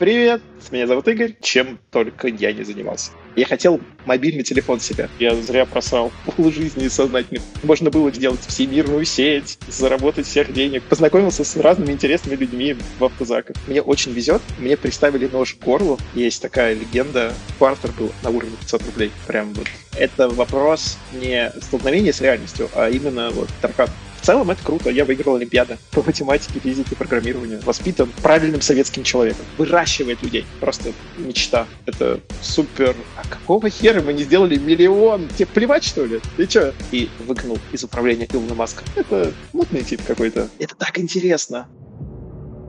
Привет, 0.00 0.40
меня 0.70 0.86
зовут 0.86 1.08
Игорь, 1.08 1.34
чем 1.42 1.78
только 1.90 2.28
я 2.28 2.54
не 2.54 2.64
занимался. 2.64 3.10
Я 3.36 3.44
хотел 3.44 3.82
мобильный 4.06 4.42
телефон 4.42 4.80
себе. 4.80 5.10
Я 5.18 5.34
зря 5.34 5.66
просрал 5.66 6.10
пол 6.24 6.50
жизни 6.50 6.88
сознательно. 6.88 7.42
Можно 7.62 7.90
было 7.90 8.10
сделать 8.10 8.40
всемирную 8.46 9.04
сеть, 9.04 9.58
заработать 9.68 10.26
всех 10.26 10.54
денег. 10.54 10.84
Познакомился 10.84 11.44
с 11.44 11.54
разными 11.58 11.92
интересными 11.92 12.36
людьми 12.36 12.76
в 12.98 13.04
автозаках. 13.04 13.56
Мне 13.68 13.82
очень 13.82 14.12
везет. 14.12 14.40
Мне 14.58 14.78
приставили 14.78 15.26
нож 15.26 15.52
к 15.52 15.62
горлу. 15.62 15.98
Есть 16.14 16.40
такая 16.40 16.72
легенда. 16.72 17.34
Квартер 17.58 17.92
был 17.92 18.10
на 18.22 18.30
уровне 18.30 18.56
500 18.58 18.86
рублей. 18.86 19.12
Прям 19.26 19.52
вот. 19.52 19.66
Это 19.98 20.30
вопрос 20.30 20.96
не 21.12 21.52
столкновения 21.60 22.12
с 22.12 22.22
реальностью, 22.22 22.70
а 22.74 22.88
именно 22.88 23.28
вот 23.28 23.50
таркан. 23.60 23.90
В 24.20 24.26
целом 24.26 24.50
это 24.50 24.62
круто. 24.62 24.90
Я 24.90 25.06
выиграл 25.06 25.36
Олимпиады 25.36 25.78
по 25.92 26.02
математике, 26.02 26.60
физике, 26.60 26.94
программированию. 26.94 27.60
Воспитан 27.64 28.10
правильным 28.22 28.60
советским 28.60 29.02
человеком. 29.02 29.46
Выращивает 29.56 30.22
людей. 30.22 30.44
Просто 30.60 30.92
мечта. 31.16 31.66
Это 31.86 32.20
супер. 32.42 32.94
А 33.16 33.26
какого 33.26 33.70
хера 33.70 34.02
мы 34.02 34.12
не 34.12 34.24
сделали 34.24 34.58
миллион? 34.58 35.28
Тебе 35.28 35.46
плевать, 35.46 35.84
что 35.84 36.04
ли? 36.04 36.20
Ты 36.36 36.46
чё? 36.46 36.72
И 36.92 37.08
выгнал 37.26 37.58
из 37.72 37.82
управления 37.82 38.28
Илона 38.30 38.54
Маска. 38.54 38.84
Это 38.94 39.32
мутный 39.54 39.82
тип 39.82 40.02
какой-то. 40.06 40.48
Это 40.58 40.74
так 40.74 40.98
интересно. 40.98 41.66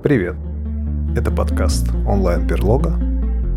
Привет. 0.03 0.35
Это 1.17 1.31
подкаст 1.31 1.89
онлайн-берлога. 2.07 2.91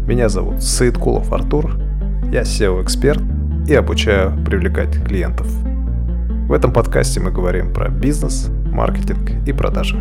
Меня 0.09 0.29
зовут 0.29 0.65
Саидкулов 0.65 1.33
Артур. 1.33 1.79
Я 2.33 2.43
SEO-эксперт 2.43 3.23
и 3.69 3.75
обучаю 3.75 4.45
привлекать 4.45 4.95
клиентов– 5.07 5.47
в 6.47 6.53
этом 6.53 6.75
подкасте 6.75 7.21
мы 7.21 7.31
говорим 7.31 7.73
про 7.73 7.89
бизнес, 7.89 8.49
маркетинг 8.67 9.31
и 9.49 9.53
продажи. 9.53 9.97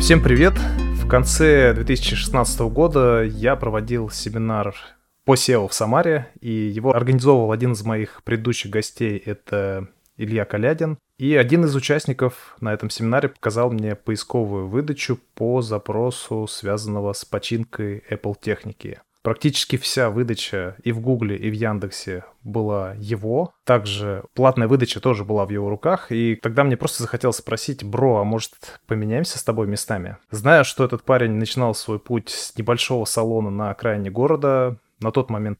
Всем 0.00 0.22
привет! 0.22 0.54
В 0.94 1.08
конце 1.08 1.74
2016 1.74 2.60
года 2.60 3.24
я 3.24 3.56
проводил 3.56 4.10
семинар 4.10 4.76
по 5.24 5.34
SEO 5.34 5.66
в 5.68 5.74
Самаре, 5.74 6.28
и 6.40 6.52
его 6.52 6.94
организовывал 6.94 7.50
один 7.50 7.72
из 7.72 7.82
моих 7.82 8.22
предыдущих 8.22 8.70
гостей, 8.70 9.18
это 9.18 9.88
Илья 10.16 10.44
Калядин. 10.44 10.98
И 11.18 11.34
один 11.34 11.64
из 11.64 11.74
участников 11.74 12.56
на 12.60 12.72
этом 12.72 12.90
семинаре 12.90 13.28
показал 13.28 13.72
мне 13.72 13.96
поисковую 13.96 14.68
выдачу 14.68 15.18
по 15.34 15.62
запросу, 15.62 16.46
связанного 16.46 17.12
с 17.12 17.24
починкой 17.24 18.04
Apple 18.08 18.36
техники. 18.40 19.00
Практически 19.22 19.76
вся 19.76 20.08
выдача 20.08 20.76
и 20.82 20.92
в 20.92 21.00
Гугле, 21.00 21.36
и 21.36 21.50
в 21.50 21.52
Яндексе 21.52 22.24
была 22.42 22.94
его. 22.94 23.52
Также 23.64 24.24
платная 24.34 24.66
выдача 24.66 25.00
тоже 25.00 25.24
была 25.24 25.44
в 25.44 25.50
его 25.50 25.68
руках. 25.68 26.10
И 26.10 26.36
тогда 26.36 26.64
мне 26.64 26.78
просто 26.78 27.02
захотелось 27.02 27.36
спросить, 27.36 27.84
бро, 27.84 28.18
а 28.18 28.24
может 28.24 28.80
поменяемся 28.86 29.38
с 29.38 29.44
тобой 29.44 29.66
местами? 29.66 30.16
Зная, 30.30 30.64
что 30.64 30.84
этот 30.84 31.02
парень 31.02 31.32
начинал 31.32 31.74
свой 31.74 31.98
путь 31.98 32.30
с 32.30 32.56
небольшого 32.56 33.04
салона 33.04 33.50
на 33.50 33.70
окраине 33.70 34.10
города, 34.10 34.78
на 35.00 35.12
тот 35.12 35.30
момент 35.30 35.58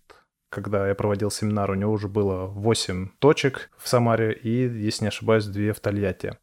когда 0.51 0.89
я 0.89 0.97
проводил 0.97 1.31
семинар, 1.31 1.71
у 1.71 1.75
него 1.75 1.93
уже 1.93 2.09
было 2.09 2.47
8 2.47 3.11
точек 3.21 3.71
в 3.79 3.89
Самаре 3.89 4.33
и, 4.33 4.69
если 4.69 5.05
не 5.05 5.09
ошибаюсь, 5.09 5.47
2 5.47 5.73
в 5.73 5.81
Тольятти. 5.81 6.37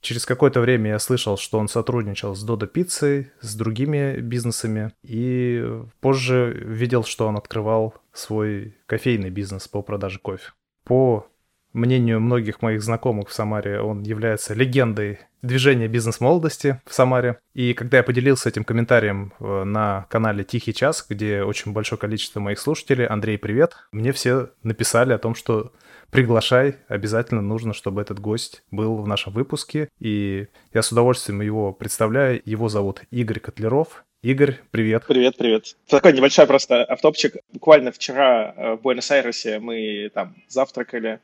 Через 0.00 0.24
какое-то 0.24 0.60
время 0.60 0.90
я 0.90 0.98
слышал, 0.98 1.36
что 1.36 1.58
он 1.58 1.68
сотрудничал 1.68 2.34
с 2.34 2.42
Додо 2.42 2.66
Пиццей, 2.66 3.30
с 3.40 3.54
другими 3.54 4.16
бизнесами, 4.20 4.92
и 5.02 5.64
позже 6.00 6.52
видел, 6.64 7.04
что 7.04 7.26
он 7.26 7.36
открывал 7.36 7.94
свой 8.12 8.76
кофейный 8.86 9.30
бизнес 9.30 9.68
по 9.68 9.82
продаже 9.82 10.18
кофе. 10.18 10.52
По 10.84 11.26
мнению 11.72 12.20
многих 12.20 12.62
моих 12.62 12.82
знакомых 12.82 13.28
в 13.28 13.32
Самаре, 13.32 13.80
он 13.80 14.02
является 14.02 14.54
легендой 14.54 15.20
движения 15.42 15.88
бизнес-молодости 15.88 16.80
в 16.84 16.94
Самаре. 16.94 17.38
И 17.54 17.74
когда 17.74 17.98
я 17.98 18.02
поделился 18.02 18.48
этим 18.48 18.64
комментарием 18.64 19.32
э, 19.38 19.64
на 19.64 20.06
канале 20.10 20.44
«Тихий 20.44 20.74
час», 20.74 21.04
где 21.08 21.42
очень 21.42 21.72
большое 21.72 21.98
количество 21.98 22.40
моих 22.40 22.58
слушателей, 22.58 23.06
Андрей, 23.06 23.38
привет, 23.38 23.76
мне 23.92 24.12
все 24.12 24.50
написали 24.62 25.12
о 25.12 25.18
том, 25.18 25.34
что 25.34 25.72
приглашай, 26.10 26.76
обязательно 26.88 27.40
нужно, 27.40 27.72
чтобы 27.72 28.02
этот 28.02 28.18
гость 28.20 28.62
был 28.70 28.96
в 28.96 29.06
нашем 29.06 29.32
выпуске. 29.32 29.88
И 29.98 30.48
я 30.74 30.82
с 30.82 30.92
удовольствием 30.92 31.40
его 31.40 31.72
представляю. 31.72 32.42
Его 32.44 32.68
зовут 32.68 33.02
Игорь 33.10 33.40
Котлеров. 33.40 34.04
Игорь, 34.22 34.60
привет. 34.70 35.04
Привет, 35.06 35.36
привет. 35.38 35.76
Такой 35.88 36.12
небольшой 36.12 36.46
просто 36.46 36.84
автопчик. 36.84 37.36
Буквально 37.52 37.90
вчера 37.90 38.54
э, 38.54 38.74
в 38.74 38.82
Буэнос-Айресе 38.82 39.60
мы 39.60 40.10
там 40.12 40.36
завтракали 40.46 41.20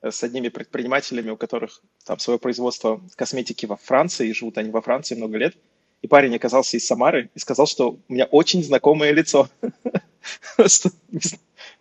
э, 0.00 0.10
с 0.10 0.22
одними 0.22 0.48
предпринимателями, 0.48 1.30
у 1.30 1.36
которых 1.36 1.82
там 2.06 2.18
свое 2.18 2.38
производство 2.38 3.00
косметики 3.16 3.66
во 3.66 3.76
Франции, 3.76 4.28
и 4.28 4.32
живут 4.32 4.56
они 4.56 4.70
во 4.70 4.80
Франции 4.80 5.16
много 5.16 5.36
лет. 5.36 5.54
И 6.00 6.08
парень 6.08 6.34
оказался 6.34 6.78
из 6.78 6.86
Самары 6.86 7.28
и 7.34 7.38
сказал, 7.38 7.66
что 7.66 7.98
у 8.08 8.12
меня 8.12 8.24
очень 8.24 8.64
знакомое 8.64 9.12
лицо. 9.12 9.50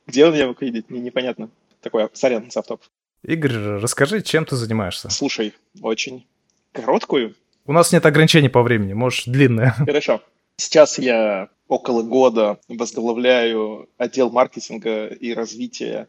Где 0.07 0.25
он 0.25 0.33
меня 0.33 0.47
мог 0.47 0.61
видеть, 0.61 0.89
непонятно 0.89 1.49
такой, 1.81 2.09
сорян, 2.13 2.49
завтоп. 2.51 2.81
Игорь, 3.23 3.53
расскажи, 3.79 4.21
чем 4.21 4.45
ты 4.45 4.55
занимаешься? 4.55 5.09
Слушай, 5.09 5.53
очень 5.81 6.25
короткую. 6.71 7.35
У 7.65 7.73
нас 7.73 7.91
нет 7.91 8.05
ограничений 8.05 8.49
по 8.49 8.63
времени, 8.63 8.93
можешь 8.93 9.25
длинное. 9.25 9.71
Хорошо. 9.77 10.21
Сейчас 10.57 10.99
я 10.99 11.49
около 11.67 12.01
года 12.01 12.59
возглавляю 12.67 13.89
отдел 13.97 14.29
маркетинга 14.29 15.07
и 15.07 15.33
развития 15.33 16.07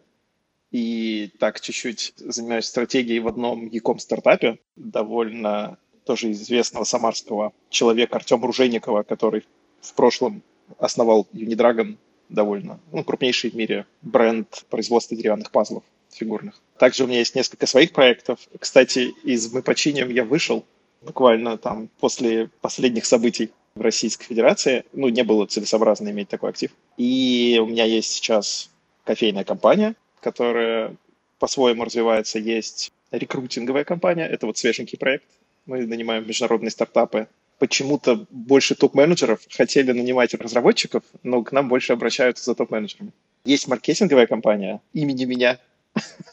и 0.70 1.32
так 1.38 1.60
чуть-чуть 1.60 2.14
занимаюсь 2.16 2.66
стратегией 2.66 3.20
в 3.20 3.28
одном 3.28 3.66
яком 3.66 3.98
стартапе, 3.98 4.58
довольно 4.76 5.78
тоже 6.04 6.30
известного 6.32 6.84
самарского 6.84 7.52
человека 7.68 8.16
Артема 8.16 8.46
Ружейникова, 8.46 9.02
который 9.02 9.44
в 9.80 9.94
прошлом 9.94 10.42
основал 10.78 11.26
Unidragon, 11.32 11.96
довольно 12.30 12.80
ну, 12.92 13.04
крупнейший 13.04 13.50
в 13.50 13.54
мире 13.54 13.86
бренд 14.02 14.64
производства 14.70 15.16
деревянных 15.16 15.50
пазлов 15.50 15.82
фигурных. 16.10 16.60
Также 16.78 17.04
у 17.04 17.06
меня 17.06 17.18
есть 17.18 17.34
несколько 17.34 17.66
своих 17.66 17.92
проектов. 17.92 18.40
Кстати, 18.58 19.12
из 19.22 19.52
«Мы 19.52 19.62
починим» 19.62 20.08
я 20.10 20.24
вышел 20.24 20.64
буквально 21.02 21.58
там 21.58 21.88
после 22.00 22.50
последних 22.60 23.04
событий 23.04 23.50
в 23.74 23.80
Российской 23.80 24.24
Федерации. 24.26 24.84
Ну, 24.92 25.08
не 25.08 25.22
было 25.22 25.46
целесообразно 25.46 26.08
иметь 26.10 26.28
такой 26.28 26.50
актив. 26.50 26.70
И 26.96 27.60
у 27.62 27.66
меня 27.66 27.84
есть 27.84 28.12
сейчас 28.12 28.70
кофейная 29.04 29.44
компания, 29.44 29.94
которая 30.20 30.96
по-своему 31.38 31.84
развивается. 31.84 32.38
Есть 32.38 32.92
рекрутинговая 33.10 33.84
компания, 33.84 34.26
это 34.26 34.46
вот 34.46 34.58
свеженький 34.58 34.98
проект. 34.98 35.24
Мы 35.66 35.86
нанимаем 35.86 36.26
международные 36.26 36.70
стартапы 36.70 37.28
почему-то 37.60 38.26
больше 38.30 38.74
топ-менеджеров 38.74 39.40
хотели 39.50 39.92
нанимать 39.92 40.34
разработчиков, 40.34 41.04
но 41.22 41.44
к 41.44 41.52
нам 41.52 41.68
больше 41.68 41.92
обращаются 41.92 42.44
за 42.44 42.54
топ-менеджерами. 42.54 43.12
Есть 43.44 43.68
маркетинговая 43.68 44.26
компания 44.26 44.80
имени 44.94 45.26
меня. 45.26 45.58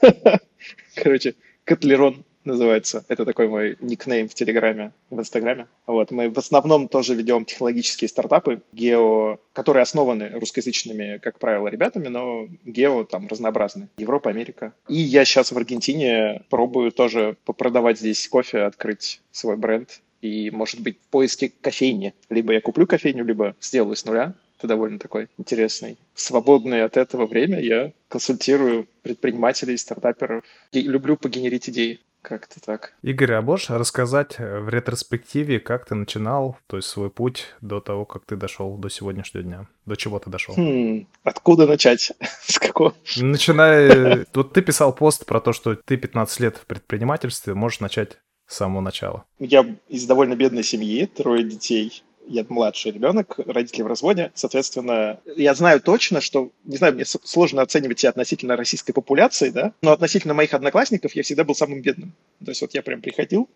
Короче, 0.95 1.35
Котлерон 1.66 2.23
называется. 2.45 3.03
Это 3.09 3.25
такой 3.25 3.49
мой 3.49 3.77
никнейм 3.81 4.29
в 4.29 4.33
Телеграме, 4.33 4.93
в 5.09 5.19
Инстаграме. 5.19 5.67
Вот. 5.85 6.11
Мы 6.11 6.29
в 6.29 6.37
основном 6.37 6.87
тоже 6.87 7.13
ведем 7.13 7.43
технологические 7.43 8.07
стартапы, 8.07 8.61
гео, 8.71 9.39
которые 9.51 9.83
основаны 9.83 10.29
русскоязычными, 10.29 11.17
как 11.17 11.39
правило, 11.39 11.67
ребятами, 11.67 12.07
но 12.07 12.47
гео 12.63 13.03
там 13.03 13.27
разнообразные. 13.27 13.89
Европа, 13.97 14.29
Америка. 14.29 14.73
И 14.87 14.95
я 14.95 15.25
сейчас 15.25 15.51
в 15.51 15.57
Аргентине 15.57 16.43
пробую 16.49 16.93
тоже 16.93 17.35
попродавать 17.43 17.99
здесь 17.99 18.25
кофе, 18.29 18.61
открыть 18.61 19.21
свой 19.31 19.57
бренд 19.57 20.01
и, 20.22 20.51
может 20.51 20.81
быть, 20.81 20.97
в 21.00 21.07
поиске 21.07 21.51
кофейни. 21.61 22.13
Либо 22.29 22.53
я 22.53 22.61
куплю 22.61 22.88
кофейню, 22.88 23.25
либо 23.25 23.55
сделаю 23.61 23.95
с 23.95 24.05
нуля. 24.05 24.33
Это 24.57 24.67
довольно 24.67 24.97
такой 24.97 25.28
интересный. 25.38 25.97
Свободное 26.16 26.85
от 26.85 26.97
этого 26.97 27.28
время 27.28 27.59
я 27.61 27.91
консультирую 28.07 28.88
предпринимателей, 29.03 29.78
стартаперов. 29.78 30.44
И 30.72 30.81
люблю 30.81 31.16
погенерить 31.16 31.69
идеи. 31.69 32.00
Как-то 32.23 32.59
так. 32.59 32.94
Игорь, 33.03 33.33
а 33.33 33.41
можешь 33.41 33.69
рассказать 33.69 34.38
в 34.38 34.67
ретроспективе, 34.67 35.59
как 35.59 35.85
ты 35.85 35.95
начинал, 35.95 36.57
то 36.67 36.75
есть 36.75 36.89
свой 36.89 37.09
путь 37.09 37.53
до 37.61 37.79
того, 37.79 38.03
как 38.05 38.25
ты 38.25 38.35
дошел 38.35 38.75
до 38.75 38.90
сегодняшнего 38.90 39.43
дня? 39.43 39.67
До 39.85 39.96
чего 39.96 40.19
ты 40.19 40.29
дошел? 40.29 40.53
Хм, 40.58 41.08
откуда 41.23 41.67
начать? 41.67 42.11
С 42.41 42.59
какого? 42.59 42.93
Начиная... 43.16 44.25
Вот 44.34 44.52
ты 44.52 44.61
писал 44.61 44.93
пост 44.93 45.25
про 45.25 45.40
то, 45.40 45.53
что 45.53 45.75
ты 45.75 45.96
15 45.96 46.40
лет 46.41 46.58
в 46.58 46.66
предпринимательстве, 46.66 47.53
можешь 47.53 47.79
начать 47.79 48.17
с 48.47 48.55
самого 48.55 48.82
начала? 48.82 49.26
Я 49.40 49.66
из 49.90 50.05
довольно 50.05 50.35
бедной 50.35 50.64
семьи, 50.64 51.05
трое 51.05 51.44
детей. 51.44 52.03
Я 52.29 52.46
младший 52.49 52.91
ребенок, 52.91 53.40
родители 53.46 53.84
в 53.84 53.88
разводе. 53.88 54.32
Соответственно, 54.35 55.20
я 55.38 55.53
знаю 55.53 55.79
точно, 55.79 56.20
что, 56.20 56.52
не 56.66 56.76
знаю, 56.76 56.94
мне 56.94 57.05
сложно 57.05 57.61
оценивать 57.61 57.99
себя 57.99 58.09
относительно 58.09 58.58
российской 58.58 58.91
популяции, 58.91 59.49
да, 59.49 59.72
но 59.82 59.94
относительно 59.94 60.34
моих 60.34 60.53
одноклассников 60.53 61.16
я 61.16 61.23
всегда 61.23 61.46
был 61.46 61.55
самым 61.55 61.82
бедным. 61.82 62.14
То 62.44 62.52
есть 62.52 62.61
вот 62.61 62.73
я 62.73 62.82
прям 62.82 63.02
приходил, 63.02 63.47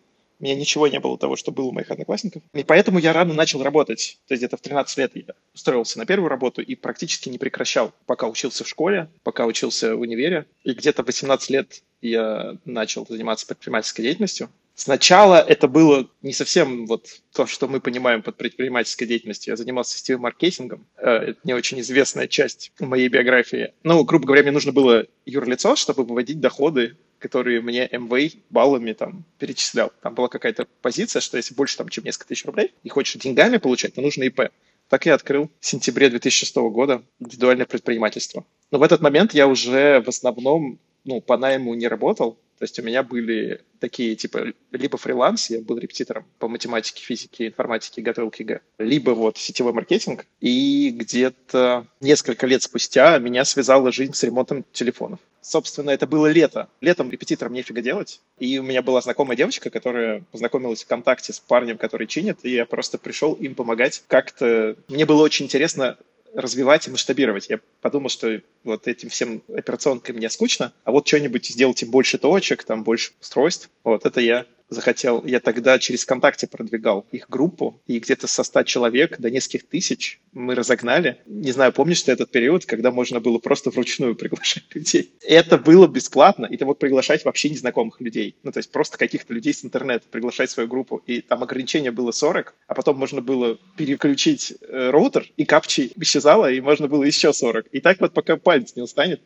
у 0.42 0.44
меня 0.44 0.56
ничего 0.56 0.88
не 0.88 0.98
было 0.98 1.16
того, 1.16 1.36
что 1.36 1.52
было 1.52 1.66
у 1.66 1.72
моих 1.72 1.90
одноклассников. 1.92 2.42
И 2.52 2.64
поэтому 2.64 2.98
я 2.98 3.12
рано 3.12 3.32
начал 3.32 3.62
работать. 3.62 4.18
То 4.26 4.32
есть 4.32 4.40
где-то 4.40 4.56
в 4.56 4.60
13 4.60 4.98
лет 4.98 5.12
я 5.14 5.34
устроился 5.54 5.98
на 5.98 6.04
первую 6.04 6.28
работу 6.28 6.60
и 6.60 6.74
практически 6.74 7.28
не 7.28 7.38
прекращал, 7.38 7.92
пока 8.06 8.26
учился 8.26 8.64
в 8.64 8.68
школе, 8.68 9.08
пока 9.22 9.46
учился 9.46 9.94
в 9.94 10.00
универе. 10.00 10.46
И 10.64 10.72
где-то 10.72 11.04
в 11.04 11.06
18 11.06 11.50
лет 11.50 11.82
я 12.00 12.56
начал 12.64 13.06
заниматься 13.08 13.46
предпринимательской 13.46 14.02
деятельностью. 14.02 14.50
Сначала 14.74 15.36
это 15.36 15.68
было 15.68 16.08
не 16.22 16.32
совсем 16.32 16.86
вот 16.86 17.06
то, 17.32 17.46
что 17.46 17.68
мы 17.68 17.80
понимаем 17.80 18.22
под 18.22 18.36
предпринимательской 18.36 19.06
деятельностью. 19.06 19.52
Я 19.52 19.56
занимался 19.56 19.98
сетевым 19.98 20.22
маркетингом. 20.22 20.86
Э, 20.96 21.10
это 21.10 21.40
не 21.44 21.52
очень 21.52 21.80
известная 21.80 22.26
часть 22.26 22.72
моей 22.80 23.08
биографии. 23.08 23.74
Ну, 23.82 24.02
грубо 24.04 24.26
говоря, 24.26 24.42
мне 24.42 24.52
нужно 24.52 24.72
было 24.72 25.06
юрлицо, 25.26 25.76
чтобы 25.76 26.04
выводить 26.04 26.40
доходы 26.40 26.96
которые 27.18 27.60
мне 27.60 27.88
МВ 27.92 28.34
баллами 28.50 28.94
там 28.94 29.24
перечислял. 29.38 29.92
Там 30.02 30.14
была 30.14 30.26
какая-то 30.26 30.66
позиция, 30.82 31.20
что 31.20 31.36
если 31.36 31.54
больше 31.54 31.76
там, 31.76 31.88
чем 31.88 32.02
несколько 32.02 32.26
тысяч 32.26 32.44
рублей 32.44 32.74
и 32.82 32.88
хочешь 32.88 33.22
деньгами 33.22 33.58
получать, 33.58 33.94
то 33.94 34.00
нужно 34.00 34.24
ИП. 34.24 34.50
Так 34.88 35.06
я 35.06 35.14
открыл 35.14 35.48
в 35.60 35.66
сентябре 35.66 36.10
2006 36.10 36.56
года 36.56 37.02
индивидуальное 37.20 37.64
предпринимательство. 37.64 38.44
Но 38.72 38.78
в 38.78 38.82
этот 38.82 39.00
момент 39.00 39.34
я 39.34 39.46
уже 39.46 40.02
в 40.02 40.08
основном 40.08 40.80
ну, 41.04 41.20
по 41.20 41.38
найму 41.38 41.74
не 41.74 41.88
работал, 41.88 42.38
то 42.58 42.64
есть 42.64 42.78
у 42.78 42.82
меня 42.82 43.02
были 43.02 43.60
такие, 43.80 44.14
типа, 44.14 44.52
либо 44.70 44.96
фриланс, 44.96 45.50
я 45.50 45.60
был 45.60 45.78
репетитором 45.78 46.24
по 46.38 46.46
математике, 46.46 47.02
физике, 47.02 47.48
информатике, 47.48 48.02
готовил 48.02 48.30
к 48.30 48.36
ЕГЭ, 48.38 48.60
либо 48.78 49.10
вот 49.10 49.36
сетевой 49.36 49.72
маркетинг. 49.72 50.26
И 50.40 50.90
где-то 50.90 51.86
несколько 52.00 52.46
лет 52.46 52.62
спустя 52.62 53.18
меня 53.18 53.44
связала 53.44 53.90
жизнь 53.90 54.14
с 54.14 54.22
ремонтом 54.22 54.64
телефонов. 54.72 55.18
Собственно, 55.40 55.90
это 55.90 56.06
было 56.06 56.28
лето. 56.28 56.68
Летом 56.80 57.10
репетитором 57.10 57.52
нефига 57.52 57.82
делать. 57.82 58.20
И 58.38 58.58
у 58.58 58.62
меня 58.62 58.80
была 58.80 59.00
знакомая 59.00 59.36
девочка, 59.36 59.68
которая 59.68 60.22
познакомилась 60.30 60.84
ВКонтакте 60.84 61.32
с 61.32 61.40
парнем, 61.40 61.78
который 61.78 62.06
чинит, 62.06 62.38
и 62.44 62.50
я 62.50 62.64
просто 62.64 62.96
пришел 62.96 63.32
им 63.34 63.56
помогать. 63.56 64.04
Как-то 64.06 64.76
мне 64.86 65.04
было 65.04 65.22
очень 65.22 65.46
интересно 65.46 65.98
развивать 66.34 66.86
и 66.88 66.90
масштабировать. 66.90 67.48
Я 67.48 67.60
подумал, 67.80 68.08
что 68.08 68.40
вот 68.64 68.88
этим 68.88 69.08
всем 69.08 69.42
операционкам 69.48 70.16
мне 70.16 70.30
скучно, 70.30 70.72
а 70.84 70.92
вот 70.92 71.06
что-нибудь 71.06 71.46
сделать 71.46 71.82
им 71.82 71.90
больше 71.90 72.18
точек, 72.18 72.64
там 72.64 72.84
больше 72.84 73.12
устройств. 73.20 73.70
Вот 73.84 74.06
это 74.06 74.20
я 74.20 74.46
захотел. 74.72 75.24
Я 75.24 75.40
тогда 75.40 75.78
через 75.78 76.02
ВКонтакте 76.04 76.46
продвигал 76.46 77.06
их 77.12 77.28
группу, 77.28 77.80
и 77.86 77.98
где-то 77.98 78.26
со 78.26 78.42
100 78.42 78.62
человек 78.64 79.18
до 79.18 79.30
нескольких 79.30 79.68
тысяч 79.68 80.20
мы 80.32 80.54
разогнали. 80.54 81.18
Не 81.26 81.52
знаю, 81.52 81.72
помнишь 81.72 82.02
ты 82.02 82.12
этот 82.12 82.30
период, 82.30 82.66
когда 82.66 82.90
можно 82.90 83.20
было 83.20 83.38
просто 83.38 83.70
вручную 83.70 84.14
приглашать 84.14 84.64
людей? 84.74 85.14
Это 85.22 85.58
было 85.58 85.86
бесплатно, 85.86 86.46
и 86.46 86.56
ты 86.56 86.64
мог 86.64 86.78
приглашать 86.78 87.24
вообще 87.24 87.50
незнакомых 87.50 88.00
людей. 88.00 88.36
Ну, 88.42 88.52
то 88.52 88.58
есть 88.58 88.70
просто 88.70 88.98
каких-то 88.98 89.34
людей 89.34 89.54
с 89.54 89.64
интернета 89.64 90.06
приглашать 90.10 90.50
в 90.50 90.52
свою 90.52 90.68
группу. 90.68 91.02
И 91.06 91.20
там 91.20 91.42
ограничение 91.42 91.90
было 91.90 92.10
40, 92.10 92.54
а 92.66 92.74
потом 92.74 92.98
можно 92.98 93.20
было 93.20 93.58
переключить 93.76 94.54
э, 94.60 94.90
роутер, 94.90 95.26
и 95.36 95.44
капчи 95.44 95.92
исчезала, 95.96 96.50
и 96.50 96.60
можно 96.60 96.88
было 96.88 97.04
еще 97.04 97.32
40. 97.32 97.66
И 97.72 97.80
так 97.80 98.00
вот 98.00 98.12
пока 98.12 98.36
палец 98.36 98.74
не 98.76 98.82
устанет, 98.82 99.20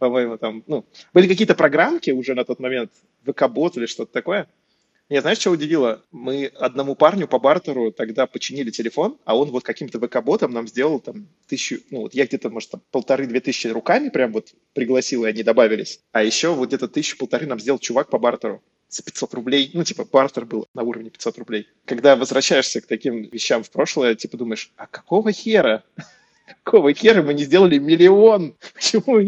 по-моему, 0.00 0.38
там, 0.38 0.64
ну, 0.66 0.86
были 1.12 1.28
какие-то 1.28 1.54
программки 1.54 2.10
уже 2.10 2.34
на 2.34 2.44
тот 2.44 2.58
момент, 2.58 2.90
ВК-бот 3.26 3.76
или 3.76 3.84
что-то 3.84 4.12
такое, 4.12 4.48
меня 5.10 5.22
знаешь, 5.22 5.38
что 5.38 5.50
удивило? 5.50 6.04
Мы 6.12 6.46
одному 6.46 6.94
парню 6.94 7.26
по 7.26 7.38
бартеру 7.38 7.90
тогда 7.90 8.26
починили 8.26 8.70
телефон, 8.70 9.18
а 9.24 9.36
он 9.36 9.50
вот 9.50 9.64
каким-то 9.64 9.98
ВК-ботом 9.98 10.52
нам 10.52 10.68
сделал 10.68 11.00
там 11.00 11.26
тысячу, 11.48 11.80
ну 11.90 12.02
вот 12.02 12.14
я 12.14 12.26
где-то, 12.26 12.48
может, 12.48 12.72
полторы-две 12.92 13.40
тысячи 13.40 13.66
руками 13.66 14.08
прям 14.08 14.32
вот 14.32 14.54
пригласил, 14.72 15.24
и 15.24 15.28
они 15.28 15.42
добавились. 15.42 16.00
А 16.12 16.22
еще 16.22 16.54
вот 16.54 16.68
где-то 16.68 16.88
тысячу-полторы 16.88 17.46
нам 17.46 17.58
сделал 17.58 17.80
чувак 17.80 18.08
по 18.08 18.18
бартеру 18.18 18.62
за 18.88 19.02
500 19.02 19.34
рублей. 19.34 19.70
Ну, 19.74 19.84
типа, 19.84 20.04
бартер 20.04 20.44
был 20.44 20.66
на 20.74 20.82
уровне 20.82 21.10
500 21.10 21.38
рублей. 21.38 21.68
Когда 21.84 22.16
возвращаешься 22.16 22.80
к 22.80 22.86
таким 22.86 23.22
вещам 23.22 23.62
в 23.62 23.70
прошлое, 23.70 24.14
типа 24.14 24.36
думаешь, 24.36 24.72
а 24.76 24.86
какого 24.86 25.32
хера? 25.32 25.84
Какого 26.64 26.92
хера 26.92 27.22
мы 27.22 27.32
не 27.34 27.44
сделали 27.44 27.78
миллион? 27.78 28.56
Почему 28.74 29.20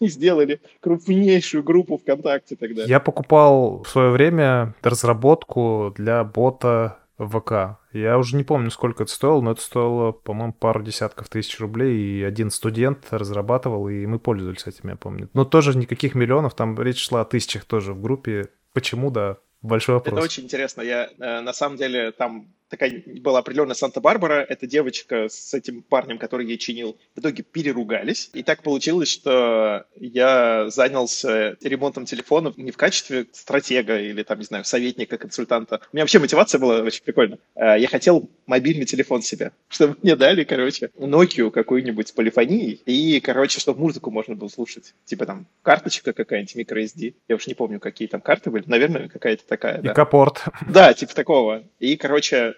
и 0.00 0.06
сделали 0.08 0.60
крупнейшую 0.80 1.62
группу 1.62 1.98
ВКонтакте 1.98 2.56
тогда. 2.56 2.84
Я 2.84 3.00
покупал 3.00 3.82
в 3.82 3.88
свое 3.88 4.10
время 4.10 4.74
разработку 4.82 5.94
для 5.96 6.24
бота 6.24 6.98
ВК. 7.18 7.78
Я 7.92 8.18
уже 8.18 8.36
не 8.36 8.44
помню, 8.44 8.70
сколько 8.70 9.02
это 9.02 9.12
стоило, 9.12 9.40
но 9.40 9.52
это 9.52 9.60
стоило, 9.60 10.12
по-моему, 10.12 10.52
пару 10.52 10.82
десятков 10.82 11.28
тысяч 11.28 11.58
рублей, 11.60 11.96
и 11.96 12.22
один 12.22 12.50
студент 12.50 13.06
разрабатывал, 13.10 13.88
и 13.88 14.06
мы 14.06 14.18
пользовались 14.18 14.66
этим, 14.66 14.88
я 14.88 14.96
помню. 14.96 15.28
Но 15.34 15.44
тоже 15.44 15.76
никаких 15.76 16.14
миллионов, 16.14 16.54
там 16.54 16.80
речь 16.80 17.04
шла 17.04 17.22
о 17.22 17.24
тысячах 17.24 17.64
тоже 17.64 17.92
в 17.92 18.00
группе. 18.00 18.48
Почему, 18.72 19.10
да, 19.10 19.36
большой 19.60 19.96
вопрос. 19.96 20.14
Это 20.14 20.24
очень 20.24 20.44
интересно. 20.44 20.82
Я, 20.82 21.10
э, 21.18 21.40
на 21.40 21.52
самом 21.52 21.76
деле, 21.76 22.12
там 22.12 22.46
такая 22.70 23.02
была 23.20 23.40
определенная 23.40 23.74
Санта-Барбара, 23.74 24.46
эта 24.48 24.66
девочка 24.66 25.28
с 25.28 25.52
этим 25.52 25.82
парнем, 25.82 26.18
который 26.18 26.46
ей 26.46 26.56
чинил, 26.56 26.96
в 27.14 27.20
итоге 27.20 27.42
переругались. 27.42 28.30
И 28.32 28.42
так 28.42 28.62
получилось, 28.62 29.10
что 29.10 29.84
я 29.96 30.70
занялся 30.70 31.56
ремонтом 31.62 32.06
телефонов 32.06 32.56
не 32.56 32.70
в 32.70 32.76
качестве 32.76 33.26
стратега 33.32 33.98
или, 33.98 34.22
там, 34.22 34.38
не 34.38 34.44
знаю, 34.44 34.64
советника, 34.64 35.18
консультанта. 35.18 35.80
У 35.92 35.96
меня 35.96 36.04
вообще 36.04 36.20
мотивация 36.20 36.58
была 36.58 36.80
очень 36.80 37.02
прикольная. 37.02 37.40
А, 37.56 37.76
я 37.76 37.88
хотел 37.88 38.30
мобильный 38.46 38.86
телефон 38.86 39.22
себе, 39.22 39.52
чтобы 39.68 39.96
мне 40.02 40.14
дали, 40.16 40.44
короче, 40.44 40.90
Nokia 40.96 41.50
какую-нибудь 41.50 42.08
с 42.08 42.12
полифонией, 42.12 42.80
и, 42.86 43.20
короче, 43.20 43.60
чтобы 43.60 43.80
музыку 43.80 44.10
можно 44.10 44.36
было 44.36 44.48
слушать. 44.48 44.94
Типа 45.04 45.26
там 45.26 45.46
карточка 45.62 46.12
какая-нибудь, 46.12 46.56
microSD. 46.56 47.14
Я 47.28 47.36
уж 47.36 47.46
не 47.48 47.54
помню, 47.54 47.80
какие 47.80 48.06
там 48.06 48.20
карты 48.20 48.50
были. 48.50 48.64
Наверное, 48.66 49.08
какая-то 49.08 49.44
такая, 49.46 49.82
да. 49.82 49.92
капорт. 49.92 50.44
Да, 50.68 50.94
типа 50.94 51.14
такого. 51.14 51.64
И, 51.80 51.96
короче, 51.96 52.54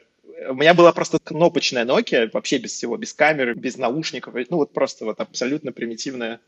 у 0.48 0.54
меня 0.54 0.74
была 0.74 0.92
просто 0.92 1.18
кнопочная 1.18 1.84
Nokia, 1.84 2.30
вообще 2.32 2.58
без 2.58 2.72
всего, 2.72 2.96
без 2.96 3.12
камеры, 3.12 3.54
без 3.54 3.76
наушников. 3.76 4.34
Ну, 4.34 4.56
вот 4.56 4.72
просто 4.72 5.04
вот 5.04 5.20
абсолютно 5.20 5.72
примитивная, 5.72 6.40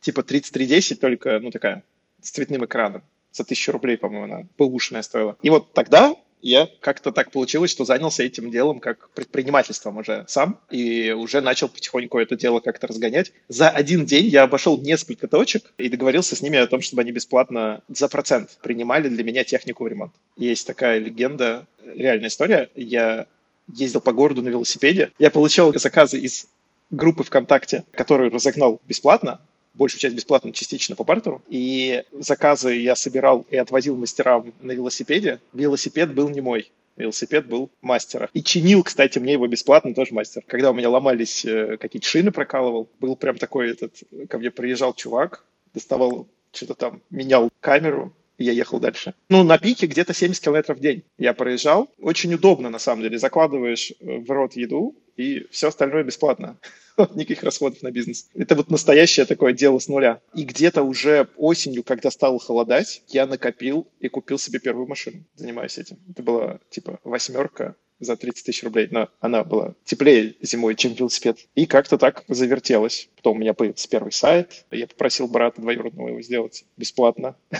типа 0.00 0.22
3310, 0.22 1.00
только, 1.00 1.38
ну, 1.40 1.50
такая, 1.50 1.84
с 2.20 2.30
цветным 2.30 2.64
экраном. 2.64 3.02
За 3.32 3.44
тысячу 3.44 3.72
рублей, 3.72 3.96
по-моему, 3.96 4.24
она 4.24 4.46
бэушная 4.58 5.02
стоила. 5.02 5.36
И 5.42 5.50
вот 5.50 5.72
тогда 5.72 6.14
я 6.42 6.68
как-то 6.80 7.12
так 7.12 7.30
получилось, 7.30 7.70
что 7.70 7.84
занялся 7.84 8.24
этим 8.24 8.50
делом 8.50 8.80
как 8.80 9.08
предпринимательством 9.10 9.98
уже 9.98 10.24
сам 10.26 10.58
и 10.70 11.12
уже 11.12 11.40
начал 11.40 11.68
потихоньку 11.68 12.18
это 12.18 12.36
дело 12.36 12.58
как-то 12.58 12.88
разгонять. 12.88 13.32
За 13.48 13.70
один 13.70 14.04
день 14.04 14.26
я 14.26 14.42
обошел 14.42 14.76
несколько 14.78 15.28
точек 15.28 15.72
и 15.78 15.88
договорился 15.88 16.34
с 16.34 16.42
ними 16.42 16.58
о 16.58 16.66
том, 16.66 16.82
чтобы 16.82 17.02
они 17.02 17.12
бесплатно 17.12 17.82
за 17.88 18.08
процент 18.08 18.58
принимали 18.60 19.08
для 19.08 19.22
меня 19.22 19.44
технику 19.44 19.84
в 19.84 19.88
ремонт. 19.88 20.12
Есть 20.36 20.66
такая 20.66 20.98
легенда, 20.98 21.66
реальная 21.86 22.28
история. 22.28 22.68
Я 22.74 23.26
ездил 23.68 24.00
по 24.00 24.12
городу 24.12 24.42
на 24.42 24.48
велосипеде. 24.48 25.12
Я 25.18 25.30
получал 25.30 25.72
заказы 25.74 26.18
из 26.18 26.46
группы 26.90 27.24
ВКонтакте, 27.24 27.84
которую 27.92 28.30
разогнал 28.30 28.80
бесплатно, 28.86 29.40
большую 29.74 30.00
часть 30.00 30.14
бесплатно, 30.14 30.52
частично 30.52 30.96
по 30.96 31.04
бартеру. 31.04 31.42
И 31.48 32.04
заказы 32.12 32.74
я 32.74 32.94
собирал 32.94 33.46
и 33.50 33.56
отвозил 33.56 33.96
мастерам 33.96 34.52
на 34.60 34.72
велосипеде. 34.72 35.40
Велосипед 35.52 36.14
был 36.14 36.28
не 36.28 36.40
мой. 36.40 36.70
Велосипед 36.96 37.46
был 37.46 37.70
мастера. 37.80 38.28
И 38.34 38.42
чинил, 38.42 38.82
кстати, 38.82 39.18
мне 39.18 39.32
его 39.32 39.46
бесплатно 39.46 39.94
тоже 39.94 40.12
мастер. 40.12 40.42
Когда 40.46 40.70
у 40.70 40.74
меня 40.74 40.90
ломались 40.90 41.44
э, 41.44 41.78
какие-то 41.78 42.06
шины 42.06 42.32
прокалывал, 42.32 42.86
был 43.00 43.16
прям 43.16 43.38
такой 43.38 43.70
этот... 43.70 43.94
Ко 44.28 44.38
мне 44.38 44.50
приезжал 44.50 44.92
чувак, 44.92 45.42
доставал 45.72 46.26
что-то 46.52 46.74
там, 46.74 47.00
менял 47.08 47.50
камеру, 47.60 48.12
я 48.42 48.52
ехал 48.52 48.80
дальше. 48.80 49.14
Ну, 49.28 49.42
на 49.42 49.58
пике 49.58 49.86
где-то 49.86 50.14
70 50.14 50.42
километров 50.42 50.78
в 50.78 50.80
день 50.80 51.04
я 51.18 51.32
проезжал. 51.34 51.90
Очень 51.98 52.34
удобно, 52.34 52.70
на 52.70 52.78
самом 52.78 53.02
деле. 53.02 53.18
Закладываешь 53.18 53.92
э, 54.00 54.18
в 54.18 54.30
рот 54.30 54.54
еду, 54.54 54.96
и 55.16 55.46
все 55.50 55.68
остальное 55.68 56.04
бесплатно. 56.04 56.58
Никаких 57.14 57.42
расходов 57.42 57.82
на 57.82 57.90
бизнес. 57.90 58.28
Это 58.34 58.54
вот 58.54 58.70
настоящее 58.70 59.26
такое 59.26 59.52
дело 59.52 59.78
с 59.78 59.88
нуля. 59.88 60.20
И 60.34 60.44
где-то 60.44 60.82
уже 60.82 61.28
осенью, 61.36 61.82
когда 61.82 62.10
стало 62.10 62.38
холодать, 62.38 63.02
я 63.08 63.26
накопил 63.26 63.88
и 64.00 64.08
купил 64.08 64.38
себе 64.38 64.58
первую 64.58 64.86
машину. 64.86 65.24
Занимаюсь 65.34 65.78
этим. 65.78 65.98
Это 66.10 66.22
была 66.22 66.60
типа 66.70 67.00
восьмерка 67.04 67.76
за 68.02 68.16
30 68.16 68.44
тысяч 68.44 68.64
рублей, 68.64 68.88
но 68.90 69.08
она 69.20 69.44
была 69.44 69.74
теплее 69.84 70.34
зимой, 70.40 70.74
чем 70.74 70.94
велосипед. 70.94 71.38
И 71.54 71.66
как-то 71.66 71.98
так 71.98 72.24
завертелось. 72.28 73.08
Потом 73.16 73.36
у 73.36 73.40
меня 73.40 73.54
появился 73.54 73.88
первый 73.88 74.12
сайт. 74.12 74.64
Я 74.70 74.86
попросил 74.86 75.28
брата 75.28 75.60
двоюродного 75.60 76.08
его 76.08 76.20
сделать 76.20 76.64
бесплатно 76.76 77.36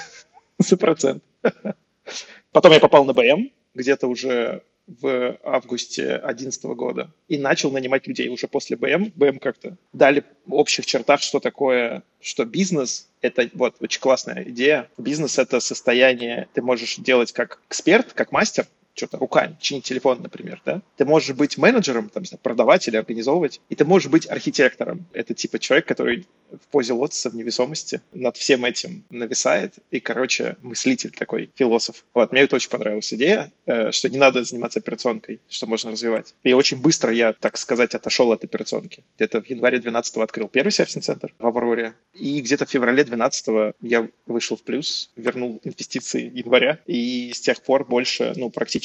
за 0.62 0.76
процент. 0.76 1.22
Потом 2.52 2.72
я 2.72 2.80
попал 2.80 3.04
на 3.04 3.12
БМ 3.12 3.50
где-то 3.74 4.06
уже 4.06 4.62
в 4.86 5.38
августе 5.44 6.18
2011 6.18 6.64
года 6.64 7.12
и 7.28 7.38
начал 7.38 7.70
нанимать 7.70 8.06
людей 8.06 8.28
уже 8.28 8.48
после 8.48 8.76
БМ. 8.76 9.12
БМ 9.14 9.38
как-то 9.38 9.76
дали 9.92 10.24
в 10.44 10.54
общих 10.54 10.86
чертах, 10.86 11.22
что 11.22 11.40
такое, 11.40 12.02
что 12.20 12.44
бизнес— 12.44 13.08
это 13.20 13.48
вот 13.54 13.76
очень 13.80 14.00
классная 14.00 14.42
идея. 14.44 14.90
Бизнес— 14.98 15.38
это 15.40 15.60
состояние, 15.60 16.48
ты 16.52 16.62
можешь 16.62 16.96
делать 16.96 17.32
как 17.32 17.60
эксперт, 17.68 18.12
как 18.12 18.32
мастер, 18.32 18.66
что-то 18.94 19.18
руками, 19.18 19.56
чинить 19.60 19.84
телефон, 19.84 20.20
например, 20.22 20.60
да? 20.64 20.82
Ты 20.96 21.04
можешь 21.04 21.34
быть 21.34 21.56
менеджером, 21.56 22.08
там, 22.08 22.24
продавать 22.42 22.86
или 22.88 22.96
организовывать, 22.96 23.60
и 23.68 23.74
ты 23.74 23.84
можешь 23.84 24.10
быть 24.10 24.28
архитектором. 24.28 25.06
Это 25.12 25.34
типа 25.34 25.58
человек, 25.58 25.86
который 25.86 26.26
в 26.50 26.66
позе 26.70 26.92
лотоса 26.92 27.30
в 27.30 27.34
невесомости 27.34 28.02
над 28.12 28.36
всем 28.36 28.64
этим 28.64 29.04
нависает, 29.10 29.74
и, 29.90 30.00
короче, 30.00 30.56
мыслитель 30.62 31.10
такой, 31.10 31.50
философ. 31.54 32.04
Вот, 32.12 32.32
мне 32.32 32.42
это 32.42 32.56
очень 32.56 32.68
понравилась 32.68 33.12
идея, 33.14 33.50
э, 33.64 33.90
что 33.90 34.10
не 34.10 34.18
надо 34.18 34.44
заниматься 34.44 34.80
операционкой, 34.80 35.40
что 35.48 35.66
можно 35.66 35.90
развивать. 35.90 36.34
И 36.42 36.52
очень 36.52 36.80
быстро 36.80 37.12
я, 37.12 37.32
так 37.32 37.56
сказать, 37.56 37.94
отошел 37.94 38.30
от 38.32 38.44
операционки. 38.44 39.02
Где-то 39.16 39.40
в 39.40 39.48
январе 39.48 39.78
12 39.78 40.16
открыл 40.18 40.48
первый 40.48 40.70
сервисный-центр 40.70 41.34
в 41.38 41.46
Авроре, 41.46 41.94
и 42.12 42.40
где-то 42.40 42.66
в 42.66 42.70
феврале 42.70 43.04
12 43.04 43.74
я 43.80 44.08
вышел 44.26 44.56
в 44.56 44.62
плюс, 44.62 45.10
вернул 45.16 45.60
инвестиции 45.64 46.30
января, 46.34 46.78
и 46.86 47.32
с 47.32 47.40
тех 47.40 47.62
пор 47.62 47.86
больше, 47.86 48.34
ну, 48.36 48.50
практически 48.50 48.81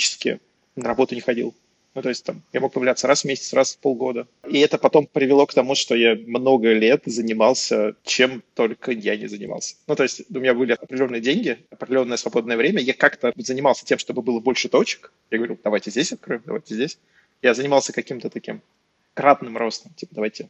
на 0.75 0.87
работу 0.87 1.15
не 1.15 1.21
ходил. 1.21 1.53
Ну, 1.97 2.03
то 2.03 2.09
есть 2.09 2.23
там 2.23 2.43
я 2.53 2.59
мог 2.59 2.73
появляться 2.73 3.07
раз 3.07 3.23
в 3.23 3.25
месяц, 3.25 3.53
раз 3.53 3.73
в 3.73 3.79
полгода. 3.79 4.27
И 4.47 4.59
это 4.59 4.77
потом 4.77 5.07
привело 5.07 5.47
к 5.47 5.53
тому, 5.55 5.73
что 5.73 5.95
я 5.95 6.13
много 6.13 6.71
лет 6.71 7.01
занимался 7.07 7.95
чем 8.03 8.43
только 8.53 8.91
я 8.91 9.17
не 9.17 9.25
занимался. 9.25 9.77
Ну, 9.87 9.95
то 9.95 10.03
есть 10.03 10.21
у 10.29 10.39
меня 10.39 10.53
были 10.53 10.73
определенные 10.73 11.21
деньги, 11.21 11.57
определенное 11.71 12.17
свободное 12.17 12.55
время. 12.55 12.81
Я 12.81 12.93
как-то 12.93 13.33
занимался 13.35 13.83
тем, 13.83 13.97
чтобы 13.97 14.21
было 14.21 14.39
больше 14.39 14.69
точек. 14.69 15.11
Я 15.31 15.39
говорю, 15.39 15.57
давайте 15.63 15.89
здесь 15.89 16.11
откроем, 16.11 16.43
давайте 16.45 16.75
здесь. 16.75 16.99
Я 17.41 17.55
занимался 17.55 17.93
каким-то 17.93 18.29
таким 18.29 18.61
кратным 19.15 19.57
ростом. 19.57 19.91
Типа, 19.95 20.13
давайте 20.13 20.49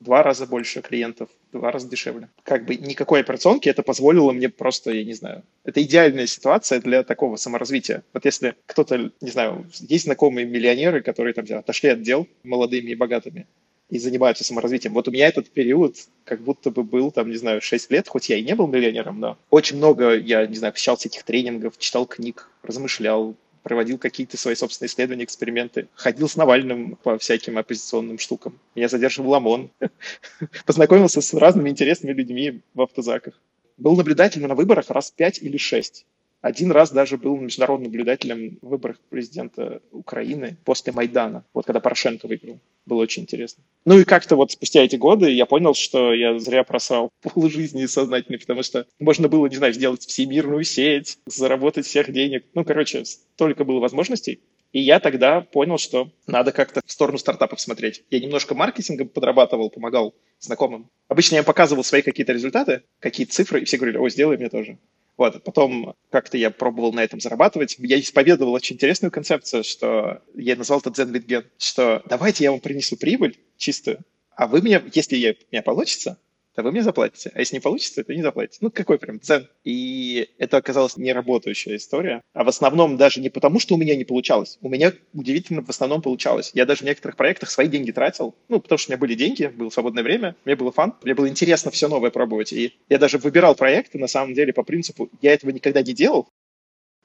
два 0.00 0.22
раза 0.22 0.46
больше 0.46 0.82
клиентов, 0.82 1.28
два 1.52 1.70
раза 1.70 1.88
дешевле. 1.88 2.28
Как 2.42 2.64
бы 2.66 2.76
никакой 2.76 3.20
операционки 3.20 3.68
это 3.68 3.82
позволило 3.82 4.32
мне 4.32 4.48
просто, 4.48 4.90
я 4.90 5.04
не 5.04 5.14
знаю, 5.14 5.42
это 5.64 5.82
идеальная 5.82 6.26
ситуация 6.26 6.80
для 6.80 7.02
такого 7.02 7.36
саморазвития. 7.36 8.02
Вот 8.12 8.24
если 8.24 8.54
кто-то, 8.66 9.10
не 9.20 9.30
знаю, 9.30 9.66
есть 9.80 10.04
знакомые 10.04 10.46
миллионеры, 10.46 11.02
которые 11.02 11.34
там 11.34 11.44
отошли 11.58 11.90
от 11.90 12.02
дел 12.02 12.26
молодыми 12.42 12.90
и 12.90 12.94
богатыми, 12.94 13.46
и 13.90 13.98
занимаются 13.98 14.44
саморазвитием. 14.44 14.94
Вот 14.94 15.08
у 15.08 15.10
меня 15.10 15.28
этот 15.28 15.50
период 15.50 15.96
как 16.24 16.40
будто 16.40 16.70
бы 16.70 16.82
был, 16.82 17.10
там, 17.10 17.30
не 17.30 17.36
знаю, 17.36 17.60
6 17.60 17.90
лет, 17.90 18.08
хоть 18.08 18.28
я 18.28 18.36
и 18.36 18.42
не 18.42 18.54
был 18.54 18.66
миллионером, 18.66 19.20
но 19.20 19.38
очень 19.50 19.76
много 19.76 20.16
я, 20.16 20.46
не 20.46 20.56
знаю, 20.56 20.72
посещал 20.72 20.96
всяких 20.96 21.22
тренингов, 21.22 21.78
читал 21.78 22.06
книг, 22.06 22.50
размышлял, 22.62 23.36
проводил 23.64 23.98
какие-то 23.98 24.36
свои 24.36 24.54
собственные 24.54 24.88
исследования, 24.88 25.24
эксперименты, 25.24 25.88
ходил 25.94 26.28
с 26.28 26.36
Навальным 26.36 26.96
по 27.02 27.18
всяким 27.18 27.58
оппозиционным 27.58 28.18
штукам. 28.18 28.60
Меня 28.76 28.88
задерживал 28.88 29.34
ОМОН, 29.34 29.70
познакомился 30.66 31.20
с 31.20 31.34
разными 31.34 31.70
интересными 31.70 32.12
людьми 32.12 32.60
в 32.74 32.82
автозаках. 32.82 33.34
Был 33.78 33.96
наблюдателем 33.96 34.48
на 34.48 34.54
выборах 34.54 34.90
раз 34.90 35.10
пять 35.10 35.42
или 35.42 35.56
шесть. 35.56 36.04
Один 36.44 36.72
раз 36.72 36.90
даже 36.90 37.16
был 37.16 37.38
международным 37.38 37.90
наблюдателем 37.90 38.58
в 38.60 38.68
выборах 38.68 39.00
президента 39.08 39.80
Украины 39.92 40.58
после 40.66 40.92
Майдана, 40.92 41.46
вот 41.54 41.64
когда 41.64 41.80
Порошенко 41.80 42.26
выиграл. 42.26 42.60
Было 42.84 43.00
очень 43.00 43.22
интересно. 43.22 43.64
Ну 43.86 43.98
и 43.98 44.04
как-то 44.04 44.36
вот 44.36 44.52
спустя 44.52 44.82
эти 44.82 44.96
годы 44.96 45.30
я 45.30 45.46
понял, 45.46 45.72
что 45.72 46.12
я 46.12 46.38
зря 46.38 46.62
просрал 46.62 47.08
пол 47.22 47.48
жизни 47.48 47.86
сознательно, 47.86 48.36
потому 48.36 48.62
что 48.62 48.86
можно 48.98 49.26
было, 49.30 49.46
не 49.46 49.56
знаю, 49.56 49.72
сделать 49.72 50.04
всемирную 50.04 50.64
сеть, 50.64 51.18
заработать 51.24 51.86
всех 51.86 52.12
денег. 52.12 52.44
Ну, 52.52 52.62
короче, 52.62 53.06
столько 53.06 53.64
было 53.64 53.80
возможностей. 53.80 54.40
И 54.74 54.80
я 54.80 55.00
тогда 55.00 55.40
понял, 55.40 55.78
что 55.78 56.10
надо 56.26 56.52
как-то 56.52 56.82
в 56.84 56.92
сторону 56.92 57.16
стартапов 57.16 57.58
смотреть. 57.58 58.04
Я 58.10 58.20
немножко 58.20 58.54
маркетингом 58.54 59.08
подрабатывал, 59.08 59.70
помогал 59.70 60.14
знакомым. 60.40 60.90
Обычно 61.08 61.36
я 61.36 61.42
показывал 61.42 61.84
свои 61.84 62.02
какие-то 62.02 62.34
результаты, 62.34 62.82
какие-то 63.00 63.32
цифры, 63.32 63.62
и 63.62 63.64
все 63.64 63.78
говорили, 63.78 63.96
о, 63.96 64.10
сделай 64.10 64.36
мне 64.36 64.50
тоже. 64.50 64.76
Вот, 65.16 65.44
потом 65.44 65.94
как-то 66.10 66.36
я 66.36 66.50
пробовал 66.50 66.92
на 66.92 67.04
этом 67.04 67.20
зарабатывать. 67.20 67.76
Я 67.78 68.00
исповедовал 68.00 68.52
очень 68.52 68.74
интересную 68.74 69.12
концепцию, 69.12 69.62
что 69.62 70.22
я 70.34 70.56
назвал 70.56 70.80
это 70.80 70.90
Bitgen, 70.90 71.44
что 71.58 72.02
давайте 72.08 72.44
я 72.44 72.50
вам 72.50 72.60
принесу 72.60 72.96
прибыль 72.96 73.38
чистую, 73.56 74.00
а 74.36 74.48
вы 74.48 74.60
мне, 74.60 74.82
если 74.92 75.16
я, 75.16 75.30
у 75.30 75.34
меня 75.52 75.62
получится, 75.62 76.18
то 76.54 76.62
вы 76.62 76.70
мне 76.70 76.82
заплатите. 76.82 77.32
А 77.34 77.40
если 77.40 77.56
не 77.56 77.60
получится, 77.60 78.04
то 78.04 78.14
не 78.14 78.22
заплатите. 78.22 78.58
Ну, 78.60 78.70
какой 78.70 78.98
прям 78.98 79.20
цен. 79.20 79.48
И 79.64 80.30
это 80.38 80.56
оказалась 80.56 80.96
неработающая 80.96 81.76
история. 81.76 82.22
А 82.32 82.44
в 82.44 82.48
основном 82.48 82.96
даже 82.96 83.20
не 83.20 83.28
потому, 83.28 83.58
что 83.58 83.74
у 83.74 83.78
меня 83.78 83.96
не 83.96 84.04
получалось. 84.04 84.58
У 84.62 84.68
меня 84.68 84.92
удивительно 85.12 85.62
в 85.62 85.68
основном 85.68 86.00
получалось. 86.00 86.52
Я 86.54 86.64
даже 86.64 86.82
в 86.82 86.86
некоторых 86.86 87.16
проектах 87.16 87.50
свои 87.50 87.68
деньги 87.68 87.90
тратил. 87.90 88.34
Ну, 88.48 88.60
потому 88.60 88.78
что 88.78 88.90
у 88.90 88.92
меня 88.92 89.00
были 89.00 89.14
деньги, 89.14 89.46
было 89.46 89.70
свободное 89.70 90.04
время, 90.04 90.36
мне 90.44 90.54
было 90.54 90.70
фан, 90.70 90.94
мне 91.02 91.14
было 91.14 91.28
интересно 91.28 91.70
все 91.70 91.88
новое 91.88 92.10
пробовать. 92.10 92.52
И 92.52 92.74
я 92.88 92.98
даже 92.98 93.18
выбирал 93.18 93.54
проекты, 93.54 93.98
на 93.98 94.06
самом 94.06 94.34
деле, 94.34 94.52
по 94.52 94.62
принципу, 94.62 95.10
я 95.22 95.32
этого 95.32 95.50
никогда 95.50 95.82
не 95.82 95.92
делал. 95.92 96.28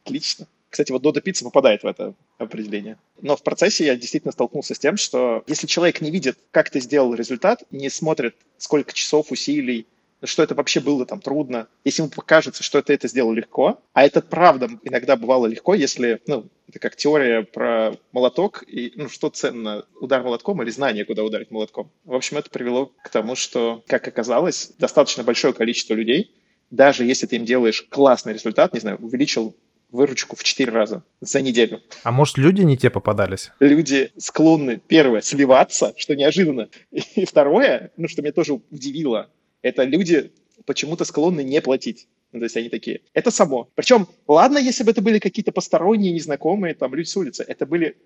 Отлично. 0.04 0.48
Кстати, 0.70 0.92
вот 0.92 1.02
Дода 1.02 1.22
Пицца 1.22 1.44
попадает 1.44 1.84
в 1.84 1.88
это 1.88 2.14
определение. 2.38 2.98
Но 3.22 3.36
в 3.36 3.44
процессе 3.44 3.86
я 3.86 3.96
действительно 3.96 4.32
столкнулся 4.32 4.76
с 4.76 4.80
тем, 4.80 4.98
что 4.98 5.44
если 5.48 5.68
человек 5.68 6.02
не 6.02 6.12
видит, 6.12 6.38
как 6.52 6.70
ты 6.70 6.80
сделал 6.80 7.14
результат, 7.16 7.64
не 7.72 7.90
смотрит, 7.90 8.36
сколько 8.58 8.94
часов, 8.94 9.32
усилий, 9.32 9.88
что 10.24 10.44
это 10.44 10.54
вообще 10.54 10.80
было 10.80 11.06
там 11.06 11.22
трудно, 11.22 11.68
если 11.86 12.02
ему 12.02 12.12
покажется, 12.12 12.62
что 12.62 12.82
ты 12.82 12.94
это 12.94 13.08
сделал 13.08 13.32
легко, 13.32 13.82
а 13.94 14.04
это 14.04 14.22
правда 14.22 14.70
иногда 14.84 15.16
бывало 15.16 15.48
легко, 15.48 15.74
если, 15.74 16.22
ну, 16.28 16.48
это 16.68 16.80
как 16.80 16.96
теория 16.96 17.44
про 17.44 17.96
молоток, 18.12 18.64
и, 18.68 18.92
ну, 18.96 19.10
что 19.10 19.30
ценно, 19.30 19.86
удар 20.00 20.22
молотком 20.24 20.62
или 20.62 20.70
знание, 20.70 21.06
куда 21.06 21.24
ударить 21.24 21.52
молотком. 21.52 21.90
В 22.04 22.14
общем, 22.14 22.38
это 22.38 22.50
привело 22.50 22.92
к 23.04 23.10
тому, 23.10 23.36
что, 23.36 23.84
как 23.88 24.08
оказалось, 24.08 24.72
достаточно 24.78 25.24
большое 25.24 25.54
количество 25.54 25.94
людей, 25.94 26.36
даже 26.70 27.06
если 27.06 27.26
ты 27.26 27.38
им 27.38 27.46
делаешь 27.46 27.88
классный 27.90 28.34
результат, 28.34 28.74
не 28.74 28.80
знаю, 28.80 28.98
увеличил 29.02 29.56
выручку 29.92 30.36
в 30.36 30.44
4 30.44 30.72
раза 30.72 31.04
за 31.22 31.42
неделю. 31.42 31.82
А 32.04 32.12
может, 32.12 32.38
люди 32.38 32.62
не 32.62 32.78
те 32.78 32.90
попадались? 32.90 33.52
Люди 33.60 34.12
склонны, 34.18 34.80
первое, 34.88 35.22
сливаться, 35.22 35.94
что 35.98 36.16
неожиданно. 36.16 36.70
И 36.92 37.26
второе, 37.26 37.92
ну, 37.98 38.08
что 38.08 38.22
меня 38.22 38.34
тоже 38.34 38.54
удивило, 38.54 39.30
это 39.62 39.84
люди 39.84 40.32
почему-то 40.66 41.06
склонны 41.06 41.44
не 41.44 41.62
платить. 41.62 42.08
Ну, 42.32 42.40
то 42.40 42.46
есть 42.46 42.58
они 42.58 42.70
такие, 42.70 43.02
это 43.14 43.32
само. 43.32 43.70
Причем, 43.74 44.08
ладно, 44.28 44.60
если 44.60 44.84
бы 44.84 44.92
это 44.92 45.02
были 45.02 45.18
какие-то 45.18 45.52
посторонние, 45.52 46.14
незнакомые, 46.14 46.76
там, 46.76 46.94
люди 46.94 47.08
с 47.08 47.18
улицы. 47.18 47.44
Это 47.48 47.66
были 47.66 47.98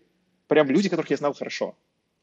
прям 0.48 0.70
люди, 0.70 0.88
которых 0.88 1.12
я 1.12 1.18
знал 1.18 1.34
хорошо. 1.34 1.76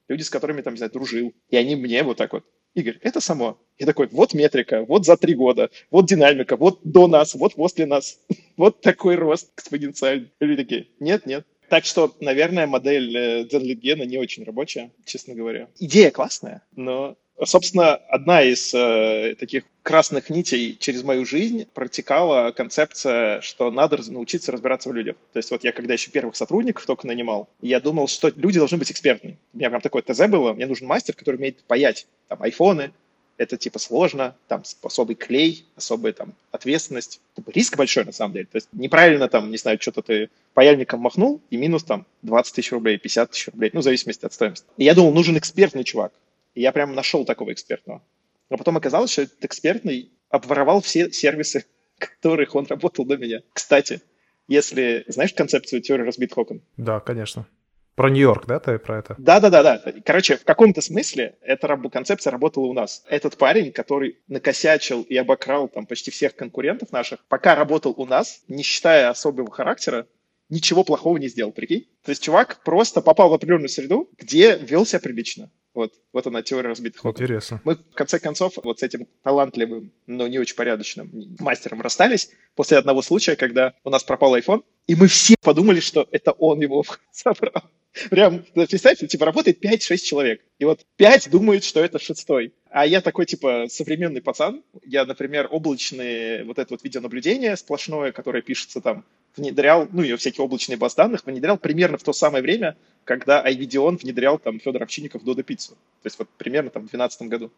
Люди, 0.09 0.23
с 0.23 0.31
которыми, 0.31 0.63
там, 0.63 0.75
не 0.75 0.79
знаю, 0.79 0.93
дружил. 0.93 1.35
И 1.51 1.57
они 1.57 1.77
мне 1.77 2.03
вот 2.03 2.17
так 2.17 2.33
вот, 2.33 2.45
Игорь, 2.75 2.99
это 3.03 3.21
само. 3.21 3.59
Я 3.79 3.87
такой, 3.87 4.09
вот 4.13 4.35
метрика, 4.35 4.85
вот 4.85 5.05
за 5.05 5.17
три 5.17 5.35
года, 5.35 5.71
вот 5.91 6.07
динамика, 6.07 6.57
вот 6.57 6.81
до 6.85 7.07
нас, 7.09 7.35
вот 7.35 7.55
после 7.55 7.87
нас. 7.87 8.19
вот 8.57 8.81
такой 8.81 9.17
рост 9.17 9.51
экспоненциальный. 9.57 10.31
Люди 10.39 10.63
такие, 10.63 10.89
нет, 11.01 11.27
нет. 11.27 11.47
Так 11.69 11.85
что, 11.85 12.15
наверное, 12.21 12.67
модель 12.67 13.47
Дзенлитгена 13.49 14.03
не 14.03 14.19
очень 14.19 14.45
рабочая, 14.45 14.91
честно 15.05 15.35
говоря. 15.35 15.69
Идея 15.79 16.11
классная, 16.11 16.63
но 16.75 17.17
Собственно, 17.45 17.95
одна 17.95 18.43
из 18.43 18.75
э, 18.75 19.35
таких 19.39 19.65
красных 19.83 20.29
нитей 20.29 20.77
через 20.79 21.03
мою 21.03 21.25
жизнь 21.25 21.67
протекала 21.73 22.51
концепция, 22.51 23.41
что 23.41 23.71
надо 23.71 23.99
научиться 24.11 24.53
разбираться 24.53 24.91
в 24.91 24.93
людях. 24.93 25.17
То 25.33 25.39
есть 25.39 25.51
вот 25.51 25.65
я 25.65 25.73
когда 25.73 25.95
еще 25.95 26.11
первых 26.11 26.37
сотрудников 26.37 26.85
только 26.85 27.07
нанимал, 27.07 27.49
я 27.63 27.81
думал, 27.81 28.09
что 28.09 28.31
люди 28.37 28.59
должны 28.59 28.77
быть 28.77 28.91
экспертны. 28.91 29.39
У 29.55 29.59
меня 29.59 29.71
прям 29.71 29.81
такое 29.81 30.03
ТЗ 30.03 30.27
было, 30.29 30.53
мне 30.53 30.67
нужен 30.67 30.87
мастер, 30.87 31.15
который 31.15 31.37
умеет 31.37 31.63
паять 31.65 32.07
там 32.29 32.43
айфоны, 32.43 32.93
это 33.41 33.57
типа 33.57 33.79
сложно, 33.79 34.37
там 34.49 34.63
особый 34.83 35.17
клей, 35.17 35.65
особая 35.75 36.13
там 36.13 36.35
ответственность. 36.51 37.23
Риск 37.47 37.75
большой 37.75 38.05
на 38.05 38.13
самом 38.13 38.35
деле. 38.35 38.45
То 38.53 38.57
есть 38.57 38.69
неправильно 38.73 39.29
там, 39.29 39.51
не 39.51 39.57
знаю, 39.57 39.79
что-то 39.81 40.03
ты 40.03 40.29
паяльником 40.53 41.01
махнул, 41.01 41.41
и 41.49 41.57
минус 41.57 41.85
там 41.85 42.05
20 42.21 42.55
тысяч 42.55 42.71
рублей, 42.71 42.99
50 42.99 43.31
тысяч 43.31 43.47
рублей, 43.49 43.71
ну, 43.73 43.81
в 43.81 43.83
зависимости 43.83 44.27
от 44.27 44.35
стоимости. 44.35 44.67
И 44.77 44.85
я 44.85 44.95
думал, 44.95 45.15
нужен 45.15 45.39
экспертный 45.39 45.85
чувак. 45.85 46.13
И 46.55 46.63
я 46.63 46.73
прям 46.73 46.95
нашел 46.95 47.25
такого 47.25 47.53
экспертного. 47.53 48.03
Но 48.49 48.57
потом 48.57 48.77
оказалось, 48.77 49.13
что 49.13 49.23
этот 49.23 49.45
экспертный 49.45 50.13
обворовал 50.29 50.81
все 50.81 51.11
сервисы, 51.13 51.65
которых 51.99 52.55
он 52.55 52.67
работал 52.67 53.05
до 53.05 53.17
меня. 53.17 53.43
Кстати, 53.53 54.01
если 54.49 55.05
знаешь 55.07 55.33
концепцию 55.33 55.83
теории 55.83 56.03
разбитых 56.03 56.39
окон? 56.39 56.63
Да, 56.77 57.01
конечно. 57.01 57.47
Про 57.95 58.09
Нью-Йорк, 58.09 58.47
да, 58.47 58.59
ты 58.61 58.79
про 58.79 58.99
это? 58.99 59.15
Да, 59.19 59.41
да, 59.41 59.51
да, 59.51 59.63
да. 59.63 59.93
Короче, 60.05 60.37
в 60.37 60.45
каком-то 60.45 60.81
смысле 60.81 61.37
эта 61.43 61.77
концепция 61.93 62.31
работала 62.31 62.65
у 62.65 62.73
нас. 62.73 63.05
Этот 63.09 63.37
парень, 63.37 63.73
который 63.73 64.19
накосячил 64.27 65.03
и 65.03 65.17
обокрал 65.17 65.69
там 65.69 65.85
почти 65.87 66.11
всех 66.11 66.35
конкурентов 66.35 66.93
наших, 66.93 67.23
пока 67.27 67.55
работал 67.55 67.95
у 67.97 68.07
нас, 68.07 68.43
не 68.49 68.63
считая 68.63 69.11
особого 69.11 69.51
характера, 69.51 70.07
ничего 70.49 70.83
плохого 70.83 71.19
не 71.19 71.29
сделал, 71.29 71.53
прикинь? 71.53 71.89
То 72.03 72.11
есть 72.11 72.23
чувак 72.23 72.63
просто 72.65 73.03
попал 73.03 73.29
в 73.29 73.35
определенную 73.35 73.69
среду, 73.69 74.09
где 74.17 74.57
вел 74.57 74.87
себя 74.87 75.01
прилично. 75.01 75.51
Вот, 75.73 75.95
вот 76.13 76.27
она 76.27 76.43
теория 76.43 76.69
разбитых 76.69 77.05
окон. 77.05 77.23
Интересно. 77.23 77.61
Мы, 77.65 77.77
в 77.77 77.95
конце 77.95 78.19
концов, 78.19 78.55
вот 78.63 78.81
с 78.81 78.83
этим 78.83 79.07
талантливым, 79.23 79.93
но 80.07 80.27
не 80.27 80.39
очень 80.39 80.57
порядочным 80.57 81.37
мастером 81.39 81.81
расстались 81.81 82.31
после 82.57 82.79
одного 82.79 83.03
случая, 83.03 83.37
когда 83.37 83.75
у 83.85 83.91
нас 83.91 84.03
пропал 84.03 84.37
iPhone, 84.37 84.65
и 84.87 84.97
мы 84.97 85.07
все 85.07 85.37
подумали, 85.41 85.81
что 85.81 86.09
это 86.11 86.33
он 86.33 86.61
его 86.61 86.85
забрал. 87.13 87.63
Прям, 88.09 88.45
представьте, 88.55 89.09
типа 89.09 89.27
работает 89.27 89.65
5-6 89.65 89.97
человек. 89.99 90.43
И 90.59 90.65
вот 90.65 90.87
5 90.97 91.31
думают, 91.31 91.65
что 91.65 91.81
это 91.81 91.99
шестой. 91.99 92.55
А 92.71 92.87
я 92.87 93.01
такой, 93.01 93.27
типа, 93.27 93.67
современный 93.69 94.23
пацан. 94.23 94.63
Я, 94.85 95.05
например, 95.05 95.49
облачные 95.51 96.45
вот 96.45 96.59
это 96.59 96.73
вот 96.75 96.85
видеонаблюдение 96.85 97.57
сплошное, 97.57 98.13
которое 98.13 98.43
пишется 98.43 98.81
там, 98.81 99.05
внедрял, 99.37 99.89
ну 99.91 100.03
и 100.03 100.15
всякие 100.17 100.45
облачные 100.45 100.77
баз 100.77 100.95
данных, 100.95 101.27
внедрял 101.27 101.59
примерно 101.59 101.99
в 101.99 102.05
то 102.05 102.13
самое 102.13 102.43
время, 102.43 102.77
когда 103.05 103.45
iVideon 103.45 103.99
внедрял 103.99 104.39
там 104.39 104.61
Федор 104.61 104.85
Овчинников 104.85 105.25
Додо 105.25 105.43
Пиццу. 105.43 105.73
То 105.73 106.07
есть 106.07 106.19
вот 106.19 106.29
примерно 106.39 106.71
там 106.71 106.83
в 106.83 106.91
2012 106.91 107.23
году. 107.23 107.53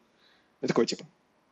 Я 0.62 0.68
такой, 0.68 0.86
типа, 0.86 1.06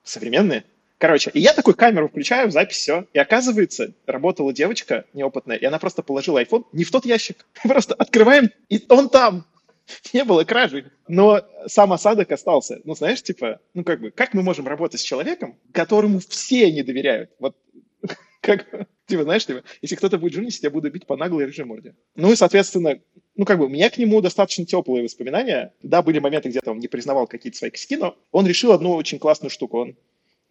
современные? 0.04 0.64
Короче, 1.00 1.30
и 1.32 1.40
я 1.40 1.54
такую 1.54 1.74
камеру 1.74 2.08
включаю, 2.08 2.50
запись, 2.50 2.76
все. 2.76 3.06
И 3.14 3.18
оказывается, 3.18 3.94
работала 4.04 4.52
девочка 4.52 5.06
неопытная, 5.14 5.56
и 5.56 5.64
она 5.64 5.78
просто 5.78 6.02
положила 6.02 6.42
iPhone 6.42 6.66
не 6.72 6.84
в 6.84 6.90
тот 6.90 7.06
ящик. 7.06 7.46
Просто 7.62 7.94
открываем, 7.94 8.50
и 8.68 8.84
он 8.90 9.08
там. 9.08 9.46
Не 10.12 10.24
было 10.24 10.44
кражи. 10.44 10.92
Но 11.08 11.40
сам 11.66 11.94
осадок 11.94 12.30
остался. 12.32 12.82
Ну, 12.84 12.94
знаешь, 12.94 13.22
типа, 13.22 13.60
ну, 13.72 13.82
как 13.82 14.00
бы, 14.00 14.10
как 14.10 14.34
мы 14.34 14.42
можем 14.42 14.68
работать 14.68 15.00
с 15.00 15.02
человеком, 15.02 15.56
которому 15.72 16.20
все 16.20 16.70
не 16.70 16.82
доверяют? 16.82 17.30
Вот, 17.38 17.56
как, 18.42 18.66
типа, 19.06 19.22
знаешь, 19.22 19.46
типа, 19.46 19.62
если 19.80 19.96
кто-то 19.96 20.18
будет 20.18 20.34
жульничать, 20.34 20.64
я 20.64 20.70
буду 20.70 20.90
бить 20.90 21.06
по 21.06 21.16
наглой 21.16 21.46
рыжей 21.46 21.64
морде. 21.64 21.94
Ну, 22.14 22.30
и, 22.30 22.36
соответственно, 22.36 23.00
ну, 23.36 23.46
как 23.46 23.58
бы, 23.58 23.64
у 23.64 23.68
меня 23.68 23.88
к 23.88 23.96
нему 23.96 24.20
достаточно 24.20 24.66
теплые 24.66 25.02
воспоминания. 25.02 25.72
Да, 25.82 26.02
были 26.02 26.18
моменты, 26.18 26.50
где-то 26.50 26.72
он 26.72 26.78
не 26.78 26.88
признавал 26.88 27.26
какие-то 27.26 27.56
свои 27.56 27.70
косяки, 27.70 27.96
но 27.96 28.18
он 28.32 28.46
решил 28.46 28.72
одну 28.72 28.94
очень 28.94 29.18
классную 29.18 29.50
штуку. 29.50 29.78
Он 29.78 29.96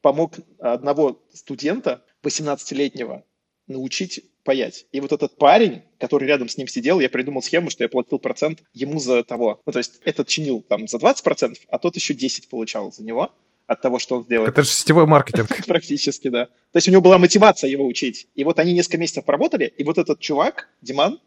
помог 0.02 0.34
одного 0.60 1.22
студента, 1.34 2.04
18-летнего, 2.24 3.24
научить 3.68 4.24
паять. 4.44 4.88
И 4.92 5.00
вот 5.00 5.12
этот 5.12 5.38
парень, 5.38 5.84
который 6.00 6.28
рядом 6.28 6.50
с 6.50 6.58
ним 6.58 6.68
сидел, 6.68 7.00
я 7.00 7.10
придумал 7.10 7.42
схему, 7.42 7.70
что 7.70 7.84
я 7.84 7.90
платил 7.90 8.20
процент 8.20 8.64
ему 8.74 9.00
за 9.00 9.24
того. 9.24 9.62
Ну, 9.66 9.72
то 9.72 9.80
есть 9.80 10.02
этот 10.04 10.28
чинил 10.28 10.62
там 10.62 10.88
за 10.88 10.98
20%, 10.98 11.56
а 11.68 11.80
тот 11.80 11.96
еще 11.96 12.14
10 12.14 12.50
получал 12.50 12.92
за 12.92 13.04
него 13.04 13.32
от 13.68 13.82
того, 13.82 14.00
что 14.00 14.18
он 14.18 14.24
сделает. 14.24 14.50
Это 14.50 14.64
же 14.64 14.70
сетевой 14.70 15.06
маркетинг. 15.06 15.50
Практически, 15.68 16.30
да. 16.30 16.46
То 16.46 16.78
есть 16.78 16.88
у 16.88 16.92
него 16.92 17.02
была 17.02 17.20
мотивация 17.20 17.70
его 17.70 17.86
учить. 17.86 18.28
И 18.34 18.44
вот 18.44 18.58
они 18.58 18.74
несколько 18.74 18.98
месяцев 18.98 19.26
поработали, 19.26 19.72
и 19.78 19.84
вот 19.84 20.00
этот 20.00 20.20
чувак, 20.20 20.70
Диман, 20.82 21.20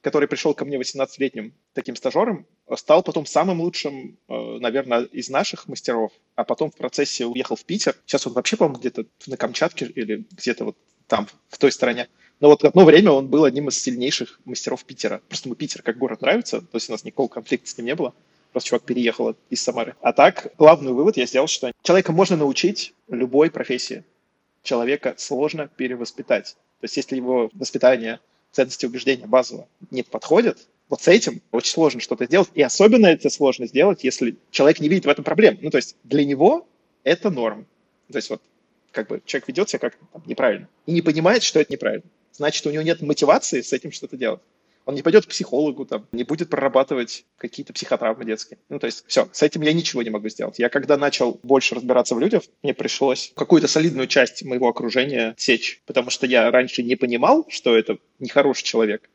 который 0.00 0.28
пришел 0.28 0.54
ко 0.54 0.64
мне 0.64 0.78
18-летним 0.78 1.52
таким 1.74 1.96
стажером, 1.96 2.46
стал 2.76 3.02
потом 3.02 3.26
самым 3.26 3.60
лучшим, 3.60 4.18
э, 4.28 4.58
наверное, 4.60 5.02
из 5.04 5.28
наших 5.28 5.68
мастеров, 5.68 6.12
а 6.36 6.44
потом 6.44 6.70
в 6.70 6.76
процессе 6.76 7.26
уехал 7.26 7.56
в 7.56 7.64
Питер. 7.64 7.96
Сейчас 8.06 8.26
он 8.26 8.32
вообще, 8.32 8.56
по-моему, 8.56 8.78
где-то 8.78 9.04
на 9.26 9.36
Камчатке 9.36 9.86
или 9.86 10.24
где-то 10.30 10.64
вот 10.64 10.76
там, 11.06 11.28
в 11.48 11.58
той 11.58 11.72
стороне. 11.72 12.08
Но 12.40 12.48
вот 12.48 12.64
одно 12.64 12.84
время 12.84 13.10
он 13.10 13.28
был 13.28 13.44
одним 13.44 13.68
из 13.68 13.78
сильнейших 13.78 14.40
мастеров 14.44 14.84
Питера. 14.84 15.20
Просто 15.28 15.48
ему 15.48 15.56
Питер 15.56 15.82
как 15.82 15.98
город 15.98 16.22
нравится, 16.22 16.60
то 16.60 16.76
есть 16.76 16.88
у 16.88 16.92
нас 16.92 17.04
никакого 17.04 17.28
конфликта 17.28 17.68
с 17.68 17.76
ним 17.76 17.86
не 17.86 17.94
было. 17.94 18.14
Просто 18.52 18.70
чувак 18.70 18.84
переехал 18.84 19.36
из 19.50 19.62
Самары. 19.62 19.94
А 20.00 20.12
так, 20.12 20.52
главный 20.56 20.92
вывод 20.92 21.16
я 21.16 21.26
сделал, 21.26 21.46
что 21.46 21.72
человека 21.82 22.12
можно 22.12 22.36
научить 22.36 22.94
любой 23.08 23.50
профессии. 23.50 24.04
Человека 24.62 25.14
сложно 25.18 25.68
перевоспитать. 25.68 26.56
То 26.80 26.84
есть 26.84 26.96
если 26.96 27.16
его 27.16 27.50
воспитание 27.52 28.20
ценности 28.52 28.86
убеждения 28.86 29.26
базово 29.26 29.68
не 29.90 30.02
подходят, 30.02 30.66
вот 30.88 31.02
с 31.02 31.08
этим 31.08 31.40
очень 31.52 31.70
сложно 31.70 32.00
что-то 32.00 32.24
сделать. 32.24 32.50
И 32.54 32.62
особенно 32.62 33.06
это 33.06 33.30
сложно 33.30 33.66
сделать, 33.66 34.02
если 34.02 34.36
человек 34.50 34.80
не 34.80 34.88
видит 34.88 35.06
в 35.06 35.08
этом 35.08 35.24
проблем. 35.24 35.58
Ну, 35.62 35.70
то 35.70 35.76
есть 35.76 35.96
для 36.02 36.24
него 36.24 36.66
это 37.04 37.30
норм. 37.30 37.66
То 38.10 38.18
есть 38.18 38.28
вот 38.28 38.42
как 38.90 39.06
бы 39.06 39.22
человек 39.24 39.48
ведет 39.48 39.68
себя 39.70 39.78
как-то 39.78 40.04
неправильно 40.26 40.68
и 40.86 40.92
не 40.92 41.00
понимает, 41.00 41.44
что 41.44 41.60
это 41.60 41.72
неправильно. 41.72 42.04
Значит, 42.32 42.66
у 42.66 42.70
него 42.70 42.82
нет 42.82 43.00
мотивации 43.02 43.60
с 43.60 43.72
этим 43.72 43.92
что-то 43.92 44.16
делать. 44.16 44.40
Он 44.86 44.94
не 44.94 45.02
пойдет 45.02 45.26
к 45.26 45.28
психологу, 45.28 45.84
там, 45.84 46.06
не 46.12 46.24
будет 46.24 46.50
прорабатывать 46.50 47.24
какие-то 47.36 47.72
психотравмы 47.72 48.24
детские. 48.24 48.58
Ну, 48.68 48.78
то 48.78 48.86
есть, 48.86 49.04
все, 49.06 49.28
с 49.32 49.42
этим 49.42 49.62
я 49.62 49.72
ничего 49.72 50.02
не 50.02 50.10
могу 50.10 50.28
сделать. 50.28 50.58
Я 50.58 50.68
когда 50.68 50.96
начал 50.96 51.38
больше 51.42 51.74
разбираться 51.74 52.14
в 52.14 52.20
людях, 52.20 52.42
мне 52.62 52.74
пришлось 52.74 53.32
какую-то 53.36 53.68
солидную 53.68 54.08
часть 54.08 54.42
моего 54.42 54.68
окружения 54.68 55.34
сечь, 55.36 55.82
потому 55.86 56.10
что 56.10 56.26
я 56.26 56.50
раньше 56.50 56.82
не 56.82 56.96
понимал, 56.96 57.46
что 57.48 57.76
это 57.76 57.98
нехороший 58.18 58.64
человек. 58.64 59.08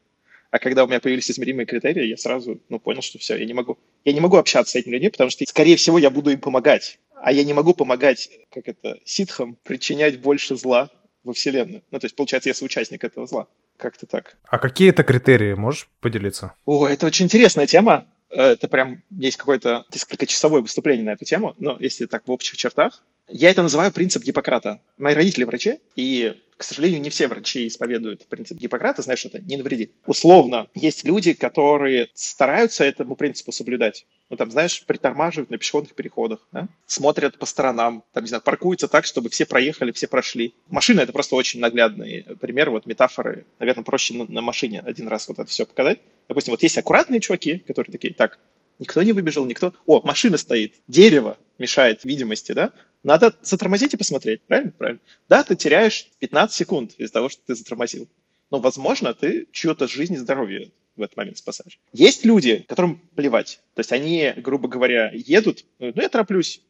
А 0.52 0.60
когда 0.60 0.86
у 0.86 0.88
меня 0.88 1.02
появились 1.02 1.30
измеримые 1.30 1.66
критерии, 1.66 2.06
я 2.06 2.16
сразу 2.16 2.62
ну, 2.70 2.80
понял, 2.80 3.02
что 3.02 3.20
все, 3.20 3.36
я 3.36 3.46
не 3.46 3.54
могу. 3.54 3.78
Я 4.06 4.14
не 4.14 4.22
могу 4.22 4.38
общаться 4.38 4.72
с 4.72 4.76
этими 4.76 4.94
людьми, 4.94 5.10
потому 5.10 5.30
что, 5.30 5.44
скорее 5.46 5.76
всего, 5.76 5.98
я 5.98 6.10
буду 6.10 6.30
им 6.30 6.40
помогать. 6.40 6.98
А 7.16 7.34
я 7.34 7.44
не 7.44 7.54
могу 7.54 7.74
помогать, 7.74 8.30
как 8.52 8.68
это, 8.70 8.98
ситхам, 9.04 9.58
причинять 9.64 10.22
больше 10.22 10.56
зла 10.56 10.90
во 11.26 11.34
Вселенную. 11.34 11.84
Ну, 11.92 12.00
то 12.00 12.06
есть, 12.06 12.16
получается, 12.16 12.50
я 12.50 12.54
соучастник 12.54 13.04
этого 13.04 13.28
зла. 13.28 13.48
Как-то 13.78 14.06
так. 14.06 14.38
А 14.46 14.58
какие 14.58 14.90
это 14.90 15.04
критерии? 15.04 15.54
Можешь 15.54 15.90
поделиться? 16.00 16.54
О, 16.66 16.88
это 16.88 17.06
очень 17.06 17.26
интересная 17.26 17.68
тема. 17.68 18.06
Э, 18.30 18.52
это 18.52 18.68
прям 18.68 19.04
есть 19.10 19.38
какое-то 19.38 19.86
несколько 19.94 20.26
часовое 20.26 20.62
выступление 20.62 21.06
на 21.06 21.12
эту 21.12 21.26
тему, 21.26 21.56
но 21.58 21.78
если 21.80 22.06
так 22.06 22.28
в 22.28 22.32
общих 22.32 22.58
чертах. 22.58 23.04
Я 23.28 23.50
это 23.50 23.64
называю 23.64 23.92
принцип 23.92 24.24
Гиппократа. 24.24 24.82
Мои 24.98 25.16
родители 25.16 25.46
врачи, 25.46 25.80
и 25.96 26.36
к 26.58 26.64
сожалению, 26.64 27.02
не 27.02 27.10
все 27.10 27.28
врачи 27.28 27.68
исповедуют 27.68 28.26
принцип 28.28 28.58
Гиппократа, 28.58 29.02
знаешь, 29.02 29.26
это 29.26 29.40
не 29.40 29.58
навреди. 29.58 29.92
Условно, 30.06 30.68
есть 30.74 31.04
люди, 31.04 31.34
которые 31.34 32.10
стараются 32.14 32.86
этому 32.86 33.16
принципу 33.16 33.52
соблюдать. 33.52 34.06
Ну, 34.30 34.38
там, 34.38 34.52
знаешь, 34.52 34.86
притормаживают 34.86 35.50
на 35.50 35.58
пешеходных 35.58 35.94
переходах, 35.96 36.48
да? 36.52 36.68
смотрят 36.86 37.38
по 37.38 37.46
сторонам, 37.46 38.04
там, 38.14 38.24
не 38.24 38.30
знаю, 38.30 38.42
паркуются 38.42 38.88
так, 38.88 39.06
чтобы 39.06 39.30
все 39.30 39.46
проехали, 39.46 39.92
все 39.92 40.08
прошли. 40.08 40.56
Машина— 40.70 41.02
это 41.02 41.12
просто 41.12 41.36
очень 41.36 41.60
наглядный 41.60 42.26
пример, 42.40 42.70
вот 42.70 42.86
метафоры. 42.86 43.46
Наверное, 43.60 43.84
проще 43.84 44.14
на, 44.14 44.26
на 44.26 44.42
машине 44.42 44.82
один 44.86 45.08
раз 45.08 45.28
вот 45.28 45.40
это 45.40 45.50
все 45.50 45.66
показать. 45.66 46.00
Допустим, 46.30 46.54
вот 46.54 46.64
есть 46.64 46.78
аккуратные 46.78 47.20
чуваки, 47.20 47.60
которые 47.60 47.92
такие, 47.92 48.14
так, 48.14 48.40
никто 48.80 49.02
не 49.04 49.14
выбежал, 49.14 49.46
никто... 49.46 49.74
О, 49.86 50.02
машина 50.02 50.38
стоит, 50.38 50.76
дерево 50.88 51.38
мешает 51.58 52.04
видимости, 52.04 52.52
да? 52.52 52.74
Надо 53.04 53.36
затормозить 53.42 53.94
и 53.94 53.98
посмотреть, 53.98 54.42
правильно? 54.44 54.72
Правильно. 54.72 55.00
Да, 55.30 55.44
ты 55.44 55.56
теряешь 55.56 56.08
15 56.20 56.56
секунд 56.56 56.94
из-за 56.98 57.14
того, 57.14 57.30
что 57.30 57.42
ты 57.46 57.56
затормозил. 57.56 58.08
Но, 58.52 58.60
возможно, 58.60 59.14
ты 59.14 59.48
чью-то 59.52 59.88
жизнь 59.88 60.16
и 60.16 60.18
здоровье 60.18 60.72
в 60.96 61.02
этот 61.02 61.18
момент 61.18 61.38
спасаешь. 61.38 61.80
Есть 61.94 62.26
люди, 62.26 62.66
которым 62.68 63.02
плевать. 63.16 63.60
То 63.74 63.82
есть 63.82 63.92
они, 63.92 64.34
грубо 64.38 64.68
говоря, 64.68 65.12
едут, 65.14 65.66
ну, 65.80 65.94
я 65.96 66.10
тороплюсь, 66.10 66.62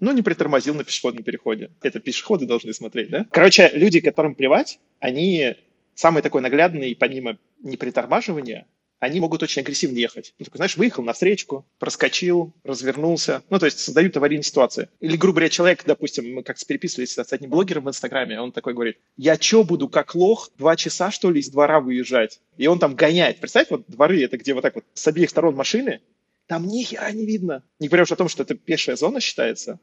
ну, 0.00 0.12
не 0.12 0.22
притормозил 0.22 0.74
на 0.74 0.84
пешеходном 0.84 1.24
переходе. 1.24 1.70
Это 1.82 2.00
пешеходы 2.00 2.46
должны 2.46 2.72
смотреть, 2.72 3.10
да? 3.10 3.26
Короче, 3.30 3.70
люди, 3.74 4.00
которым 4.00 4.34
плевать, 4.34 4.78
они 4.98 5.56
самый 5.94 6.22
такой 6.22 6.42
наглядный, 6.42 6.94
помимо 6.94 7.38
непритормаживания, 7.62 8.66
они 8.98 9.20
могут 9.20 9.42
очень 9.42 9.62
агрессивно 9.62 9.98
ехать. 9.98 10.34
Ну, 10.38 10.44
такой, 10.44 10.58
знаешь, 10.58 10.76
выехал 10.76 11.02
на 11.02 11.12
встречку, 11.12 11.66
проскочил, 11.78 12.54
развернулся. 12.64 13.42
Ну, 13.50 13.58
то 13.58 13.66
есть 13.66 13.78
создают 13.78 14.16
аварийные 14.16 14.44
ситуации. 14.44 14.88
Или, 15.00 15.16
грубо 15.16 15.36
говоря, 15.36 15.50
человек, 15.50 15.84
допустим, 15.84 16.34
мы 16.34 16.42
как-то 16.42 16.64
переписывались 16.64 17.12
с 17.12 17.32
одним 17.32 17.50
блогером 17.50 17.84
в 17.84 17.88
Инстаграме, 17.88 18.40
он 18.40 18.52
такой 18.52 18.74
говорит, 18.74 18.98
я 19.16 19.36
что 19.38 19.64
буду, 19.64 19.88
как 19.88 20.14
лох, 20.14 20.50
два 20.56 20.76
часа, 20.76 21.10
что 21.10 21.30
ли, 21.30 21.40
из 21.40 21.50
двора 21.50 21.80
выезжать? 21.80 22.40
И 22.56 22.66
он 22.66 22.78
там 22.78 22.94
гоняет. 22.94 23.38
Представь, 23.38 23.70
вот 23.70 23.84
дворы, 23.86 24.22
это 24.22 24.38
где 24.38 24.54
вот 24.54 24.62
так 24.62 24.74
вот 24.74 24.84
с 24.94 25.06
обеих 25.06 25.30
сторон 25.30 25.54
машины, 25.54 26.00
там 26.46 26.66
ни 26.66 26.82
хера 26.82 27.10
не 27.10 27.26
видно. 27.26 27.64
Не 27.80 27.88
говоря 27.88 28.04
уж 28.04 28.12
о 28.12 28.16
том, 28.16 28.28
что 28.28 28.44
это 28.44 28.54
пешая 28.54 28.96
зона 28.96 29.20
считается. 29.20 29.80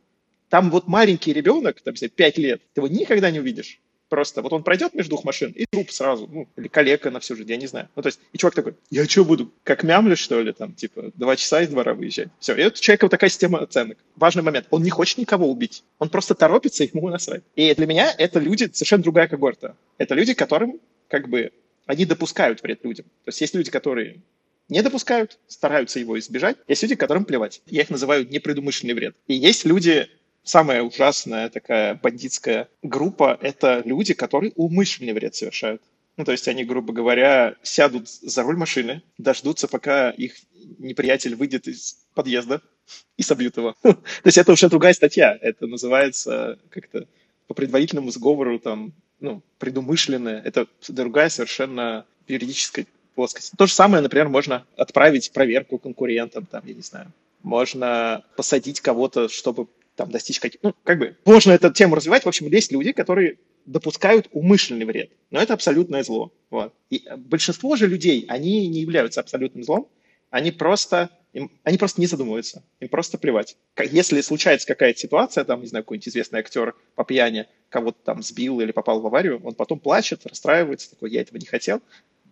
Там 0.49 0.69
вот 0.69 0.88
маленький 0.88 1.34
ребенок, 1.34 1.82
там, 1.82 1.95
5 1.95 2.38
лет, 2.38 2.62
ты 2.73 2.82
его 2.82 2.88
никогда 2.88 3.32
не 3.32 3.39
увидишь. 3.39 3.80
Просто 4.13 4.43
вот 4.43 4.54
он 4.54 4.62
пройдет 4.62 4.93
между 4.93 5.10
двух 5.10 5.23
машин, 5.23 5.52
и 5.56 5.65
труп 5.65 5.89
сразу, 5.89 6.30
ну, 6.32 6.47
или 6.56 6.67
калека 6.67 7.10
на 7.10 7.19
всю 7.19 7.36
жизнь, 7.36 7.49
я 7.49 7.58
не 7.58 7.65
знаю. 7.65 7.89
Ну, 7.95 8.04
то 8.04 8.10
есть, 8.10 8.19
и 8.32 8.38
чувак 8.38 8.54
такой, 8.54 8.76
я 8.91 9.06
что 9.06 9.26
буду, 9.26 9.52
как 9.63 9.82
мямлю, 9.82 10.15
что 10.15 10.39
ли, 10.39 10.52
там, 10.52 10.76
типа, 10.76 11.12
два 11.15 11.36
часа 11.36 11.63
из 11.63 11.69
двора 11.69 11.95
выезжать? 11.95 12.28
Все, 12.39 12.54
и 12.54 12.63
у 12.63 12.69
человека 12.69 13.06
вот 13.06 13.10
такая 13.10 13.32
система 13.32 13.58
оценок. 13.58 13.97
Важный 14.15 14.43
момент, 14.43 14.67
он 14.69 14.84
не 14.84 14.91
хочет 14.91 15.17
никого 15.17 15.49
убить, 15.49 15.84
он 15.97 16.10
просто 16.10 16.36
торопится, 16.36 16.84
ему 16.84 17.10
насрать. 17.10 17.41
И 17.56 17.73
для 17.73 17.88
меня 17.88 18.13
это 18.15 18.38
люди 18.38 18.69
совершенно 18.71 19.02
другая 19.02 19.28
когорта. 19.28 19.76
Это 19.97 20.13
люди, 20.13 20.36
которым, 20.36 20.80
как 21.08 21.28
бы, 21.28 21.52
они 21.88 22.06
допускают 22.06 22.62
вред 22.62 22.86
людям. 22.86 23.08
То 23.26 23.30
есть 23.30 23.41
есть 23.41 23.56
люди, 23.56 23.71
которые 23.71 24.21
не 24.69 24.84
допускают, 24.84 25.39
стараются 25.47 25.99
его 25.99 26.19
избежать. 26.19 26.58
Есть 26.67 26.84
люди, 26.84 26.93
которым 26.93 27.26
плевать. 27.26 27.63
Я 27.65 27.82
их 27.82 27.89
называю 27.89 28.30
непредумышленный 28.30 28.93
вред. 28.93 29.15
И 29.26 29.34
есть 29.34 29.65
люди, 29.65 30.08
самая 30.43 30.84
ужасная 30.84 31.49
такая 31.49 31.95
бандитская 31.95 32.69
группа— 32.82 33.38
это 33.41 33.82
люди, 33.86 34.13
которые 34.13 34.51
умышленный 34.56 35.13
вред 35.13 35.36
совершают. 35.36 35.82
Ну, 36.15 36.25
то 36.25 36.32
есть 36.32 36.47
они, 36.47 36.63
грубо 36.63 36.93
говоря, 36.93 37.56
сядут 37.63 38.08
за 38.08 38.43
руль 38.43 38.58
машины, 38.58 39.01
дождутся, 39.17 39.67
пока 39.67 40.12
их 40.12 40.36
неприятель 40.77 41.36
выйдет 41.36 41.67
из 41.67 41.97
подъезда 42.13 42.62
и 43.17 43.23
собьют 43.23 43.58
его. 43.58 43.75
То 43.82 43.97
есть 44.25 44.38
это 44.38 44.51
уже 44.51 44.69
другая 44.69 44.93
статья. 44.93 45.38
Это 45.41 45.65
называется 45.65 46.60
как-то 46.69 47.08
по 47.47 47.53
предварительному 47.53 48.12
сговору, 48.12 48.60
там, 48.60 48.93
ну, 49.19 49.41
предумышленное. 49.58 50.41
Это 50.41 50.67
другая 50.88 51.29
совершенно 51.29 52.06
юридическая 52.27 52.86
плоскость. 53.15 53.53
То 53.58 53.65
же 53.65 53.73
самое, 53.73 54.03
например, 54.03 54.29
можно 54.29 54.65
отправить 54.77 55.32
проверку 55.32 55.77
конкурентам, 55.77 56.45
там, 56.45 56.62
я 56.65 56.73
не 56.73 56.82
знаю. 56.82 57.12
Можно 57.41 58.23
посадить 58.38 58.82
кого-то, 58.82 59.27
чтобы 59.29 59.67
там 59.95 60.12
достичь 60.12 60.39
каких... 60.39 60.62
Ну, 60.63 60.73
как 60.84 60.99
бы, 60.99 61.17
можно 61.25 61.51
эту 61.51 61.71
тему 61.71 61.95
развивать. 61.95 62.23
В 62.23 62.27
общем, 62.27 62.47
есть 62.47 62.71
люди, 62.71 62.91
которые 62.91 63.38
допускают 63.65 64.27
умышленный 64.32 64.86
вред. 64.86 65.12
Но 65.32 65.39
это 65.41 65.53
абсолютное 65.53 66.03
зло. 66.03 66.32
Вот. 66.49 66.73
И 66.89 67.03
большинство 67.17 67.75
же 67.75 67.88
людей, 67.88 68.25
они 68.27 68.67
не 68.67 68.82
являются 68.82 69.19
абсолютным 69.19 69.63
злом, 69.63 69.88
они 70.29 70.51
просто 70.51 71.10
Им, 71.34 71.49
они 71.63 71.77
просто 71.77 72.01
не 72.01 72.08
задумываются, 72.08 72.63
им 72.79 72.89
просто 72.89 73.17
плевать. 73.17 73.56
Если 73.91 74.21
случается 74.21 74.67
какая-то 74.67 74.99
ситуация, 74.99 75.43
там, 75.43 75.62
не 75.62 75.67
знаю, 75.67 75.84
какой-нибудь 75.84 76.08
известный 76.08 76.39
актер 76.39 76.75
по 76.95 77.03
пьяни 77.03 77.45
кого-то 77.69 77.97
там 78.03 78.21
сбил 78.21 78.62
или 78.62 78.71
попал 78.71 78.99
в 79.01 79.06
аварию, 79.06 79.41
он 79.43 79.56
потом 79.56 79.79
плачет, 79.79 80.25
расстраивается, 80.25 80.89
такой, 80.91 81.12
я 81.12 81.21
этого 81.21 81.38
не 81.38 81.45
хотел. 81.45 81.82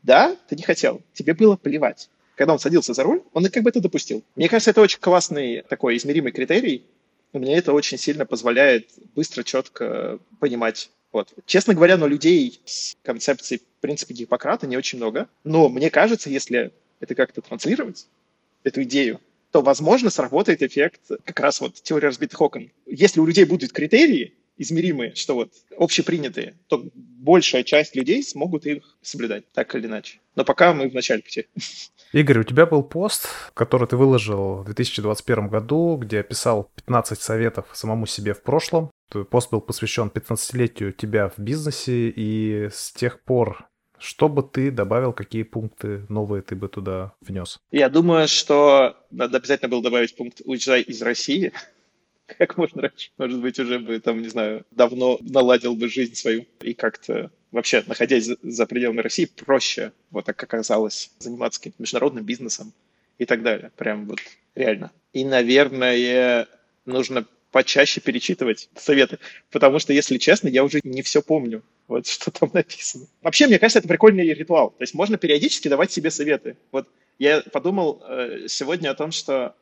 Да, 0.04 0.36
ты 0.50 0.56
не 0.56 0.63
хотел, 0.63 1.02
тебе 1.13 1.34
было 1.34 1.56
плевать. 1.58 2.10
Когда 2.36 2.54
он 2.54 2.60
садился 2.60 2.93
за 2.93 3.04
руль, 3.04 3.21
он 3.34 3.45
как 3.50 3.63
бы 3.63 3.69
это 3.69 3.82
допустил. 3.82 4.24
Мне 4.36 4.50
кажется, 4.50 4.71
это 4.71 4.82
очень 4.82 5.00
классный 5.00 5.63
такой 5.67 5.97
измеримый 5.97 6.32
критерий, 6.32 6.84
и 7.34 7.38
мне 7.38 7.58
это 7.58 7.74
очень 7.74 7.98
сильно 7.98 8.26
позволяет 8.26 8.89
быстро, 9.15 9.44
четко 9.44 10.20
понимать, 10.39 10.89
вот. 11.12 11.34
Честно 11.46 11.74
говоря, 11.74 11.98
но 11.98 12.08
людей 12.08 12.62
с 12.65 12.96
концепцией 13.04 13.62
принципа 13.80 14.13
Гиппократа 14.13 14.67
не 14.67 14.78
очень 14.78 14.98
много. 14.98 15.28
Но 15.44 15.70
мне 15.70 15.89
кажется, 15.89 16.30
если 16.30 16.72
это 17.00 17.15
как-то 17.15 17.41
транслировать, 17.41 18.08
эту 18.63 18.84
идею, 18.84 19.20
то, 19.52 19.62
возможно, 19.62 20.10
сработает 20.10 20.62
эффект 20.62 21.02
как 21.26 21.39
раз 21.39 21.60
вот 21.60 21.76
теории 21.76 22.06
разбитых 22.06 22.39
окон. 22.39 22.72
Если 22.86 23.20
у 23.20 23.26
людей 23.26 23.44
будут 23.46 23.74
критерии 23.74 24.34
измеримые, 24.58 25.16
что 25.16 25.36
вот 25.36 25.52
общепринятые, 25.78 26.58
то 26.68 26.84
большая 26.94 27.64
часть 27.64 27.96
людей 27.96 28.24
смогут 28.24 28.66
их 28.66 28.98
соблюдать, 29.02 29.52
так 29.52 29.74
или 29.76 29.88
иначе. 29.88 30.20
Но 30.36 30.46
пока 30.46 30.74
мы 30.74 30.90
в 30.90 30.94
начале 30.94 31.22
пути. 31.22 31.48
Игорь, 32.14 32.40
у 32.40 32.44
тебя 32.44 32.66
был 32.66 32.84
пост, 32.84 33.28
который 33.54 33.88
ты 33.88 33.96
выложил 33.96 34.58
в 34.58 34.66
2021 34.66 35.48
году, 35.48 35.96
где 35.96 36.20
описал 36.20 36.70
15 36.76 37.20
советов 37.20 37.68
самому 37.74 38.06
себе 38.06 38.34
в 38.34 38.44
прошлом. 38.44 38.92
Пост 39.30 39.52
был 39.52 39.62
посвящен 39.62 40.12
15-летию 40.14 40.94
тебя 40.94 41.30
в 41.30 41.40
бизнесе, 41.40 42.10
и 42.10 42.70
с 42.72 42.92
тех 42.92 43.22
пор 43.24 43.68
что 44.02 44.30
бы 44.30 44.42
ты 44.42 44.72
добавил, 44.72 45.14
какие 45.14 45.44
пункты 45.44 46.08
новые 46.10 46.42
ты 46.42 46.56
бы 46.56 46.68
туда 46.68 47.14
внес? 47.22 47.60
Я 47.70 47.88
думаю, 47.88 48.28
что 48.28 48.98
надо 49.12 49.38
обязательно 49.38 49.70
было 49.70 49.84
добавить 49.84 50.16
пункт 50.16 50.42
«Уезжай 50.44 50.82
из 50.82 51.04
России», 51.04 51.54
как 52.38 52.58
можно 52.58 52.84
раньше. 52.84 53.10
Может 53.17 53.41
быть, 53.41 53.60
уже 53.60 53.80
бы, 53.80 54.00
там, 54.00 54.22
не 54.22 54.30
знаю, 54.30 54.65
давно 54.72 55.17
наладил 55.22 55.76
бы 55.76 55.89
жизнь 55.89 56.15
свою. 56.15 56.46
И 56.62 56.74
как-то 56.74 57.32
вообще, 57.52 57.84
находясь 57.86 58.30
за 58.41 58.65
пределами 58.65 59.02
России, 59.02 59.26
проще, 59.26 59.91
вот 60.10 60.26
так 60.26 60.41
оказалось, 60.41 61.12
заниматься 61.20 61.60
каким-то 61.60 61.82
международным 61.82 62.26
бизнесом 62.26 62.74
и 63.17 63.26
так 63.26 63.44
далее. 63.44 63.72
Прям 63.76 64.06
вот 64.06 64.20
реально. 64.56 64.91
И, 65.13 65.26
наверное, 65.26 66.48
нужно 66.86 67.26
почаще 67.52 68.00
перечитывать 68.00 68.70
советы, 68.76 69.20
потому 69.52 69.80
что, 69.80 69.91
если 69.91 70.17
честно, 70.17 70.48
я 70.48 70.63
уже 70.63 70.80
не 70.86 71.02
все 71.02 71.22
помню, 71.22 71.63
вот 71.88 72.08
что 72.08 72.32
там 72.32 72.50
написано. 72.54 73.08
Вообще, 73.22 73.48
мне 73.48 73.60
кажется, 73.60 73.80
это 73.80 73.89
прикольный 73.89 74.34
ритуал. 74.34 74.70
То 74.72 74.84
есть 74.84 74.94
можно 74.94 75.17
периодически 75.17 75.67
давать 75.67 75.91
себе 75.91 76.12
советы. 76.12 76.58
Вот 76.72 76.88
я 77.20 77.41
подумал 77.41 78.02
э, 78.08 78.48
сегодня 78.48 78.89
о 78.89 78.96
том, 78.96 79.12
что, 79.12 79.56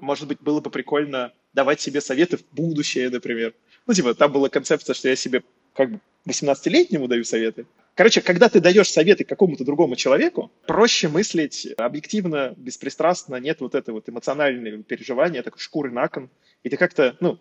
может 0.00 0.28
быть, 0.28 0.40
было 0.40 0.60
бы 0.60 0.70
прикольно 0.70 1.32
давать 1.52 1.80
себе 1.80 2.00
советы 2.00 2.36
в 2.38 2.44
будущее, 2.52 3.10
например. 3.10 3.54
Ну, 3.86 3.94
типа, 3.94 4.14
там 4.14 4.32
была 4.32 4.48
концепция, 4.48 4.94
что 4.94 5.08
я 5.08 5.16
себе 5.16 5.42
как 5.74 5.90
бы 5.90 6.00
18-летнему 6.28 7.08
даю 7.08 7.24
советы. 7.24 7.66
Короче, 7.94 8.22
когда 8.22 8.48
ты 8.48 8.60
даешь 8.60 8.90
советы 8.90 9.24
какому-то 9.24 9.64
другому 9.64 9.96
человеку, 9.96 10.50
проще 10.66 11.08
мыслить 11.08 11.68
объективно, 11.76 12.54
беспристрастно, 12.56 13.36
нет 13.36 13.60
вот 13.60 13.74
этого 13.74 13.96
вот 13.96 14.08
эмоционального 14.08 14.82
переживания, 14.82 15.42
такой 15.42 15.60
шкуры 15.60 15.90
на 15.90 16.08
кон, 16.08 16.30
и 16.62 16.70
ты 16.70 16.76
как-то, 16.76 17.16
ну, 17.20 17.38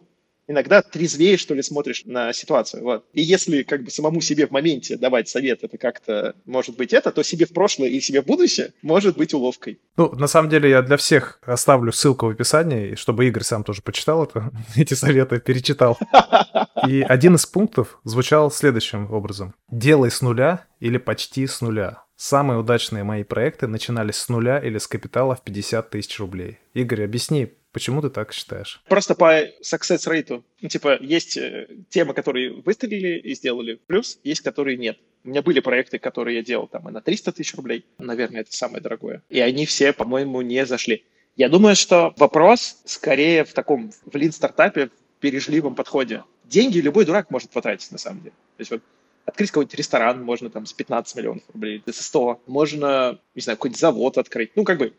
иногда 0.51 0.81
трезвее, 0.81 1.37
что 1.37 1.53
ли, 1.53 1.63
смотришь 1.63 2.03
на 2.05 2.33
ситуацию. 2.33 2.83
Вот. 2.83 3.05
И 3.13 3.21
если 3.21 3.63
как 3.63 3.83
бы 3.83 3.89
самому 3.89 4.21
себе 4.21 4.47
в 4.47 4.51
моменте 4.51 4.97
давать 4.97 5.29
совет, 5.29 5.63
это 5.63 5.77
как-то 5.77 6.35
может 6.45 6.77
быть 6.77 6.93
это, 6.93 7.11
то 7.11 7.23
себе 7.23 7.45
в 7.45 7.53
прошлое 7.53 7.89
и 7.89 7.99
себе 7.99 8.21
в 8.21 8.25
будущее 8.25 8.73
может 8.81 9.17
быть 9.17 9.33
уловкой. 9.33 9.79
Ну, 9.97 10.13
на 10.15 10.27
самом 10.27 10.49
деле, 10.49 10.69
я 10.69 10.81
для 10.81 10.97
всех 10.97 11.39
оставлю 11.43 11.91
ссылку 11.91 12.27
в 12.27 12.29
описании, 12.29 12.95
чтобы 12.95 13.27
Игорь 13.27 13.43
сам 13.43 13.63
тоже 13.63 13.81
почитал 13.81 14.23
это, 14.23 14.51
эти 14.75 14.93
советы, 14.93 15.39
перечитал. 15.39 15.97
И 16.87 17.01
один 17.01 17.35
из 17.35 17.45
пунктов 17.45 17.99
звучал 18.03 18.51
следующим 18.51 19.11
образом. 19.11 19.53
Делай 19.69 20.11
с 20.11 20.21
нуля 20.21 20.65
или 20.79 20.97
почти 20.97 21.47
с 21.47 21.61
нуля. 21.61 22.03
Самые 22.15 22.59
удачные 22.59 23.03
мои 23.03 23.23
проекты 23.23 23.65
начинались 23.65 24.17
с 24.17 24.29
нуля 24.29 24.59
или 24.59 24.77
с 24.77 24.87
капитала 24.87 25.35
в 25.35 25.43
50 25.43 25.89
тысяч 25.89 26.19
рублей. 26.19 26.59
Игорь, 26.73 27.03
объясни, 27.03 27.53
Почему 27.71 28.01
ты 28.01 28.09
так 28.09 28.33
считаешь? 28.33 28.81
Просто 28.87 29.15
по 29.15 29.45
success 29.61 30.05
rate. 30.07 30.43
Ну, 30.61 30.69
типа, 30.69 30.97
есть 31.01 31.37
э, 31.37 31.67
темы, 31.89 32.13
которые 32.13 32.51
выстрелили 32.51 33.17
и 33.19 33.33
сделали 33.33 33.79
плюс, 33.87 34.19
есть, 34.23 34.41
которые 34.41 34.77
нет. 34.77 34.97
У 35.23 35.29
меня 35.29 35.41
были 35.41 35.59
проекты, 35.61 35.97
которые 35.97 36.37
я 36.37 36.43
делал 36.43 36.67
там 36.67 36.89
и 36.89 36.91
на 36.91 37.01
300 37.01 37.31
тысяч 37.31 37.55
рублей. 37.55 37.85
Наверное, 37.97 38.41
это 38.41 38.55
самое 38.55 38.81
дорогое. 38.81 39.23
И 39.29 39.39
они 39.39 39.65
все, 39.65 39.93
по-моему, 39.93 40.41
не 40.41 40.65
зашли. 40.65 41.05
Я 41.37 41.47
думаю, 41.47 41.75
что 41.75 42.13
вопрос 42.17 42.81
скорее 42.85 43.45
в 43.45 43.53
таком, 43.53 43.91
в 44.05 44.15
лин-стартапе, 44.15 44.87
в 44.87 45.21
бережливом 45.21 45.75
подходе. 45.75 46.23
Деньги 46.43 46.79
любой 46.79 47.05
дурак 47.05 47.31
может 47.31 47.51
потратить, 47.51 47.91
на 47.91 47.97
самом 47.97 48.21
деле. 48.21 48.35
То 48.57 48.61
есть 48.61 48.71
вот 48.71 48.81
открыть 49.25 49.51
какой-нибудь 49.51 49.75
ресторан 49.75 50.21
можно 50.21 50.49
там 50.49 50.65
с 50.65 50.73
15 50.73 51.15
миллионов 51.15 51.43
рублей, 51.53 51.81
за 51.85 52.03
100. 52.03 52.41
Можно, 52.47 53.19
не 53.33 53.41
знаю, 53.41 53.57
какой-нибудь 53.57 53.79
завод 53.79 54.17
открыть. 54.17 54.51
Ну, 54.55 54.65
как 54.65 54.77
бы 54.77 54.93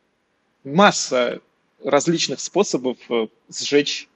масса 0.64 1.42
различных 1.84 2.40
способов 2.40 2.98
э, 3.10 3.28
сжечь 3.48 4.08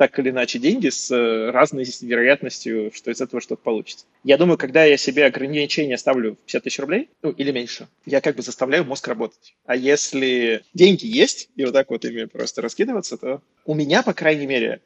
так 0.00 0.18
или 0.18 0.30
иначе 0.30 0.58
деньги 0.58 0.88
с 0.88 1.10
э, 1.10 1.50
разной 1.50 1.84
вероятностью, 2.00 2.90
что 2.94 3.10
из 3.10 3.20
этого 3.20 3.42
что-то 3.42 3.60
получится. 3.60 4.06
Я 4.24 4.38
думаю, 4.38 4.56
когда 4.56 4.82
я 4.82 4.96
себе 4.96 5.26
ограничение 5.26 5.98
ставлю 5.98 6.36
50 6.46 6.64
тысяч 6.64 6.78
рублей, 6.78 7.10
ну 7.20 7.32
или 7.32 7.52
меньше, 7.52 7.86
я 8.06 8.22
как 8.22 8.34
бы 8.36 8.42
заставляю 8.42 8.86
мозг 8.86 9.06
работать. 9.08 9.54
А 9.66 9.76
если 9.76 10.64
деньги 10.72 11.04
есть, 11.04 11.50
и 11.54 11.66
вот 11.66 11.74
так 11.74 11.90
вот 11.90 12.06
ими 12.06 12.24
просто 12.24 12.62
раскидываться, 12.62 13.18
то 13.18 13.42
у 13.66 13.74
меня, 13.74 14.02
по 14.02 14.14
крайней 14.14 14.46
мере, 14.46 14.80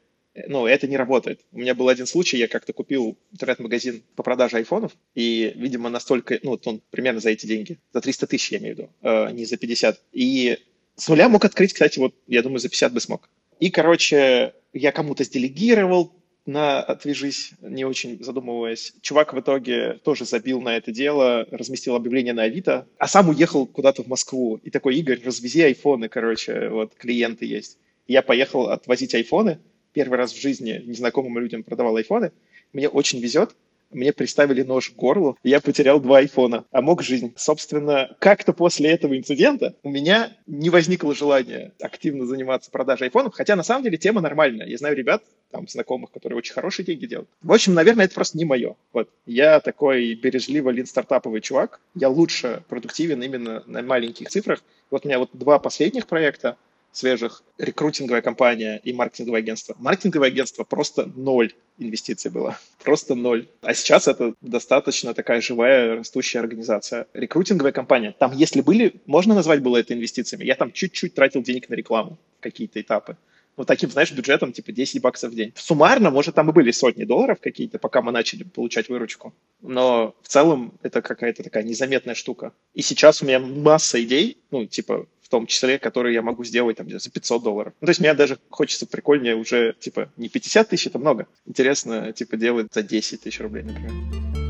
ну, 0.47 0.67
это 0.67 0.85
не 0.85 0.97
работает. 0.97 1.39
У 1.53 1.59
меня 1.59 1.75
был 1.75 1.87
один 1.87 2.07
случай, 2.07 2.37
я 2.37 2.49
как-то 2.49 2.73
купил 2.73 3.17
интернет-магазин 3.31 4.03
по 4.17 4.23
продаже 4.23 4.57
айфонов, 4.57 4.91
и, 5.13 5.53
видимо, 5.55 5.89
настолько, 5.89 6.39
ну, 6.43 6.51
вот 6.51 6.67
он 6.67 6.81
примерно 6.91 7.21
за 7.21 7.29
эти 7.29 7.45
деньги, 7.45 7.77
за 7.93 8.01
300 8.01 8.27
тысяч, 8.27 8.51
я 8.51 8.57
имею 8.57 8.75
в 8.75 8.79
виду, 8.79 8.89
э, 9.01 9.31
не 9.31 9.45
за 9.45 9.55
50. 9.55 10.01
И 10.11 10.57
с 10.95 11.07
нуля 11.07 11.29
мог 11.29 11.43
открыть, 11.45 11.73
кстати, 11.73 11.99
вот, 11.99 12.15
я 12.27 12.41
думаю, 12.41 12.59
за 12.59 12.69
50 12.69 12.93
бы 12.93 12.99
смог. 12.99 13.29
И, 13.59 13.69
короче, 13.69 14.53
я 14.73 14.91
кому-то 14.91 15.23
сделегировал 15.23 16.13
на 16.45 16.81
«Отвяжись», 16.81 17.51
не 17.61 17.85
очень 17.85 18.23
задумываясь. 18.23 18.93
Чувак 19.01 19.33
в 19.33 19.39
итоге 19.39 19.99
тоже 20.03 20.25
забил 20.25 20.61
на 20.61 20.77
это 20.77 20.91
дело, 20.91 21.47
разместил 21.49 21.95
объявление 21.95 22.33
на 22.33 22.43
Авито, 22.43 22.87
а 22.97 23.07
сам 23.07 23.29
уехал 23.29 23.65
куда-то 23.65 24.03
в 24.03 24.07
Москву. 24.07 24.59
И 24.63 24.69
такой, 24.69 24.95
Игорь, 24.97 25.21
развези 25.23 25.61
айфоны, 25.61 26.07
короче, 26.07 26.69
вот 26.69 26.93
клиенты 26.95 27.45
есть. 27.45 27.77
я 28.07 28.21
поехал 28.21 28.67
отвозить 28.69 29.15
айфоны. 29.15 29.59
Первый 29.93 30.17
раз 30.17 30.33
в 30.33 30.41
жизни 30.41 30.83
незнакомым 30.85 31.39
людям 31.39 31.63
продавал 31.63 31.95
айфоны. 31.95 32.31
Мне 32.73 32.89
очень 32.89 33.19
везет, 33.19 33.55
мне 33.95 34.13
приставили 34.13 34.61
нож 34.61 34.89
к 34.89 34.95
горлу, 34.95 35.37
и 35.43 35.49
я 35.49 35.61
потерял 35.61 35.99
два 35.99 36.19
айфона, 36.19 36.65
а 36.71 36.81
мог 36.81 37.01
жизнь. 37.01 37.33
Собственно, 37.35 38.15
как-то 38.19 38.53
после 38.53 38.91
этого 38.91 39.17
инцидента 39.17 39.75
у 39.83 39.89
меня 39.89 40.35
не 40.45 40.69
возникло 40.69 41.15
желания 41.15 41.71
активно 41.81 42.25
заниматься 42.25 42.69
продажей 42.69 43.07
айфонов, 43.07 43.33
хотя 43.33 43.55
на 43.55 43.63
самом 43.63 43.83
деле 43.83 43.97
тема 43.97 44.21
нормальная. 44.21 44.67
Я 44.67 44.77
знаю 44.77 44.95
ребят, 44.95 45.23
там, 45.51 45.67
знакомых, 45.67 46.11
которые 46.11 46.37
очень 46.37 46.53
хорошие 46.53 46.85
деньги 46.85 47.05
делают. 47.05 47.29
В 47.41 47.51
общем, 47.51 47.73
наверное, 47.73 48.05
это 48.05 48.15
просто 48.15 48.37
не 48.37 48.45
мое. 48.45 48.75
Вот. 48.91 49.09
Я 49.25 49.59
такой 49.61 50.13
бережливо 50.15 50.69
лин-стартаповый 50.69 51.41
чувак. 51.41 51.79
Я 51.95 52.09
лучше 52.09 52.63
продуктивен 52.67 53.23
именно 53.23 53.63
на 53.65 53.81
маленьких 53.81 54.29
цифрах. 54.29 54.61
Вот 54.91 55.05
у 55.05 55.07
меня 55.07 55.19
вот 55.19 55.29
два 55.33 55.59
последних 55.59 56.07
проекта 56.07 56.57
свежих, 56.97 57.43
рекрутинговая 57.57 58.21
компания 58.21 58.79
и 58.83 58.93
маркетинговое 58.93 59.39
агентство. 59.39 59.75
Маркетинговое 59.79 60.29
агентство 60.29 60.63
просто 60.63 61.11
ноль 61.15 61.53
инвестиций 61.77 62.31
было. 62.31 62.57
Просто 62.83 63.15
ноль. 63.15 63.47
А 63.61 63.73
сейчас 63.73 64.07
это 64.07 64.33
достаточно 64.41 65.13
такая 65.13 65.41
живая, 65.41 65.97
растущая 65.97 66.39
организация. 66.39 67.07
Рекрутинговая 67.13 67.73
компания. 67.73 68.15
Там, 68.17 68.31
если 68.33 68.61
были, 68.61 69.01
можно 69.05 69.33
назвать 69.35 69.61
было 69.61 69.77
это 69.77 69.93
инвестициями. 69.93 70.45
Я 70.45 70.55
там 70.55 70.71
чуть-чуть 70.71 71.13
тратил 71.13 71.43
денег 71.43 71.69
на 71.69 71.75
рекламу, 71.75 72.17
какие-то 72.39 72.79
этапы. 72.79 73.17
Вот 73.57 73.67
таким, 73.67 73.89
знаешь, 73.89 74.11
бюджетом 74.11 74.51
типа 74.51 74.71
10 74.71 75.01
баксов 75.01 75.31
в 75.31 75.35
день. 75.35 75.53
Суммарно, 75.55 76.11
может, 76.11 76.35
там 76.35 76.49
и 76.49 76.53
были 76.53 76.71
сотни 76.71 77.05
долларов 77.05 77.39
какие-то, 77.41 77.79
пока 77.79 78.01
мы 78.01 78.11
начали 78.11 78.43
получать 78.43 78.89
выручку. 78.89 79.33
Но 79.61 80.15
в 80.21 80.27
целом 80.27 80.73
это 80.81 81.01
какая-то 81.01 81.43
такая 81.43 81.63
незаметная 81.63 82.15
штука. 82.15 82.51
И 82.73 82.81
сейчас 82.81 83.21
у 83.21 83.25
меня 83.25 83.39
масса 83.39 84.01
идей, 84.03 84.37
ну, 84.51 84.65
типа, 84.65 85.07
в 85.21 85.29
том 85.29 85.47
числе, 85.47 85.79
которые 85.79 86.13
я 86.13 86.21
могу 86.21 86.43
сделать 86.43 86.77
там 86.77 86.87
за 86.89 87.09
500 87.09 87.43
долларов. 87.43 87.73
Ну, 87.81 87.85
то 87.85 87.89
есть 87.89 87.99
мне 87.99 88.13
даже 88.13 88.37
хочется 88.49 88.85
прикольнее 88.85 89.35
уже, 89.35 89.75
типа, 89.79 90.11
не 90.17 90.29
50 90.29 90.69
тысяч, 90.69 90.87
это 90.87 90.99
много. 90.99 91.27
Интересно, 91.47 92.13
типа, 92.13 92.37
делать 92.37 92.67
за 92.71 92.83
10 92.83 93.21
тысяч 93.21 93.39
рублей, 93.39 93.63
например. 93.63 94.44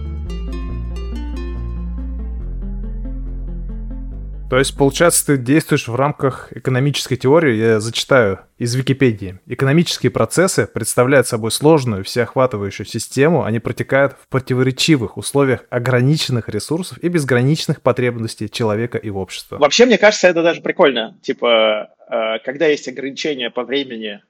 То 4.48 4.60
есть, 4.60 4.78
получается, 4.78 5.26
ты 5.26 5.38
действуешь 5.38 5.88
в 5.88 5.96
рамках 5.96 6.56
экономической 6.56 7.16
теории, 7.16 7.56
я 7.56 7.80
зачитаю 7.80 8.42
из 8.60 8.76
Википедии. 8.76 9.40
Экономические 9.48 10.12
процессы 10.12 10.68
представляют 10.68 11.28
собой 11.28 11.52
сложную, 11.52 12.04
всеохватывающую 12.04 12.86
систему, 12.86 13.44
они 13.44 13.60
протекают 13.60 14.14
в 14.14 14.28
противоречивых 14.28 15.18
условиях 15.18 15.66
ограниченных 15.72 16.48
ресурсов 16.48 17.00
и 17.00 17.08
безграничных 17.08 17.82
потребностей 17.82 18.48
человека 18.48 19.00
и 19.00 19.10
общества. 19.10 19.58
Вообще, 19.58 19.88
мне 19.88 19.98
кажется, 19.98 20.28
это 20.28 20.44
даже 20.44 20.62
прикольно. 20.62 21.18
Типа, 21.24 21.90
э, 22.08 22.40
когда 22.44 22.68
есть 22.68 22.88
ограничения 22.88 23.50
по 23.50 23.64
времени, 23.64 24.22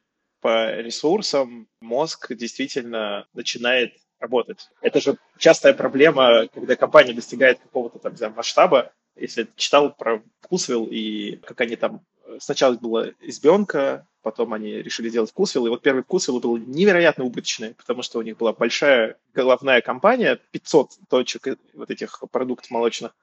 по 0.42 0.76
ресурсам, 0.76 1.68
мозг 1.82 2.34
действительно 2.34 3.26
начинает 3.34 3.94
работать. 4.20 4.70
Это 4.82 5.02
же 5.02 5.18
частая 5.38 5.74
проблема, 5.74 6.48
когда 6.54 6.76
компания 6.78 7.14
достигает 7.14 7.60
какого-то 7.60 8.00
там 8.00 8.34
масштаба, 8.34 8.92
если 9.16 9.48
читал 9.56 9.94
про 9.94 10.24
Вкусвилл 10.42 10.88
и 10.90 11.38
как 11.38 11.62
они 11.62 11.76
там... 11.76 12.02
Сначала 12.40 12.76
была 12.76 13.10
избенка, 13.22 14.08
потом 14.24 14.54
они 14.54 14.82
решили 14.82 15.10
делать 15.10 15.30
Вкусвилл, 15.30 15.68
и 15.68 15.70
вот 15.70 15.84
первый 15.84 16.04
Вкусвилл 16.04 16.40
был 16.40 16.58
невероятно 16.58 17.24
убыточный, 17.24 17.76
потому 17.76 18.02
что 18.02 18.20
у 18.20 18.24
них 18.24 18.38
была 18.38 18.52
большая 18.52 19.18
головная 19.34 19.82
компания, 19.82 20.40
500 20.52 20.92
точек 21.10 21.60
вот 21.74 21.92
этих 21.92 22.24
продуктов 22.32 22.72
молочных, 22.72 23.16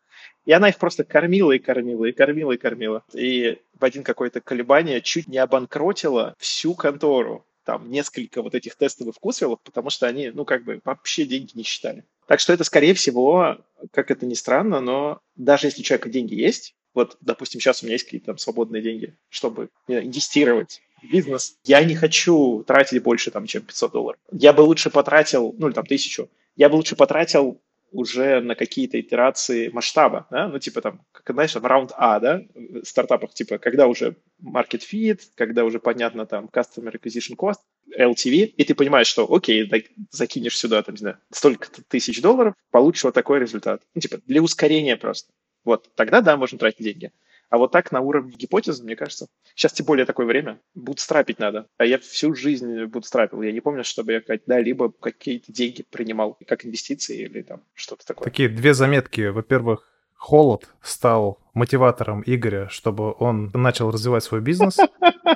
и 0.44 0.52
она 0.52 0.68
их 0.68 0.78
просто 0.78 1.04
кормила 1.04 1.52
и 1.52 1.58
кормила, 1.58 2.04
и 2.04 2.12
кормила, 2.12 2.52
и 2.52 2.56
кормила. 2.56 3.04
И 3.12 3.58
в 3.78 3.84
один 3.84 4.04
какое-то 4.04 4.40
колебание 4.40 5.00
чуть 5.00 5.28
не 5.28 5.38
обанкротила 5.38 6.34
всю 6.38 6.74
контору 6.74 7.44
там 7.64 7.90
несколько 7.90 8.42
вот 8.42 8.54
этих 8.54 8.76
тестовых 8.76 9.16
вкусвиллов, 9.16 9.60
потому 9.62 9.90
что 9.90 10.06
они, 10.06 10.30
ну, 10.30 10.44
как 10.44 10.64
бы 10.64 10.80
вообще 10.84 11.24
деньги 11.24 11.52
не 11.54 11.62
считали. 11.62 12.04
Так 12.26 12.40
что 12.40 12.52
это, 12.52 12.64
скорее 12.64 12.94
всего, 12.94 13.58
как 13.92 14.10
это 14.10 14.26
ни 14.26 14.34
странно, 14.34 14.80
но 14.80 15.20
даже 15.36 15.66
если 15.66 15.80
у 15.80 15.84
человека 15.84 16.08
деньги 16.08 16.34
есть, 16.34 16.74
вот, 16.94 17.16
допустим, 17.20 17.60
сейчас 17.60 17.82
у 17.82 17.86
меня 17.86 17.94
есть 17.94 18.04
какие-то 18.04 18.26
там 18.26 18.38
свободные 18.38 18.82
деньги, 18.82 19.16
чтобы 19.28 19.70
инвестировать 19.88 20.82
в 21.02 21.10
бизнес, 21.10 21.56
я 21.64 21.82
не 21.84 21.94
хочу 21.94 22.62
тратить 22.64 23.02
больше, 23.02 23.30
там, 23.30 23.46
чем 23.46 23.62
500 23.62 23.92
долларов. 23.92 24.20
Я 24.30 24.52
бы 24.52 24.60
лучше 24.62 24.90
потратил, 24.90 25.54
ну, 25.58 25.68
или 25.68 25.74
там, 25.74 25.86
тысячу, 25.86 26.28
я 26.54 26.68
бы 26.68 26.76
лучше 26.76 26.96
потратил 26.96 27.60
уже 27.92 28.40
на 28.40 28.54
какие-то 28.54 28.98
итерации 28.98 29.68
масштаба, 29.68 30.26
да, 30.30 30.48
ну, 30.48 30.58
типа 30.58 30.80
там, 30.80 31.02
как, 31.12 31.34
знаешь, 31.34 31.54
в 31.54 31.64
раунд 31.64 31.92
А, 31.96 32.20
да, 32.20 32.42
в 32.54 32.84
стартапах, 32.84 33.34
типа, 33.34 33.58
когда 33.58 33.86
уже 33.86 34.16
market 34.42 34.80
fit, 34.90 35.20
когда 35.34 35.64
уже 35.64 35.78
понятно 35.78 36.24
там 36.26 36.46
customer 36.46 36.92
acquisition 36.92 37.36
cost, 37.36 37.58
LTV, 37.98 38.44
и 38.56 38.64
ты 38.64 38.74
понимаешь, 38.74 39.06
что, 39.06 39.32
окей, 39.32 39.70
закинешь 40.10 40.58
сюда, 40.58 40.82
там, 40.82 40.94
не 40.94 41.00
знаю, 41.00 41.18
столько 41.30 41.68
тысяч 41.88 42.20
долларов, 42.20 42.54
получишь 42.70 43.04
вот 43.04 43.14
такой 43.14 43.40
результат. 43.40 43.82
Ну, 43.94 44.00
типа, 44.00 44.18
для 44.26 44.42
ускорения 44.42 44.96
просто. 44.96 45.32
Вот, 45.64 45.94
тогда, 45.94 46.20
да, 46.20 46.36
можно 46.36 46.58
тратить 46.58 46.84
деньги. 46.84 47.12
А 47.52 47.58
вот 47.58 47.70
так 47.70 47.92
на 47.92 48.00
уровне 48.00 48.32
гипотезы, 48.34 48.82
мне 48.82 48.96
кажется, 48.96 49.26
сейчас 49.54 49.74
тем 49.74 49.84
более 49.84 50.06
такое 50.06 50.24
время, 50.24 50.58
бутстрапить 50.74 51.38
надо. 51.38 51.66
А 51.76 51.84
я 51.84 51.98
всю 51.98 52.34
жизнь 52.34 52.84
бутстрапил. 52.84 53.42
Я 53.42 53.52
не 53.52 53.60
помню, 53.60 53.84
чтобы 53.84 54.12
я 54.12 54.20
когда-либо 54.22 54.90
какие-то 54.90 55.52
деньги 55.52 55.82
принимал, 55.82 56.38
как 56.46 56.64
инвестиции 56.64 57.24
или 57.24 57.42
там 57.42 57.62
что-то 57.74 58.06
такое. 58.06 58.24
Такие 58.24 58.48
две 58.48 58.72
заметки. 58.72 59.28
Во-первых, 59.28 59.91
холод 60.22 60.68
стал 60.80 61.40
мотиватором 61.52 62.22
Игоря, 62.24 62.68
чтобы 62.70 63.14
он 63.18 63.50
начал 63.54 63.90
развивать 63.90 64.24
свой 64.24 64.40
бизнес. 64.40 64.78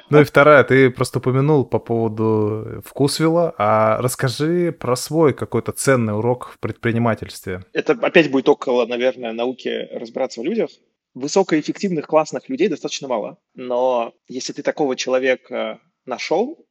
Ну 0.08 0.20
и 0.20 0.24
вторая, 0.24 0.62
ты 0.62 0.88
просто 0.90 1.18
упомянул 1.18 1.64
по 1.64 1.80
поводу 1.80 2.80
вкусвилла, 2.84 3.52
а 3.58 4.00
расскажи 4.00 4.70
про 4.70 4.94
свой 4.94 5.34
какой-то 5.34 5.72
ценный 5.72 6.16
урок 6.16 6.50
в 6.52 6.60
предпринимательстве. 6.60 7.64
Это 7.72 7.94
опять 7.94 8.30
будет 8.30 8.48
около, 8.48 8.86
наверное, 8.86 9.32
науки 9.32 9.88
разбираться 9.90 10.40
в 10.40 10.44
людях 10.44 10.70
высокоэффективных, 11.14 12.06
классных 12.06 12.48
людей 12.48 12.68
достаточно 12.68 13.08
мало. 13.08 13.38
Но 13.54 14.14
если 14.28 14.52
ты 14.52 14.62
такого 14.62 14.94
человека 14.94 15.80
нашел, 16.04 16.64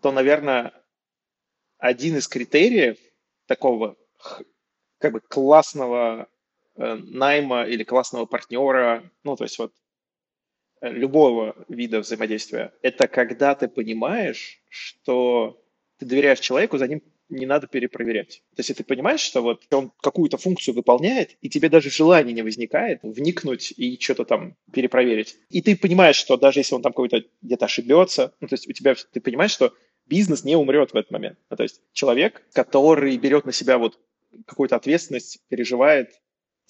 то, 0.00 0.10
наверное, 0.10 0.72
один 1.76 2.16
из 2.16 2.28
критериев 2.28 2.96
такого 3.46 3.96
как 4.98 5.12
бы 5.12 5.20
классного 5.20 6.28
найма 6.76 7.64
или 7.64 7.84
классного 7.84 8.26
партнера, 8.26 9.10
ну, 9.24 9.36
то 9.36 9.44
есть 9.44 9.58
вот 9.58 9.72
э, 10.80 10.90
любого 10.90 11.54
вида 11.68 12.00
взаимодействия, 12.00 12.72
это 12.82 13.08
когда 13.08 13.54
ты 13.54 13.68
понимаешь, 13.68 14.60
что 14.68 15.62
ты 15.98 16.06
доверяешь 16.06 16.40
человеку, 16.40 16.78
за 16.78 16.88
ним 16.88 17.02
не 17.32 17.46
надо 17.46 17.66
перепроверять. 17.66 18.42
То 18.54 18.60
есть, 18.60 18.76
ты 18.76 18.84
понимаешь, 18.84 19.20
что 19.20 19.40
вот 19.40 19.62
он 19.72 19.90
какую-то 20.00 20.36
функцию 20.36 20.74
выполняет, 20.74 21.36
и 21.40 21.48
тебе 21.48 21.68
даже 21.68 21.90
желания 21.90 22.32
не 22.32 22.42
возникает 22.42 23.00
вникнуть 23.02 23.72
и 23.76 23.98
что-то 23.98 24.24
там 24.24 24.56
перепроверить. 24.72 25.36
И 25.48 25.62
ты 25.62 25.76
понимаешь, 25.76 26.16
что 26.16 26.36
даже 26.36 26.60
если 26.60 26.74
он 26.74 26.82
там 26.82 26.92
какой-то 26.92 27.24
где-то 27.40 27.64
ошибется, 27.64 28.34
ну, 28.40 28.48
то 28.48 28.54
есть 28.54 28.68
у 28.68 28.72
тебя, 28.72 28.94
ты 29.12 29.20
понимаешь, 29.20 29.52
что 29.52 29.72
бизнес 30.06 30.44
не 30.44 30.56
умрет 30.56 30.92
в 30.92 30.96
этот 30.96 31.10
момент. 31.10 31.38
Ну, 31.50 31.56
то 31.56 31.62
есть 31.62 31.80
человек, 31.92 32.42
который 32.52 33.16
берет 33.16 33.46
на 33.46 33.52
себя 33.52 33.78
вот 33.78 33.98
какую-то 34.46 34.76
ответственность, 34.76 35.40
переживает 35.48 36.20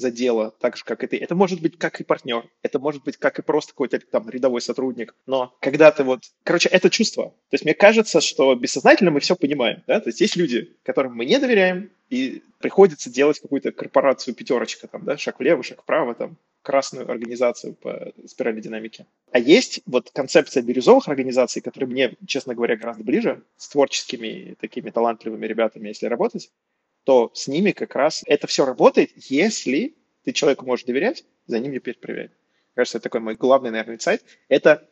за 0.02 0.10
дело, 0.10 0.54
так 0.60 0.76
же, 0.76 0.84
как 0.84 1.02
и 1.04 1.06
ты. 1.06 1.16
Это 1.16 1.34
может 1.34 1.62
быть 1.62 1.78
как 1.78 2.00
и 2.00 2.04
партнер, 2.04 2.44
это 2.62 2.78
может 2.78 3.02
быть 3.04 3.16
как 3.16 3.38
и 3.38 3.42
просто 3.42 3.72
какой-то 3.72 3.98
там 4.00 4.28
рядовой 4.28 4.60
сотрудник. 4.60 5.14
Но 5.26 5.56
когда 5.60 5.90
ты 5.90 6.04
вот... 6.04 6.20
Короче, 6.44 6.68
это 6.68 6.90
чувство. 6.90 7.30
То 7.30 7.54
есть 7.54 7.64
мне 7.64 7.74
кажется, 7.74 8.20
что 8.20 8.54
бессознательно 8.54 9.10
мы 9.10 9.20
все 9.20 9.36
понимаем. 9.36 9.82
Да? 9.86 10.00
То 10.00 10.10
есть 10.10 10.20
есть 10.20 10.36
люди, 10.36 10.76
которым 10.82 11.16
мы 11.16 11.24
не 11.24 11.38
доверяем, 11.38 11.90
и 12.10 12.42
приходится 12.58 13.10
делать 13.10 13.40
какую-то 13.40 13.72
корпорацию 13.72 14.34
пятерочка, 14.34 14.86
там, 14.86 15.02
да, 15.04 15.16
шаг 15.16 15.38
влево, 15.38 15.62
шаг 15.62 15.80
вправо, 15.80 16.14
там, 16.14 16.36
красную 16.60 17.10
организацию 17.10 17.74
по 17.74 18.12
спирали 18.26 18.60
динамики. 18.60 19.06
А 19.30 19.38
есть 19.38 19.80
вот 19.86 20.10
концепция 20.10 20.62
бирюзовых 20.62 21.08
организаций, 21.08 21.62
которые 21.62 21.88
мне, 21.88 22.14
честно 22.26 22.54
говоря, 22.54 22.76
гораздо 22.76 23.02
ближе, 23.02 23.42
с 23.56 23.68
творческими 23.68 24.56
такими 24.60 24.90
талантливыми 24.90 25.46
ребятами, 25.46 25.88
если 25.88 26.06
работать, 26.06 26.50
то 27.04 27.30
с 27.34 27.48
ними 27.48 27.72
как 27.72 27.94
раз 27.94 28.22
это 28.26 28.46
все 28.46 28.64
работает, 28.64 29.10
если 29.16 29.96
ты 30.24 30.32
человеку 30.32 30.66
можешь 30.66 30.84
доверять, 30.84 31.24
за 31.46 31.58
ним 31.58 31.72
не 31.72 31.78
перепроверять. 31.78 32.32
Кажется, 32.74 32.98
это 32.98 33.04
такой 33.04 33.20
мой 33.20 33.34
главный, 33.34 33.70
наверное, 33.70 33.98
сайт. 33.98 34.22
Это 34.48 34.88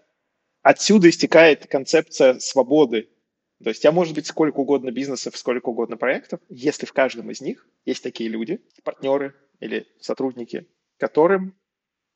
отсюда 0.62 1.08
истекает 1.08 1.66
концепция 1.66 2.38
свободы. 2.38 3.08
То 3.62 3.70
есть 3.70 3.80
у 3.80 3.82
тебя 3.82 3.92
может 3.92 4.14
быть 4.14 4.26
сколько 4.26 4.58
угодно 4.58 4.90
бизнесов, 4.90 5.36
сколько 5.36 5.68
угодно 5.68 5.96
проектов, 5.96 6.40
если 6.48 6.86
в 6.86 6.92
каждом 6.92 7.30
из 7.30 7.40
них 7.40 7.66
есть 7.84 8.02
такие 8.02 8.28
люди, 8.28 8.60
партнеры 8.82 9.34
или 9.60 9.86
сотрудники, 10.00 10.66
которым 10.98 11.54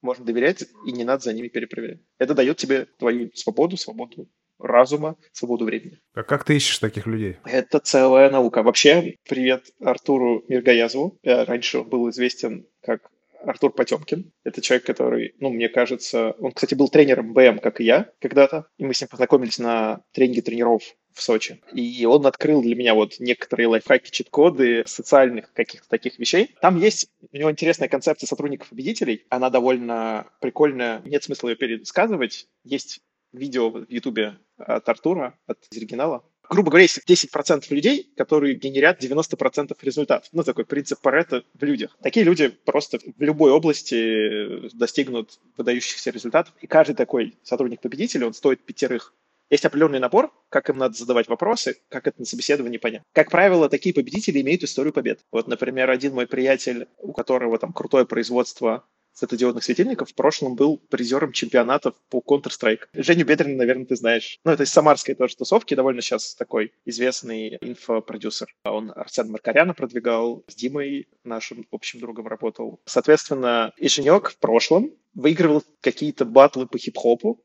можно 0.01 0.25
доверять 0.25 0.65
и 0.87 0.93
не 0.93 1.05
надо 1.05 1.25
за 1.25 1.33
ними 1.33 1.49
перепроверять. 1.49 2.01
Это 2.19 2.35
дает 2.35 2.57
тебе 2.57 2.87
твою 2.99 3.31
свободу, 3.35 3.77
свободу 3.77 4.29
разума, 4.59 5.17
свободу 5.33 5.65
времени. 5.65 6.01
А 6.15 6.23
как 6.23 6.45
ты 6.45 6.57
ищешь 6.57 6.79
таких 6.79 7.07
людей? 7.07 7.39
Это 7.45 7.79
целая 7.81 8.31
наука. 8.31 8.63
Вообще, 8.63 9.17
привет 9.29 9.67
Артуру 9.81 10.45
Миргаязову. 10.49 11.19
Я 11.23 11.45
раньше 11.45 11.83
был 11.83 12.09
известен 12.11 12.67
как 12.83 13.11
Артур 13.47 13.73
Потемкин. 13.73 14.33
Это 14.43 14.61
человек, 14.61 14.87
который, 14.87 15.35
ну, 15.39 15.51
мне 15.51 15.69
кажется, 15.69 16.33
он, 16.39 16.53
кстати, 16.53 16.75
был 16.75 16.89
тренером 16.89 17.33
БМ, 17.33 17.59
как 17.59 17.81
и 17.81 17.85
я 17.85 18.11
когда-то, 18.21 18.67
и 18.79 18.85
мы 18.85 18.95
с 18.95 19.01
ним 19.01 19.09
познакомились 19.09 19.59
на 19.59 20.03
тренинге 20.13 20.43
тренеров 20.43 20.83
в 21.13 21.23
Сочи. 21.23 21.61
И 21.73 22.05
он 22.07 22.27
открыл 22.27 22.63
для 22.63 22.75
меня 22.75 22.95
вот 22.95 23.15
некоторые 23.21 23.69
лайфхаки, 23.69 24.11
чит-коды 24.11 24.83
социальных 24.87 25.53
каких-то 25.53 25.89
таких 25.89 26.19
вещей. 26.19 26.55
Там 26.61 26.77
есть 26.77 27.09
у 27.33 27.37
него 27.37 27.51
интересная 27.51 27.89
концепция 27.89 28.27
сотрудников-победителей. 28.27 29.25
Она 29.29 29.51
довольно 29.51 30.27
прикольная. 30.41 31.03
Нет 31.05 31.23
смысла 31.23 31.51
ее 31.51 31.57
пересказывать. 31.57 32.49
Есть 32.65 33.01
видео 33.35 33.71
в 33.71 33.87
Ютубе 33.89 34.37
от 34.57 34.89
Артура, 34.89 35.39
от 35.47 35.59
оригинала. 35.73 36.25
Грубо 36.51 36.71
говоря, 36.71 36.83
есть 36.83 37.01
10% 37.09 37.65
людей, 37.71 38.13
которые 38.17 38.55
генерят 38.55 39.03
90% 39.03 39.77
результатов. 39.81 40.29
Ну, 40.33 40.43
такой 40.43 40.67
принцип 40.67 41.01
Паретта 41.01 41.43
в 41.55 41.65
людях. 41.65 41.97
Такие 42.03 42.25
люди 42.25 42.49
просто 42.49 42.99
в 42.99 43.23
любой 43.23 43.51
области 43.51 44.69
достигнут 44.77 45.41
выдающихся 45.57 46.11
результатов. 46.11 46.55
И 46.61 46.67
каждый 46.67 46.95
такой 46.97 47.39
сотрудник-победитель, 47.43 48.25
он 48.25 48.35
стоит 48.35 48.63
пятерых. 48.63 49.15
Есть 49.51 49.65
определенный 49.65 50.01
набор, 50.01 50.33
как 50.49 50.71
им 50.71 50.79
надо 50.79 50.97
задавать 50.97 51.29
вопросы, 51.29 51.77
как 51.89 52.07
это 52.07 52.21
на 52.21 52.27
собеседовании 52.27 52.79
понять. 52.79 53.03
Как 53.13 53.31
правило, 53.31 53.69
такие 53.69 53.95
победители 53.95 54.41
имеют 54.41 54.65
историю 54.65 54.93
побед. 54.93 55.21
Вот, 55.31 55.49
например, 55.49 55.91
один 55.91 56.15
мой 56.15 56.27
приятель, 56.27 56.89
у 56.99 57.13
которого 57.13 57.59
там 57.59 57.73
крутое 57.73 58.07
производство 58.07 58.85
светодиодных 59.15 59.65
светильников 59.65 60.11
в 60.11 60.15
прошлом 60.15 60.57
был 60.57 60.79
призером 60.91 61.33
чемпионатов 61.33 61.95
по 62.11 62.19
Counter-Strike. 62.19 62.89
Женю 62.93 63.25
Бедрина, 63.25 63.57
наверное, 63.57 63.87
ты 63.87 63.97
знаешь. 63.97 64.39
Ну, 64.45 64.53
это 64.53 64.65
из 64.65 64.71
самарской 64.71 65.15
тоже 65.15 65.37
тусовки, 65.37 65.75
довольно 65.75 66.03
сейчас 66.03 66.35
такой 66.35 66.73
известный 66.85 67.59
инфопродюсер. 67.61 68.55
Он 68.65 68.93
Арсен 68.95 69.31
Маркаряна 69.31 69.75
продвигал, 69.75 70.45
с 70.49 70.55
Димой, 70.55 71.09
нашим 71.25 71.67
общим 71.71 72.01
другом, 72.01 72.27
работал. 72.27 72.81
Соответственно, 72.85 73.73
и 73.77 73.89
Женек 73.89 74.31
в 74.31 74.39
прошлом 74.39 74.93
выигрывал 75.15 75.63
какие-то 75.81 76.25
батлы 76.25 76.67
по 76.67 76.79
хип-хопу 76.79 77.41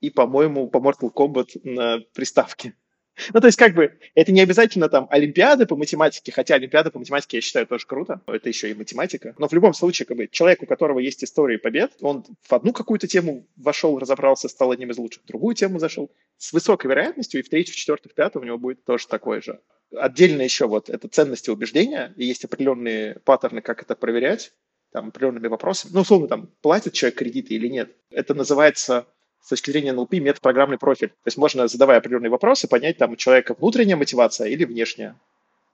и, 0.00 0.10
по-моему, 0.10 0.68
по 0.68 0.78
Mortal 0.78 1.12
Kombat 1.12 1.60
на 1.64 2.00
приставке. 2.14 2.74
Ну, 3.32 3.40
то 3.40 3.46
есть, 3.46 3.58
как 3.58 3.74
бы, 3.74 3.98
это 4.14 4.32
не 4.32 4.40
обязательно 4.40 4.88
там 4.88 5.06
Олимпиады 5.10 5.66
по 5.66 5.76
математике, 5.76 6.32
хотя 6.32 6.54
Олимпиады 6.54 6.90
по 6.90 6.98
математике, 6.98 7.38
я 7.38 7.40
считаю, 7.40 7.66
тоже 7.66 7.86
круто. 7.86 8.20
Это 8.26 8.48
еще 8.48 8.70
и 8.70 8.74
математика. 8.74 9.34
Но 9.38 9.48
в 9.48 9.52
любом 9.52 9.74
случае, 9.74 10.06
как 10.06 10.16
бы, 10.16 10.28
человек, 10.28 10.62
у 10.62 10.66
которого 10.66 10.98
есть 10.98 11.22
история 11.24 11.58
побед, 11.58 11.92
он 12.00 12.24
в 12.42 12.52
одну 12.52 12.72
какую-то 12.72 13.06
тему 13.06 13.46
вошел, 13.56 13.98
разобрался, 13.98 14.48
стал 14.48 14.70
одним 14.70 14.90
из 14.90 14.98
лучших, 14.98 15.22
в 15.22 15.26
другую 15.26 15.54
тему 15.54 15.78
зашел, 15.78 16.10
с 16.36 16.52
высокой 16.52 16.88
вероятностью, 16.90 17.40
и 17.40 17.42
в 17.42 17.48
третью, 17.48 17.74
в 17.74 17.76
четвертую, 17.76 18.12
в 18.12 18.14
пятую 18.14 18.42
у 18.42 18.46
него 18.46 18.58
будет 18.58 18.84
тоже 18.84 19.06
такое 19.08 19.40
же. 19.40 19.60
Отдельно 19.94 20.42
еще 20.42 20.66
вот 20.66 20.90
это 20.90 21.08
ценности 21.08 21.50
убеждения, 21.50 22.12
и 22.16 22.24
есть 22.24 22.44
определенные 22.44 23.20
паттерны, 23.24 23.62
как 23.62 23.82
это 23.82 23.94
проверять, 23.94 24.52
там, 24.92 25.08
определенными 25.08 25.48
вопросами. 25.48 25.92
Ну, 25.92 26.00
условно, 26.00 26.28
там, 26.28 26.50
платит 26.62 26.92
человек 26.92 27.18
кредиты 27.18 27.54
или 27.54 27.68
нет. 27.68 27.94
Это 28.10 28.34
называется 28.34 29.06
с 29.40 29.48
точки 29.48 29.70
зрения 29.70 29.92
НЛП 29.92 30.14
метод 30.14 30.40
программный 30.40 30.78
профиль. 30.78 31.08
То 31.08 31.26
есть 31.26 31.38
можно, 31.38 31.68
задавая 31.68 31.98
определенные 31.98 32.30
вопросы, 32.30 32.68
понять, 32.68 32.98
там 32.98 33.12
у 33.12 33.16
человека 33.16 33.54
внутренняя 33.58 33.96
мотивация 33.96 34.48
или 34.48 34.64
внешняя. 34.64 35.10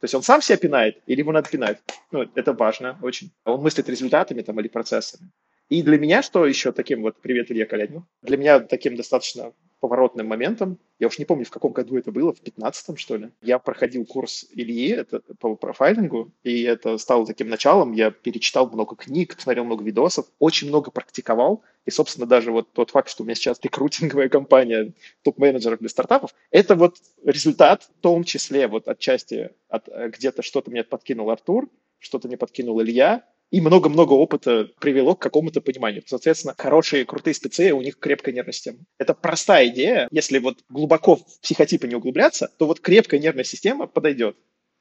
То 0.00 0.05
есть 0.05 0.14
он 0.14 0.22
сам 0.22 0.42
себя 0.42 0.59
пинает 0.59 1.00
или 1.07 1.20
ему 1.20 1.33
надо 1.33 1.48
пинать. 1.48 1.79
Ну, 2.11 2.29
это 2.35 2.53
важно 2.53 2.98
очень. 3.03 3.31
Он 3.44 3.61
мыслит 3.61 3.88
результатами 3.88 4.42
там, 4.42 4.61
или 4.61 4.68
процессами. 4.68 5.31
И 5.70 5.83
для 5.83 5.98
меня, 5.98 6.22
что 6.22 6.44
еще 6.44 6.72
таким 6.72 7.03
вот, 7.03 7.16
привет, 7.20 7.50
Илья 7.50 7.64
Калядин, 7.64 8.05
для 8.22 8.37
меня 8.37 8.61
таким 8.61 8.96
достаточно 8.96 9.53
поворотным 9.85 10.27
моментом. 10.27 10.79
Я 10.99 11.09
уж 11.09 11.18
не 11.18 11.27
помню, 11.27 11.44
в 11.44 11.51
каком 11.51 11.73
году 11.73 11.99
это 11.99 12.11
было, 12.11 12.33
в 12.33 12.42
15-м, 12.42 12.97
что 12.97 13.16
ли. 13.18 13.29
Я 13.42 13.59
проходил 13.59 14.07
курс 14.07 14.47
Ильи 14.51 14.88
это, 14.88 15.20
по 15.38 15.57
профайлингу, 15.57 16.33
и 16.42 16.62
это 16.62 16.97
стало 16.97 17.27
таким 17.27 17.51
началом. 17.51 17.92
Я 17.92 18.11
перечитал 18.11 18.70
много 18.70 18.97
книг, 18.97 19.37
посмотрел 19.37 19.64
много 19.64 19.85
видосов, 19.85 20.25
очень 20.38 20.68
много 20.68 20.90
практиковал. 20.90 21.62
И, 21.85 21.90
собственно, 21.90 22.27
даже 22.27 22.51
вот 22.51 22.73
тот 22.73 22.92
факт, 22.92 23.11
что 23.11 23.25
у 23.25 23.27
меня 23.27 23.35
сейчас 23.35 23.61
рекрутинговая 23.62 24.31
компания 24.31 24.94
топ-менеджеров 25.23 25.81
для 25.81 25.90
стартапов, 25.90 26.35
это 26.51 26.77
вот 26.77 26.97
результат 27.23 27.83
в 27.83 28.01
том 28.01 28.25
числе 28.25 28.68
вот 28.68 28.88
отчасти 28.88 29.51
от 29.68 29.87
где-то 29.87 30.40
что-то 30.40 30.70
мне 30.70 30.83
подкинул 30.83 31.29
Артур, 31.29 31.68
что-то 31.99 32.29
мне 32.29 32.38
подкинул 32.38 32.81
Илья, 32.81 33.23
и 33.55 33.61
много-много 33.61 34.14
опыта 34.14 34.69
привело 34.81 35.14
к 35.14 35.23
какому-то 35.23 35.61
пониманию. 35.61 36.03
Соответственно, 36.07 36.57
хорошие, 36.59 37.05
крутые 37.05 37.35
спецы, 37.35 37.71
у 37.73 37.83
них 37.83 38.01
крепкая 38.01 38.35
нервная 38.35 38.53
система. 38.53 38.79
Это 38.99 39.14
простая 39.14 39.69
идея. 39.69 40.09
Если 40.11 40.40
вот 40.40 40.59
глубоко 40.69 41.14
в 41.14 41.40
психотипы 41.40 41.87
не 41.87 41.95
углубляться, 41.95 42.51
то 42.59 42.67
вот 42.67 42.81
крепкая 42.81 43.21
нервная 43.21 43.45
система 43.45 43.87
подойдет. 43.87 44.37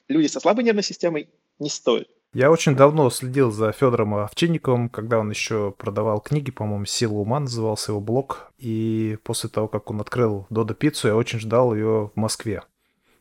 Люди 0.08 0.26
со 0.26 0.40
слабой 0.40 0.64
нервной 0.64 0.82
системой 0.82 1.30
не 1.60 1.70
стоит. 1.70 2.08
Я 2.34 2.50
очень 2.50 2.76
давно 2.76 3.12
следил 3.12 3.52
за 3.52 3.72
Федором 3.74 4.16
Овчинниковым, 4.16 4.90
когда 4.90 5.20
он 5.20 5.30
еще 5.30 5.76
продавал 5.78 6.20
книги, 6.20 6.50
по-моему, 6.50 6.86
«Сила 6.86 7.14
ума» 7.14 7.42
назывался 7.42 7.92
его 7.92 8.02
блог. 8.02 8.52
И 8.58 9.20
после 9.24 9.52
того, 9.52 9.68
как 9.68 9.92
он 9.92 10.02
открыл 10.02 10.48
Додо 10.50 10.74
пиццу, 10.74 11.10
я 11.10 11.16
очень 11.16 11.38
ждал 11.38 11.76
ее 11.76 12.10
в 12.16 12.20
Москве. 12.20 12.64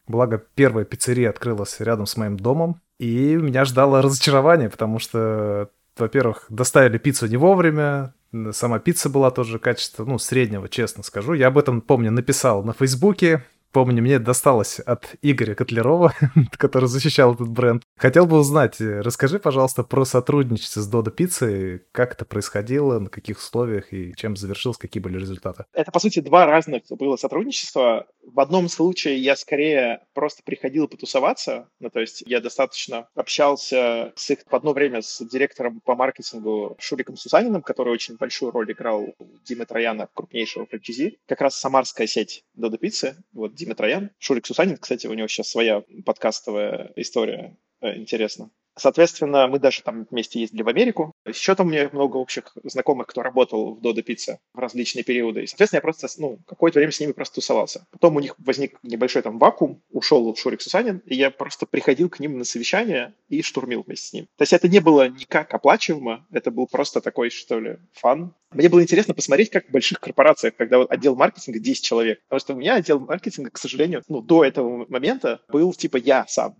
Благо, 0.09 0.43
первая 0.55 0.87
пиццерия 0.87 1.29
открылась 1.29 1.79
рядом 1.79 2.07
с 2.07 2.17
моим 2.17 2.38
домом, 2.38 2.81
и 3.03 3.35
меня 3.35 3.65
ждало 3.65 4.01
разочарование, 4.01 4.71
потому 4.71 5.01
что, 5.01 5.71
во-первых, 5.97 6.47
доставили 6.49 6.99
пиццу 6.99 7.27
не 7.27 7.37
вовремя, 7.37 8.15
сама 8.53 8.79
пицца 8.79 9.11
была 9.11 9.33
тоже 9.33 9.59
качество, 9.59 10.05
ну, 10.05 10.21
среднего, 10.21 10.69
честно 10.69 11.03
скажу. 11.03 11.33
Я 11.33 11.49
об 11.49 11.59
этом, 11.59 11.81
помню, 11.81 12.12
написал 12.12 12.62
на 12.62 12.73
Фейсбуке, 12.73 13.43
Помню, 13.73 14.03
мне 14.03 14.19
досталось 14.19 14.81
от 14.81 15.15
Игоря 15.23 15.55
Котлярова, 15.55 16.12
который 16.59 16.88
защищал 16.88 17.35
этот 17.35 17.49
бренд. 17.49 17.83
Хотел 17.97 18.27
бы 18.27 18.38
узнать, 18.38 18.79
э, 18.83 19.01
расскажи, 19.01 19.38
пожалуйста, 19.38 19.83
про 19.83 20.05
сотрудничество 20.05 20.83
с 20.83 20.87
Додо 20.87 21.11
Пиццей, 21.11 21.81
как 21.91 22.12
это 22.12 22.27
происходило, 22.27 22.99
на 22.99 23.09
каких 23.09 23.38
условиях 23.38 23.91
и 23.95 24.12
чем 24.15 24.37
завершилось, 24.37 24.77
какие 24.77 25.03
были 25.03 25.19
результаты. 25.19 25.65
Это, 25.73 25.91
по 25.91 26.01
сути, 26.01 26.21
два 26.21 26.45
разных 26.45 26.83
было 26.91 27.17
сотрудничества. 27.17 28.07
В 28.23 28.41
одном 28.41 28.69
случае 28.69 29.19
я 29.19 29.37
скорее 29.37 30.07
просто 30.15 30.43
приходил 30.43 30.89
потусоваться, 30.89 31.69
ну, 31.81 31.91
то 31.91 32.01
есть 32.01 32.23
я 32.27 32.41
достаточно 32.41 33.09
общался 33.15 34.13
с 34.17 34.31
их 34.31 34.41
в 34.47 34.55
одно 34.55 34.73
время 34.73 35.03
с 35.03 35.25
директором 35.27 35.81
по 35.81 35.95
маркетингу 35.95 36.77
Шуриком 36.79 37.17
Сусаниным, 37.17 37.63
который 37.63 37.93
очень 37.93 38.17
большую 38.17 38.53
роль 38.53 38.71
играл 38.73 39.15
у 39.19 39.39
Димы 39.45 39.67
Трояна, 39.67 40.09
крупнейшего 40.15 40.67
франчайзи. 40.67 41.19
Как 41.27 41.41
раз 41.41 41.57
самарская 41.57 42.07
сеть 42.07 42.45
Додо 42.55 42.79
Пиццы. 42.79 43.17
Вот 43.33 43.55
Дима 43.55 43.75
Троян. 43.75 44.11
Шурик 44.19 44.47
Сусанин, 44.47 44.77
кстати, 44.77 45.07
у 45.07 45.15
него 45.15 45.29
сейчас 45.29 45.51
своя 45.51 45.83
подкастовая 46.05 46.93
история 46.97 47.57
э, 47.81 47.97
интересна. 47.97 48.51
Соответственно, 48.77 49.47
мы 49.49 49.59
даже 49.59 49.83
там 49.83 50.07
вместе 50.11 50.41
ездили 50.41 50.63
в 50.63 50.69
Америку. 50.69 51.13
Еще 51.27 51.55
там 51.55 51.67
у 51.67 51.71
меня 51.71 51.91
много 51.93 52.17
общих 52.17 52.57
знакомых, 52.65 53.07
кто 53.09 53.23
работал 53.23 53.75
в 53.75 53.81
Додо 53.81 54.03
Пицца 54.03 54.39
в 54.55 54.59
различные 54.59 55.05
периоды. 55.05 55.43
И, 55.43 55.47
соответственно, 55.47 55.79
я 55.79 55.83
просто, 55.83 56.09
ну, 56.19 56.39
какое-то 56.47 56.79
время 56.79 56.93
с 56.93 57.01
ними 57.01 57.13
просто 57.13 57.37
тусовался. 57.37 57.87
Потом 57.91 58.17
у 58.17 58.21
них 58.21 58.35
возник 58.39 58.79
небольшой 58.83 59.23
там 59.23 59.39
вакуум, 59.39 59.83
ушел 59.91 60.35
Шурик 60.35 60.63
Сусанин, 60.63 61.03
и 61.05 61.15
я 61.15 61.31
просто 61.31 61.67
приходил 61.67 62.09
к 62.09 62.21
ним 62.21 62.39
на 62.39 62.45
совещание 62.45 63.15
и 63.29 63.43
штурмил 63.43 63.83
вместе 63.83 64.07
с 64.07 64.13
ним. 64.13 64.27
То 64.37 64.43
есть 64.43 64.53
это 64.53 64.69
не 64.69 64.81
было 64.81 65.09
никак 65.09 65.53
оплачиваемо, 65.53 66.27
это 66.31 66.51
был 66.51 66.67
просто 66.67 67.01
такой, 67.01 67.31
что 67.31 67.61
ли, 67.61 67.79
фан. 67.93 68.35
Мне 68.53 68.69
было 68.69 68.83
интересно 68.83 69.15
посмотреть, 69.15 69.51
как 69.51 69.67
в 69.67 69.71
больших 69.71 70.01
корпорациях, 70.01 70.57
когда 70.57 70.79
вот 70.79 70.91
отдел 70.91 71.17
маркетинга 71.17 71.59
10 71.59 71.85
человек. 71.85 72.21
Потому 72.29 72.41
что 72.41 72.55
у 72.55 72.57
меня 72.57 72.75
отдел 72.75 73.01
маркетинга, 73.01 73.51
к 73.51 73.59
сожалению, 73.59 74.03
ну, 74.09 74.21
до 74.21 74.45
этого 74.45 74.87
момента 74.89 75.41
был 75.49 75.73
типа 75.73 75.97
я 75.97 76.27
сам. 76.29 76.57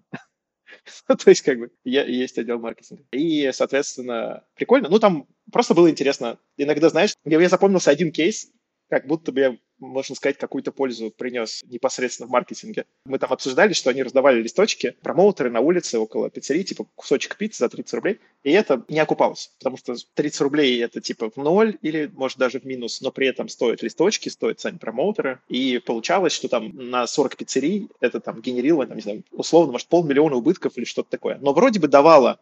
То 1.07 1.31
есть, 1.31 1.43
как 1.43 1.59
бы, 1.59 1.71
есть 1.85 2.39
отдел 2.39 2.59
маркетинга. 2.59 3.05
И, 3.13 3.51
соответственно, 3.53 4.45
прикольно. 4.55 4.89
Ну, 4.89 4.99
там 4.99 5.27
просто 5.51 5.75
было 5.75 5.91
интересно. 5.91 6.39
Иногда, 6.57 6.89
знаешь, 6.89 7.15
я 7.25 7.49
запомнился 7.49 7.91
один 7.91 8.13
кейс, 8.13 8.51
как 8.89 9.07
будто 9.07 9.33
бы 9.33 9.41
я 9.41 9.59
можно 9.83 10.15
сказать, 10.15 10.39
какую-то 10.39 10.73
пользу 10.73 11.11
принес 11.11 11.63
непосредственно 11.69 12.29
в 12.29 12.31
маркетинге. 12.31 12.87
Мы 13.05 13.19
там 13.19 13.33
обсуждали, 13.33 13.73
что 13.73 13.91
они 13.91 14.03
раздавали 14.03 14.41
листочки, 14.41 14.97
промоутеры 15.03 15.51
на 15.51 15.61
улице 15.61 15.99
около 15.99 16.31
пиццерии, 16.31 16.63
типа 16.63 16.87
кусочек 16.95 17.37
пиццы 17.37 17.59
за 17.59 17.69
30 17.69 17.95
рублей, 17.95 18.21
и 18.43 18.53
это 18.53 18.85
не 18.89 19.01
окупалось, 19.01 19.53
потому 19.59 19.77
что 19.77 19.95
30 20.15 20.41
рублей 20.41 20.83
это 20.83 21.01
типа 21.01 21.31
в 21.31 21.37
ноль 21.37 21.79
или, 21.83 22.11
может, 22.15 22.39
даже 22.39 22.61
в 22.61 22.65
минус, 22.65 23.01
но 23.01 23.11
при 23.11 23.27
этом 23.27 23.49
стоят 23.49 23.83
листочки, 23.83 24.29
стоят 24.29 24.61
сами 24.61 24.79
промоутеры, 24.79 25.41
и 25.49 25.79
получалось, 25.79 26.33
что 26.33 26.49
там 26.49 26.71
на 26.75 27.07
40 27.07 27.37
пиццерий 27.37 27.89
это 28.01 28.21
там 28.21 28.41
генерило, 28.41 28.87
там, 28.87 28.97
не 28.97 29.03
знаю, 29.03 29.25
условно, 29.31 29.73
может, 29.73 29.89
полмиллиона 29.89 30.37
убытков 30.37 30.77
или 30.77 30.85
что-то 30.85 31.11
такое. 31.11 31.39
Но 31.41 31.53
вроде 31.53 31.81
бы 31.81 31.89
давало 31.89 32.39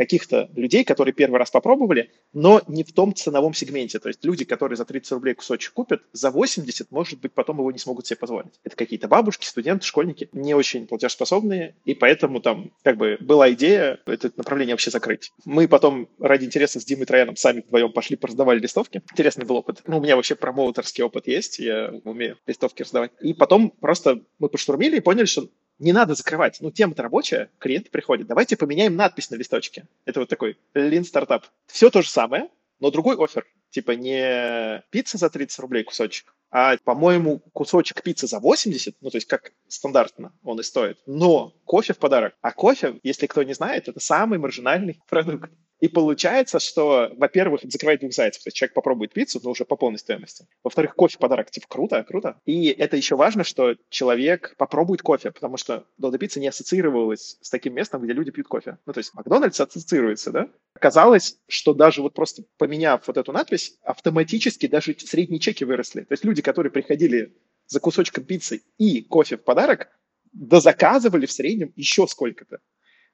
каких-то 0.00 0.48
людей, 0.56 0.82
которые 0.82 1.12
первый 1.12 1.36
раз 1.36 1.50
попробовали, 1.50 2.10
но 2.32 2.62
не 2.68 2.84
в 2.84 2.92
том 2.94 3.14
ценовом 3.14 3.52
сегменте. 3.52 3.98
То 3.98 4.08
есть 4.08 4.24
люди, 4.24 4.46
которые 4.46 4.78
за 4.78 4.86
30 4.86 5.12
рублей 5.12 5.34
кусочек 5.34 5.74
купят, 5.74 6.00
за 6.14 6.30
80, 6.30 6.90
может 6.90 7.20
быть, 7.20 7.34
потом 7.34 7.58
его 7.58 7.70
не 7.70 7.78
смогут 7.78 8.06
себе 8.06 8.16
позволить. 8.16 8.58
Это 8.64 8.76
какие-то 8.76 9.08
бабушки, 9.08 9.44
студенты, 9.44 9.84
школьники, 9.84 10.30
не 10.32 10.54
очень 10.54 10.86
платежеспособные, 10.86 11.76
и 11.84 11.92
поэтому 11.92 12.40
там 12.40 12.72
как 12.82 12.96
бы 12.96 13.18
была 13.20 13.52
идея 13.52 14.00
это 14.06 14.32
направление 14.36 14.72
вообще 14.72 14.90
закрыть. 14.90 15.32
Мы 15.44 15.68
потом 15.68 16.08
ради 16.18 16.46
интереса 16.46 16.80
с 16.80 16.84
Димой 16.86 17.04
Трояном 17.04 17.36
сами 17.36 17.60
вдвоем 17.60 17.92
пошли, 17.92 18.16
пораздавали 18.16 18.58
листовки. 18.58 19.02
Интересный 19.12 19.44
был 19.44 19.56
опыт. 19.56 19.82
Ну, 19.86 19.98
у 19.98 20.00
меня 20.00 20.16
вообще 20.16 20.34
промоутерский 20.34 21.04
опыт 21.04 21.26
есть, 21.26 21.58
я 21.58 21.92
умею 22.04 22.38
листовки 22.46 22.84
раздавать. 22.84 23.10
И 23.20 23.34
потом 23.34 23.68
просто 23.68 24.22
мы 24.38 24.48
поштурмили 24.48 24.96
и 24.96 25.00
поняли, 25.00 25.26
что 25.26 25.50
не 25.80 25.92
надо 25.92 26.14
закрывать. 26.14 26.58
Ну, 26.60 26.70
тема-то 26.70 27.02
рабочая, 27.02 27.50
клиент 27.58 27.90
приходит. 27.90 28.28
Давайте 28.28 28.56
поменяем 28.56 28.94
надпись 28.94 29.30
на 29.30 29.36
листочке. 29.36 29.86
Это 30.04 30.20
вот 30.20 30.28
такой 30.28 30.56
lean 30.74 31.04
стартап. 31.04 31.46
Все 31.66 31.90
то 31.90 32.02
же 32.02 32.08
самое, 32.08 32.48
но 32.78 32.90
другой 32.90 33.16
офер. 33.16 33.46
Типа 33.70 33.92
не 33.92 34.82
пицца 34.90 35.18
за 35.18 35.30
30 35.30 35.58
рублей 35.60 35.84
кусочек, 35.84 36.34
а, 36.50 36.76
по-моему, 36.78 37.38
кусочек 37.52 38.02
пиццы 38.02 38.26
за 38.26 38.40
80, 38.40 38.96
ну, 39.00 39.10
то 39.10 39.16
есть 39.16 39.28
как 39.28 39.52
стандартно 39.68 40.32
он 40.42 40.58
и 40.58 40.64
стоит, 40.64 40.98
но 41.06 41.54
кофе 41.64 41.92
в 41.92 41.98
подарок. 41.98 42.34
А 42.40 42.50
кофе, 42.50 42.98
если 43.04 43.26
кто 43.26 43.44
не 43.44 43.54
знает, 43.54 43.88
это 43.88 44.00
самый 44.00 44.38
маржинальный 44.38 45.00
продукт. 45.08 45.50
И 45.80 45.88
получается, 45.88 46.58
что, 46.58 47.10
во-первых, 47.16 47.62
это 47.62 47.70
закрывает 47.70 48.00
двух 48.00 48.12
зайцев. 48.12 48.42
То 48.42 48.48
есть 48.48 48.56
человек 48.56 48.74
попробует 48.74 49.12
пиццу, 49.12 49.40
но 49.42 49.50
уже 49.50 49.64
по 49.64 49.76
полной 49.76 49.98
стоимости. 49.98 50.46
Во-вторых, 50.62 50.94
кофе 50.94 51.18
подарок. 51.18 51.50
Типа, 51.50 51.66
круто, 51.68 52.04
круто. 52.04 52.38
И 52.44 52.68
это 52.68 52.96
еще 52.98 53.16
важно, 53.16 53.44
что 53.44 53.74
человек 53.88 54.54
попробует 54.58 55.00
кофе, 55.00 55.30
потому 55.30 55.56
что 55.56 55.86
Додо 55.96 56.18
Пицца 56.18 56.38
не 56.38 56.48
ассоциировалась 56.48 57.38
с 57.40 57.48
таким 57.48 57.74
местом, 57.74 58.02
где 58.02 58.12
люди 58.12 58.30
пьют 58.30 58.46
кофе. 58.46 58.76
Ну, 58.84 58.92
то 58.92 58.98
есть 58.98 59.14
Макдональдс 59.14 59.58
ассоциируется, 59.58 60.30
да? 60.30 60.48
Оказалось, 60.74 61.38
что 61.48 61.72
даже 61.72 62.02
вот 62.02 62.12
просто 62.12 62.44
поменяв 62.58 63.06
вот 63.06 63.16
эту 63.16 63.32
надпись, 63.32 63.78
автоматически 63.82 64.66
даже 64.66 64.94
средние 64.98 65.40
чеки 65.40 65.64
выросли. 65.64 66.02
То 66.02 66.12
есть 66.12 66.24
люди, 66.24 66.42
которые 66.42 66.70
приходили 66.70 67.34
за 67.66 67.80
кусочком 67.80 68.24
пиццы 68.24 68.62
и 68.76 69.00
кофе 69.02 69.38
в 69.38 69.44
подарок, 69.44 69.88
дозаказывали 70.32 71.24
в 71.24 71.32
среднем 71.32 71.72
еще 71.74 72.06
сколько-то. 72.06 72.60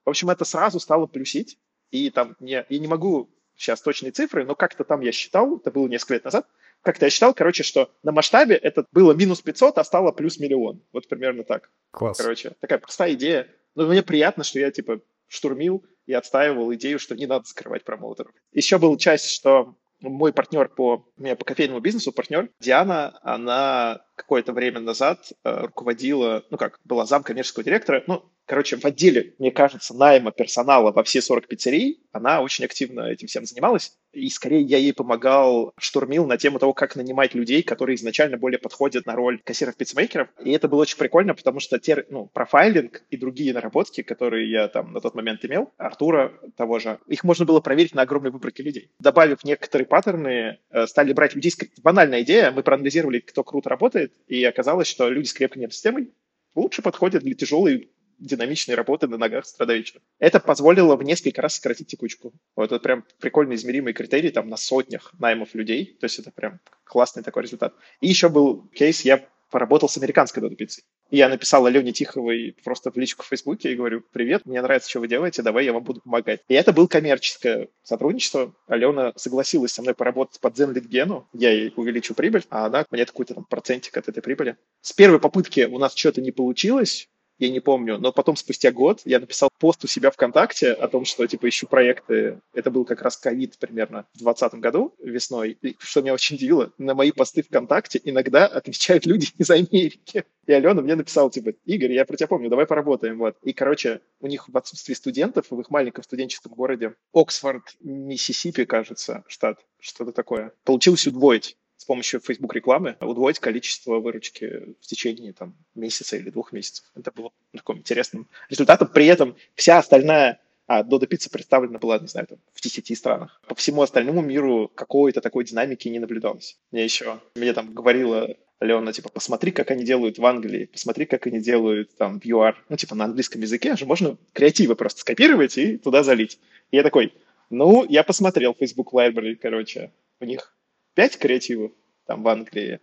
В 0.04 0.10
общем, 0.10 0.30
это 0.30 0.44
сразу 0.44 0.80
стало 0.80 1.06
плюсить 1.06 1.58
и 1.90 2.10
там 2.10 2.36
не, 2.40 2.64
я 2.68 2.78
не 2.78 2.88
могу 2.88 3.30
сейчас 3.56 3.80
точные 3.80 4.12
цифры, 4.12 4.44
но 4.44 4.54
как-то 4.54 4.84
там 4.84 5.00
я 5.00 5.12
считал, 5.12 5.56
это 5.56 5.70
было 5.70 5.88
несколько 5.88 6.14
лет 6.14 6.24
назад, 6.24 6.46
как-то 6.82 7.06
я 7.06 7.10
считал, 7.10 7.34
короче, 7.34 7.62
что 7.62 7.90
на 8.02 8.12
масштабе 8.12 8.54
это 8.54 8.86
было 8.92 9.12
минус 9.12 9.40
500, 9.40 9.78
а 9.78 9.84
стало 9.84 10.12
плюс 10.12 10.38
миллион. 10.38 10.82
Вот 10.92 11.08
примерно 11.08 11.42
так. 11.42 11.70
Класс. 11.90 12.16
Короче, 12.16 12.52
такая 12.60 12.78
простая 12.78 13.14
идея. 13.14 13.48
Но 13.74 13.86
мне 13.86 14.02
приятно, 14.02 14.44
что 14.44 14.60
я, 14.60 14.70
типа, 14.70 15.00
штурмил 15.26 15.84
и 16.06 16.12
отстаивал 16.12 16.72
идею, 16.74 16.98
что 16.98 17.16
не 17.16 17.26
надо 17.26 17.46
закрывать 17.46 17.82
промоутеров. 17.82 18.32
Еще 18.52 18.78
была 18.78 18.96
часть, 18.96 19.30
что 19.30 19.74
мой 20.00 20.32
партнер 20.32 20.68
по, 20.68 21.06
у 21.16 21.22
меня 21.22 21.36
по 21.36 21.44
кофейному 21.44 21.80
бизнесу, 21.80 22.12
партнер 22.12 22.50
Диана, 22.60 23.18
она 23.22 24.04
какое-то 24.14 24.52
время 24.52 24.80
назад 24.80 25.32
э, 25.42 25.62
руководила, 25.62 26.44
ну 26.50 26.58
как, 26.58 26.78
была 26.84 27.06
зам 27.06 27.22
коммерческого 27.22 27.64
директора, 27.64 28.04
ну, 28.06 28.24
короче, 28.46 28.76
в 28.76 28.84
отделе, 28.84 29.34
мне 29.38 29.50
кажется, 29.50 29.94
найма 29.94 30.32
персонала 30.32 30.92
во 30.92 31.02
все 31.02 31.20
40 31.20 31.46
пиццерий, 31.48 32.00
она 32.12 32.40
очень 32.40 32.64
активно 32.64 33.00
этим 33.02 33.26
всем 33.26 33.44
занималась. 33.44 33.98
И 34.12 34.30
скорее 34.30 34.62
я 34.62 34.78
ей 34.78 34.94
помогал, 34.94 35.72
штурмил 35.78 36.26
на 36.26 36.38
тему 36.38 36.58
того, 36.58 36.72
как 36.72 36.96
нанимать 36.96 37.34
людей, 37.34 37.62
которые 37.62 37.96
изначально 37.96 38.38
более 38.38 38.58
подходят 38.58 39.04
на 39.04 39.14
роль 39.14 39.42
кассиров-пиццмейкеров. 39.44 40.28
И 40.42 40.52
это 40.52 40.68
было 40.68 40.82
очень 40.82 40.96
прикольно, 40.96 41.34
потому 41.34 41.60
что 41.60 41.78
те, 41.78 42.06
ну, 42.08 42.26
профайлинг 42.32 43.02
и 43.10 43.16
другие 43.18 43.52
наработки, 43.52 44.02
которые 44.02 44.50
я 44.50 44.68
там 44.68 44.92
на 44.92 45.00
тот 45.00 45.14
момент 45.14 45.44
имел, 45.44 45.72
Артура 45.76 46.32
того 46.56 46.78
же, 46.78 46.98
их 47.06 47.24
можно 47.24 47.44
было 47.44 47.60
проверить 47.60 47.94
на 47.94 48.02
огромной 48.02 48.30
выборке 48.30 48.62
людей. 48.62 48.90
Добавив 49.00 49.44
некоторые 49.44 49.86
паттерны, 49.86 50.58
э, 50.70 50.86
стали 50.86 51.12
брать 51.12 51.34
людей... 51.34 51.52
Банальная 51.82 52.22
идея, 52.22 52.52
мы 52.52 52.62
проанализировали, 52.62 53.20
кто 53.20 53.44
круто 53.44 53.68
работает, 53.68 54.14
и 54.26 54.42
оказалось, 54.44 54.88
что 54.88 55.08
люди 55.08 55.26
с 55.26 55.34
крепкой 55.34 55.60
нервной 55.60 55.74
системой 55.74 56.10
лучше 56.54 56.82
подходят 56.82 57.22
для 57.22 57.34
тяжелой 57.34 57.90
динамичной 58.18 58.74
работы 58.74 59.06
на 59.06 59.18
ногах 59.18 59.46
страдающих. 59.46 60.00
Это 60.18 60.40
позволило 60.40 60.96
в 60.96 61.02
несколько 61.02 61.42
раз 61.42 61.56
сократить 61.56 61.88
текучку. 61.88 62.32
Вот 62.54 62.72
это 62.72 62.78
прям 62.78 63.04
прикольно 63.20 63.54
измеримый 63.54 63.92
критерий 63.92 64.30
там 64.30 64.48
на 64.48 64.56
сотнях 64.56 65.12
наймов 65.18 65.54
людей. 65.54 65.96
То 66.00 66.04
есть 66.04 66.18
это 66.18 66.30
прям 66.30 66.60
классный 66.84 67.22
такой 67.22 67.42
результат. 67.42 67.74
И 68.00 68.08
еще 68.08 68.28
был 68.28 68.68
кейс, 68.74 69.02
я 69.02 69.26
поработал 69.50 69.88
с 69.88 69.96
американской 69.96 70.40
Додо 70.40 70.56
пиццей. 70.56 70.84
И 71.10 71.18
я 71.18 71.28
написал 71.28 71.64
Алене 71.66 71.92
Тиховой 71.92 72.56
просто 72.64 72.90
в 72.90 72.96
личку 72.96 73.22
в 73.22 73.28
Фейсбуке 73.28 73.72
и 73.72 73.76
говорю, 73.76 74.02
привет, 74.12 74.44
мне 74.44 74.60
нравится, 74.60 74.90
что 74.90 75.00
вы 75.00 75.08
делаете, 75.08 75.42
давай 75.42 75.64
я 75.64 75.72
вам 75.72 75.84
буду 75.84 76.00
помогать. 76.00 76.40
И 76.48 76.54
это 76.54 76.72
было 76.72 76.88
коммерческое 76.88 77.68
сотрудничество. 77.84 78.54
Алена 78.66 79.12
согласилась 79.16 79.72
со 79.72 79.82
мной 79.82 79.94
поработать 79.94 80.40
под 80.40 80.58
Zenlit 80.58 81.24
я 81.32 81.52
ей 81.52 81.72
увеличу 81.76 82.14
прибыль, 82.14 82.44
а 82.50 82.66
она 82.66 82.84
мне 82.90 83.06
какой-то 83.06 83.34
там 83.34 83.44
процентик 83.44 83.96
от 83.96 84.08
этой 84.08 84.20
прибыли. 84.20 84.56
С 84.80 84.92
первой 84.92 85.20
попытки 85.20 85.60
у 85.60 85.78
нас 85.78 85.94
что-то 85.94 86.20
не 86.20 86.32
получилось, 86.32 87.08
я 87.38 87.50
не 87.50 87.60
помню, 87.60 87.98
но 87.98 88.12
потом 88.12 88.36
спустя 88.36 88.72
год 88.72 89.02
я 89.04 89.20
написал 89.20 89.50
пост 89.58 89.84
у 89.84 89.86
себя 89.86 90.10
ВКонтакте 90.10 90.72
о 90.72 90.88
том, 90.88 91.04
что, 91.04 91.26
типа, 91.26 91.48
ищу 91.48 91.66
проекты. 91.66 92.40
Это 92.54 92.70
был 92.70 92.84
как 92.84 93.02
раз 93.02 93.16
ковид 93.16 93.58
примерно 93.58 94.06
в 94.14 94.18
2020 94.18 94.54
году 94.60 94.94
весной. 94.98 95.58
И, 95.60 95.76
что 95.78 96.00
меня 96.00 96.14
очень 96.14 96.36
удивило, 96.36 96.72
на 96.78 96.94
мои 96.94 97.12
посты 97.12 97.42
ВКонтакте 97.42 98.00
иногда 98.02 98.46
отвечают 98.46 99.06
люди 99.06 99.28
из 99.38 99.50
Америки. 99.50 100.24
И 100.46 100.52
Алена 100.52 100.80
мне 100.80 100.94
написала, 100.94 101.30
типа, 101.30 101.50
Игорь, 101.64 101.92
я 101.92 102.04
про 102.04 102.16
тебя 102.16 102.28
помню, 102.28 102.48
давай 102.48 102.66
поработаем. 102.66 103.18
Вот. 103.18 103.36
И, 103.42 103.52
короче, 103.52 104.00
у 104.20 104.26
них 104.26 104.48
в 104.48 104.56
отсутствии 104.56 104.94
студентов 104.94 105.46
в 105.50 105.60
их 105.60 105.70
маленьком 105.70 106.04
студенческом 106.04 106.52
городе 106.52 106.94
Оксфорд, 107.12 107.76
Миссисипи, 107.80 108.64
кажется, 108.64 109.24
штат, 109.28 109.58
что-то 109.78 110.12
такое, 110.12 110.52
получилось 110.64 111.06
удвоить 111.06 111.56
с 111.76 111.84
помощью 111.84 112.20
Facebook 112.20 112.54
рекламы 112.54 112.96
удвоить 113.00 113.38
количество 113.38 113.98
выручки 113.98 114.74
в 114.80 114.86
течение 114.86 115.32
там, 115.32 115.54
месяца 115.74 116.16
или 116.16 116.30
двух 116.30 116.52
месяцев. 116.52 116.84
Это 116.94 117.10
было 117.12 117.30
таким 117.52 117.78
интересным 117.78 118.28
результатом. 118.48 118.88
При 118.88 119.06
этом 119.06 119.36
вся 119.54 119.78
остальная 119.78 120.40
а 120.68 120.82
Dodo 120.82 121.06
Pizza 121.06 121.30
представлена 121.30 121.78
была, 121.78 121.98
не 121.98 122.08
знаю, 122.08 122.26
там, 122.26 122.38
в 122.52 122.60
10 122.60 122.98
странах. 122.98 123.40
По 123.46 123.54
всему 123.54 123.82
остальному 123.82 124.20
миру 124.20 124.68
какой-то 124.74 125.20
такой 125.20 125.44
динамики 125.44 125.88
не 125.88 126.00
наблюдалось. 126.00 126.58
Мне 126.72 126.82
еще, 126.82 127.20
мне 127.36 127.52
там 127.52 127.72
говорила 127.72 128.36
Алена, 128.58 128.92
типа, 128.92 129.10
посмотри, 129.10 129.52
как 129.52 129.70
они 129.70 129.84
делают 129.84 130.18
в 130.18 130.26
Англии, 130.26 130.64
посмотри, 130.64 131.06
как 131.06 131.26
они 131.26 131.40
делают 131.40 131.96
там 131.96 132.20
в 132.20 132.24
UR, 132.24 132.54
ну, 132.68 132.76
типа, 132.76 132.94
на 132.94 133.04
английском 133.04 133.42
языке 133.42 133.76
же 133.76 133.86
можно 133.86 134.16
креативы 134.32 134.74
просто 134.74 135.00
скопировать 135.00 135.56
и 135.58 135.76
туда 135.76 136.02
залить. 136.02 136.38
И 136.70 136.76
я 136.76 136.82
такой, 136.82 137.14
ну, 137.50 137.84
я 137.88 138.02
посмотрел 138.02 138.56
Facebook 138.58 138.92
Library, 138.92 139.36
короче, 139.36 139.92
у 140.20 140.24
них 140.24 140.55
5 140.96 141.18
креативов 141.18 141.72
там 142.06 142.22
в 142.22 142.28
Англии, 142.28 142.80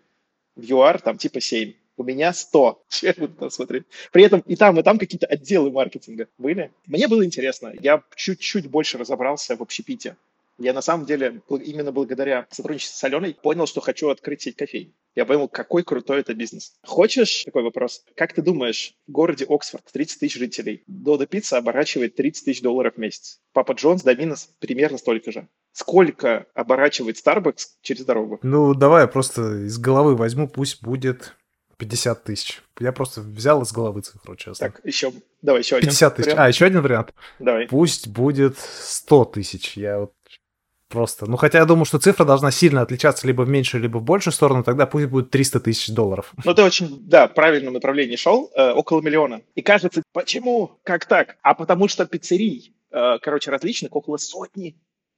в 0.56 0.64
ЮАР 0.64 1.02
там 1.02 1.18
типа 1.18 1.42
7. 1.42 1.74
У 1.98 2.04
меня 2.04 2.32
100. 2.32 2.84
Че 2.90 3.08
я 3.18 3.28
там 3.28 3.50
смотреть? 3.50 3.86
При 4.12 4.24
этом 4.24 4.42
и 4.42 4.56
там, 4.56 4.80
и 4.80 4.84
там 4.84 5.00
какие-то 5.00 5.26
отделы 5.26 5.72
маркетинга 5.72 6.28
были. 6.38 6.72
Мне 6.86 7.08
было 7.08 7.26
интересно. 7.26 7.74
Я 7.82 8.04
чуть-чуть 8.16 8.68
больше 8.70 9.00
разобрался 9.00 9.56
в 9.56 9.62
общепите. 9.62 10.16
Я 10.60 10.74
на 10.74 10.84
самом 10.84 11.08
деле 11.08 11.42
именно 11.50 11.92
благодаря 11.92 12.46
сотрудничеству 12.52 12.96
с 12.96 13.04
Аленой 13.04 13.34
понял, 13.34 13.66
что 13.66 13.82
хочу 13.82 14.10
открыть 14.10 14.44
сеть 14.44 14.56
кофей. 14.56 14.94
Я 15.16 15.26
понял, 15.26 15.48
какой 15.48 15.84
крутой 15.84 16.20
это 16.20 16.36
бизнес. 16.36 16.76
Хочешь 16.84 17.44
такой 17.44 17.64
вопрос? 17.64 18.06
Как 18.16 18.34
ты 18.34 18.44
думаешь, 18.44 18.94
в 19.08 19.12
городе 19.12 19.46
Оксфорд 19.50 19.86
30 19.92 20.20
тысяч 20.20 20.38
жителей, 20.38 20.84
Додо 20.86 21.26
Пицца 21.26 21.58
оборачивает 21.58 22.16
30 22.16 22.46
тысяч 22.46 22.62
долларов 22.62 22.94
в 22.96 23.00
месяц. 23.00 23.42
Папа 23.54 23.72
Джонс, 23.72 24.04
Доминос 24.04 24.52
примерно 24.60 25.00
столько 25.00 25.32
же 25.32 25.48
сколько 25.74 26.46
оборачивает 26.54 27.18
Starbucks 27.18 27.66
через 27.82 28.06
дорогу? 28.06 28.40
Ну, 28.44 28.74
давай 28.74 29.02
я 29.04 29.08
просто 29.08 29.66
из 29.66 29.78
головы 29.78 30.16
возьму, 30.16 30.48
пусть 30.48 30.82
будет 30.82 31.36
50 31.78 32.24
тысяч. 32.24 32.62
Я 32.80 32.94
просто 32.94 33.22
взял 33.22 33.62
из 33.64 33.74
головы 33.74 34.02
цифру, 34.02 34.36
честно. 34.36 34.70
Так, 34.70 34.82
еще, 34.86 35.12
давай 35.42 35.62
еще 35.62 35.76
один 35.76 35.90
50 35.90 36.16
тысяч. 36.16 36.34
А, 36.36 36.48
еще 36.48 36.66
один 36.66 36.82
вариант? 36.82 37.14
Давай. 37.40 37.68
Пусть 37.68 38.08
будет 38.08 38.58
100 38.58 39.26
тысяч. 39.26 39.76
Я 39.76 40.00
вот 40.00 40.14
просто... 40.88 41.26
Ну, 41.26 41.38
хотя 41.38 41.58
я 41.58 41.66
думаю, 41.66 41.86
что 41.86 41.98
цифра 41.98 42.24
должна 42.24 42.52
сильно 42.52 42.82
отличаться 42.82 43.26
либо 43.26 43.42
в 43.42 43.50
меньшую, 43.50 43.82
либо 43.82 43.98
в 43.98 44.04
большую 44.04 44.34
сторону, 44.34 44.64
тогда 44.64 44.86
пусть 44.86 45.08
будет 45.08 45.32
300 45.32 45.60
тысяч 45.60 45.90
долларов. 45.90 46.32
Ну, 46.46 46.54
ты 46.54 46.62
очень, 46.62 47.00
да, 47.02 47.28
в 47.28 47.34
правильном 47.34 47.74
направлении 47.74 48.16
шел, 48.16 48.52
э, 48.56 48.72
около 48.72 49.02
миллиона. 49.02 49.42
И 49.56 49.64
кажется, 49.64 50.04
почему? 50.14 50.80
Как 50.84 51.06
так? 51.06 51.38
А 51.42 51.56
потому 51.56 51.88
что 51.88 52.06
пиццерий, 52.06 52.76
э, 52.92 53.18
короче, 53.22 53.50
различных 53.50 53.96
около 53.96 54.18
сотни 54.18 54.76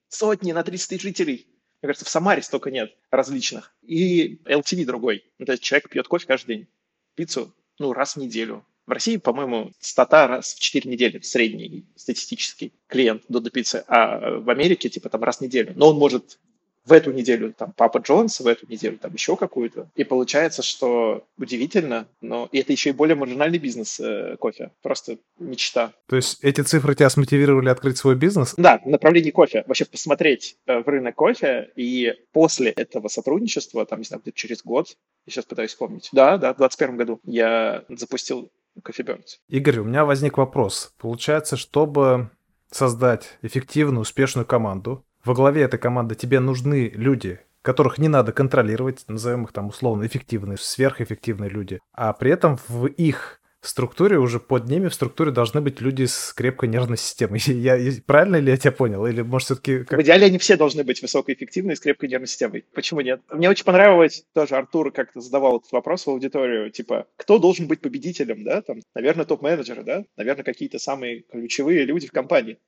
сотни 0.10 0.52
на 0.52 0.64
30 0.64 0.90
тысяч 0.90 1.02
жителей. 1.02 1.48
Мне 1.82 1.88
кажется, 1.88 2.06
в 2.06 2.10
Самаре 2.10 2.42
столько 2.42 2.72
нет 2.72 2.96
различных. 3.12 3.74
И 3.84 4.38
LTV 4.46 4.86
другой. 4.86 5.24
Ну, 5.38 5.46
то 5.46 5.52
есть 5.52 5.64
человек 5.64 5.90
пьет 5.90 6.08
кофе 6.08 6.26
каждый 6.26 6.56
день. 6.56 6.68
Пиццу, 7.16 7.54
ну, 7.80 7.94
раз 7.94 8.16
в 8.16 8.20
неделю. 8.20 8.66
В 8.86 8.92
России, 8.92 9.18
по-моему, 9.18 9.72
стата 9.80 10.28
раз 10.28 10.54
в 10.54 10.60
4 10.60 10.90
недели, 10.90 11.20
средний 11.20 11.86
статистический 11.96 12.74
клиент 12.88 13.24
Додо 13.30 13.50
Пиццы, 13.50 13.84
а 13.88 14.40
в 14.40 14.50
Америке, 14.50 14.90
типа, 14.90 15.10
там 15.10 15.24
раз 15.24 15.38
в 15.38 15.42
неделю. 15.42 15.74
Но 15.76 15.90
он 15.90 15.98
может 15.98 16.40
в 16.86 16.92
эту 16.92 17.12
неделю 17.12 17.54
там 17.54 17.74
Папа 17.76 17.98
Джонс, 17.98 18.40
в 18.40 18.48
эту 18.48 18.68
неделю 18.68 18.98
там 18.98 19.14
еще 19.14 19.36
какую-то. 19.36 19.90
И 19.96 20.04
получается, 20.04 20.62
что 20.62 21.26
удивительно, 21.38 22.08
но 22.22 22.48
и 22.52 22.60
это 22.60 22.72
еще 22.72 22.90
и 22.92 22.94
более 22.94 23.16
маржинальный 23.16 23.58
бизнес 23.58 24.00
э, 24.00 24.38
кофе. 24.38 24.72
Просто 24.82 25.18
мечта. 25.40 25.94
То 26.08 26.16
есть 26.16 26.44
эти 26.44 26.62
цифры 26.62 26.96
тебя 26.96 27.10
смотивировали 27.10 27.70
открыть 27.70 27.98
свой 27.98 28.16
бизнес? 28.16 28.54
Да, 28.58 28.80
в 28.84 28.90
направлении 28.90 29.32
кофе. 29.32 29.64
Вообще 29.68 29.86
посмотреть 29.86 30.58
э, 30.68 30.80
в 30.80 30.88
рынок 30.88 31.16
кофе. 31.16 31.72
И 31.76 32.14
после 32.32 32.72
этого 32.72 33.08
сотрудничества, 33.08 33.86
там, 33.86 34.00
не 34.00 34.06
знаю, 34.06 34.22
где-то 34.22 34.38
через 34.38 34.64
год, 34.64 34.96
я 35.26 35.32
сейчас 35.32 35.46
пытаюсь 35.46 35.72
вспомнить. 35.72 36.10
Да, 36.12 36.38
да, 36.38 36.54
в 36.54 36.58
2021 36.58 36.98
году 36.98 37.20
я 37.24 37.84
запустил 37.90 38.52
Birds. 38.78 39.38
Игорь, 39.48 39.80
у 39.80 39.84
меня 39.86 40.06
возник 40.06 40.38
вопрос. 40.38 40.94
Получается, 40.98 41.56
чтобы 41.56 42.30
создать 42.72 43.38
эффективную, 43.42 44.02
успешную 44.02 44.46
команду, 44.46 45.06
во 45.26 45.34
главе 45.34 45.64
этой 45.64 45.80
команды 45.80 46.16
тебе 46.16 46.40
нужны 46.40 46.92
люди, 46.94 47.40
которых 47.62 47.98
не 47.98 48.08
надо 48.08 48.32
контролировать, 48.32 49.04
назовем 49.08 49.46
их 49.46 49.52
там 49.52 49.68
условно 49.68 50.06
эффективные, 50.06 50.58
сверхэффективные 50.58 51.50
люди, 51.50 51.80
а 51.94 52.14
при 52.14 52.32
этом 52.32 52.58
в 52.68 52.86
их 52.86 53.42
структуре, 53.68 54.18
уже 54.18 54.40
под 54.40 54.68
ними 54.70 54.88
в 54.88 54.94
структуре 54.94 55.32
должны 55.32 55.62
быть 55.62 55.82
люди 55.82 56.06
с 56.06 56.34
крепкой 56.34 56.70
нервной 56.70 56.98
системой. 56.98 57.40
Я, 57.46 57.80
правильно 58.06 58.38
ли 58.38 58.52
я 58.52 58.58
тебя 58.58 58.72
понял? 58.72 59.06
Или 59.06 59.22
может 59.22 59.46
все-таки... 59.46 59.84
Как... 59.84 59.98
В 59.98 60.02
идеале 60.04 60.28
они 60.28 60.38
все 60.38 60.56
должны 60.56 60.84
быть 60.84 61.02
высокоэффективны 61.02 61.76
с 61.76 61.80
крепкой 61.80 62.10
нервной 62.10 62.28
системой. 62.28 62.66
Почему 62.74 63.02
нет? 63.02 63.22
Мне 63.32 63.50
очень 63.50 63.66
понравилось, 63.66 64.26
тоже 64.34 64.56
Артур 64.56 64.92
как-то 64.92 65.22
задавал 65.22 65.58
этот 65.58 65.72
вопрос 65.72 66.06
в 66.06 66.10
аудиторию, 66.10 66.70
типа, 66.72 67.08
кто 67.18 67.40
должен 67.40 67.68
быть 67.68 67.82
победителем, 67.82 68.44
да? 68.44 68.62
Там, 68.62 68.82
наверное, 68.94 69.26
топ-менеджеры, 69.26 69.84
да? 69.84 70.04
Наверное, 70.16 70.44
какие-то 70.44 70.80
самые 70.80 71.22
ключевые 71.22 71.86
люди 71.86 72.08
в 72.08 72.12
компании. 72.12 72.60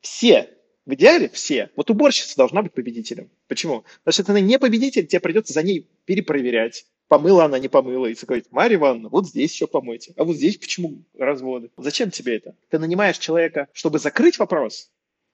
Все 0.00 0.48
в 0.90 0.94
идеале 0.94 1.28
все. 1.28 1.70
Вот 1.76 1.88
уборщица 1.88 2.36
должна 2.36 2.62
быть 2.62 2.72
победителем. 2.72 3.30
Почему? 3.48 3.84
Потому 4.04 4.24
что 4.24 4.32
она 4.32 4.40
не 4.40 4.58
победитель, 4.58 5.06
тебе 5.06 5.20
придется 5.20 5.52
за 5.52 5.62
ней 5.62 5.88
перепроверять. 6.04 6.86
Помыла 7.08 7.44
она, 7.44 7.58
не 7.58 7.68
помыла. 7.68 8.06
И 8.06 8.16
говорит, 8.24 8.46
Марья 8.50 8.76
Ивановна, 8.76 9.08
вот 9.08 9.26
здесь 9.26 9.52
еще 9.52 9.66
помойте. 9.66 10.12
А 10.16 10.24
вот 10.24 10.36
здесь 10.36 10.56
почему 10.56 11.02
разводы? 11.16 11.70
Зачем 11.76 12.10
тебе 12.10 12.36
это? 12.36 12.54
Ты 12.68 12.78
нанимаешь 12.78 13.18
человека, 13.18 13.68
чтобы 13.72 13.98
закрыть 13.98 14.38
вопрос, 14.38 14.90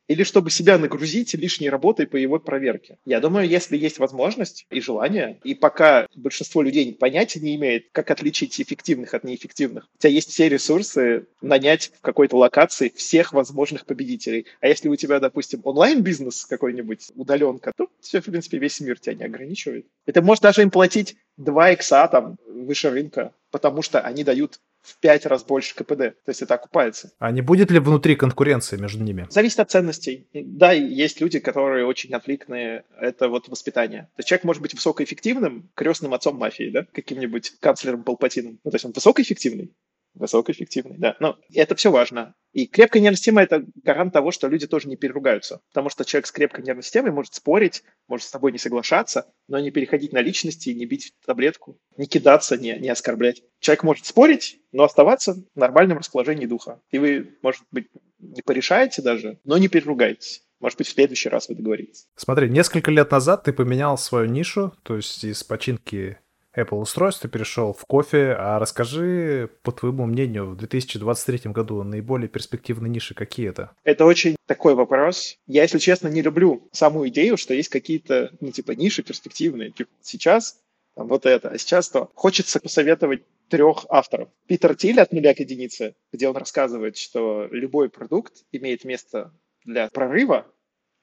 или 0.09 0.22
чтобы 0.22 0.50
себя 0.50 0.78
нагрузить 0.78 1.34
лишней 1.34 1.68
работой 1.68 2.07
по 2.07 2.16
его 2.16 2.38
проверке. 2.38 2.98
Я 3.04 3.20
думаю, 3.20 3.48
если 3.48 3.76
есть 3.76 3.98
возможность 3.98 4.66
и 4.70 4.80
желание, 4.80 5.38
и 5.44 5.54
пока 5.54 6.07
большинство 6.14 6.62
людей 6.62 6.92
понятия 6.94 7.40
не 7.40 7.57
имеет, 7.57 7.86
как 7.92 8.11
отличить 8.11 8.61
эффективных 8.61 9.14
от 9.14 9.24
неэффективных, 9.24 9.88
у 9.94 9.98
тебя 9.98 10.12
есть 10.12 10.30
все 10.30 10.48
ресурсы 10.48 11.26
нанять 11.40 11.92
в 11.98 12.00
какой-то 12.00 12.36
локации 12.36 12.92
всех 12.94 13.32
возможных 13.32 13.86
победителей. 13.86 14.46
А 14.61 14.68
если 14.68 14.88
у 14.88 14.96
тебя, 14.96 15.20
допустим, 15.20 15.61
онлайн-бизнес 15.64 16.44
какой-нибудь, 16.46 17.12
удаленка, 17.14 17.72
то 17.76 17.88
все, 18.00 18.20
в 18.20 18.24
принципе, 18.24 18.59
весь 18.59 18.80
мир 18.80 18.98
тебя 18.98 19.14
не 19.14 19.24
ограничивает. 19.24 19.86
Это 20.07 20.22
может 20.22 20.42
даже 20.42 20.62
им 20.62 20.70
платить 20.70 21.16
2 21.36 21.72
икса 21.72 22.09
там 22.09 22.36
выше 22.46 22.90
рынка, 22.90 23.32
потому 23.50 23.82
что 23.82 24.00
они 24.00 24.24
дают 24.24 24.61
в 24.87 24.99
пять 24.99 25.26
раз 25.26 25.45
больше 25.45 25.74
КПД. 25.74 25.97
То 25.99 26.28
есть 26.28 26.43
это 26.43 26.55
окупается. 26.55 27.12
А 27.18 27.30
не 27.30 27.43
будет 27.43 27.70
ли 27.70 27.78
внутри 27.78 28.16
конкуренции 28.16 28.76
между 28.76 29.03
ними? 29.03 29.26
Зависит 29.30 29.61
от 29.61 29.70
ценностей. 29.70 30.26
Да, 30.32 30.72
есть 30.72 31.20
люди, 31.20 31.41
которые 31.41 31.84
очень 31.87 32.12
отвликны. 32.14 32.84
Это 33.01 33.28
вот 33.28 33.49
воспитание. 33.49 34.03
То 34.16 34.20
есть 34.20 34.28
человек 34.28 34.45
может 34.45 34.62
быть 34.62 34.74
высокоэффективным, 34.74 35.70
крестным 35.74 36.14
отцом 36.14 36.37
мафии, 36.37 36.70
да, 36.70 36.87
каким-нибудь 36.93 37.55
канцлером 37.61 38.05
Палпатином. 38.05 38.59
Ну, 38.64 38.70
то 38.70 38.74
есть 38.76 38.84
он 38.84 38.93
высокоэффективный, 38.93 39.72
Высокоэффективный, 40.16 40.96
да. 40.98 41.16
Но 41.20 41.38
это 41.52 41.74
все 41.74 41.90
важно. 41.90 42.34
И 42.52 42.66
крепкая 42.66 43.02
нервная 43.02 43.16
система– 43.16 43.42
это 43.42 43.64
гарант 43.84 44.14
того, 44.14 44.30
что 44.30 44.48
люди 44.48 44.66
тоже 44.66 44.88
не 44.88 44.96
переругаются. 44.96 45.60
Потому 45.68 45.90
что 45.90 46.04
человек 46.06 46.26
с 46.26 46.32
крепкой 46.32 46.64
нервной 46.64 46.82
системой 46.82 47.12
может 47.12 47.34
спорить, 47.34 47.84
может 48.08 48.26
с 48.26 48.30
тобой 48.30 48.50
не 48.50 48.58
соглашаться, 48.58 49.30
но 49.46 49.58
не 49.58 49.70
переходить 49.70 50.14
на 50.14 50.22
личности, 50.22 50.70
не 50.70 50.86
бить 50.86 51.12
таблетку, 51.26 51.78
не 51.98 52.06
кидаться, 52.06 52.56
не, 52.56 52.78
не 52.78 52.88
оскорблять. 52.88 53.42
Человек 53.60 53.82
может 53.82 54.06
спорить, 54.06 54.58
но 54.72 54.84
оставаться 54.84 55.34
в 55.34 55.58
нормальном 55.58 55.98
расположении 55.98 56.46
духа. 56.46 56.80
И 56.90 56.98
вы, 56.98 57.36
может 57.42 57.62
быть, 57.70 57.88
не 58.18 58.40
порешаете 58.40 59.02
даже, 59.02 59.38
но 59.44 59.58
не 59.58 59.68
переругаетесь. 59.68 60.42
Может 60.58 60.78
быть, 60.78 60.86
в 60.86 60.92
следующий 60.92 61.28
раз 61.28 61.48
вы 61.48 61.56
договоритесь. 61.56 62.06
Смотри, 62.16 62.48
несколько 62.48 62.90
лет 62.90 63.10
назад 63.10 63.44
ты 63.44 63.52
поменял 63.52 63.98
свою 63.98 64.30
нишу, 64.30 64.72
то 64.82 64.96
есть 64.96 65.22
из 65.24 65.44
починки 65.44 66.18
Apple 66.57 66.78
устройств, 66.78 67.28
перешел 67.30 67.72
в 67.72 67.84
кофе. 67.84 68.34
А 68.38 68.59
расскажи, 68.59 69.50
по 69.62 69.72
твоему 69.72 70.07
мнению, 70.07 70.50
в 70.50 70.57
2023 70.57 71.52
году 71.52 71.82
наиболее 71.82 72.28
перспективные 72.28 72.90
ниши 72.90 73.14
какие 73.14 73.48
это? 73.48 73.72
Это 73.84 74.04
очень 74.04 74.36
такой 74.46 74.74
вопрос. 74.74 75.36
Я, 75.46 75.62
если 75.62 75.78
честно, 75.78 76.09
не 76.09 76.22
люблю 76.22 76.68
саму 76.72 77.07
идею, 77.09 77.36
что 77.36 77.54
есть 77.54 77.68
какие-то, 77.68 78.30
ну, 78.40 78.50
типа, 78.50 78.72
ниши 78.72 79.02
перспективные. 79.02 79.70
Типа, 79.70 79.90
сейчас 80.00 80.59
там, 80.96 81.09
вот 81.09 81.26
это, 81.26 81.50
а 81.50 81.59
сейчас 81.59 81.90
то. 81.90 82.11
Хочется 82.14 82.59
посоветовать 82.59 83.22
трех 83.48 83.84
авторов. 83.88 84.28
Питер 84.46 84.74
Тиль 84.74 85.00
от 85.00 85.12
нуля 85.12 85.34
к 85.34 85.40
единице, 85.40 85.94
где 86.12 86.28
он 86.28 86.36
рассказывает, 86.36 86.96
что 86.96 87.46
любой 87.50 87.90
продукт 87.90 88.44
имеет 88.50 88.84
место 88.84 89.32
для 89.64 89.88
прорыва, 89.88 90.46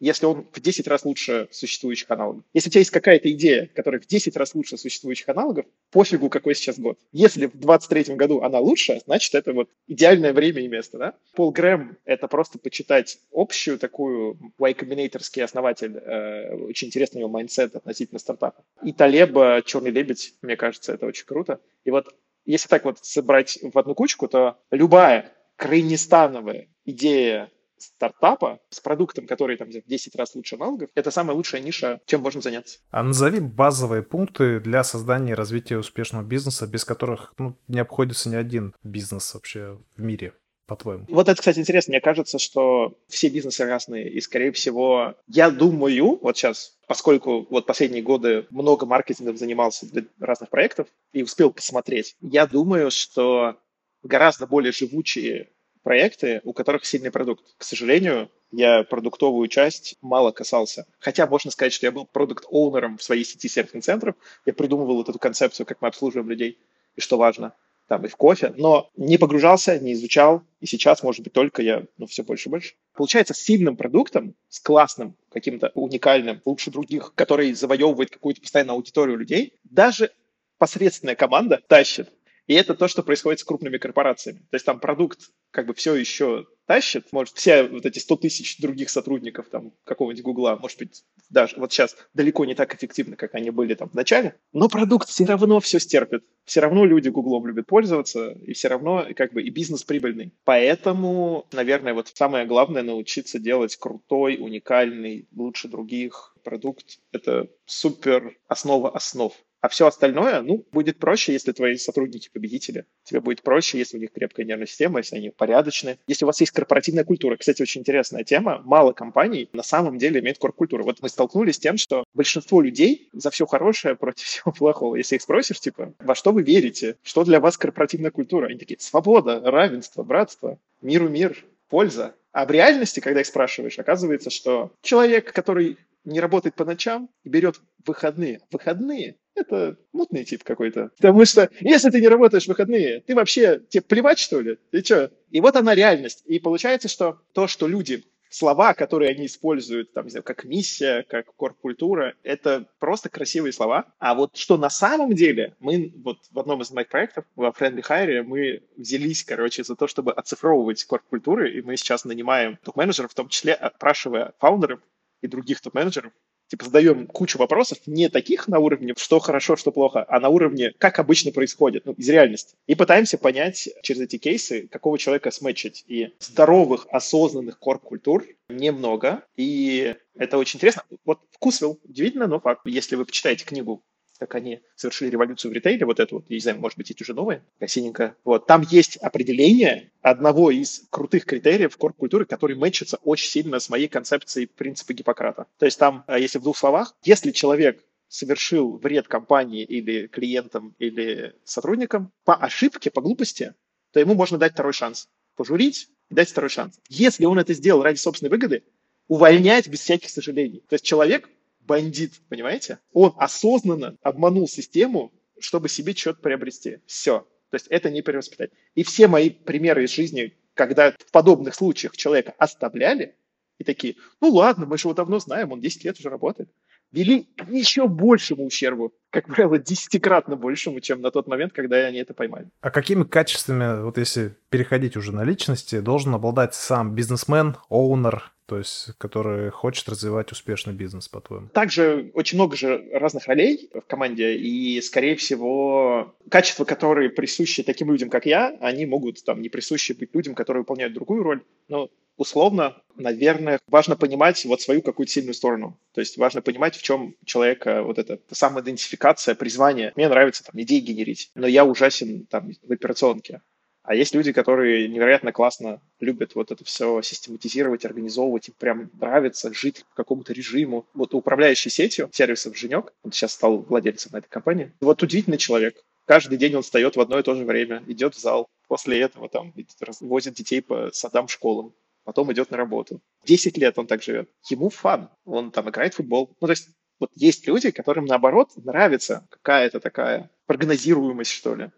если 0.03 0.25
он 0.25 0.45
в 0.51 0.59
10 0.59 0.85
раз 0.87 1.05
лучше 1.05 1.47
существующих 1.51 2.11
аналогов. 2.11 2.43
Если 2.53 2.69
у 2.69 2.71
тебя 2.71 2.81
есть 2.81 2.91
какая-то 2.91 3.31
идея, 3.31 3.69
которая 3.73 4.01
в 4.01 4.05
10 4.05 4.35
раз 4.35 4.53
лучше 4.53 4.77
существующих 4.77 5.29
аналогов, 5.29 5.65
пофигу, 5.91 6.29
какой 6.29 6.55
сейчас 6.55 6.77
год. 6.77 6.99
Если 7.13 7.45
в 7.45 7.57
23 7.57 8.15
году 8.15 8.41
она 8.41 8.59
лучше, 8.59 8.99
значит, 9.05 9.33
это 9.33 9.53
вот 9.53 9.69
идеальное 9.87 10.33
время 10.33 10.61
и 10.61 10.67
место, 10.67 10.97
да? 10.97 11.13
Пол 11.35 11.51
Грэм— 11.51 11.97
это 12.05 12.27
просто 12.27 12.59
почитать 12.59 13.17
общую 13.31 13.79
такую 13.79 14.37
Y 14.57 14.73
Combinator 14.73 15.22
ский 15.22 15.41
основатель, 15.41 15.95
э, 15.95 16.53
очень 16.55 16.89
интересный 16.89 17.19
у 17.19 17.19
него 17.21 17.29
mindset 17.29 17.73
относительно 17.75 18.19
стартапа. 18.19 18.65
И 18.83 18.91
Талеба 18.91 19.61
«Черный 19.65 19.91
лебедь», 19.91 20.33
мне 20.41 20.57
кажется, 20.57 20.91
это 20.91 21.05
очень 21.05 21.25
круто. 21.25 21.61
И 21.85 21.91
вот 21.91 22.13
если 22.45 22.67
так 22.67 22.83
вот 22.83 22.97
собрать 23.01 23.57
в 23.61 23.79
одну 23.79 23.95
кучку, 23.95 24.27
то 24.27 24.57
любая 24.69 25.31
крайнестановая 25.55 26.67
идея 26.83 27.49
стартапа 27.83 28.59
с 28.69 28.79
продуктом, 28.79 29.27
который 29.27 29.57
там 29.57 29.69
в 29.69 29.71
10 29.71 30.15
раз 30.15 30.35
лучше 30.35 30.55
аналогов, 30.55 30.89
это 30.95 31.11
самая 31.11 31.35
лучшая 31.35 31.61
ниша, 31.61 32.01
чем 32.05 32.21
можно 32.21 32.41
заняться. 32.41 32.79
А 32.91 33.03
назови 33.03 33.39
базовые 33.39 34.03
пункты 34.03 34.59
для 34.59 34.83
создания 34.83 35.31
и 35.31 35.35
развития 35.35 35.77
успешного 35.77 36.23
бизнеса, 36.23 36.67
без 36.67 36.85
которых 36.85 37.33
ну, 37.37 37.57
не 37.67 37.79
обходится 37.79 38.29
ни 38.29 38.35
один 38.35 38.73
бизнес 38.83 39.33
вообще 39.33 39.77
в 39.95 40.01
мире 40.01 40.33
по-твоему? 40.65 41.05
Вот 41.09 41.27
это, 41.27 41.39
кстати, 41.39 41.59
интересно. 41.59 41.91
Мне 41.91 42.01
кажется, 42.01 42.39
что 42.39 42.97
все 43.07 43.29
бизнесы 43.29 43.65
разные, 43.65 44.09
и, 44.09 44.21
скорее 44.21 44.51
всего, 44.51 45.15
я 45.27 45.51
думаю, 45.51 46.19
вот 46.21 46.37
сейчас, 46.37 46.77
поскольку 46.87 47.45
вот 47.49 47.65
последние 47.65 48.01
годы 48.01 48.47
много 48.49 48.85
маркетингом 48.85 49.37
занимался 49.37 49.85
для 49.91 50.03
разных 50.19 50.49
проектов 50.49 50.87
и 51.11 51.23
успел 51.23 51.51
посмотреть, 51.51 52.15
я 52.21 52.47
думаю, 52.47 52.91
что 52.91 53.57
гораздо 54.03 54.47
более 54.47 54.71
живучие 54.71 55.49
проекты, 55.83 56.41
у 56.43 56.53
которых 56.53 56.85
сильный 56.85 57.11
продукт. 57.11 57.43
К 57.57 57.63
сожалению, 57.63 58.31
я 58.51 58.83
продуктовую 58.83 59.47
часть 59.47 59.95
мало 60.01 60.31
касался. 60.31 60.87
Хотя 60.99 61.27
можно 61.27 61.51
сказать, 61.51 61.73
что 61.73 61.85
я 61.85 61.91
был 61.91 62.05
продукт-оунером 62.05 62.97
в 62.97 63.03
своей 63.03 63.23
сети 63.23 63.47
серфинг-центров. 63.47 64.15
Я 64.45 64.53
придумывал 64.53 64.95
вот 64.95 65.09
эту 65.09 65.19
концепцию, 65.19 65.65
как 65.65 65.81
мы 65.81 65.89
обслуживаем 65.89 66.29
людей 66.29 66.57
и 66.95 67.01
что 67.01 67.17
важно 67.17 67.53
там 67.87 68.05
и 68.05 68.07
в 68.07 68.15
кофе, 68.15 68.53
но 68.57 68.89
не 68.95 69.17
погружался, 69.17 69.77
не 69.77 69.93
изучал, 69.93 70.41
и 70.61 70.65
сейчас, 70.65 71.03
может 71.03 71.21
быть, 71.21 71.33
только 71.33 71.61
я, 71.61 71.83
ну, 71.97 72.05
все 72.05 72.23
больше 72.23 72.47
и 72.47 72.51
больше. 72.51 72.75
Получается, 72.93 73.33
с 73.33 73.39
сильным 73.39 73.75
продуктом, 73.75 74.35
с 74.47 74.61
классным, 74.61 75.15
каким-то 75.29 75.71
уникальным, 75.75 76.41
лучше 76.45 76.71
других, 76.71 77.13
который 77.13 77.53
завоевывает 77.53 78.09
какую-то 78.09 78.39
постоянную 78.39 78.75
аудиторию 78.75 79.17
людей, 79.17 79.53
даже 79.65 80.11
посредственная 80.57 81.15
команда 81.15 81.61
тащит. 81.67 82.09
И 82.47 82.53
это 82.53 82.75
то, 82.75 82.87
что 82.87 83.03
происходит 83.03 83.39
с 83.39 83.43
крупными 83.43 83.77
корпорациями. 83.77 84.39
То 84.39 84.55
есть 84.55 84.65
там 84.65 84.79
продукт 84.79 85.31
как 85.51 85.67
бы 85.67 85.73
все 85.73 85.95
еще 85.95 86.45
тащит. 86.65 87.11
Может, 87.11 87.35
все 87.35 87.63
вот 87.63 87.85
эти 87.85 87.99
100 87.99 88.15
тысяч 88.17 88.57
других 88.59 88.89
сотрудников 88.89 89.47
там 89.49 89.73
какого-нибудь 89.83 90.23
Гугла, 90.23 90.57
может 90.59 90.79
быть, 90.79 91.03
даже 91.29 91.55
вот 91.57 91.71
сейчас 91.71 91.95
далеко 92.13 92.45
не 92.45 92.55
так 92.55 92.73
эффективны, 92.75 93.15
как 93.15 93.35
они 93.35 93.49
были 93.49 93.73
там 93.75 93.89
в 93.89 93.93
начале, 93.93 94.35
но 94.51 94.67
продукт 94.67 95.09
все 95.09 95.25
равно 95.25 95.59
все 95.59 95.79
стерпит. 95.79 96.23
Все 96.45 96.59
равно 96.59 96.85
люди 96.85 97.09
Гуглом 97.09 97.47
любят 97.47 97.67
пользоваться, 97.67 98.31
и 98.31 98.53
все 98.53 98.67
равно 98.67 99.07
как 99.15 99.31
бы 99.33 99.41
и 99.41 99.49
бизнес 99.49 99.83
прибыльный. 99.83 100.33
Поэтому, 100.43 101.47
наверное, 101.53 101.93
вот 101.93 102.09
самое 102.13 102.45
главное 102.45 102.83
научиться 102.83 103.39
делать 103.39 103.77
крутой, 103.77 104.37
уникальный, 104.39 105.27
лучше 105.35 105.69
других 105.69 106.35
продукт. 106.43 106.99
Это 107.11 107.47
супер 107.65 108.37
основа 108.47 108.89
основ. 108.89 109.33
А 109.63 109.69
все 109.69 109.87
остальное, 109.87 110.41
ну, 110.41 110.65
будет 110.73 110.99
проще, 110.99 111.31
если 111.31 111.53
твои 111.53 111.77
сотрудники 111.77 112.29
победители. 112.33 112.85
Тебе 113.05 113.21
будет 113.21 113.43
проще, 113.43 113.77
если 113.77 113.95
у 113.95 114.01
них 114.01 114.11
крепкая 114.11 114.45
нервная 114.45 114.67
система, 114.67 114.99
если 114.99 115.15
они 115.15 115.29
порядочные. 115.29 115.99
Если 116.05 116.25
у 116.25 116.27
вас 116.27 116.41
есть 116.41 116.51
корпоративная 116.51 117.05
культура. 117.05 117.37
Кстати, 117.37 117.61
очень 117.61 117.79
интересная 117.79 118.25
тема. 118.25 118.61
Мало 118.65 118.91
компаний 118.91 119.49
на 119.53 119.63
самом 119.63 119.97
деле 119.97 120.19
имеют 120.19 120.37
корп-культуру. 120.37 120.83
Вот 120.83 121.01
мы 121.01 121.07
столкнулись 121.07 121.55
с 121.55 121.59
тем, 121.59 121.77
что 121.77 122.03
большинство 122.13 122.59
людей 122.59 123.07
за 123.13 123.31
все 123.31 123.45
хорошее 123.45 123.95
против 123.95 124.25
всего 124.25 124.51
плохого. 124.51 124.97
Если 124.97 125.15
их 125.15 125.21
спросишь, 125.21 125.61
типа, 125.61 125.93
во 125.97 126.13
что 126.13 126.33
вы 126.33 126.43
верите? 126.43 126.97
Что 127.01 127.23
для 127.23 127.39
вас 127.39 127.57
корпоративная 127.57 128.11
культура? 128.11 128.47
Они 128.47 128.59
такие, 128.59 128.77
свобода, 128.81 129.39
равенство, 129.39 130.03
братство, 130.03 130.59
миру 130.81 131.07
мир, 131.07 131.37
польза. 131.69 132.15
А 132.33 132.45
в 132.45 132.51
реальности, 132.51 132.99
когда 132.99 133.21
их 133.21 133.27
спрашиваешь, 133.27 133.79
оказывается, 133.79 134.29
что 134.29 134.73
человек, 134.81 135.31
который 135.31 135.77
не 136.05 136.19
работает 136.19 136.55
по 136.55 136.65
ночам 136.65 137.09
и 137.23 137.29
берет 137.29 137.59
выходные. 137.85 138.41
Выходные– 138.51 139.15
это 139.35 139.77
мутный 139.91 140.23
тип 140.23 140.43
какой-то. 140.43 140.91
Потому 140.97 141.25
что 141.25 141.49
если 141.59 141.89
ты 141.89 142.01
не 142.01 142.07
работаешь 142.07 142.45
в 142.45 142.47
выходные, 142.47 143.01
ты 143.01 143.15
вообще, 143.15 143.61
тебе 143.69 143.81
плевать, 143.81 144.19
что 144.19 144.41
ли? 144.41 144.57
Ты 144.71 144.83
что? 144.83 145.11
И 145.31 145.41
вот 145.41 145.55
она 145.55 145.75
реальность. 145.75 146.23
И 146.25 146.39
получается, 146.39 146.87
что 146.87 147.21
то, 147.33 147.47
что 147.47 147.67
люди 147.67 148.03
слова, 148.33 148.73
которые 148.73 149.11
они 149.11 149.27
используют, 149.27 149.93
там, 149.93 150.05
не 150.05 150.11
знаю, 150.11 150.23
как 150.23 150.43
миссия, 150.43 151.03
как 151.07 151.27
корп-культура, 151.35 152.15
это 152.23 152.67
просто 152.79 153.09
красивые 153.09 153.53
слова. 153.53 153.85
А 153.99 154.15
вот 154.15 154.35
что 154.35 154.57
на 154.57 154.69
самом 154.69 155.13
деле, 155.13 155.55
мы 155.59 155.93
вот 156.03 156.17
в 156.31 156.39
одном 156.39 156.61
из 156.61 156.71
моих 156.71 156.89
проектов, 156.89 157.25
во 157.35 157.49
Friendly 157.49 157.83
Hire, 157.87 158.23
мы 158.23 158.63
взялись, 158.75 159.23
короче, 159.23 159.63
за 159.63 159.75
то, 159.75 159.87
чтобы 159.87 160.13
оцифровывать 160.13 160.83
корп-культуры, 160.83 161.51
и 161.53 161.61
мы 161.61 161.77
сейчас 161.77 162.05
нанимаем 162.05 162.57
топ-менеджеров, 162.63 163.11
в 163.11 163.15
том 163.15 163.29
числе 163.29 163.53
опрашивая 163.53 164.33
фаундеров, 164.39 164.79
и 165.21 165.27
других 165.27 165.61
топ-менеджеров, 165.61 166.11
типа 166.53 166.65
задаем 166.65 167.07
кучу 167.07 167.39
вопросов, 167.39 167.79
не 167.87 168.09
таких 168.09 168.47
на 168.47 168.59
уровне, 168.59 168.93
что 168.95 169.17
хорошо, 169.17 169.55
что 169.55 169.71
плохо, 169.71 170.05
а 170.07 170.19
на 170.19 170.29
уровне, 170.29 170.71
как 170.77 170.99
обычно 170.99 171.31
происходит, 171.31 171.85
ну, 171.85 171.93
из 171.93 172.07
реальности. 172.07 172.55
И 172.67 172.75
пытаемся 172.75 173.17
понять 173.17 173.69
через 173.81 174.01
эти 174.01 174.19
кейсы, 174.19 174.67
какого 174.67 174.99
человека 174.99 175.31
сметчить. 175.31 175.83
И 175.87 176.13
здоровых, 176.19 176.85
осознанных 176.91 177.57
корп-культур 177.57 178.23
немного, 178.49 179.23
и 179.35 179.95
это 180.15 180.37
очень 180.37 180.57
интересно. 180.57 180.83
Вот 181.05 181.21
вкусвилл, 181.31 181.79
удивительно, 181.85 182.27
но 182.27 182.39
факт. 182.39 182.61
Если 182.65 182.95
вы 182.95 183.05
почитаете 183.05 183.45
книгу 183.45 183.81
как 184.23 184.35
они 184.35 184.61
совершили 184.75 185.09
революцию 185.09 185.51
в 185.51 185.53
ритейле, 185.53 185.85
вот 185.85 185.99
это 185.99 186.15
вот, 186.15 186.25
я 186.29 186.35
не 186.35 186.39
знаю, 186.39 186.59
может 186.59 186.77
быть, 186.77 186.89
есть 186.89 187.01
уже 187.01 187.13
новые, 187.13 187.43
синенькая. 187.65 188.15
Вот, 188.23 188.47
там 188.47 188.61
есть 188.69 188.95
определение 188.97 189.91
одного 190.01 190.49
из 190.49 190.85
крутых 190.89 191.25
критериев 191.25 191.75
корп-культуры, 191.75 192.25
который 192.25 192.55
мэчится 192.55 192.97
очень 193.03 193.29
сильно 193.29 193.59
с 193.59 193.69
моей 193.69 193.87
концепцией 193.87 194.45
принципа 194.47 194.93
Гиппократа. 194.93 195.47
То 195.59 195.65
есть 195.65 195.77
там, 195.77 196.05
э, 196.07 196.19
если 196.19 196.39
в 196.39 196.43
двух 196.43 196.57
словах, 196.57 196.95
если 197.03 197.31
человек 197.31 197.83
совершил 198.07 198.77
вред 198.77 199.07
компании 199.07 199.63
или 199.63 200.07
клиентам, 200.07 200.75
или 200.79 201.35
сотрудникам 201.43 202.11
по 202.23 202.35
ошибке, 202.35 202.91
по 202.91 203.01
глупости, 203.01 203.53
то 203.91 203.99
ему 203.99 204.13
можно 204.13 204.37
дать 204.37 204.53
второй 204.53 204.73
шанс. 204.73 205.09
Пожурить 205.35 205.89
и 206.09 206.15
дать 206.15 206.29
второй 206.29 206.49
шанс. 206.49 206.79
Если 206.89 207.25
он 207.25 207.39
это 207.39 207.53
сделал 207.53 207.81
ради 207.81 207.97
собственной 207.97 208.29
выгоды, 208.29 208.63
увольнять 209.07 209.67
без 209.67 209.81
всяких 209.81 210.09
сожалений. 210.09 210.63
То 210.69 210.75
есть 210.75 210.85
человек 210.85 211.29
бандит, 211.65 212.13
понимаете? 212.29 212.79
Он 212.91 213.13
осознанно 213.17 213.97
обманул 214.01 214.47
систему, 214.47 215.13
чтобы 215.39 215.69
себе 215.69 215.93
что-то 215.93 216.21
приобрести. 216.21 216.79
Все. 216.85 217.27
То 217.49 217.55
есть 217.55 217.67
это 217.67 217.89
не 217.91 218.01
перевоспитать. 218.01 218.51
И 218.75 218.83
все 218.83 219.07
мои 219.07 219.29
примеры 219.29 219.83
из 219.83 219.91
жизни, 219.91 220.37
когда 220.53 220.91
в 220.91 221.11
подобных 221.11 221.55
случаях 221.55 221.95
человека 221.95 222.33
оставляли, 222.37 223.15
и 223.59 223.63
такие, 223.63 223.95
ну 224.19 224.29
ладно, 224.29 224.65
мы 224.65 224.77
же 224.77 224.87
его 224.87 224.93
давно 224.93 225.19
знаем, 225.19 225.51
он 225.51 225.61
10 225.61 225.83
лет 225.83 225.99
уже 225.99 226.09
работает. 226.09 226.49
Вели 226.93 227.27
к 227.35 227.49
еще 227.49 227.87
большему 227.87 228.45
ущербу, 228.45 228.93
как 229.09 229.27
правило, 229.27 229.59
десятикратно 229.59 230.35
большему, 230.35 230.79
чем 230.79 231.01
на 231.01 231.11
тот 231.11 231.27
момент, 231.27 231.51
когда 231.53 231.77
они 231.77 231.97
это 231.97 232.13
поймали. 232.13 232.47
А 232.61 232.71
какими 232.71 233.03
качествами, 233.03 233.83
вот 233.83 233.97
если 233.97 234.35
переходить 234.49 234.95
уже 234.95 235.11
на 235.11 235.23
личности, 235.23 235.79
должен 235.79 236.13
обладать 236.13 236.55
сам 236.55 236.95
бизнесмен, 236.95 237.57
оунер, 237.69 238.31
то 238.45 238.57
есть 238.57 238.91
который 238.97 239.49
хочет 239.49 239.87
развивать 239.89 240.31
успешный 240.31 240.73
бизнес, 240.73 241.07
по-твоему? 241.07 241.47
Также 241.49 242.11
очень 242.13 242.37
много 242.37 242.55
же 242.55 242.83
разных 242.91 243.27
ролей 243.27 243.69
в 243.73 243.81
команде, 243.81 244.35
и, 244.35 244.79
скорее 244.81 245.15
всего, 245.15 246.15
качества, 246.29 246.65
которые 246.65 247.09
присущи 247.09 247.63
таким 247.63 247.91
людям, 247.91 248.09
как 248.09 248.25
я, 248.25 248.55
они 248.61 248.85
могут 248.85 249.23
там 249.23 249.41
не 249.41 249.49
присущи 249.49 249.93
быть 249.93 250.13
людям, 250.13 250.35
которые 250.35 250.61
выполняют 250.61 250.93
другую 250.93 251.23
роль. 251.23 251.41
Но 251.67 251.89
условно, 252.17 252.81
наверное, 252.95 253.59
важно 253.67 253.95
понимать 253.95 254.43
вот 254.45 254.61
свою 254.61 254.81
какую-то 254.81 255.11
сильную 255.11 255.33
сторону. 255.33 255.77
То 255.93 256.01
есть 256.01 256.17
важно 256.17 256.41
понимать, 256.41 256.75
в 256.75 256.83
чем 256.83 257.15
человека 257.25 257.83
вот 257.83 257.97
эта 257.97 258.19
самоидентификация, 258.31 259.35
призвание. 259.35 259.93
Мне 259.95 260.09
нравится 260.09 260.43
там 260.43 260.59
идеи 260.61 260.79
генерить, 260.79 261.31
но 261.35 261.47
я 261.47 261.65
ужасен 261.65 262.25
там 262.25 262.51
в 262.61 262.71
операционке. 262.71 263.41
А 263.83 263.95
есть 263.95 264.15
люди, 264.15 264.31
которые 264.31 264.87
невероятно 264.87 265.33
классно 265.33 265.81
любят 265.99 266.35
вот 266.35 266.51
это 266.51 266.63
все 266.63 267.01
систематизировать, 267.01 267.83
организовывать, 267.83 268.47
им 268.47 268.55
прям 268.57 268.89
нравится 268.93 269.53
жить 269.53 269.83
по 269.89 269.95
какому-то 269.95 270.31
режиму. 270.31 270.85
Вот 270.93 271.13
управляющий 271.13 271.69
сетью 271.69 272.09
сервисов 272.13 272.57
Женек, 272.57 272.93
он 273.03 273.11
сейчас 273.11 273.33
стал 273.33 273.57
владельцем 273.57 274.15
этой 274.15 274.29
компании, 274.29 274.71
вот 274.79 275.03
удивительный 275.03 275.37
человек. 275.37 275.83
Каждый 276.05 276.37
день 276.37 276.55
он 276.55 276.63
встает 276.63 276.95
в 276.95 277.01
одно 277.01 277.19
и 277.19 277.23
то 277.23 277.35
же 277.35 277.43
время, 277.43 277.83
идет 277.87 278.15
в 278.15 278.19
зал, 278.19 278.47
после 278.67 279.01
этого 279.01 279.27
там 279.27 279.53
возит 279.99 280.33
детей 280.33 280.61
по 280.61 280.89
садам, 280.93 281.27
школам, 281.27 281.73
потом 282.03 282.31
идет 282.31 282.51
на 282.51 282.57
работу. 282.57 283.01
Десять 283.25 283.57
лет 283.57 283.77
он 283.77 283.87
так 283.87 284.03
живет. 284.03 284.29
Ему 284.49 284.69
фан. 284.69 285.09
Он 285.25 285.51
там 285.51 285.69
играет 285.69 285.93
в 285.93 285.97
футбол. 285.97 286.35
Ну, 286.39 286.47
то 286.47 286.51
есть 286.51 286.69
вот 286.99 287.11
есть 287.15 287.47
люди, 287.47 287.71
которым, 287.71 288.05
наоборот, 288.05 288.51
нравится 288.55 289.27
какая-то 289.29 289.79
такая 289.79 290.29
прогнозируемость, 290.45 291.31
что 291.31 291.55
ли. 291.55 291.71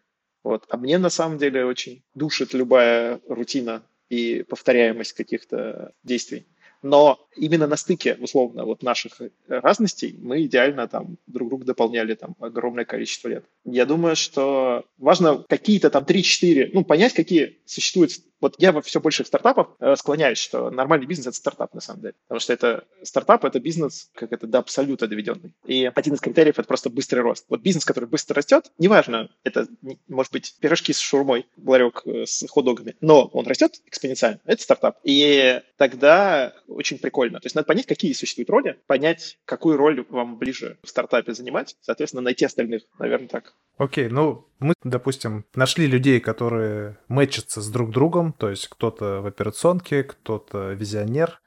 Вот. 0.44 0.66
А 0.70 0.78
мне, 0.78 0.98
на 0.98 1.10
самом 1.10 1.38
деле, 1.38 1.66
очень 1.66 2.04
душит 2.14 2.54
любая 2.54 3.20
рутина 3.28 3.84
и 4.10 4.44
повторяемость 4.44 5.14
каких-то 5.14 5.94
действий. 6.04 6.46
Но 6.84 7.28
именно 7.36 7.66
на 7.66 7.78
стыке, 7.78 8.16
условно, 8.20 8.64
вот 8.64 8.84
наших 8.84 9.20
разностей 9.48 10.16
мы 10.22 10.44
идеально 10.44 10.88
там 10.88 11.18
друг 11.26 11.50
друга 11.50 11.66
дополняли 11.66 12.14
там 12.14 12.36
огромное 12.40 12.86
количество 12.86 13.28
лет. 13.30 13.46
Я 13.64 13.88
думаю, 13.88 14.16
что 14.16 14.86
важно 15.00 15.44
какие-то 15.50 15.90
там 15.90 16.04
3-4, 16.04 16.70
ну, 16.74 16.86
понять, 16.86 17.14
какие 17.14 17.58
существуют 17.66 18.12
вот 18.42 18.56
я 18.58 18.72
во 18.72 18.82
все 18.82 19.00
больших 19.00 19.28
стартапов 19.28 19.70
э, 19.80 19.96
склоняюсь, 19.96 20.38
что 20.38 20.70
нормальный 20.70 21.06
бизнес— 21.06 21.28
это 21.28 21.38
стартап, 21.38 21.74
на 21.74 21.82
самом 21.82 22.02
деле. 22.02 22.14
Потому 22.28 22.40
что 22.40 22.54
это 22.54 22.86
стартап— 23.04 23.46
это 23.46 23.60
бизнес 23.60 24.10
как 24.14 24.32
это 24.32 24.48
до 24.48 24.60
абсолюта 24.60 25.08
доведенный. 25.08 25.54
И 25.66 25.92
один 25.94 26.14
из 26.14 26.20
критериев— 26.20 26.56
это 26.60 26.68
просто 26.68 26.90
быстрый 26.90 27.20
рост. 27.20 27.46
Вот 27.50 27.62
бизнес, 27.62 27.86
который 27.86 28.06
быстро 28.06 28.36
растет, 28.36 28.72
неважно, 28.78 29.30
это 29.44 29.68
может 30.08 30.32
быть 30.32 30.56
пирожки 30.60 30.94
с 30.94 31.00
шурмой, 31.00 31.48
ларек 31.64 32.02
э, 32.06 32.26
с 32.26 32.46
хот-догами, 32.48 32.96
но 33.02 33.26
он 33.34 33.48
растет 33.48 33.82
экспоненциально, 33.86 34.40
это 34.46 34.62
стартап. 34.62 34.98
И 35.04 35.62
тогда 35.78 36.54
очень 36.68 37.00
прикольно. 37.00 37.40
То 37.40 37.46
есть 37.46 37.56
надо 37.56 37.68
понять, 37.68 37.86
какие 37.86 38.14
существуют 38.14 38.50
роли, 38.50 38.80
понять, 38.88 39.38
какую 39.46 39.78
роль 39.78 40.06
вам 40.10 40.38
ближе 40.38 40.78
в 40.84 40.90
стартапе 40.90 41.34
занимать, 41.34 41.76
соответственно, 41.82 42.22
найти 42.22 42.46
остальных, 42.46 42.84
наверное, 43.00 43.28
так. 43.28 43.54
Окей, 43.78 44.08
ну 44.08 44.48
мы, 44.60 44.74
допустим, 44.84 45.46
нашли 45.54 45.88
людей, 45.88 46.20
которые 46.20 46.98
мэчатся 47.08 47.62
с 47.62 47.70
друг 47.70 47.92
другом, 47.92 48.25
то 48.34 48.50
есть 48.50 48.68
кто-то 48.68 49.22
в 49.22 49.28
операционке, 49.28 50.04
кто-то 50.04 50.74
визионер, 50.74 51.42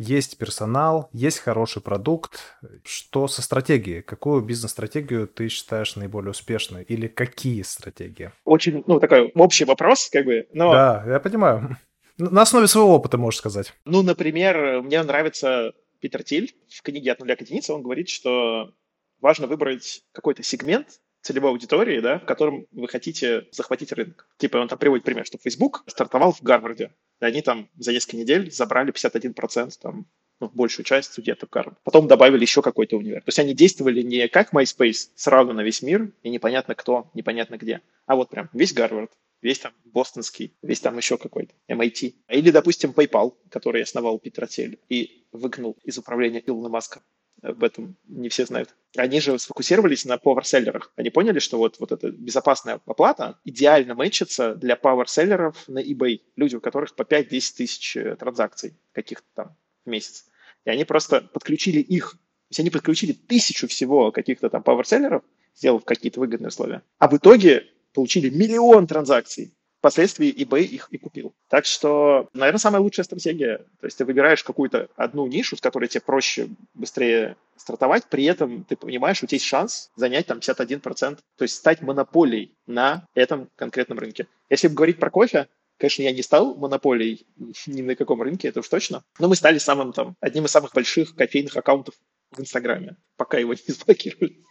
есть 0.00 0.38
персонал, 0.38 1.10
есть 1.12 1.40
хороший 1.40 1.82
продукт. 1.82 2.56
Что 2.84 3.28
со 3.28 3.42
стратегией? 3.42 4.00
Какую 4.00 4.40
бизнес-стратегию 4.42 5.28
ты 5.28 5.48
считаешь 5.48 5.94
наиболее 5.94 6.30
успешной? 6.30 6.84
Или 6.84 7.06
какие 7.06 7.60
стратегии? 7.60 8.32
Очень, 8.44 8.82
ну, 8.86 8.98
такой 8.98 9.30
общий 9.34 9.66
вопрос, 9.66 10.08
как 10.10 10.24
бы, 10.24 10.48
но... 10.54 10.72
Да, 10.72 11.04
я 11.06 11.20
понимаю. 11.20 11.76
На 12.16 12.42
основе 12.42 12.66
своего 12.66 12.94
опыта, 12.94 13.18
можешь 13.18 13.40
сказать. 13.40 13.74
Ну, 13.84 14.02
например, 14.02 14.80
мне 14.80 15.02
нравится 15.02 15.74
Питер 16.00 16.22
Тиль. 16.22 16.54
В 16.68 16.80
книге 16.80 17.12
«От 17.12 17.20
нуля 17.20 17.36
к 17.36 17.42
единице» 17.42 17.74
он 17.74 17.82
говорит, 17.82 18.08
что 18.08 18.72
важно 19.20 19.46
выбрать 19.46 20.02
какой-то 20.12 20.42
сегмент, 20.42 21.00
целевой 21.22 21.50
аудитории, 21.50 22.00
да, 22.00 22.18
в 22.18 22.24
котором 22.24 22.66
вы 22.72 22.88
хотите 22.88 23.46
захватить 23.52 23.92
рынок. 23.92 24.26
Типа 24.38 24.58
он 24.58 24.68
там 24.68 24.78
приводит 24.78 25.04
пример, 25.04 25.26
что 25.26 25.38
Facebook 25.38 25.84
стартовал 25.86 26.32
в 26.32 26.42
Гарварде, 26.42 26.92
и 27.20 27.24
они 27.24 27.42
там 27.42 27.68
за 27.76 27.92
несколько 27.92 28.16
недель 28.16 28.50
забрали 28.50 28.92
51% 28.92 29.72
там, 29.80 30.06
ну, 30.40 30.50
большую 30.54 30.84
часть 30.84 31.12
студентов 31.12 31.50
Гарварда. 31.50 31.78
Потом 31.84 32.08
добавили 32.08 32.42
еще 32.42 32.62
какой-то 32.62 32.96
универ. 32.96 33.20
То 33.20 33.28
есть 33.28 33.38
они 33.38 33.54
действовали 33.54 34.02
не 34.02 34.28
как 34.28 34.54
MySpace, 34.54 35.10
сразу 35.14 35.52
на 35.52 35.62
весь 35.62 35.82
мир, 35.82 36.12
и 36.22 36.30
непонятно 36.30 36.74
кто, 36.74 37.10
непонятно 37.14 37.56
где, 37.56 37.82
а 38.06 38.16
вот 38.16 38.30
прям 38.30 38.48
весь 38.52 38.72
Гарвард, 38.72 39.12
весь 39.42 39.58
там 39.58 39.72
бостонский, 39.84 40.54
весь 40.62 40.80
там 40.80 40.96
еще 40.96 41.18
какой-то, 41.18 41.52
MIT. 41.68 42.14
Или, 42.28 42.50
допустим, 42.50 42.90
PayPal, 42.90 43.34
который 43.50 43.82
основал 43.82 44.18
Питер 44.18 44.46
Тель 44.46 44.78
и 44.88 45.26
выгнал 45.32 45.76
из 45.84 45.98
управления 45.98 46.42
Илона 46.44 46.68
Маска 46.68 47.02
об 47.42 47.64
этом 47.64 47.96
не 48.06 48.28
все 48.28 48.46
знают. 48.46 48.74
Они 48.96 49.20
же 49.20 49.38
сфокусировались 49.38 50.04
на 50.04 50.16
power-селлерах. 50.16 50.92
Они 50.96 51.10
поняли, 51.10 51.38
что 51.38 51.58
вот, 51.58 51.78
вот 51.78 51.92
эта 51.92 52.10
безопасная 52.10 52.80
оплата 52.86 53.38
идеально 53.44 53.94
мэчится 53.94 54.54
для 54.54 54.74
power-селлеров 54.74 55.56
на 55.68 55.82
eBay. 55.82 56.20
Люди, 56.36 56.56
у 56.56 56.60
которых 56.60 56.94
по 56.94 57.02
5-10 57.02 57.28
тысяч 57.56 57.96
э, 57.96 58.16
транзакций 58.16 58.76
каких-то 58.92 59.26
там 59.34 59.56
в 59.84 59.90
месяц. 59.90 60.26
И 60.64 60.70
они 60.70 60.84
просто 60.84 61.20
подключили 61.20 61.80
их. 61.80 62.12
То 62.12 62.52
есть 62.52 62.60
они 62.60 62.70
подключили 62.70 63.12
тысячу 63.12 63.68
всего 63.68 64.10
каких-то 64.10 64.50
там 64.50 64.62
power-селлеров, 64.62 65.22
сделав 65.54 65.84
какие-то 65.84 66.20
выгодные 66.20 66.48
условия. 66.48 66.82
А 66.98 67.08
в 67.08 67.16
итоге 67.16 67.66
получили 67.92 68.28
миллион 68.28 68.86
транзакций 68.86 69.54
впоследствии 69.80 70.32
eBay 70.32 70.62
их 70.62 70.88
и 70.90 70.98
купил. 70.98 71.34
Так 71.48 71.64
что, 71.64 72.28
наверное, 72.34 72.58
самая 72.58 72.82
лучшая 72.82 73.04
стратегия. 73.04 73.58
То 73.80 73.86
есть 73.86 73.96
ты 73.96 74.04
выбираешь 74.04 74.44
какую-то 74.44 74.88
одну 74.94 75.26
нишу, 75.26 75.56
с 75.56 75.60
которой 75.60 75.88
тебе 75.88 76.02
проще 76.02 76.48
быстрее 76.74 77.36
стартовать, 77.56 78.04
при 78.06 78.24
этом 78.24 78.64
ты 78.64 78.76
понимаешь, 78.76 79.22
у 79.22 79.26
тебя 79.26 79.36
есть 79.36 79.46
шанс 79.46 79.90
занять 79.96 80.26
там 80.26 80.38
51%, 80.38 81.18
то 81.36 81.42
есть 81.42 81.54
стать 81.54 81.82
монополией 81.82 82.54
на 82.66 83.06
этом 83.14 83.48
конкретном 83.56 83.98
рынке. 83.98 84.26
Если 84.48 84.68
говорить 84.68 84.98
про 84.98 85.10
кофе, 85.10 85.48
Конечно, 85.78 86.02
я 86.02 86.12
не 86.12 86.20
стал 86.20 86.56
монополией 86.56 87.26
ни 87.66 87.80
на 87.80 87.96
каком 87.96 88.20
рынке, 88.20 88.48
это 88.48 88.60
уж 88.60 88.68
точно. 88.68 89.02
Но 89.18 89.28
мы 89.28 89.34
стали 89.34 89.56
самым 89.56 89.94
там, 89.94 90.14
одним 90.20 90.44
из 90.44 90.50
самых 90.50 90.74
больших 90.74 91.14
кофейных 91.14 91.56
аккаунтов 91.56 91.94
в 92.32 92.40
Инстаграме, 92.40 92.98
пока 93.16 93.38
его 93.38 93.54
не 93.66 93.74
заблокировали. 93.74 94.44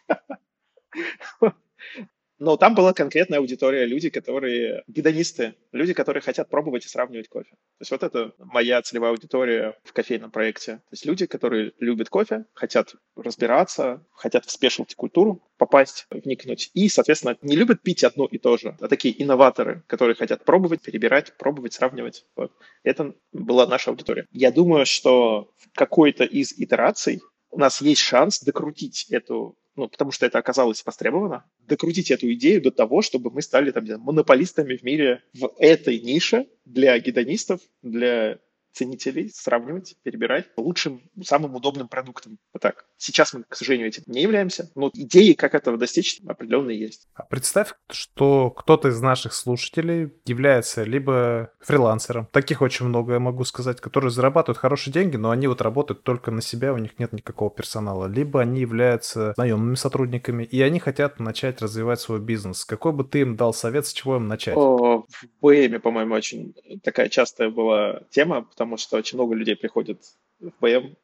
Но 2.40 2.56
там 2.56 2.74
была 2.74 2.94
конкретная 2.94 3.40
аудитория, 3.40 3.86
люди, 3.86 4.10
которые 4.10 4.84
гедонисты, 4.88 5.56
люди, 5.74 5.94
которые 5.94 6.22
хотят 6.22 6.50
пробовать 6.50 6.86
и 6.86 6.88
сравнивать 6.88 7.28
кофе. 7.28 7.52
То 7.52 7.82
есть 7.82 7.92
вот 7.92 8.02
это 8.02 8.34
моя 8.38 8.82
целевая 8.82 9.12
аудитория 9.12 9.78
в 9.84 9.92
кофейном 9.92 10.32
проекте. 10.32 10.78
То 10.78 10.94
есть 10.94 11.06
люди, 11.06 11.26
которые 11.26 11.74
любят 11.80 12.10
кофе, 12.10 12.46
хотят 12.54 12.96
разбираться, 13.18 14.06
хотят 14.12 14.46
в 14.46 14.52
спешлти 14.52 14.96
культуру 14.96 15.44
попасть, 15.58 16.08
вникнуть. 16.10 16.72
И, 16.74 16.88
соответственно, 16.88 17.38
не 17.42 17.58
любят 17.58 17.82
пить 17.82 18.06
одно 18.06 18.26
и 18.26 18.38
то 18.38 18.58
же, 18.58 18.78
а 18.80 18.88
такие 18.88 19.22
инноваторы, 19.22 19.84
которые 19.88 20.16
хотят 20.16 20.46
пробовать, 20.46 20.82
перебирать, 20.82 21.34
пробовать, 21.38 21.74
сравнивать. 21.74 22.26
Вот. 22.38 22.54
Это 22.84 23.14
была 23.34 23.68
наша 23.68 23.92
аудитория. 23.92 24.26
Я 24.32 24.52
думаю, 24.52 24.86
что 24.86 25.52
в 25.58 25.76
какой-то 25.76 26.24
из 26.24 26.54
итераций 26.54 27.22
у 27.52 27.60
нас 27.60 27.82
есть 27.82 28.02
шанс 28.02 28.40
докрутить 28.40 29.08
эту 29.10 29.58
ну, 29.80 29.88
потому 29.90 30.12
что 30.12 30.26
это 30.26 30.38
оказалось 30.38 30.86
востребовано, 30.86 31.46
докрутить 31.68 32.12
эту 32.12 32.32
идею 32.34 32.62
до 32.62 32.72
того, 32.72 33.02
чтобы 33.02 33.32
мы 33.32 33.42
стали 33.42 33.72
там, 33.72 33.86
монополистами 34.02 34.76
в 34.76 34.84
мире 34.84 35.24
в 35.34 35.52
этой 35.58 36.00
нише 36.00 36.48
для 36.66 37.00
гедонистов, 37.00 37.62
для 37.82 38.40
ценителей, 38.80 39.30
сравнивать, 39.34 39.96
перебирать 40.04 40.46
лучшим, 40.56 41.02
самым 41.22 41.56
удобным 41.56 41.90
продуктом. 41.90 42.38
Вот 42.54 42.62
так. 42.62 42.86
Сейчас 42.98 43.34
мы, 43.34 43.44
к 43.44 43.56
сожалению, 43.56 43.90
этим 43.90 44.04
не 44.08 44.22
являемся, 44.22 44.72
но 44.76 44.90
идеи, 44.94 45.34
как 45.34 45.54
этого 45.54 45.78
достичь, 45.78 46.22
определенно 46.26 46.70
есть. 46.70 47.08
А 47.14 47.24
представь, 47.24 47.74
что 47.90 48.52
кто-то 48.52 48.88
из 48.88 49.02
наших 49.02 49.34
слушателей 49.34 50.14
является 50.26 50.84
либо 50.84 51.52
фрилансером, 51.60 52.28
таких 52.32 52.62
очень 52.62 52.86
много, 52.86 53.14
я 53.14 53.20
могу 53.20 53.44
сказать, 53.44 53.82
которые 53.82 54.12
зарабатывают 54.12 54.58
хорошие 54.58 54.94
деньги, 54.94 55.18
но 55.18 55.32
они 55.32 55.48
вот 55.48 55.62
работают 55.62 56.04
только 56.04 56.32
на 56.32 56.42
себя, 56.42 56.74
у 56.74 56.78
них 56.78 56.98
нет 57.00 57.12
никакого 57.12 57.52
персонала, 57.52 58.08
либо 58.08 58.40
они 58.40 58.62
являются 58.62 59.34
наемными 59.36 59.76
сотрудниками, 59.76 60.44
и 60.44 60.62
они 60.62 60.80
хотят 60.80 61.20
начать 61.20 61.62
развивать 61.62 62.00
свой 62.00 62.22
бизнес. 62.22 62.64
Какой 62.64 62.94
бы 62.94 63.04
ты 63.04 63.22
им 63.22 63.36
дал 63.36 63.54
совет, 63.54 63.86
с 63.88 63.92
чего 63.92 64.16
им 64.16 64.28
начать? 64.28 64.56
О, 64.56 65.06
в 65.10 65.26
БМе, 65.42 65.80
по-моему, 65.80 66.16
очень 66.16 66.54
такая 66.82 67.10
частая 67.10 67.50
была 67.50 68.04
тема, 68.10 68.44
потому 68.44 68.69
что 68.78 68.98
очень 68.98 69.18
много 69.18 69.36
людей 69.36 69.56
приходят 69.56 70.02
в 70.40 70.52
БМ 70.60 70.96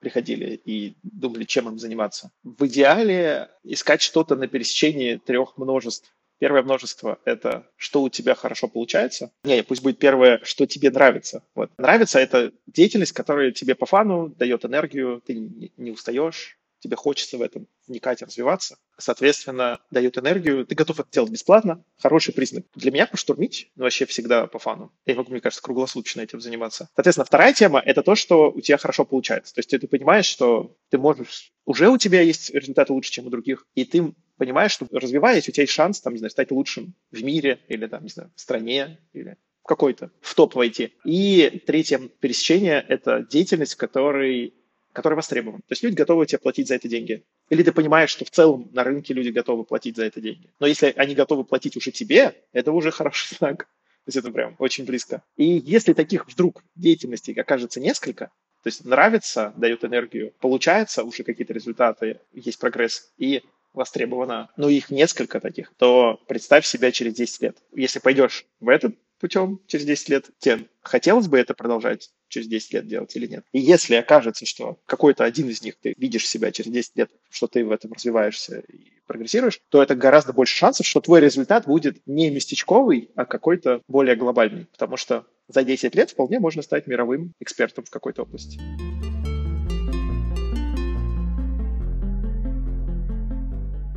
приходили 0.00 0.60
и 0.64 0.96
думали, 1.02 1.44
чем 1.44 1.68
им 1.68 1.78
заниматься. 1.78 2.32
В 2.42 2.66
идеале 2.66 3.50
искать 3.62 4.02
что-то 4.02 4.34
на 4.34 4.48
пересечении 4.48 5.16
трех 5.16 5.56
множеств. 5.56 6.12
Первое 6.38 6.62
множество— 6.62 7.18
это 7.26 7.66
что 7.76 8.02
у 8.02 8.08
тебя 8.08 8.34
хорошо 8.34 8.66
получается. 8.66 9.30
Не, 9.44 9.62
пусть 9.62 9.82
будет 9.82 9.98
первое, 9.98 10.40
что 10.42 10.66
тебе 10.66 10.90
нравится. 10.90 11.44
Вот. 11.54 11.70
Нравится— 11.76 12.18
это 12.20 12.52
деятельность, 12.66 13.12
которая 13.12 13.52
тебе 13.52 13.74
по 13.74 13.84
фану 13.84 14.30
дает 14.30 14.64
энергию, 14.64 15.22
ты 15.24 15.34
не 15.34 15.90
устаешь, 15.90 16.58
тебе 16.80 16.96
хочется 16.96 17.38
в 17.38 17.42
этом 17.42 17.68
вникать, 17.86 18.22
развиваться, 18.22 18.76
соответственно, 18.98 19.80
дает 19.90 20.18
энергию, 20.18 20.66
ты 20.66 20.74
готов 20.74 21.00
это 21.00 21.08
делать 21.10 21.30
бесплатно, 21.30 21.84
хороший 21.98 22.34
признак. 22.34 22.64
Для 22.74 22.90
меня 22.90 23.06
поштурмить 23.06 23.70
ну, 23.76 23.84
вообще 23.84 24.06
всегда 24.06 24.46
по 24.46 24.58
фану. 24.58 24.92
Я 25.06 25.14
могу, 25.14 25.30
мне 25.30 25.40
кажется, 25.40 25.62
круглосуточно 25.62 26.20
этим 26.20 26.40
заниматься. 26.40 26.88
Соответственно, 26.94 27.24
вторая 27.24 27.52
тема— 27.52 27.80
это 27.84 28.02
то, 28.02 28.14
что 28.14 28.50
у 28.50 28.60
тебя 28.60 28.78
хорошо 28.78 29.04
получается. 29.04 29.54
То 29.54 29.60
есть 29.60 29.70
ты, 29.70 29.78
понимаешь, 29.86 30.26
что 30.26 30.76
ты 30.88 30.98
можешь... 30.98 31.52
Уже 31.64 31.88
у 31.88 31.98
тебя 31.98 32.20
есть 32.20 32.50
результаты 32.50 32.92
лучше, 32.92 33.12
чем 33.12 33.26
у 33.26 33.30
других, 33.30 33.66
и 33.74 33.84
ты 33.84 34.14
понимаешь, 34.38 34.72
что 34.72 34.86
развиваясь, 34.90 35.48
у 35.48 35.52
тебя 35.52 35.62
есть 35.62 35.72
шанс, 35.72 36.00
там, 36.00 36.14
не 36.14 36.18
знаю, 36.18 36.30
стать 36.30 36.50
лучшим 36.50 36.94
в 37.10 37.22
мире 37.22 37.60
или, 37.68 37.86
там, 37.86 38.02
не 38.02 38.08
знаю, 38.08 38.32
в 38.34 38.40
стране 38.40 38.98
или 39.12 39.36
какой-то, 39.64 40.10
в 40.20 40.34
топ 40.34 40.54
войти. 40.54 40.94
И 41.04 41.62
третье 41.66 41.98
пересечение— 41.98 42.84
это 42.88 43.26
деятельность, 43.30 43.74
в 43.74 43.76
которой 43.76 44.54
который 44.92 45.14
востребован. 45.14 45.60
То 45.60 45.72
есть 45.72 45.82
люди 45.82 45.94
готовы 45.94 46.26
тебе 46.26 46.38
платить 46.38 46.68
за 46.68 46.74
это 46.74 46.88
деньги. 46.88 47.22
Или 47.48 47.62
ты 47.62 47.72
понимаешь, 47.72 48.10
что 48.10 48.24
в 48.24 48.30
целом 48.30 48.68
на 48.72 48.84
рынке 48.84 49.14
люди 49.14 49.28
готовы 49.28 49.64
платить 49.64 49.96
за 49.96 50.04
это 50.04 50.20
деньги. 50.20 50.50
Но 50.58 50.66
если 50.66 50.92
они 50.96 51.14
готовы 51.14 51.44
платить 51.44 51.76
уже 51.76 51.90
тебе, 51.90 52.34
это 52.52 52.72
уже 52.72 52.90
хороший 52.90 53.36
знак. 53.36 53.64
То 54.04 54.08
есть 54.08 54.16
это 54.16 54.30
прям 54.30 54.56
очень 54.58 54.84
близко. 54.84 55.22
И 55.36 55.44
если 55.44 55.92
таких 55.92 56.26
вдруг 56.28 56.64
деятельностей 56.74 57.38
окажется 57.38 57.80
несколько, 57.80 58.26
то 58.62 58.66
есть 58.66 58.84
нравится, 58.84 59.52
дает 59.56 59.84
энергию, 59.84 60.32
получается 60.40 61.04
уже 61.04 61.22
какие-то 61.22 61.52
результаты, 61.52 62.20
есть 62.32 62.58
прогресс, 62.58 63.10
и 63.16 63.42
востребовано, 63.72 64.50
но 64.56 64.68
их 64.68 64.90
несколько 64.90 65.40
таких, 65.40 65.72
то 65.78 66.20
представь 66.26 66.66
себя 66.66 66.90
через 66.90 67.14
10 67.14 67.42
лет. 67.42 67.56
Если 67.72 68.00
пойдешь 68.00 68.46
в 68.58 68.68
этот 68.68 68.96
путем 69.20 69.60
через 69.66 69.84
10 69.84 70.08
лет, 70.08 70.30
тем 70.38 70.66
хотелось 70.82 71.28
бы 71.28 71.38
это 71.38 71.54
продолжать 71.54 72.10
через 72.28 72.48
10 72.48 72.72
лет 72.72 72.86
делать 72.86 73.14
или 73.14 73.26
нет. 73.26 73.44
И 73.52 73.60
если 73.60 73.94
окажется, 73.94 74.46
что 74.46 74.78
какой-то 74.86 75.24
один 75.24 75.48
из 75.48 75.62
них 75.62 75.76
ты 75.80 75.94
видишь 75.96 76.26
себя 76.26 76.50
через 76.50 76.72
10 76.72 76.96
лет, 76.96 77.10
что 77.28 77.46
ты 77.46 77.64
в 77.64 77.70
этом 77.70 77.92
развиваешься 77.92 78.60
и 78.60 78.92
прогрессируешь, 79.06 79.60
то 79.68 79.82
это 79.82 79.94
гораздо 79.94 80.32
больше 80.32 80.56
шансов, 80.56 80.86
что 80.86 81.00
твой 81.00 81.20
результат 81.20 81.66
будет 81.66 82.00
не 82.06 82.30
местечковый, 82.30 83.10
а 83.14 83.26
какой-то 83.26 83.82
более 83.88 84.16
глобальный. 84.16 84.66
Потому 84.66 84.96
что 84.96 85.26
за 85.48 85.64
10 85.64 85.94
лет 85.94 86.10
вполне 86.10 86.40
можно 86.40 86.62
стать 86.62 86.86
мировым 86.86 87.34
экспертом 87.40 87.84
в 87.84 87.90
какой-то 87.90 88.22
области. 88.22 88.58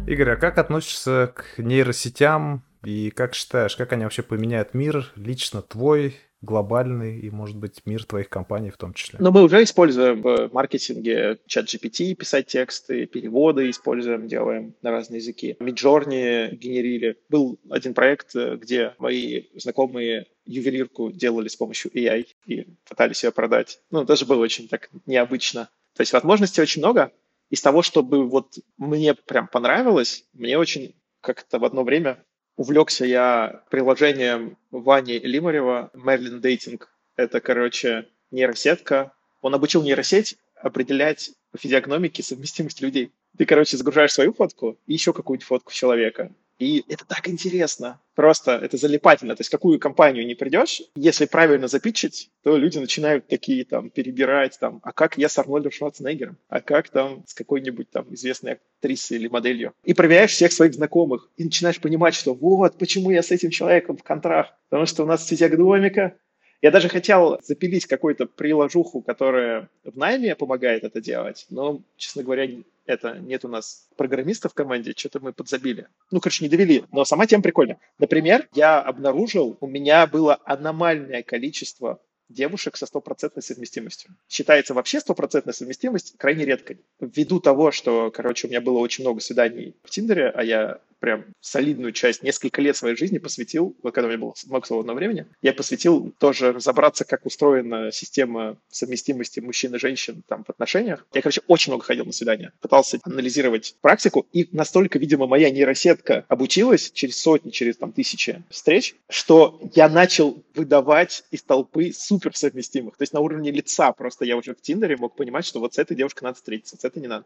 Игорь, 0.06 0.32
а 0.32 0.36
как 0.36 0.58
относишься 0.58 1.34
к 1.34 1.60
нейросетям 1.60 2.66
и 2.84 3.12
как 3.12 3.34
считаешь, 3.34 3.76
как 3.76 3.94
они 3.94 4.04
вообще 4.04 4.24
поменяют 4.24 4.74
мир, 4.74 5.12
лично 5.16 5.62
твой, 5.62 6.16
глобальный 6.44 7.20
и, 7.20 7.30
может 7.30 7.56
быть, 7.56 7.82
мир 7.86 8.04
твоих 8.04 8.30
компаний 8.30 8.70
в 8.70 8.78
том 8.78 8.94
числе? 8.94 9.18
Но 9.22 9.32
мы 9.32 9.44
уже 9.44 9.64
используем 9.64 10.22
в 10.22 10.50
маркетинге 10.52 11.40
чат 11.48 11.66
GPT, 11.66 12.14
писать 12.16 12.48
тексты, 12.48 13.06
переводы 13.06 13.70
используем, 13.70 14.28
делаем 14.28 14.76
на 14.82 14.92
разные 14.92 15.20
языки. 15.20 15.56
Midjourney 15.60 16.54
генерили. 16.56 17.18
Был 17.30 17.60
один 17.70 17.94
проект, 17.94 18.36
где 18.36 18.94
мои 19.00 19.46
знакомые 19.56 20.28
ювелирку 20.46 21.12
делали 21.12 21.48
с 21.48 21.56
помощью 21.56 21.92
AI 21.92 22.28
и 22.46 22.68
пытались 22.88 23.24
ее 23.24 23.32
продать. 23.32 23.80
Ну, 23.90 24.04
даже 24.04 24.26
было 24.26 24.42
очень 24.42 24.68
так 24.68 24.90
необычно. 25.06 25.70
То 25.96 26.02
есть 26.02 26.12
возможностей 26.12 26.62
очень 26.62 26.82
много. 26.82 27.12
Из 27.50 27.62
того, 27.62 27.82
чтобы 27.84 28.28
вот 28.28 28.56
мне 28.78 29.14
прям 29.14 29.48
понравилось, 29.48 30.26
мне 30.34 30.58
очень 30.58 30.96
как-то 31.22 31.60
в 31.60 31.66
одно 31.66 31.84
время 31.84 32.24
увлекся 32.56 33.06
я 33.06 33.64
приложением 33.70 34.58
Вани 34.72 35.20
Лимарева 35.20 35.92
Merlin 35.94 36.42
Dating. 36.42 36.82
Это, 37.16 37.40
короче, 37.40 38.08
нейросетка. 38.32 39.14
Он 39.42 39.54
обучил 39.54 39.84
нейросеть 39.84 40.38
определять 40.56 41.32
по 41.52 41.58
физиогномике 41.58 42.24
совместимость 42.24 42.82
людей. 42.82 43.12
Ты, 43.38 43.46
короче, 43.46 43.78
загружаешь 43.78 44.14
свою 44.14 44.34
фотку 44.34 44.78
и 44.86 44.94
еще 44.94 45.14
какую-нибудь 45.14 45.46
фотку 45.46 45.72
человека. 45.72 46.32
И 46.60 46.84
это 46.88 47.06
так 47.06 47.28
интересно. 47.28 48.00
Просто 48.16 48.52
это 48.52 48.78
залипательно. 48.78 49.36
То 49.36 49.42
есть 49.42 49.50
какую 49.50 49.80
компанию 49.80 50.26
не 50.26 50.36
придешь, 50.36 50.82
если 50.96 51.26
правильно 51.26 51.68
запитчить, 51.68 52.30
то 52.44 52.58
люди 52.58 52.78
начинают 52.78 53.28
такие 53.28 53.66
там 53.66 53.90
перебирать, 53.90 54.60
там, 54.60 54.80
а 54.84 54.92
как 54.92 55.18
я 55.18 55.30
с 55.30 55.38
Арнольдом 55.40 55.72
Шварценеггером, 55.72 56.38
а 56.48 56.62
как 56.62 56.90
там 56.90 57.24
с 57.28 57.34
какой-нибудь 57.34 57.90
там 57.90 58.14
известной 58.14 58.54
актрисой 58.54 59.18
или 59.18 59.28
моделью. 59.28 59.74
И 59.84 59.94
проверяешь 59.94 60.32
всех 60.32 60.52
своих 60.52 60.76
знакомых. 60.76 61.30
И 61.38 61.44
начинаешь 61.44 61.82
понимать, 61.82 62.14
что 62.14 62.34
вот 62.34 62.78
почему 62.78 63.10
я 63.10 63.24
с 63.24 63.32
этим 63.32 63.50
человеком 63.50 63.98
в 63.98 64.04
контрах. 64.04 64.54
Потому 64.70 64.86
что 64.86 65.04
у 65.04 65.08
нас 65.08 65.28
физиогномика, 65.28 66.18
я 66.64 66.72
даже 66.72 66.88
хотел 66.88 67.40
запилить 67.44 67.86
какую-то 67.86 68.26
приложуху, 68.26 69.02
которая 69.02 69.70
в 69.84 69.98
найме 69.98 70.34
помогает 70.34 70.86
это 70.86 71.02
делать, 71.02 71.46
но, 71.50 71.82
честно 71.98 72.24
говоря, 72.24 72.50
это 72.86 73.20
нет 73.20 73.44
у 73.44 73.50
нас 73.50 73.90
программистов 73.98 74.54
в 74.54 74.56
команде, 74.56 74.94
что-то 74.96 75.20
мы 75.20 75.34
подзабили. 75.34 75.88
Ну, 76.10 76.22
короче, 76.22 76.46
не 76.46 76.50
довели, 76.50 76.86
но 76.94 77.04
сама 77.04 77.28
тема 77.28 77.44
прикольная. 77.44 77.80
Например, 78.00 78.48
я 78.54 78.80
обнаружил, 78.80 79.58
у 79.60 79.68
меня 79.68 80.08
было 80.08 80.40
аномальное 80.46 81.22
количество 81.22 82.00
девушек 82.30 82.78
со 82.78 82.86
стопроцентной 82.86 83.44
совместимостью. 83.44 84.16
Считается 84.30 84.74
вообще 84.74 85.02
стопроцентная 85.02 85.54
совместимость 85.54 86.18
крайне 86.18 86.46
редкой. 86.46 86.80
Ввиду 87.02 87.42
того, 87.42 87.72
что, 87.72 88.10
короче, 88.10 88.48
у 88.48 88.50
меня 88.50 88.62
было 88.62 88.80
очень 88.80 89.04
много 89.04 89.20
свиданий 89.20 89.76
в 89.84 89.90
Тиндере, 89.90 90.30
а 90.30 90.42
я 90.44 90.80
прям 91.04 91.26
солидную 91.42 91.92
часть, 91.92 92.24
несколько 92.24 92.62
лет 92.62 92.78
своей 92.78 92.96
жизни 92.96 93.18
посвятил, 93.18 93.76
вот 93.84 93.94
когда 93.94 94.08
у 94.08 94.10
меня 94.10 94.22
было 94.22 94.34
много 94.46 94.66
свободного 94.66 94.96
времени, 94.96 95.26
я 95.42 95.52
посвятил 95.52 96.14
тоже 96.18 96.54
разобраться, 96.54 97.04
как 97.04 97.26
устроена 97.26 97.92
система 97.92 98.56
совместимости 98.70 99.42
мужчин 99.42 99.76
и 99.76 99.80
женщин 99.80 100.24
там 100.30 100.46
в 100.46 100.50
отношениях. 100.50 101.06
Я, 101.14 101.22
короче, 101.22 101.42
очень 101.48 101.74
много 101.74 101.84
ходил 101.84 102.06
на 102.06 102.14
свидания, 102.14 102.54
пытался 102.62 103.00
анализировать 103.04 103.76
практику, 103.82 104.26
и 104.32 104.48
настолько, 104.54 104.98
видимо, 104.98 105.28
моя 105.28 105.50
нейросетка 105.50 106.24
обучилась 106.30 106.90
через 106.92 107.22
сотни, 107.22 107.50
через 107.50 107.76
там 107.76 107.92
тысячи 107.92 108.42
встреч, 108.50 108.96
что 109.10 109.60
я 109.76 109.90
начал 109.90 110.42
выдавать 110.56 111.26
из 111.32 111.44
толпы 111.44 111.92
супер 111.92 112.34
совместимых. 112.34 112.96
То 112.96 113.02
есть 113.02 113.12
на 113.12 113.20
уровне 113.20 113.52
лица 113.52 113.92
просто 113.92 114.24
я 114.24 114.38
уже 114.38 114.56
в 114.56 114.62
Тиндере 114.62 114.96
мог 114.96 115.18
понимать, 115.18 115.46
что 115.46 115.60
вот 115.60 115.74
с 115.74 115.80
этой 115.80 115.98
девушкой 115.98 116.24
надо 116.24 116.36
встретиться, 116.38 116.78
с 116.78 116.86
этой 116.86 117.00
не 117.00 117.08
надо. 117.08 117.26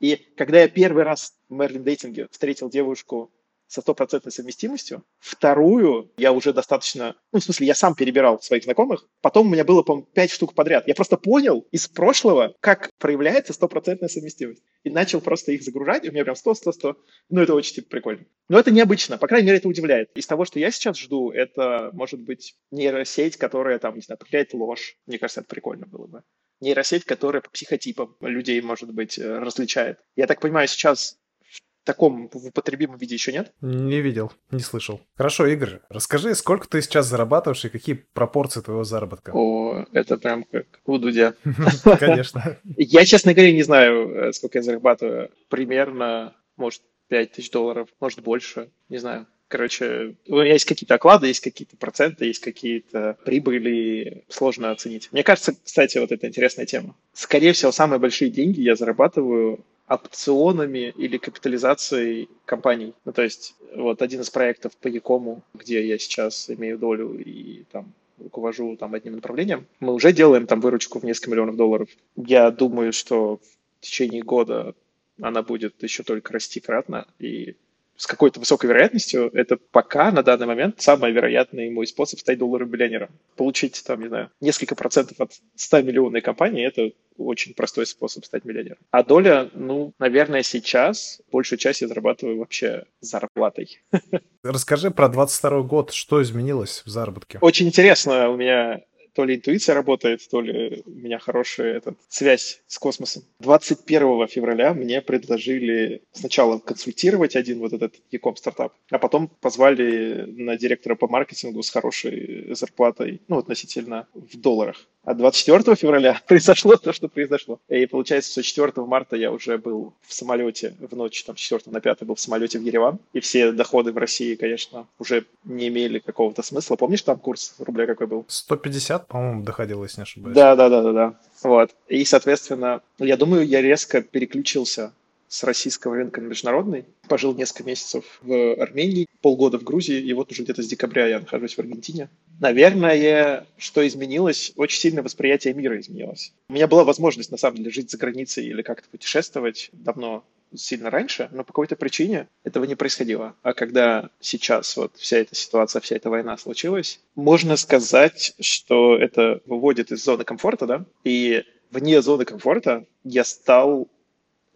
И 0.00 0.16
когда 0.36 0.60
я 0.60 0.68
первый 0.68 1.04
раз 1.04 1.34
в 1.48 1.54
Мерлин 1.54 1.84
Дейтинге 1.84 2.28
встретил 2.30 2.68
девушку 2.68 3.32
со 3.68 3.80
стопроцентной 3.80 4.32
совместимостью. 4.32 5.04
Вторую 5.18 6.12
я 6.16 6.32
уже 6.32 6.52
достаточно... 6.52 7.16
Ну, 7.32 7.40
в 7.40 7.44
смысле, 7.44 7.66
я 7.66 7.74
сам 7.74 7.94
перебирал 7.94 8.40
своих 8.40 8.64
знакомых. 8.64 9.08
Потом 9.20 9.46
у 9.46 9.50
меня 9.50 9.64
было, 9.64 9.82
по-моему, 9.82 10.06
пять 10.12 10.30
штук 10.30 10.54
подряд. 10.54 10.86
Я 10.86 10.94
просто 10.94 11.16
понял 11.16 11.66
из 11.72 11.88
прошлого, 11.88 12.54
как 12.60 12.90
проявляется 12.98 13.52
стопроцентная 13.52 14.08
совместимость. 14.08 14.62
И 14.84 14.90
начал 14.90 15.20
просто 15.20 15.52
их 15.52 15.62
загружать. 15.62 16.04
И 16.04 16.10
у 16.10 16.12
меня 16.12 16.24
прям 16.24 16.36
100, 16.36 16.54
100, 16.54 16.72
100. 16.72 16.96
Ну, 17.30 17.40
это 17.40 17.54
очень 17.54 17.74
типа, 17.74 17.88
прикольно. 17.90 18.24
Но 18.48 18.58
это 18.58 18.70
необычно. 18.70 19.18
По 19.18 19.26
крайней 19.26 19.46
мере, 19.46 19.58
это 19.58 19.68
удивляет. 19.68 20.10
Из 20.14 20.26
того, 20.26 20.44
что 20.44 20.60
я 20.60 20.70
сейчас 20.70 20.96
жду, 20.98 21.30
это 21.30 21.90
может 21.92 22.20
быть 22.20 22.54
нейросеть, 22.70 23.36
которая 23.36 23.78
там, 23.78 23.96
не 23.96 24.02
знаю, 24.02 24.18
определяет 24.20 24.54
ложь. 24.54 24.96
Мне 25.06 25.18
кажется, 25.18 25.40
это 25.40 25.48
прикольно 25.48 25.86
было 25.86 26.06
бы 26.06 26.22
нейросеть, 26.60 27.04
которая 27.04 27.42
по 27.42 27.50
психотипам 27.50 28.16
людей, 28.20 28.60
может 28.60 28.92
быть, 28.92 29.18
э, 29.18 29.38
различает. 29.38 29.98
Я 30.14 30.26
так 30.26 30.40
понимаю, 30.40 30.68
сейчас 30.68 31.18
в 31.48 31.60
таком 31.84 32.28
в 32.32 32.46
употребимом 32.46 32.98
виде 32.98 33.14
еще 33.14 33.32
нет? 33.32 33.52
Не 33.60 34.00
видел, 34.00 34.32
не 34.50 34.60
слышал. 34.60 35.00
Хорошо, 35.16 35.46
Игорь, 35.46 35.80
расскажи, 35.88 36.34
сколько 36.34 36.68
ты 36.68 36.82
сейчас 36.82 37.06
зарабатываешь 37.06 37.64
и 37.64 37.68
какие 37.68 37.94
пропорции 37.94 38.60
твоего 38.60 38.84
заработка? 38.84 39.32
О, 39.34 39.84
это 39.92 40.16
прям 40.16 40.44
как 40.44 40.66
у 40.84 40.98
Дудя. 40.98 41.34
Конечно. 41.98 42.58
Я, 42.64 43.04
честно 43.04 43.34
говоря, 43.34 43.52
не 43.52 43.62
знаю, 43.62 44.10
э, 44.10 44.32
сколько 44.32 44.58
я 44.58 44.62
зарабатываю. 44.62 45.30
Примерно, 45.48 46.34
может, 46.56 46.82
5 47.08 47.32
тысяч 47.32 47.50
долларов, 47.50 47.88
может, 48.00 48.22
больше, 48.22 48.70
не 48.88 48.98
знаю. 48.98 49.26
Короче, 49.48 50.16
у 50.26 50.36
меня 50.36 50.54
есть 50.54 50.64
какие-то 50.64 50.96
оклады, 50.96 51.28
есть 51.28 51.40
какие-то 51.40 51.76
проценты, 51.76 52.24
есть 52.24 52.40
какие-то 52.40 53.16
прибыли, 53.24 54.24
сложно 54.28 54.72
оценить. 54.72 55.08
Мне 55.12 55.22
кажется, 55.22 55.54
кстати, 55.62 55.98
вот 55.98 56.10
это 56.10 56.26
интересная 56.26 56.66
тема. 56.66 56.96
Скорее 57.12 57.52
всего, 57.52 57.70
самые 57.70 58.00
большие 58.00 58.30
деньги 58.30 58.60
я 58.60 58.74
зарабатываю 58.74 59.64
опционами 59.88 60.92
или 60.96 61.16
капитализацией 61.16 62.28
компаний. 62.44 62.92
Ну, 63.04 63.12
то 63.12 63.22
есть, 63.22 63.54
вот 63.74 64.02
один 64.02 64.22
из 64.22 64.30
проектов 64.30 64.76
по 64.76 64.88
Якому, 64.88 65.42
где 65.54 65.86
я 65.86 65.96
сейчас 65.98 66.50
имею 66.50 66.76
долю 66.76 67.16
и 67.16 67.64
там 67.70 67.92
руковожу 68.18 68.76
там 68.76 68.94
одним 68.94 69.14
направлением, 69.14 69.66
мы 69.78 69.92
уже 69.92 70.12
делаем 70.12 70.46
там 70.46 70.60
выручку 70.60 70.98
в 70.98 71.04
несколько 71.04 71.30
миллионов 71.30 71.56
долларов. 71.56 71.88
Я 72.16 72.50
думаю, 72.50 72.92
что 72.92 73.36
в 73.36 73.84
течение 73.84 74.22
года 74.22 74.74
она 75.20 75.42
будет 75.42 75.82
еще 75.82 76.02
только 76.02 76.32
расти 76.32 76.58
кратно, 76.58 77.06
и 77.18 77.54
с 77.96 78.06
какой-то 78.06 78.40
высокой 78.40 78.66
вероятностью 78.66 79.30
это 79.32 79.56
пока 79.56 80.10
на 80.10 80.22
данный 80.22 80.46
момент 80.46 80.80
самый 80.80 81.12
вероятный 81.12 81.70
мой 81.70 81.86
способ 81.86 82.20
стать 82.20 82.38
долларовым 82.38 82.72
миллионером. 82.72 83.10
Получить, 83.36 83.82
там, 83.84 84.00
не 84.00 84.08
знаю, 84.08 84.30
несколько 84.40 84.74
процентов 84.74 85.20
от 85.20 85.32
100 85.56 85.82
миллионной 85.82 86.20
компании– 86.20 86.66
это 86.66 86.92
очень 87.16 87.54
простой 87.54 87.86
способ 87.86 88.24
стать 88.24 88.44
миллионером. 88.44 88.78
А 88.90 89.02
доля, 89.02 89.50
ну, 89.54 89.92
наверное, 89.98 90.42
сейчас 90.42 91.20
большую 91.32 91.58
часть 91.58 91.80
я 91.80 91.88
зарабатываю 91.88 92.38
вообще 92.38 92.84
зарплатой. 93.00 93.80
Расскажи 94.42 94.90
про 94.90 95.08
22 95.08 95.62
год, 95.62 95.92
что 95.92 96.22
изменилось 96.22 96.82
в 96.84 96.90
заработке? 96.90 97.38
Очень 97.40 97.68
интересно 97.68 98.28
у 98.28 98.36
меня 98.36 98.80
то 99.16 99.24
ли 99.24 99.36
интуиция 99.36 99.74
работает, 99.74 100.20
то 100.30 100.42
ли 100.42 100.82
у 100.84 100.90
меня 100.90 101.18
хорошая 101.18 101.78
этот, 101.78 101.96
связь 102.08 102.60
с 102.66 102.78
космосом. 102.78 103.22
21 103.40 104.28
февраля 104.28 104.74
мне 104.74 105.00
предложили 105.00 106.02
сначала 106.12 106.58
консультировать 106.58 107.34
один 107.34 107.60
вот 107.60 107.72
этот 107.72 107.94
Ecom 108.12 108.36
стартап, 108.36 108.74
а 108.90 108.98
потом 108.98 109.28
позвали 109.40 110.26
на 110.26 110.58
директора 110.58 110.96
по 110.96 111.08
маркетингу 111.08 111.62
с 111.62 111.70
хорошей 111.70 112.54
зарплатой, 112.54 113.22
ну, 113.26 113.38
относительно 113.38 114.06
в 114.12 114.38
долларах. 114.38 114.86
А 115.06 115.14
24 115.14 115.76
февраля 115.76 116.20
произошло 116.26 116.76
то, 116.76 116.92
что 116.92 117.08
произошло. 117.08 117.60
И 117.68 117.86
получается, 117.86 118.32
что 118.32 118.42
4 118.42 118.72
марта 118.86 119.16
я 119.16 119.30
уже 119.30 119.56
был 119.56 119.94
в 120.02 120.12
самолете 120.12 120.74
в 120.80 120.96
ночь, 120.96 121.22
там, 121.22 121.36
4 121.36 121.62
на 121.66 121.80
5 121.80 122.02
был 122.02 122.16
в 122.16 122.20
самолете 122.20 122.58
в 122.58 122.62
Ереван. 122.62 122.98
И 123.12 123.20
все 123.20 123.52
доходы 123.52 123.92
в 123.92 123.98
России, 123.98 124.34
конечно, 124.34 124.88
уже 124.98 125.24
не 125.44 125.68
имели 125.68 126.00
какого-то 126.00 126.42
смысла. 126.42 126.74
Помнишь, 126.74 127.02
там 127.02 127.18
курс 127.18 127.54
рубля 127.58 127.86
какой 127.86 128.08
был? 128.08 128.24
150, 128.26 129.06
по-моему, 129.06 129.44
доходило, 129.44 129.84
если 129.84 130.00
не 130.00 130.02
ошибаюсь. 130.02 130.34
Да, 130.34 130.56
да, 130.56 130.68
да, 130.68 130.82
да, 130.82 130.92
да. 130.92 131.14
Вот. 131.44 131.70
И, 131.86 132.04
соответственно, 132.04 132.82
я 132.98 133.16
думаю, 133.16 133.46
я 133.46 133.62
резко 133.62 134.02
переключился 134.02 134.92
с 135.28 135.42
российского 135.44 135.96
рынка 135.96 136.20
на 136.20 136.26
международный. 136.26 136.84
Пожил 137.08 137.34
несколько 137.34 137.64
месяцев 137.64 138.18
в 138.22 138.54
Армении, 138.54 139.06
полгода 139.20 139.58
в 139.58 139.64
Грузии, 139.64 140.00
и 140.00 140.12
вот 140.12 140.30
уже 140.32 140.42
где-то 140.42 140.62
с 140.62 140.68
декабря 140.68 141.06
я 141.06 141.20
нахожусь 141.20 141.54
в 141.54 141.58
Аргентине. 141.58 142.08
Наверное, 142.40 143.46
что 143.56 143.86
изменилось, 143.86 144.52
очень 144.56 144.80
сильно 144.80 145.02
восприятие 145.02 145.54
мира 145.54 145.78
изменилось. 145.80 146.32
У 146.48 146.52
меня 146.52 146.66
была 146.66 146.84
возможность, 146.84 147.30
на 147.30 147.38
самом 147.38 147.58
деле, 147.58 147.70
жить 147.70 147.90
за 147.90 147.98
границей 147.98 148.46
или 148.46 148.62
как-то 148.62 148.88
путешествовать 148.88 149.70
давно, 149.72 150.24
сильно 150.54 150.90
раньше, 150.90 151.28
но 151.32 151.42
по 151.42 151.52
какой-то 151.52 151.76
причине 151.76 152.28
этого 152.44 152.64
не 152.64 152.76
происходило. 152.76 153.34
А 153.42 153.52
когда 153.52 154.10
сейчас 154.20 154.76
вот 154.76 154.96
вся 154.96 155.18
эта 155.18 155.34
ситуация, 155.34 155.80
вся 155.80 155.96
эта 155.96 156.08
война 156.08 156.36
случилась, 156.36 157.00
можно 157.14 157.56
сказать, 157.56 158.34
что 158.40 158.96
это 158.96 159.40
выводит 159.46 159.90
из 159.90 160.04
зоны 160.04 160.24
комфорта, 160.24 160.66
да, 160.66 160.84
и 161.04 161.44
вне 161.70 162.00
зоны 162.00 162.24
комфорта 162.24 162.86
я 163.02 163.24
стал 163.24 163.88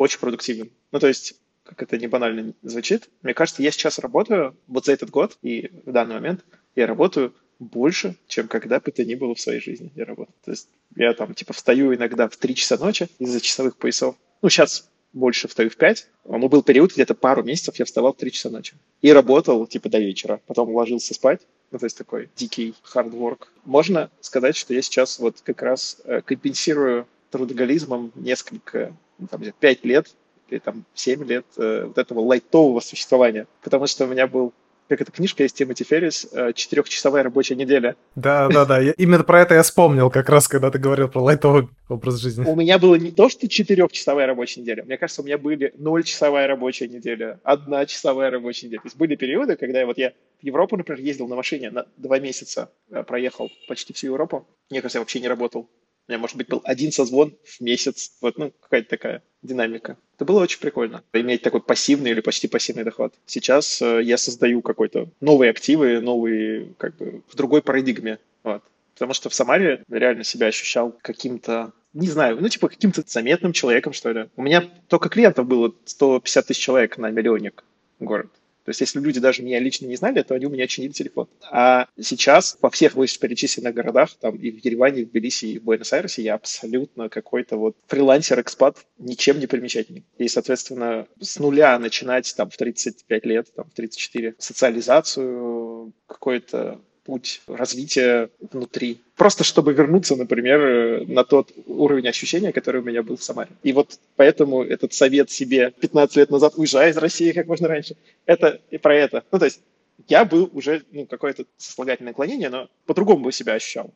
очень 0.01 0.19
продуктивен. 0.19 0.71
Ну, 0.93 0.99
то 0.99 1.09
есть, 1.09 1.35
как 1.63 1.83
это 1.83 1.99
не 1.99 2.07
банально 2.07 2.55
звучит, 2.63 3.11
мне 3.21 3.35
кажется, 3.35 3.63
я 3.63 3.71
сейчас 3.71 3.99
работаю 3.99 4.57
вот 4.67 4.87
за 4.87 4.93
этот 4.93 5.11
год, 5.11 5.37
и 5.43 5.71
в 5.85 5.93
данный 5.93 6.15
момент 6.15 6.43
я 6.75 6.87
работаю 6.87 7.35
больше, 7.59 8.17
чем 8.27 8.49
когда 8.49 8.81
бы 8.81 8.91
то 8.93 9.05
ни 9.05 9.15
было 9.15 9.35
в 9.35 9.41
своей 9.41 9.61
жизни 9.61 9.93
я 9.95 10.07
работаю. 10.07 10.35
То 10.43 10.53
есть 10.53 10.69
я 10.97 11.13
там 11.13 11.35
типа 11.35 11.53
встаю 11.53 11.95
иногда 11.95 12.31
в 12.31 12.37
3 12.39 12.55
часа 12.55 12.79
ночи 12.79 13.09
из-за 13.19 13.43
часовых 13.43 13.77
поясов. 13.77 14.17
Ну, 14.41 14.49
сейчас 14.49 14.89
больше 15.13 15.49
встаю 15.49 15.69
в 15.69 15.77
5. 15.77 16.09
Но 16.25 16.49
был 16.49 16.63
период, 16.63 16.95
где-то 16.95 17.15
пару 17.15 17.43
месяцев 17.43 17.77
я 17.77 17.85
вставал 17.85 18.15
в 18.15 18.17
3 18.17 18.33
часа 18.33 18.49
ночи. 18.49 18.73
И 19.03 19.13
работал 19.13 19.67
типа 19.67 19.91
до 19.91 19.99
вечера. 19.99 20.41
Потом 20.47 20.75
ложился 20.75 21.13
спать. 21.13 21.43
Ну, 21.73 21.79
то 21.79 21.85
есть 21.85 21.99
такой 21.99 22.31
дикий 22.37 22.75
хардворк. 22.83 23.53
Можно 23.67 24.11
сказать, 24.23 24.57
что 24.57 24.73
я 24.73 24.81
сейчас 24.81 25.19
вот 25.19 25.43
как 25.43 25.61
раз 25.61 26.01
э, 26.05 26.23
компенсирую 26.23 27.07
трудоголизмом 27.31 28.13
несколько 28.15 28.97
ну, 29.21 29.27
там, 29.27 29.43
5 29.59 29.85
лет 29.85 30.09
или 30.49 30.59
там 30.59 30.85
7 30.95 31.25
лет 31.25 31.47
э, 31.57 31.85
вот 31.87 31.99
этого 31.99 32.21
лайтового 32.21 32.81
существования. 32.81 33.47
Потому 33.63 33.87
что 33.87 34.05
у 34.05 34.09
меня 34.09 34.27
был 34.27 34.53
как 34.91 35.03
эта 35.03 35.13
книжка 35.13 35.45
есть 35.45 35.57
Тимоти 35.57 35.85
Феррис 35.85 36.27
э, 36.33 36.53
«Четырехчасовая 36.53 37.23
рабочая 37.23 37.55
неделя». 37.55 37.95
Да, 38.17 38.49
да, 38.49 38.65
да. 38.65 38.81
Я, 38.81 38.91
именно 38.99 39.23
про 39.23 39.43
это 39.43 39.55
я 39.55 39.63
вспомнил, 39.63 40.11
как 40.11 40.29
раз, 40.29 40.49
когда 40.49 40.69
ты 40.73 40.81
говорил 40.81 41.09
про 41.09 41.21
лайтовый 41.21 41.69
образ 41.89 42.17
жизни. 42.17 42.45
У 42.45 42.57
меня 42.57 42.77
было 42.77 42.97
не 42.97 43.13
то, 43.13 43.29
что 43.29 43.49
четырехчасовая 43.49 44.27
рабочая 44.27 44.63
неделя. 44.63 44.83
Мне 44.83 44.99
кажется, 44.99 45.23
у 45.23 45.25
меня 45.25 45.39
были 45.39 45.73
нольчасовая 45.79 46.49
рабочая 46.49 46.89
неделя, 46.89 47.39
одна 47.45 47.87
часовая 47.87 48.33
рабочая 48.33 48.67
неделя. 48.67 48.81
То 48.81 48.87
есть 48.87 48.97
были 48.97 49.15
периоды, 49.15 49.55
когда 49.55 49.79
я 49.79 49.87
вот 49.87 49.97
я 49.97 50.13
в 50.43 50.45
Европу, 50.45 50.77
например, 50.77 51.01
ездил 51.01 51.29
на 51.29 51.37
машине 51.37 51.71
на 51.71 51.87
два 51.97 52.19
месяца, 52.19 52.73
э, 52.91 53.05
проехал 53.05 53.49
почти 53.69 53.93
всю 53.93 54.09
Европу. 54.09 54.49
Мне 54.71 54.81
кажется, 54.81 54.99
я 54.99 55.03
вообще 55.03 55.21
не 55.21 55.29
работал. 55.29 55.69
Меня, 56.11 56.19
может 56.19 56.37
быть, 56.37 56.49
был 56.49 56.61
один 56.65 56.91
созвон 56.91 57.37
в 57.45 57.61
месяц. 57.61 58.15
Вот, 58.21 58.37
ну, 58.37 58.53
какая-то 58.63 58.89
такая 58.89 59.23
динамика. 59.43 59.97
Это 60.17 60.25
было 60.25 60.43
очень 60.43 60.59
прикольно, 60.59 61.05
иметь 61.13 61.43
такой 61.43 61.63
пассивный 61.63 62.11
или 62.11 62.21
почти 62.21 62.49
пассивный 62.49 62.83
доход. 62.83 63.15
Сейчас 63.27 63.81
э, 63.81 64.03
я 64.03 64.17
создаю 64.17 64.61
какой-то 64.61 65.09
новые 65.21 65.53
активы, 65.53 66.01
новые, 66.01 66.75
как 66.79 66.97
бы, 66.97 67.23
в 67.29 67.37
другой 67.37 67.63
парадигме. 67.63 68.19
Вот. 68.43 68.65
Потому 68.95 69.15
что 69.15 69.31
в 69.31 69.35
Самаре 69.35 69.85
реально 69.89 70.25
себя 70.25 70.49
ощущал 70.49 70.99
каким-то, 71.01 71.73
не 71.93 72.09
знаю, 72.09 72.39
ну, 72.41 72.49
типа, 72.49 72.69
каким-то 72.69 73.05
заметным 73.07 73.53
человеком, 73.53 73.93
что 73.93 74.11
ли. 74.11 74.29
У 74.35 74.43
меня 74.43 74.69
только 74.89 75.11
клиентов 75.11 75.47
было 75.47 75.73
150 75.85 76.47
тысяч 76.49 76.61
человек 76.61 76.99
на 76.99 77.11
миллионник 77.11 77.63
город. 78.01 78.31
То 78.65 78.71
есть, 78.71 78.81
если 78.81 79.01
люди 79.01 79.21
даже 79.21 79.43
меня 79.43 79.59
лично 79.59 79.87
не 79.87 79.97
знали, 79.97 80.23
то 80.23 80.35
они 80.35 80.47
у 80.47 80.51
меня 80.51 80.67
чинили 80.67 80.93
телефон. 80.93 81.29
А 81.51 81.87
сейчас 82.01 82.59
во 82.61 82.71
всех 82.71 82.95
вышеперечисленных 82.95 83.75
городах, 83.75 84.11
там 84.21 84.37
и 84.37 84.51
в 84.51 84.65
Ереване, 84.65 85.03
и 85.03 85.05
в 85.05 85.11
Тбилиси, 85.11 85.47
и 85.47 85.59
в 85.59 85.65
Буэнос-Айресе, 85.65 86.23
я 86.23 86.35
абсолютно 86.35 87.09
какой-то 87.09 87.57
вот 87.57 87.77
фрилансер-экспат, 87.87 88.79
ничем 88.99 89.39
не 89.39 89.47
примечательный. 89.47 90.05
И, 90.19 90.29
соответственно, 90.29 91.07
с 91.21 91.39
нуля 91.39 91.79
начинать 91.79 92.33
там 92.37 92.51
в 92.51 92.57
35 92.57 93.27
лет, 93.27 93.53
там 93.55 93.67
в 93.69 93.75
34, 93.75 94.35
социализацию, 94.39 95.93
какой-то 96.07 96.81
путь 97.05 97.43
развития 97.47 98.31
внутри. 98.41 99.01
Просто 99.17 99.45
чтобы 99.45 99.73
вернуться, 99.73 100.17
например, 100.17 101.07
на 101.07 101.25
тот 101.25 101.53
уровень 101.67 102.09
ощущения, 102.09 102.53
который 102.53 102.81
у 102.81 102.85
меня 102.85 103.03
был 103.03 103.17
в 103.17 103.23
Самаре. 103.23 103.51
И 103.63 103.73
вот 103.73 103.99
поэтому 104.17 104.63
этот 104.63 104.93
совет 104.93 105.31
себе 105.31 105.73
15 105.81 106.17
лет 106.17 106.31
назад 106.31 106.55
«уезжай 106.57 106.91
из 106.91 106.97
России 106.97 107.33
как 107.33 107.47
можно 107.47 107.69
раньше»— 107.69 107.97
это 108.27 108.61
и 108.71 108.79
про 108.79 108.95
это. 108.95 109.25
Ну, 109.33 109.39
то 109.39 109.45
есть 109.45 109.61
я 110.09 110.25
был 110.25 110.51
уже 110.53 110.83
ну, 110.93 111.07
какое-то 111.07 111.45
сослагательное 111.57 112.11
наклонение, 112.11 112.49
но 112.49 112.69
по-другому 112.87 113.25
бы 113.25 113.33
себя 113.33 113.55
ощущал. 113.55 113.93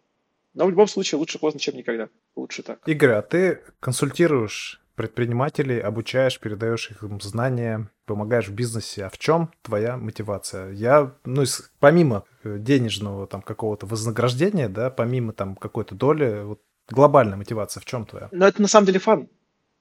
Но 0.55 0.66
в 0.66 0.70
любом 0.70 0.86
случае 0.86 1.18
лучше 1.18 1.38
поздно, 1.38 1.59
чем 1.59 1.76
никогда. 1.76 2.09
Лучше 2.36 2.62
так. 2.62 2.78
Игорь, 2.86 3.11
а 3.11 3.22
ты 3.22 3.61
консультируешь 3.80 4.80
предпринимателей, 4.95 5.80
обучаешь, 5.80 6.38
передаешь 6.38 6.90
их 6.90 7.03
знания, 7.22 7.90
помогаешь 8.07 8.49
в 8.49 8.55
бизнесе. 8.55 9.05
А 9.07 9.11
в 9.11 9.18
чем 9.18 9.51
твоя 9.62 9.97
мотивация? 9.97 10.70
Я, 10.72 11.14
ну, 11.24 11.45
помимо 11.80 12.24
э, 12.42 12.59
денежного 12.59 13.26
там 13.26 13.42
какого-то 13.42 13.86
вознаграждения, 13.86 14.68
да, 14.68 14.90
помимо 14.90 15.32
там 15.32 15.57
какой-то 15.57 15.95
доли, 15.95 16.42
вот 16.45 16.61
глобальная 16.88 17.36
мотивация 17.36 17.80
в 17.80 17.84
чем 17.84 18.07
твоя? 18.07 18.28
Ну, 18.32 18.45
это 18.45 18.61
на 18.62 18.68
самом 18.68 18.86
деле 18.86 19.01
фан. 19.01 19.28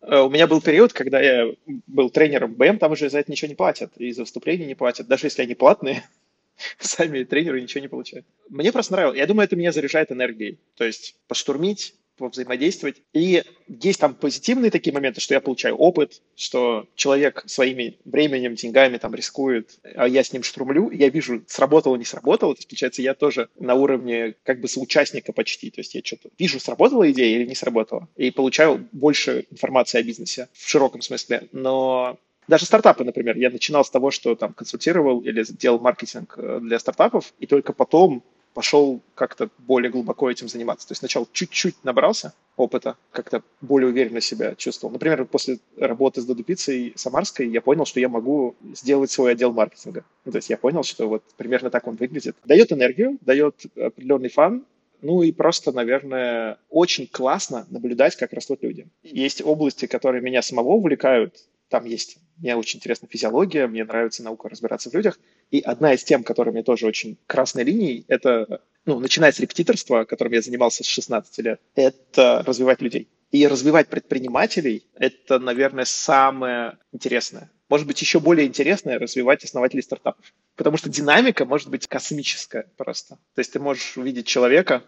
Э, 0.02 0.20
у 0.20 0.30
меня 0.30 0.48
был 0.48 0.62
период, 0.62 0.94
когда 0.94 1.22
я 1.22 1.54
был 1.88 2.10
тренером 2.10 2.54
БМ, 2.56 2.78
там 2.78 2.92
уже 2.92 3.10
за 3.10 3.20
это 3.20 3.32
ничего 3.32 3.50
не 3.50 3.56
платят, 3.56 3.96
и 3.98 4.12
за 4.12 4.22
выступления 4.22 4.66
не 4.66 4.76
платят. 4.76 5.08
Даже 5.08 5.28
если 5.28 5.44
они 5.44 5.56
платные, 5.56 6.04
сами 6.80 7.24
тренеры 7.24 7.62
ничего 7.62 7.82
не 7.82 7.88
получают. 7.88 8.26
Мне 8.50 8.72
просто 8.72 8.94
нравилось. 8.94 9.18
Я 9.18 9.28
думаю, 9.28 9.46
это 9.46 9.56
меня 9.56 9.72
заряжает 9.72 10.12
энергией. 10.12 10.60
То 10.76 10.84
есть 10.84 11.16
поштурмить, 11.28 11.96
взаимодействовать. 12.20 13.02
И 13.14 13.44
есть 13.68 14.00
там 14.00 14.14
позитивные 14.14 14.72
такие 14.72 14.94
моменты, 14.94 15.22
что 15.22 15.34
я 15.34 15.42
получаю 15.42 15.76
опыт, 15.76 16.22
что 16.36 16.88
человек 16.96 17.44
своими 17.48 17.98
временем, 18.06 18.56
деньгами 18.56 18.98
там 18.98 19.16
рискует, 19.16 19.80
а 19.96 20.08
я 20.08 20.24
с 20.24 20.32
ним 20.32 20.44
штурмлю, 20.44 20.92
я 20.92 21.10
вижу, 21.10 21.44
сработало, 21.48 21.96
не 21.96 22.06
сработало. 22.06 22.54
То 22.54 22.60
есть, 22.60 22.70
получается, 22.70 23.02
я 23.02 23.14
тоже 23.14 23.50
на 23.60 23.76
уровне 23.76 24.36
как 24.44 24.62
бы 24.62 24.68
соучастника 24.68 25.34
почти. 25.34 25.72
То 25.72 25.82
есть 25.82 25.96
я 25.96 26.02
что-то 26.04 26.30
вижу, 26.38 26.60
сработала 26.60 27.10
идея 27.12 27.38
или 27.38 27.48
не 27.48 27.56
сработала. 27.56 28.08
И 28.16 28.32
получаю 28.32 28.88
больше 28.92 29.46
информации 29.52 30.00
о 30.00 30.04
бизнесе 30.04 30.50
в 30.54 30.70
широком 30.70 31.02
смысле. 31.02 31.48
Но 31.52 32.20
даже 32.48 32.66
стартапы, 32.66 33.04
например, 33.04 33.38
я 33.38 33.50
начинал 33.50 33.86
с 33.86 33.90
того, 33.90 34.12
что 34.12 34.36
там 34.36 34.54
консультировал 34.54 35.22
или 35.22 35.44
делал 35.44 35.80
маркетинг 35.80 36.36
э, 36.38 36.60
для 36.62 36.80
стартапов, 36.80 37.34
и 37.40 37.46
только 37.46 37.74
потом 37.74 38.24
пошел 38.54 39.02
как-то 39.16 39.50
более 39.58 39.92
глубоко 39.92 40.30
этим 40.30 40.48
заниматься. 40.48 40.88
То 40.88 40.92
есть 40.92 41.00
сначала 41.00 41.28
чуть-чуть 41.32 41.84
набрался 41.84 42.34
опыта, 42.56 42.98
как-то 43.12 43.44
более 43.62 43.90
уверенно 43.90 44.22
себя 44.22 44.56
чувствовал. 44.56 44.94
Например, 44.94 45.26
после 45.26 45.60
работы 45.78 46.22
с 46.22 46.26
Додупицей 46.26 46.94
Самарской 46.96 47.48
я 47.48 47.62
понял, 47.62 47.86
что 47.86 48.00
я 48.00 48.10
могу 48.10 48.56
сделать 48.74 49.12
свой 49.12 49.32
отдел 49.32 49.52
маркетинга. 49.54 50.06
Ну, 50.26 50.32
то 50.32 50.38
есть 50.38 50.50
я 50.50 50.58
понял, 50.58 50.84
что 50.84 51.10
вот 51.10 51.24
примерно 51.36 51.70
так 51.70 51.88
он 51.88 51.96
выглядит. 51.96 52.36
Дает 52.46 52.72
энергию, 52.72 53.18
дает 53.22 53.56
определенный 53.76 54.30
фан, 54.30 54.66
ну 55.02 55.22
и 55.22 55.34
просто, 55.34 55.74
наверное, 55.74 56.58
очень 56.70 57.08
классно 57.08 57.68
наблюдать, 57.70 58.16
как 58.16 58.32
растут 58.32 58.64
люди. 58.64 58.88
Есть 59.04 59.42
области, 59.44 59.86
которые 59.86 60.22
меня 60.22 60.42
самого 60.42 60.70
увлекают, 60.70 61.36
там 61.74 61.86
есть, 61.86 62.18
мне 62.38 62.56
очень 62.56 62.78
интересна 62.78 63.08
физиология, 63.08 63.66
мне 63.66 63.84
нравится 63.84 64.22
наука 64.22 64.48
разбираться 64.48 64.92
в 64.92 64.94
людях. 64.94 65.20
И 65.50 65.60
одна 65.60 65.96
из 65.96 66.04
тем, 66.04 66.24
которая 66.24 66.54
мне 66.54 66.62
тоже 66.62 66.86
очень 66.86 67.18
красной 67.26 67.64
линией, 67.64 68.06
это, 68.10 68.62
ну, 68.86 69.00
начиная 69.00 69.32
с 69.32 69.40
репетиторства, 69.40 70.04
которым 70.04 70.34
я 70.34 70.44
занимался 70.44 70.84
с 70.84 70.88
16 70.88 71.36
лет, 71.40 71.60
это 71.74 72.44
развивать 72.46 72.80
людей. 72.84 73.10
И 73.32 73.48
развивать 73.48 73.88
предпринимателей– 73.88 74.86
это, 74.94 75.40
наверное, 75.40 75.86
самое 75.86 76.78
интересное. 76.92 77.50
Может 77.70 77.88
быть, 77.88 78.00
еще 78.00 78.20
более 78.20 78.46
интересное– 78.46 79.00
развивать 79.00 79.44
основателей 79.44 79.82
стартапов. 79.82 80.32
Потому 80.56 80.78
что 80.78 80.92
динамика 80.92 81.44
может 81.46 81.70
быть 81.70 81.88
космическая 81.88 82.68
просто. 82.78 83.16
То 83.34 83.40
есть 83.40 83.52
ты 83.52 83.60
можешь 83.60 83.98
увидеть 83.98 84.28
человека 84.28 84.84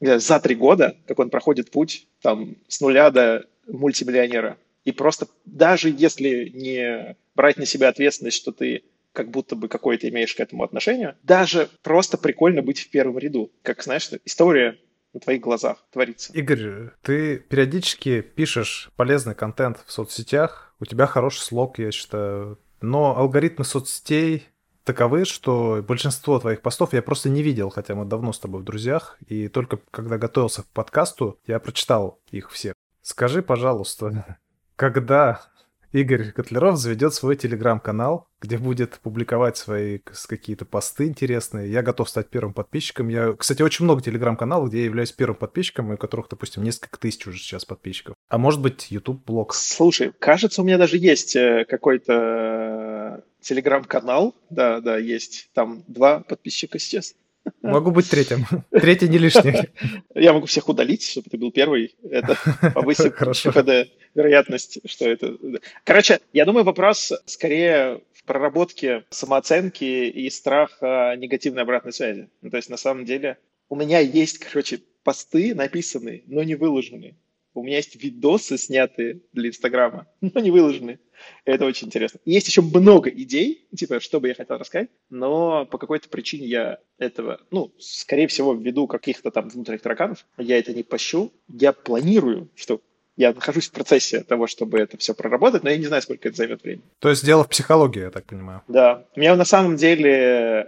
за 0.00 0.40
три 0.40 0.56
года, 0.56 0.96
как 1.06 1.20
он 1.20 1.30
проходит 1.30 1.70
путь 1.70 2.08
там, 2.22 2.56
с 2.66 2.80
нуля 2.80 3.12
до 3.12 3.46
мультимиллионера 3.68 4.58
и 4.88 4.92
просто 4.92 5.28
даже 5.44 5.90
если 5.90 6.48
не 6.48 7.14
брать 7.34 7.58
на 7.58 7.66
себя 7.66 7.88
ответственность, 7.88 8.38
что 8.38 8.52
ты 8.52 8.84
как 9.12 9.30
будто 9.30 9.54
бы 9.54 9.68
какое-то 9.68 10.08
имеешь 10.08 10.34
к 10.34 10.40
этому 10.40 10.64
отношение, 10.64 11.18
даже 11.22 11.68
просто 11.82 12.16
прикольно 12.16 12.62
быть 12.62 12.80
в 12.80 12.88
первом 12.88 13.18
ряду. 13.18 13.52
Как, 13.60 13.82
знаешь, 13.82 14.08
история 14.24 14.78
на 15.12 15.20
твоих 15.20 15.42
глазах 15.42 15.84
творится. 15.92 16.32
Игорь, 16.32 16.88
ты 17.02 17.36
периодически 17.36 18.22
пишешь 18.22 18.90
полезный 18.96 19.34
контент 19.34 19.84
в 19.84 19.92
соцсетях, 19.92 20.74
у 20.80 20.86
тебя 20.86 21.06
хороший 21.06 21.40
слог, 21.40 21.78
я 21.78 21.90
считаю, 21.90 22.58
но 22.80 23.14
алгоритмы 23.14 23.66
соцсетей 23.66 24.46
таковы, 24.84 25.26
что 25.26 25.84
большинство 25.86 26.38
твоих 26.38 26.62
постов 26.62 26.94
я 26.94 27.02
просто 27.02 27.28
не 27.28 27.42
видел, 27.42 27.68
хотя 27.68 27.94
мы 27.94 28.06
давно 28.06 28.32
с 28.32 28.38
тобой 28.38 28.62
в 28.62 28.64
друзьях, 28.64 29.18
и 29.26 29.48
только 29.48 29.80
когда 29.90 30.16
готовился 30.16 30.62
к 30.62 30.66
подкасту, 30.68 31.38
я 31.46 31.58
прочитал 31.58 32.20
их 32.30 32.50
всех. 32.50 32.72
Скажи, 33.02 33.42
пожалуйста, 33.42 34.38
когда 34.78 35.42
Игорь 35.90 36.30
Котлеров 36.30 36.76
заведет 36.76 37.12
свой 37.12 37.34
телеграм-канал, 37.34 38.28
где 38.40 38.58
будет 38.58 39.00
публиковать 39.00 39.56
свои 39.56 39.98
какие-то 39.98 40.64
посты 40.64 41.06
интересные. 41.06 41.70
Я 41.72 41.82
готов 41.82 42.08
стать 42.08 42.28
первым 42.28 42.54
подписчиком. 42.54 43.08
Я, 43.08 43.32
кстати, 43.32 43.62
очень 43.62 43.86
много 43.86 44.02
телеграм-каналов, 44.02 44.68
где 44.68 44.78
я 44.78 44.84
являюсь 44.84 45.10
первым 45.10 45.36
подписчиком, 45.36 45.90
и 45.90 45.94
у 45.94 45.98
которых, 45.98 46.28
допустим, 46.28 46.62
несколько 46.62 46.98
тысяч 46.98 47.26
уже 47.26 47.38
сейчас 47.38 47.64
подписчиков. 47.64 48.14
А 48.28 48.38
может 48.38 48.60
быть, 48.60 48.90
YouTube-блог. 48.90 49.52
Слушай, 49.52 50.12
кажется, 50.16 50.62
у 50.62 50.64
меня 50.64 50.78
даже 50.78 50.96
есть 50.96 51.34
э, 51.34 51.64
какой-то 51.68 53.24
телеграм-канал. 53.40 54.36
Да, 54.50 54.80
да, 54.80 54.96
есть. 54.96 55.50
Там 55.54 55.82
два 55.88 56.20
подписчика 56.20 56.78
сейчас. 56.78 57.14
Могу 57.62 57.90
быть 57.90 58.08
третьим. 58.08 58.46
Третий 58.70 59.08
не 59.08 59.18
лишний. 59.18 59.68
Я 60.14 60.32
могу 60.32 60.46
всех 60.46 60.68
удалить, 60.68 61.02
чтобы 61.02 61.30
ты 61.30 61.38
был 61.38 61.50
первый. 61.50 61.96
Это 62.10 62.36
повысит 62.74 63.14
КПД 63.14 63.90
вероятность, 64.14 64.80
что 64.88 65.08
это... 65.08 65.36
Короче, 65.84 66.20
я 66.32 66.44
думаю, 66.44 66.64
вопрос 66.64 67.12
скорее 67.26 68.00
в 68.14 68.24
проработке 68.24 69.04
самооценки 69.10 69.84
и 69.84 70.28
страха 70.30 71.14
негативной 71.16 71.62
обратной 71.62 71.92
связи. 71.92 72.28
Ну, 72.42 72.50
то 72.50 72.56
есть, 72.56 72.68
на 72.68 72.76
самом 72.76 73.04
деле, 73.04 73.38
у 73.68 73.76
меня 73.76 74.00
есть, 74.00 74.38
короче, 74.38 74.80
посты 75.04 75.54
написанные, 75.54 76.22
но 76.26 76.42
не 76.42 76.54
выложенные. 76.54 77.16
У 77.54 77.62
меня 77.62 77.76
есть 77.76 78.02
видосы, 78.02 78.58
снятые 78.58 79.22
для 79.32 79.48
Инстаграма, 79.48 80.06
но 80.20 80.40
не 80.40 80.50
выложенные. 80.50 81.00
Это 81.44 81.64
очень 81.64 81.88
интересно. 81.88 82.20
Есть 82.24 82.46
еще 82.46 82.62
много 82.62 83.10
идей, 83.10 83.66
типа, 83.76 84.00
что 84.00 84.20
бы 84.20 84.28
я 84.28 84.34
хотел 84.34 84.56
рассказать, 84.58 84.90
но 85.10 85.66
по 85.66 85.78
какой-то 85.78 86.08
причине 86.08 86.46
я 86.46 86.78
этого, 86.98 87.40
ну, 87.50 87.72
скорее 87.78 88.28
всего, 88.28 88.54
ввиду 88.54 88.86
каких-то 88.86 89.30
там 89.30 89.48
внутренних 89.48 89.82
тараканов, 89.82 90.24
я 90.36 90.58
это 90.58 90.72
не 90.72 90.82
пощу. 90.82 91.32
Я 91.48 91.72
планирую, 91.72 92.50
что 92.54 92.80
я 93.18 93.34
нахожусь 93.34 93.68
в 93.68 93.72
процессе 93.72 94.22
того, 94.22 94.46
чтобы 94.46 94.78
это 94.78 94.96
все 94.96 95.12
проработать, 95.12 95.64
но 95.64 95.70
я 95.70 95.76
не 95.76 95.86
знаю, 95.86 96.02
сколько 96.02 96.28
это 96.28 96.36
займет 96.36 96.62
времени. 96.62 96.84
То 97.00 97.10
есть 97.10 97.24
дело 97.24 97.42
в 97.42 97.48
психологии, 97.48 98.02
я 98.02 98.10
так 98.10 98.24
понимаю. 98.24 98.62
Да. 98.68 99.04
У 99.16 99.20
меня 99.20 99.34
на 99.34 99.44
самом 99.44 99.76
деле 99.76 100.12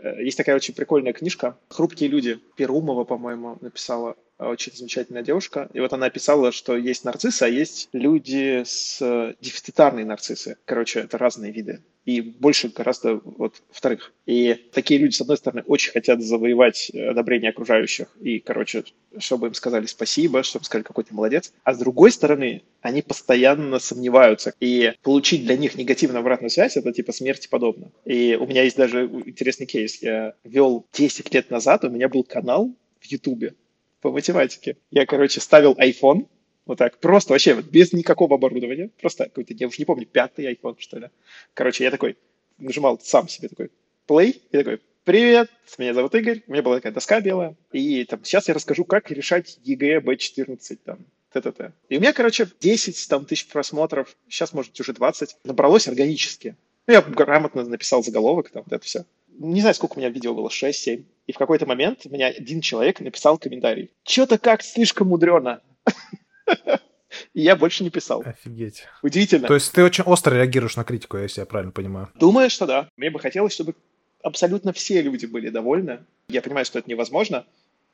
э, 0.03 0.25
есть 0.25 0.37
такая 0.37 0.57
очень 0.57 0.75
прикольная 0.75 1.13
книжка 1.13 1.57
«Хрупкие 1.69 2.11
люди». 2.11 2.41
Перумова, 2.57 3.05
по-моему, 3.05 3.57
написала 3.61 4.17
очень 4.39 4.73
замечательная 4.75 5.23
девушка. 5.23 5.69
И 5.73 5.81
вот 5.81 5.93
она 5.93 6.11
писала, 6.11 6.51
что 6.51 6.77
есть 6.77 7.05
нарциссы, 7.05 7.45
а 7.45 7.49
есть 7.49 7.89
люди 7.93 8.63
с 8.65 8.99
дефицитарные 9.41 10.05
нарциссы. 10.05 10.57
Короче, 10.65 11.01
это 11.01 11.19
разные 11.19 11.53
виды. 11.53 11.83
И 12.05 12.21
больше 12.21 12.69
гораздо 12.69 13.21
вот 13.25 13.63
вторых. 13.71 14.13
И 14.27 14.55
такие 14.73 14.99
люди, 14.99 15.15
с 15.15 15.21
одной 15.21 15.37
стороны, 15.37 15.63
очень 15.67 15.93
хотят 15.93 16.23
завоевать 16.23 16.91
одобрение 16.91 17.51
окружающих. 17.51 18.09
И, 18.21 18.39
короче, 18.39 18.85
чтобы 19.19 19.49
им 19.49 19.55
сказали 19.55 19.87
спасибо, 19.87 20.43
чтобы 20.43 20.65
сказали, 20.65 20.85
какой 20.85 21.05
ты 21.05 21.15
молодец. 21.15 21.53
А 21.63 21.75
с 21.75 21.79
другой 21.79 22.11
стороны, 22.11 22.63
они 22.81 23.03
постоянно 23.03 23.79
сомневаются. 23.79 24.55
И 24.61 24.93
получить 25.03 25.45
для 25.45 25.57
них 25.57 25.75
негативную 25.75 26.21
обратную 26.21 26.51
связь, 26.51 26.77
это 26.77 26.93
типа 26.93 27.13
смерти 27.13 27.49
подобно. 27.49 27.91
И 28.05 28.37
у 28.41 28.47
меня 28.47 28.63
есть 28.63 28.77
даже 28.77 29.05
интересный 29.27 29.67
кейс. 29.67 30.03
Я 30.03 30.35
вел 30.45 30.87
10 30.93 31.33
лет 31.35 31.51
назад, 31.51 31.85
у 31.85 31.91
меня 31.91 32.09
был 32.09 32.25
канал 32.25 32.75
в 32.99 33.07
Ютубе 33.07 33.55
по 34.01 34.11
математике. 34.11 34.77
Я, 34.91 35.07
короче, 35.07 35.41
ставил 35.41 35.75
iPhone, 35.75 36.27
вот 36.71 36.79
так, 36.79 36.99
просто 36.99 37.33
вообще 37.33 37.55
вот, 37.55 37.65
без 37.65 37.93
никакого 37.93 38.37
оборудования, 38.37 38.91
просто 39.01 39.25
какой-то, 39.25 39.55
я 39.55 39.67
уж 39.67 39.79
не 39.79 39.85
помню, 39.85 40.07
пятый 40.07 40.53
iPhone, 40.53 40.77
что 40.79 40.99
ли. 40.99 41.09
Короче, 41.53 41.83
я 41.83 41.91
такой 41.91 42.17
нажимал 42.59 43.01
сам 43.03 43.29
себе 43.29 43.49
такой 43.49 43.71
play, 44.07 44.41
и 44.53 44.57
такой, 44.57 44.81
привет, 45.03 45.51
меня 45.79 45.95
зовут 45.95 46.15
Игорь, 46.15 46.45
у 46.47 46.53
меня 46.53 46.63
была 46.63 46.77
такая 46.77 46.93
доска 46.93 47.21
белая, 47.21 47.57
и 47.73 48.05
там 48.05 48.25
сейчас 48.25 48.47
я 48.47 48.55
расскажу, 48.55 48.85
как 48.85 49.11
решать 49.11 49.59
ЕГЭ 49.65 49.99
B14, 49.99 50.79
там, 50.85 50.99
т-т-т. 51.33 51.73
И 51.89 51.97
у 51.97 52.01
меня, 52.01 52.13
короче, 52.13 52.49
10 52.61 53.09
там, 53.09 53.25
тысяч 53.25 53.49
просмотров, 53.49 54.17
сейчас, 54.29 54.53
может, 54.53 54.79
уже 54.79 54.93
20, 54.93 55.39
набралось 55.43 55.89
органически. 55.89 56.55
Ну, 56.87 56.95
я 56.95 57.03
грамотно 57.03 57.65
написал 57.65 58.05
заголовок, 58.05 58.51
там, 58.51 58.63
вот 58.65 58.73
это 58.73 58.85
все. 58.85 59.05
Не 59.27 59.61
знаю, 59.61 59.75
сколько 59.75 59.95
у 59.95 59.99
меня 59.99 60.11
видео 60.11 60.35
было, 60.35 60.49
6-7. 60.49 61.05
И 61.27 61.33
в 61.33 61.39
какой-то 61.39 61.67
момент 61.67 62.03
у 62.05 62.11
меня 62.11 62.29
один 62.29 62.61
человек 62.61 63.01
написал 63.01 63.39
комментарий. 63.39 63.91
Что-то 64.05 64.39
как 64.39 64.63
слишком 64.63 65.09
мудрено. 65.09 65.63
И 67.35 67.43
я 67.43 67.57
больше 67.57 67.83
не 67.83 67.91
писал. 67.91 68.23
Офигеть. 68.25 68.85
Удивительно. 69.03 69.49
То 69.49 69.55
есть 69.55 69.73
ты 69.73 69.83
очень 69.83 70.05
остро 70.05 70.35
реагируешь 70.35 70.77
на 70.77 70.85
критику, 70.85 71.17
если 71.17 71.41
я 71.41 71.47
правильно 71.47 71.73
понимаю? 71.73 72.09
Думаю, 72.15 72.51
что 72.51 72.67
да. 72.67 72.89
Мне 72.97 73.11
бы 73.11 73.19
хотелось, 73.19 73.53
чтобы 73.53 73.75
абсолютно 74.23 74.73
все 74.73 75.03
люди 75.03 75.27
были 75.27 75.49
довольны. 75.49 76.05
Я 76.29 76.43
понимаю, 76.43 76.65
что 76.65 76.79
это 76.79 76.89
невозможно, 76.89 77.47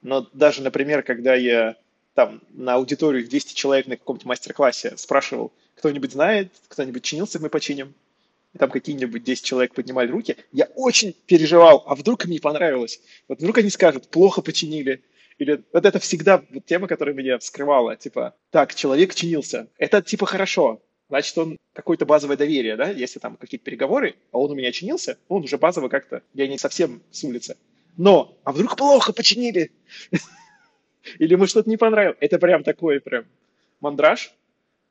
но 0.02 0.28
даже, 0.32 0.62
например, 0.62 1.02
когда 1.02 1.34
я 1.34 1.76
там 2.14 2.40
на 2.50 2.74
аудиторию 2.74 3.28
200 3.28 3.54
человек 3.54 3.86
на 3.86 3.96
каком-то 3.96 4.26
мастер-классе 4.26 4.94
спрашивал, 4.96 5.52
кто-нибудь 5.74 6.12
знает, 6.12 6.52
кто-нибудь 6.68 7.04
чинился, 7.04 7.38
мы 7.38 7.50
починим, 7.50 7.94
и 8.54 8.58
там 8.58 8.70
какие-нибудь 8.70 9.22
10 9.22 9.44
человек 9.44 9.74
поднимали 9.74 10.10
руки, 10.10 10.36
я 10.52 10.64
очень 10.74 11.14
переживал, 11.26 11.84
а 11.86 11.94
вдруг 11.94 12.24
им 12.24 12.30
не 12.30 12.38
понравилось? 12.38 13.00
Вот 13.28 13.38
вдруг 13.38 13.58
они 13.58 13.68
скажут, 13.68 14.08
плохо 14.08 14.40
починили, 14.40 15.02
или 15.38 15.62
вот 15.72 15.84
это 15.84 15.98
всегда 15.98 16.42
тема, 16.64 16.88
которая 16.88 17.14
меня 17.14 17.38
вскрывала, 17.38 17.96
типа, 17.96 18.34
так, 18.50 18.74
человек 18.74 19.14
чинился, 19.14 19.68
это 19.78 20.02
типа 20.02 20.26
хорошо, 20.26 20.82
значит, 21.08 21.36
он 21.38 21.56
какое-то 21.72 22.06
базовое 22.06 22.36
доверие, 22.36 22.76
да, 22.76 22.88
если 22.88 23.18
там 23.18 23.36
какие-то 23.36 23.64
переговоры, 23.64 24.16
а 24.32 24.38
он 24.38 24.50
у 24.50 24.54
меня 24.54 24.72
чинился, 24.72 25.18
он 25.28 25.44
уже 25.44 25.58
базово 25.58 25.88
как-то, 25.88 26.22
я 26.34 26.48
не 26.48 26.58
совсем 26.58 27.02
с 27.10 27.22
улицы. 27.24 27.56
Но, 27.96 28.36
а 28.44 28.52
вдруг 28.52 28.76
плохо 28.76 29.12
починили? 29.12 29.72
Или 31.18 31.34
мы 31.34 31.46
что-то 31.46 31.70
не 31.70 31.76
понравилось? 31.76 32.18
Это 32.20 32.38
прям 32.38 32.62
такой 32.62 33.00
прям 33.00 33.24
мандраж, 33.80 34.34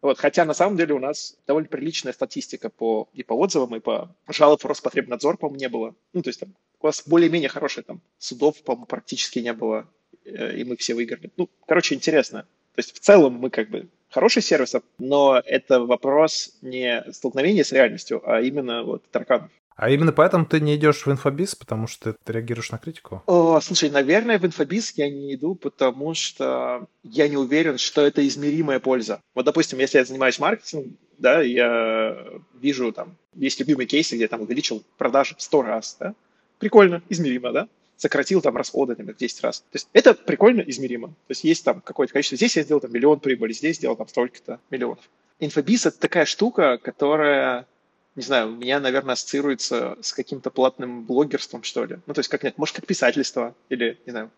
вот, 0.02 0.20
хотя 0.20 0.46
на 0.46 0.54
самом 0.54 0.78
деле 0.78 0.94
у 0.94 1.00
нас 1.00 1.36
довольно 1.48 1.68
приличная 1.68 2.14
статистика 2.14 2.70
по, 2.70 3.10
и 3.14 3.24
по 3.24 3.34
отзывам, 3.34 3.76
и 3.76 3.80
по 3.80 4.16
жалоб 4.28 4.64
Роспотребнадзор, 4.64 5.38
по-моему, 5.38 5.60
не 5.60 5.70
было. 5.70 5.96
Ну, 6.14 6.22
то 6.22 6.30
есть 6.30 6.40
там 6.40 6.54
у 6.80 6.86
вас 6.86 7.04
более-менее 7.08 7.50
хорошие 7.50 7.84
там 7.84 8.02
судов, 8.20 8.62
по-моему, 8.62 8.86
практически 8.86 9.40
не 9.40 9.54
было, 9.54 9.90
и 10.26 10.64
мы 10.64 10.76
все 10.78 10.94
выиграли. 10.94 11.32
Ну, 11.38 11.50
короче, 11.68 11.96
интересно. 11.96 12.46
То 12.76 12.80
есть 12.80 12.96
в 12.96 13.00
целом 13.00 13.34
мы 13.34 13.50
как 13.50 13.70
бы 13.70 13.88
хороший 14.10 14.42
сервис, 14.42 14.76
но 14.98 15.42
это 15.46 15.80
вопрос 15.82 16.58
не 16.62 17.04
столкновения 17.12 17.64
с 17.64 17.72
реальностью, 17.72 18.22
а 18.26 18.42
именно 18.42 18.84
вот 18.84 19.04
тараканов. 19.12 19.52
А 19.78 19.90
именно 19.90 20.14
поэтому 20.14 20.46
ты 20.46 20.62
не 20.62 20.76
идешь 20.76 21.06
в 21.06 21.12
инфобиз, 21.12 21.54
потому 21.54 21.88
что 21.88 22.14
ты 22.24 22.34
реагируешь 22.34 22.72
на 22.72 22.78
критику? 22.78 23.24
О, 23.26 23.60
слушай, 23.60 23.90
наверное, 23.90 24.40
в 24.40 24.46
инфобиз 24.46 24.94
я 24.96 25.10
не 25.10 25.36
иду, 25.36 25.56
потому 25.56 26.14
что 26.14 26.88
я 27.04 27.28
не 27.28 27.36
уверен, 27.36 27.78
что 27.78 28.02
это 28.06 28.26
измеримая 28.26 28.80
польза. 28.80 29.22
Вот, 29.34 29.44
допустим, 29.44 29.80
если 29.80 29.98
я 29.98 30.06
занимаюсь 30.06 30.40
маркетингом, 30.40 30.98
да, 31.18 31.42
я 31.42 32.18
вижу 32.54 32.94
там, 32.94 33.18
есть 33.34 33.60
любимые 33.60 33.88
кейсы, 33.88 34.16
где 34.16 34.24
я 34.24 34.30
там 34.30 34.42
увеличил 34.42 34.82
продажи 34.98 35.36
в 35.38 35.42
100 35.42 35.62
раз, 35.62 35.98
да, 36.00 36.16
прикольно, 36.58 37.02
измеримо, 37.10 37.52
да, 37.52 37.68
сократил 37.98 38.42
там 38.42 38.58
расходы, 38.58 38.92
например, 38.92 39.16
10 39.16 39.42
раз. 39.42 39.60
То 39.62 39.76
есть 39.76 39.90
это 39.94 40.14
прикольно 40.14 40.62
измеримо. 40.62 41.10
То 41.10 41.30
есть 41.30 41.44
есть 41.44 41.64
там 41.64 41.82
какое-то 41.82 42.14
количество, 42.14 42.38
здесь 42.38 42.58
я 42.58 42.64
сделал 42.64 42.82
там 42.82 42.92
миллион 42.92 43.20
прибыли, 43.20 43.54
здесь 43.54 43.78
сделал 43.78 43.96
там 43.96 44.08
столько-то 44.08 44.60
миллионов. 44.70 45.10
Инфобиз— 45.40 45.86
это 45.88 46.00
такая 46.00 46.26
штука, 46.26 46.78
которая 46.78 47.68
не 48.16 48.24
знаю, 48.24 48.54
у 48.54 48.56
меня, 48.56 48.80
наверное, 48.80 49.14
ассоциируется 49.14 49.98
с 50.02 50.14
каким-то 50.14 50.50
платным 50.50 51.04
блогерством, 51.04 51.64
что 51.64 51.84
ли. 51.84 52.00
Ну, 52.06 52.14
то 52.14 52.20
есть, 52.20 52.30
как 52.30 52.44
нет, 52.44 52.58
может, 52.58 52.78
как 52.78 52.86
писательство 52.88 53.54
или, 53.68 54.00
не 54.06 54.12
знаю, 54.12 54.32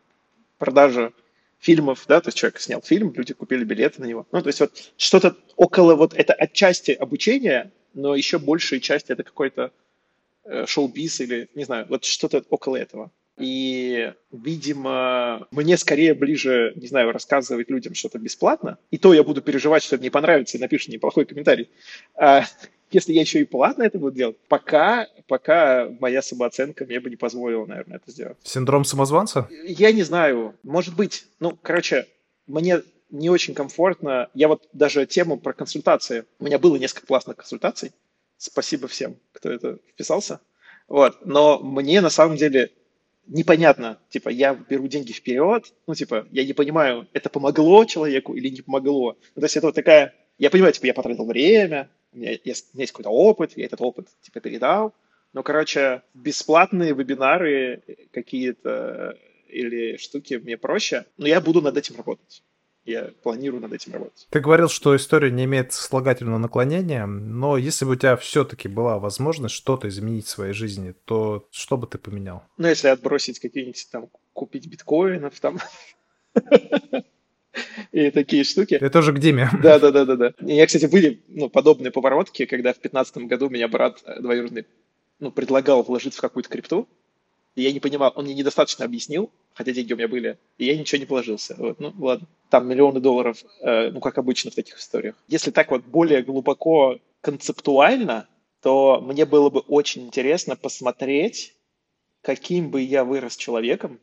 продажа 0.58 1.14
фильмов, 1.60 2.06
да, 2.08 2.20
то 2.22 2.30
есть 2.30 2.38
человек 2.38 2.60
снял 2.60 2.82
фильм, 2.82 3.14
люди 3.16 3.34
купили 3.34 3.64
билеты 3.64 4.02
на 4.02 4.06
него. 4.06 4.26
Ну, 4.32 4.42
то 4.42 4.48
есть 4.48 4.60
вот 4.60 4.92
что-то 4.98 5.36
около 5.56 5.96
вот, 5.96 6.14
это 6.16 6.34
отчасти 6.34 6.92
обучения, 6.92 7.72
но 7.94 8.16
еще 8.16 8.40
большая 8.40 8.80
часть 8.80 9.10
это 9.10 9.24
какой-то 9.24 9.72
э, 10.44 10.66
шоу-биз 10.66 11.22
или, 11.22 11.50
не 11.54 11.64
знаю, 11.64 11.86
вот 11.90 12.04
что-то 12.06 12.44
около 12.50 12.78
этого. 12.78 13.12
И, 13.38 14.14
видимо, 14.32 15.48
мне 15.52 15.78
скорее 15.78 16.16
ближе, 16.16 16.74
не 16.76 16.88
знаю, 16.88 17.12
рассказывать 17.12 17.70
людям 17.70 17.94
что-то 17.94 18.18
бесплатно. 18.18 18.80
И 18.90 18.98
то 18.98 19.14
я 19.14 19.24
буду 19.24 19.42
переживать, 19.42 19.84
что 19.84 19.98
мне 19.98 20.10
понравится, 20.10 20.58
и 20.58 20.62
напишут 20.62 20.90
неплохой 20.90 21.26
комментарий. 21.26 21.70
А, 22.16 22.44
если 22.90 23.14
я 23.14 23.22
еще 23.22 23.42
и 23.42 23.46
платно 23.46 23.84
это 23.84 24.00
буду 24.00 24.16
делать, 24.16 24.38
пока, 24.48 25.08
пока 25.28 25.88
моя 26.00 26.22
самооценка 26.24 26.86
мне 26.86 27.00
бы 27.00 27.10
не 27.12 27.16
позволила, 27.16 27.66
наверное, 27.66 27.98
это 27.98 28.10
сделать. 28.10 28.38
Синдром 28.44 28.86
самозванца? 28.86 29.48
Я 29.68 29.92
не 29.92 30.04
знаю. 30.04 30.56
Может 30.64 30.96
быть. 30.96 31.28
Ну, 31.40 31.58
короче, 31.62 32.08
мне 32.48 32.82
не 33.12 33.30
очень 33.30 33.54
комфортно. 33.54 34.30
Я 34.34 34.48
вот 34.48 34.68
даже 34.74 35.06
тему 35.06 35.38
про 35.38 35.54
консультации. 35.54 36.26
У 36.40 36.46
меня 36.46 36.58
было 36.58 36.78
несколько 36.78 37.06
классных 37.06 37.38
консультаций. 37.38 37.92
Спасибо 38.38 38.88
всем, 38.88 39.18
кто 39.34 39.52
это 39.52 39.78
вписался. 39.90 40.40
Вот. 40.88 41.26
Но 41.26 41.60
мне 41.60 42.02
на 42.02 42.10
самом 42.10 42.38
деле 42.38 42.72
непонятно, 43.28 44.00
типа, 44.10 44.30
я 44.30 44.54
беру 44.54 44.88
деньги 44.88 45.12
вперед, 45.12 45.74
ну, 45.86 45.96
типа, 45.96 46.28
я 46.32 46.46
не 46.46 46.54
понимаю, 46.54 47.08
это 47.14 47.30
помогло 47.30 47.86
человеку 47.86 48.34
или 48.34 48.50
не 48.50 48.62
помогло. 48.62 49.18
Ну, 49.36 49.42
то 49.42 49.46
есть 49.46 49.58
это 49.58 49.68
вот 49.68 49.76
такая, 49.76 50.14
я 50.38 50.50
понимаю, 50.50 50.74
типа, 50.74 50.88
я 50.88 50.94
потратил 50.94 51.26
время, 51.26 51.90
у 52.14 52.18
меня 52.18 52.32
есть, 52.44 52.70
у 52.74 52.78
меня 52.78 52.84
есть 52.84 52.94
какой-то 52.94 53.10
опыт, 53.10 53.54
я 53.56 53.66
этот 53.66 53.82
опыт, 53.82 54.08
типа, 54.22 54.40
передал, 54.40 54.94
но, 55.34 55.44
короче, 55.44 56.02
бесплатные 56.14 56.94
вебинары 56.94 57.84
какие-то 58.12 59.18
или 59.48 59.98
штуки 59.98 60.36
мне 60.36 60.58
проще, 60.58 61.06
но 61.18 61.28
я 61.28 61.42
буду 61.42 61.62
над 61.62 61.78
этим 61.78 61.96
работать 61.96 62.44
я 62.88 63.12
планирую 63.22 63.62
над 63.62 63.74
этим 63.74 63.94
работать. 63.94 64.28
Ты 64.30 64.40
говорил, 64.40 64.70
что 64.70 64.96
история 64.96 65.30
не 65.30 65.44
имеет 65.44 65.74
слагательного 65.74 66.38
наклонения, 66.38 67.06
но 67.06 67.58
если 67.58 67.86
бы 67.86 67.92
у 67.92 67.96
тебя 67.96 68.16
все-таки 68.16 68.68
была 68.68 68.98
возможность 69.00 69.56
что-то 69.56 69.88
изменить 69.90 70.26
в 70.26 70.30
своей 70.30 70.54
жизни, 70.54 70.94
то 71.06 71.48
что 71.52 71.78
бы 71.78 71.88
ты 71.88 71.98
поменял? 71.98 72.44
Ну, 72.58 72.68
если 72.68 72.88
отбросить 72.88 73.40
какие-нибудь 73.40 73.88
там, 73.92 74.10
купить 74.34 74.68
биткоинов 74.68 75.40
там, 75.40 75.60
и 77.92 78.12
такие 78.12 78.44
штуки. 78.44 78.76
Это 78.76 79.00
уже 79.00 79.14
к 79.14 79.20
Диме. 79.20 79.50
Да, 79.62 79.80
да, 79.80 79.92
да, 79.92 80.06
да, 80.06 80.16
да. 80.16 80.34
И 80.40 80.56
я, 80.56 80.66
кстати, 80.66 80.86
были 80.86 81.22
ну, 81.28 81.50
подобные 81.50 81.92
поворотки, 81.92 82.46
когда 82.46 82.72
в 82.72 82.80
2015 82.82 83.18
году 83.18 83.50
меня 83.50 83.68
брат 83.68 84.04
двоюродный 84.20 84.66
ну, 85.20 85.32
предлагал 85.32 85.84
вложить 85.84 86.16
в 86.16 86.22
какую-то 86.22 86.50
крипту, 86.50 86.88
и 87.58 87.64
я 87.64 87.74
не 87.74 87.80
понимал, 87.80 88.14
он 88.16 88.26
мне 88.26 88.36
недостаточно 88.36 88.86
объяснил, 88.86 89.32
хотя 89.56 89.72
деньги 89.72 89.92
у 89.92 89.98
меня 89.98 90.08
были, 90.08 90.38
и 90.60 90.66
я 90.66 90.78
ничего 90.78 91.00
не 91.00 91.08
положился. 91.08 91.56
Вот, 91.58 91.80
ну, 91.80 91.92
ладно. 91.98 92.28
Там 92.52 92.70
миллионы 92.70 93.00
долларов, 93.00 93.44
э, 93.62 93.90
ну, 93.90 94.00
как 94.00 94.20
обычно 94.20 94.52
в 94.52 94.56
таких 94.56 94.78
историях. 94.78 95.16
Если 95.28 95.50
так 95.50 95.72
вот 95.72 95.84
более 95.84 96.22
глубоко 96.22 97.00
концептуально, 97.22 98.28
то 98.62 99.02
мне 99.02 99.26
было 99.26 99.50
бы 99.50 99.62
очень 99.62 100.06
интересно 100.06 100.56
посмотреть, 100.56 101.56
каким 102.22 102.70
бы 102.70 102.82
я 102.82 103.04
вырос 103.04 103.36
человеком, 103.36 104.00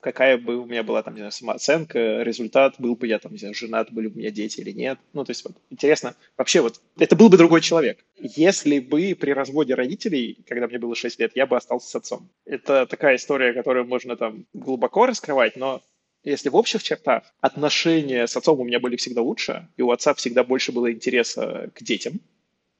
какая 0.00 0.38
бы 0.38 0.56
у 0.56 0.64
меня 0.64 0.82
была 0.82 1.02
там, 1.02 1.14
не 1.14 1.20
знаю, 1.20 1.32
самооценка, 1.32 2.22
результат, 2.22 2.76
был 2.78 2.94
бы 2.94 3.06
я 3.06 3.18
там, 3.18 3.32
не 3.32 3.38
знаю, 3.38 3.54
женат, 3.54 3.92
были 3.92 4.08
бы 4.08 4.16
у 4.16 4.18
меня 4.18 4.30
дети 4.30 4.60
или 4.60 4.70
нет. 4.70 4.98
Ну, 5.12 5.24
то 5.24 5.30
есть 5.30 5.44
вот 5.44 5.54
интересно, 5.70 6.14
вообще 6.36 6.60
вот, 6.60 6.80
это 6.98 7.16
был 7.16 7.28
бы 7.28 7.36
другой 7.36 7.60
человек. 7.60 8.04
Если 8.16 8.78
бы 8.78 9.16
при 9.18 9.32
разводе 9.32 9.74
родителей, 9.74 10.38
когда 10.46 10.66
мне 10.66 10.78
было 10.78 10.94
6 10.94 11.18
лет, 11.18 11.32
я 11.34 11.46
бы 11.46 11.56
остался 11.56 11.88
с 11.88 11.94
отцом. 11.94 12.28
Это 12.44 12.86
такая 12.86 13.16
история, 13.16 13.52
которую 13.52 13.86
можно 13.86 14.16
там 14.16 14.46
глубоко 14.52 15.06
раскрывать, 15.06 15.56
но 15.56 15.82
если 16.24 16.48
в 16.48 16.56
общих 16.56 16.82
чертах 16.82 17.22
отношения 17.40 18.26
с 18.26 18.36
отцом 18.36 18.60
у 18.60 18.64
меня 18.64 18.80
были 18.80 18.96
всегда 18.96 19.22
лучше, 19.22 19.68
и 19.76 19.82
у 19.82 19.90
отца 19.90 20.14
всегда 20.14 20.44
больше 20.44 20.72
было 20.72 20.92
интереса 20.92 21.70
к 21.74 21.82
детям, 21.82 22.20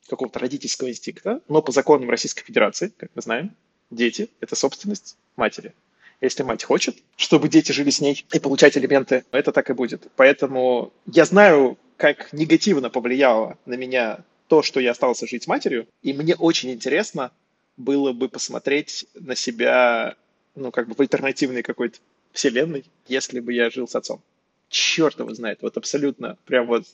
какого-то 0.09 0.39
родительского 0.39 0.89
инстинкта, 0.89 1.43
но 1.49 1.63
по 1.63 1.73
законам 1.73 2.11
Российской 2.11 2.45
Федерации, 2.45 2.93
как 2.97 3.11
мы 3.15 3.23
знаем, 3.23 3.57
дети– 3.91 4.29
это 4.41 4.57
собственность 4.57 5.17
матери. 5.37 5.75
Если 6.21 6.43
мать 6.43 6.65
хочет, 6.65 6.97
чтобы 7.17 7.49
дети 7.49 7.71
жили 7.73 7.91
с 7.91 8.01
ней 8.01 8.25
и 8.33 8.39
получать 8.41 8.77
элементы, 8.77 9.25
это 9.31 9.53
так 9.53 9.71
и 9.71 9.73
будет. 9.73 10.09
Поэтому 10.17 10.93
я 11.07 11.25
знаю, 11.25 11.79
как 11.97 12.33
негативно 12.33 12.91
повлияло 12.91 13.57
на 13.67 13.75
меня 13.75 14.25
то, 14.49 14.63
что 14.63 14.81
я 14.81 14.93
остался 14.93 15.27
жить 15.27 15.45
с 15.45 15.47
матерью, 15.47 15.87
и 16.03 16.13
мне 16.13 16.35
очень 16.35 16.71
интересно 16.71 17.31
было 17.77 18.13
бы 18.13 18.29
посмотреть 18.29 19.07
на 19.15 19.37
себя, 19.37 20.17
ну, 20.55 20.71
как 20.71 20.89
бы 20.89 20.95
в 20.95 21.01
альтернативной 21.01 21.63
какой-то 21.63 21.99
вселенной, 22.33 22.85
если 23.07 23.41
бы 23.41 23.53
я 23.53 23.71
жил 23.71 23.87
с 23.87 23.95
отцом. 23.95 24.21
Черт 24.69 25.19
его 25.21 25.33
знает, 25.35 25.61
вот 25.63 25.77
абсолютно, 25.77 26.37
прям 26.45 26.67
вот, 26.67 26.85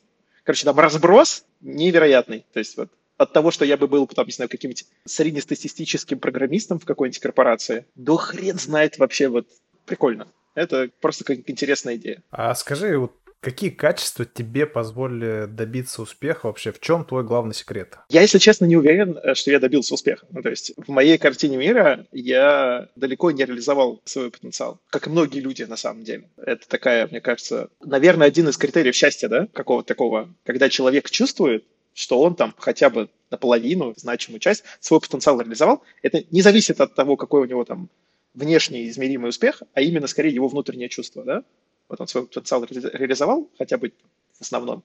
короче, 0.42 0.64
там 0.64 0.78
разброс 0.78 1.44
невероятный. 1.60 2.44
То 2.52 2.58
есть 2.58 2.76
вот 2.76 2.90
от 3.16 3.32
того, 3.32 3.50
что 3.50 3.64
я 3.64 3.76
бы 3.76 3.86
был, 3.86 4.06
там, 4.06 4.26
не 4.26 4.32
знаю, 4.32 4.48
каким-нибудь 4.48 4.86
среднестатистическим 5.04 6.18
программистом 6.18 6.78
в 6.78 6.84
какой-нибудь 6.84 7.20
корпорации, 7.20 7.86
до 7.94 8.16
хрен 8.16 8.58
знает 8.58 8.98
вообще, 8.98 9.28
вот, 9.28 9.46
прикольно. 9.86 10.28
Это 10.54 10.90
просто 11.00 11.24
как 11.24 11.38
интересная 11.50 11.96
идея. 11.96 12.22
А 12.30 12.54
скажи, 12.54 12.96
вот 12.96 13.12
Какие 13.44 13.68
качества 13.68 14.24
тебе 14.24 14.64
позволили 14.64 15.44
добиться 15.44 16.00
успеха 16.00 16.46
вообще? 16.46 16.72
В 16.72 16.80
чем 16.80 17.04
твой 17.04 17.24
главный 17.24 17.52
секрет? 17.52 17.98
Я, 18.08 18.22
если 18.22 18.38
честно, 18.38 18.64
не 18.64 18.78
уверен, 18.78 19.18
что 19.34 19.50
я 19.50 19.60
добился 19.60 19.92
успеха. 19.92 20.26
Ну, 20.30 20.40
то 20.40 20.48
есть 20.48 20.72
в 20.78 20.88
моей 20.88 21.18
картине 21.18 21.58
мира 21.58 22.06
я 22.10 22.88
далеко 22.96 23.32
не 23.32 23.44
реализовал 23.44 24.00
свой 24.06 24.30
потенциал, 24.30 24.80
как 24.88 25.08
и 25.08 25.10
многие 25.10 25.40
люди 25.40 25.62
на 25.64 25.76
самом 25.76 26.04
деле. 26.04 26.30
Это 26.38 26.66
такая, 26.66 27.06
мне 27.06 27.20
кажется, 27.20 27.68
наверное, 27.84 28.28
один 28.28 28.48
из 28.48 28.56
критериев 28.56 28.94
счастья, 28.94 29.28
да, 29.28 29.46
какого-то 29.52 29.88
такого, 29.88 30.34
когда 30.46 30.70
человек 30.70 31.10
чувствует, 31.10 31.66
что 31.94 32.20
он 32.20 32.34
там 32.34 32.54
хотя 32.58 32.90
бы 32.90 33.08
наполовину, 33.30 33.94
значимую 33.96 34.40
часть, 34.40 34.64
свой 34.80 35.00
потенциал 35.00 35.40
реализовал. 35.40 35.82
Это 36.02 36.24
не 36.30 36.42
зависит 36.42 36.80
от 36.80 36.94
того, 36.94 37.16
какой 37.16 37.42
у 37.42 37.44
него 37.46 37.64
там 37.64 37.88
внешний 38.34 38.88
измеримый 38.88 39.30
успех, 39.30 39.62
а 39.72 39.80
именно 39.80 40.06
скорее 40.06 40.34
его 40.34 40.48
внутреннее 40.48 40.88
чувство, 40.88 41.24
да? 41.24 41.44
Вот 41.88 42.00
он 42.00 42.08
свой 42.08 42.26
потенциал 42.26 42.64
реализовал, 42.64 43.50
хотя 43.56 43.78
бы 43.78 43.92
в 44.32 44.42
основном, 44.42 44.82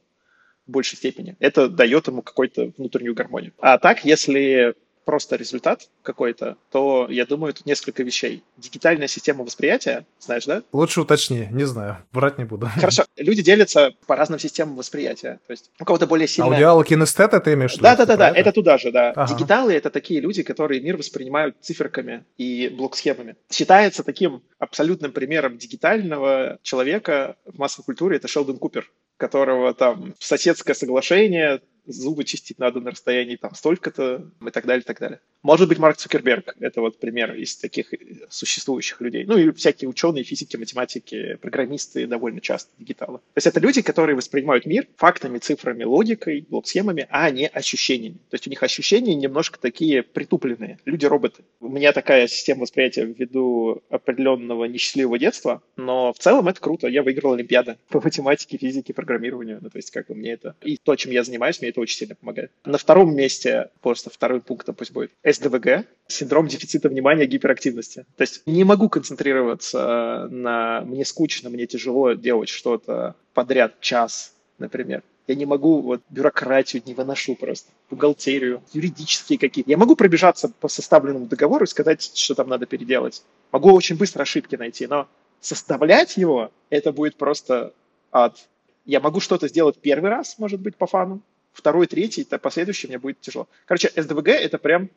в 0.67 0.71
большей 0.71 0.97
степени. 0.97 1.35
Это 1.39 1.67
дает 1.67 2.07
ему 2.07 2.21
какую-то 2.21 2.71
внутреннюю 2.77 3.15
гармонию. 3.15 3.53
А 3.59 3.77
так, 3.79 4.05
если 4.05 4.75
просто 5.09 5.37
результат 5.37 5.89
какой-то, 6.03 6.55
то, 6.69 7.07
я 7.09 7.25
думаю, 7.25 7.51
тут 7.51 7.65
несколько 7.65 8.03
вещей. 8.03 8.43
Дигитальная 8.57 9.07
система 9.07 9.43
восприятия, 9.43 10.05
знаешь, 10.19 10.45
да? 10.45 10.61
Лучше 10.71 11.01
уточни, 11.01 11.47
не 11.49 11.63
знаю, 11.63 11.97
брать 12.13 12.37
не 12.37 12.43
буду. 12.43 12.67
Хорошо, 12.75 13.05
люди 13.17 13.41
делятся 13.41 13.95
по 14.05 14.15
разным 14.15 14.37
системам 14.37 14.75
восприятия. 14.75 15.39
То 15.47 15.51
есть 15.53 15.71
у 15.79 15.85
кого-то 15.85 16.05
более 16.05 16.27
сильно... 16.27 16.51
Аудиалы, 16.51 16.85
кинестеты 16.85 17.39
ты 17.39 17.53
имеешь? 17.53 17.75
Да-да-да, 17.77 18.29
это? 18.29 18.37
это 18.39 18.51
туда 18.51 18.77
же, 18.77 18.91
да. 18.91 19.09
Ага. 19.15 19.33
Дигиталы— 19.33 19.73
это 19.73 19.89
такие 19.89 20.19
люди, 20.21 20.43
которые 20.43 20.79
мир 20.79 20.95
воспринимают 20.95 21.55
циферками 21.59 22.23
и 22.37 22.71
блок-схемами. 22.77 23.35
Считается 23.51 24.03
таким 24.03 24.43
абсолютным 24.59 25.11
примером 25.11 25.57
дигитального 25.57 26.59
человека 26.61 27.35
в 27.45 27.57
массовой 27.57 27.85
культуре— 27.85 28.17
это 28.17 28.27
Шелдон 28.27 28.59
Купер 28.59 28.91
которого 29.19 29.73
там 29.73 30.15
соседское 30.17 30.73
соглашение, 30.73 31.59
зубы 31.91 32.23
чистить 32.23 32.59
надо 32.59 32.79
на 32.79 32.91
расстоянии 32.91 33.35
там 33.35 33.53
столько-то 33.55 34.29
и 34.45 34.49
так 34.51 34.65
далее, 34.65 34.81
и 34.81 34.85
так 34.85 34.99
далее. 34.99 35.19
Может 35.41 35.69
быть, 35.69 35.79
Марк 35.79 35.97
Цукерберг— 35.97 36.55
это 36.59 36.81
вот 36.81 36.99
пример 36.99 37.33
из 37.33 37.55
таких 37.55 37.93
существующих 38.29 38.99
людей. 39.01 39.25
Ну 39.25 39.37
и 39.37 39.51
всякие 39.51 39.89
ученые, 39.89 40.23
физики, 40.23 40.57
математики, 40.57 41.37
программисты 41.41 42.07
довольно 42.07 42.41
часто 42.41 42.71
дигиталы. 42.77 43.19
То 43.19 43.37
есть 43.37 43.47
это 43.47 43.59
люди, 43.59 43.81
которые 43.81 44.15
воспринимают 44.15 44.65
мир 44.65 44.87
фактами, 44.97 45.37
цифрами, 45.37 45.83
логикой, 45.83 46.45
блок-схемами, 46.49 47.07
а 47.09 47.29
не 47.31 47.47
ощущениями. 47.47 48.17
То 48.29 48.35
есть 48.35 48.47
у 48.47 48.49
них 48.49 48.61
ощущения 48.63 49.15
немножко 49.15 49.59
такие 49.59 50.03
притупленные. 50.03 50.79
Люди-роботы. 50.85 51.43
У 51.59 51.69
меня 51.69 51.93
такая 51.93 52.27
система 52.27 52.61
восприятия 52.61 53.05
ввиду 53.05 53.81
определенного 53.89 54.65
несчастливого 54.65 55.17
детства, 55.17 55.61
но 55.77 56.13
в 56.13 56.19
целом 56.19 56.47
это 56.47 56.59
круто. 56.59 56.87
Я 56.87 57.03
выиграл 57.03 57.33
Олимпиады 57.33 57.77
по 57.89 58.01
математике, 58.01 58.57
физике, 58.57 58.93
программированию. 58.93 59.59
Ну, 59.61 59.69
то 59.69 59.77
есть 59.77 59.91
как 59.91 60.07
бы 60.07 60.15
мне 60.15 60.33
это... 60.33 60.55
И 60.61 60.77
то, 60.77 60.95
чем 60.95 61.11
я 61.11 61.23
занимаюсь, 61.23 61.61
мне 61.61 61.69
это 61.69 61.78
очень 61.79 61.97
сильно 61.97 62.15
помогает. 62.15 62.51
На 62.65 62.77
втором 62.77 63.15
месте, 63.15 63.69
просто 63.81 64.09
второй 64.09 64.41
пункт 64.41 64.69
пусть 64.77 64.91
будет, 64.91 65.11
СДВГ, 65.23 65.85
синдром 66.07 66.47
дефицита 66.47 66.89
внимания 66.89 67.25
гиперактивности. 67.25 68.05
То 68.17 68.21
есть 68.21 68.41
не 68.45 68.63
могу 68.63 68.89
концентрироваться 68.89 70.27
на 70.29 70.81
«мне 70.81 71.05
скучно, 71.05 71.49
мне 71.49 71.67
тяжело 71.67 72.13
делать 72.13 72.49
что-то 72.49 73.15
подряд 73.33 73.79
час», 73.79 74.33
например. 74.57 75.03
Я 75.27 75.35
не 75.35 75.45
могу, 75.45 75.81
вот, 75.81 76.01
бюрократию 76.09 76.81
не 76.85 76.95
выношу 76.95 77.35
просто, 77.35 77.69
бухгалтерию, 77.91 78.63
юридические 78.73 79.37
какие-то. 79.37 79.69
Я 79.69 79.77
могу 79.77 79.95
пробежаться 79.95 80.49
по 80.49 80.67
составленному 80.67 81.27
договору 81.27 81.65
и 81.65 81.67
сказать, 81.67 82.11
что 82.15 82.33
там 82.33 82.49
надо 82.49 82.65
переделать. 82.65 83.21
Могу 83.51 83.71
очень 83.71 83.95
быстро 83.95 84.23
ошибки 84.23 84.55
найти, 84.55 84.87
но 84.87 85.07
составлять 85.39 86.17
его, 86.17 86.51
это 86.71 86.91
будет 86.91 87.15
просто 87.15 87.73
ад. 88.11 88.37
Я 88.85 88.99
могу 89.01 89.19
что-то 89.19 89.47
сделать 89.47 89.77
первый 89.79 90.09
раз, 90.09 90.39
может 90.39 90.59
быть, 90.61 90.75
по 90.75 90.87
фану, 90.87 91.21
второй, 91.59 91.87
третий, 91.87 92.23
то 92.23 92.39
последующий 92.39 92.89
мне 92.89 92.97
будет 92.97 93.21
тяжело. 93.21 93.47
Короче, 93.65 93.91
СДВГ— 93.95 94.27
это 94.29 94.57
прям 94.57 94.89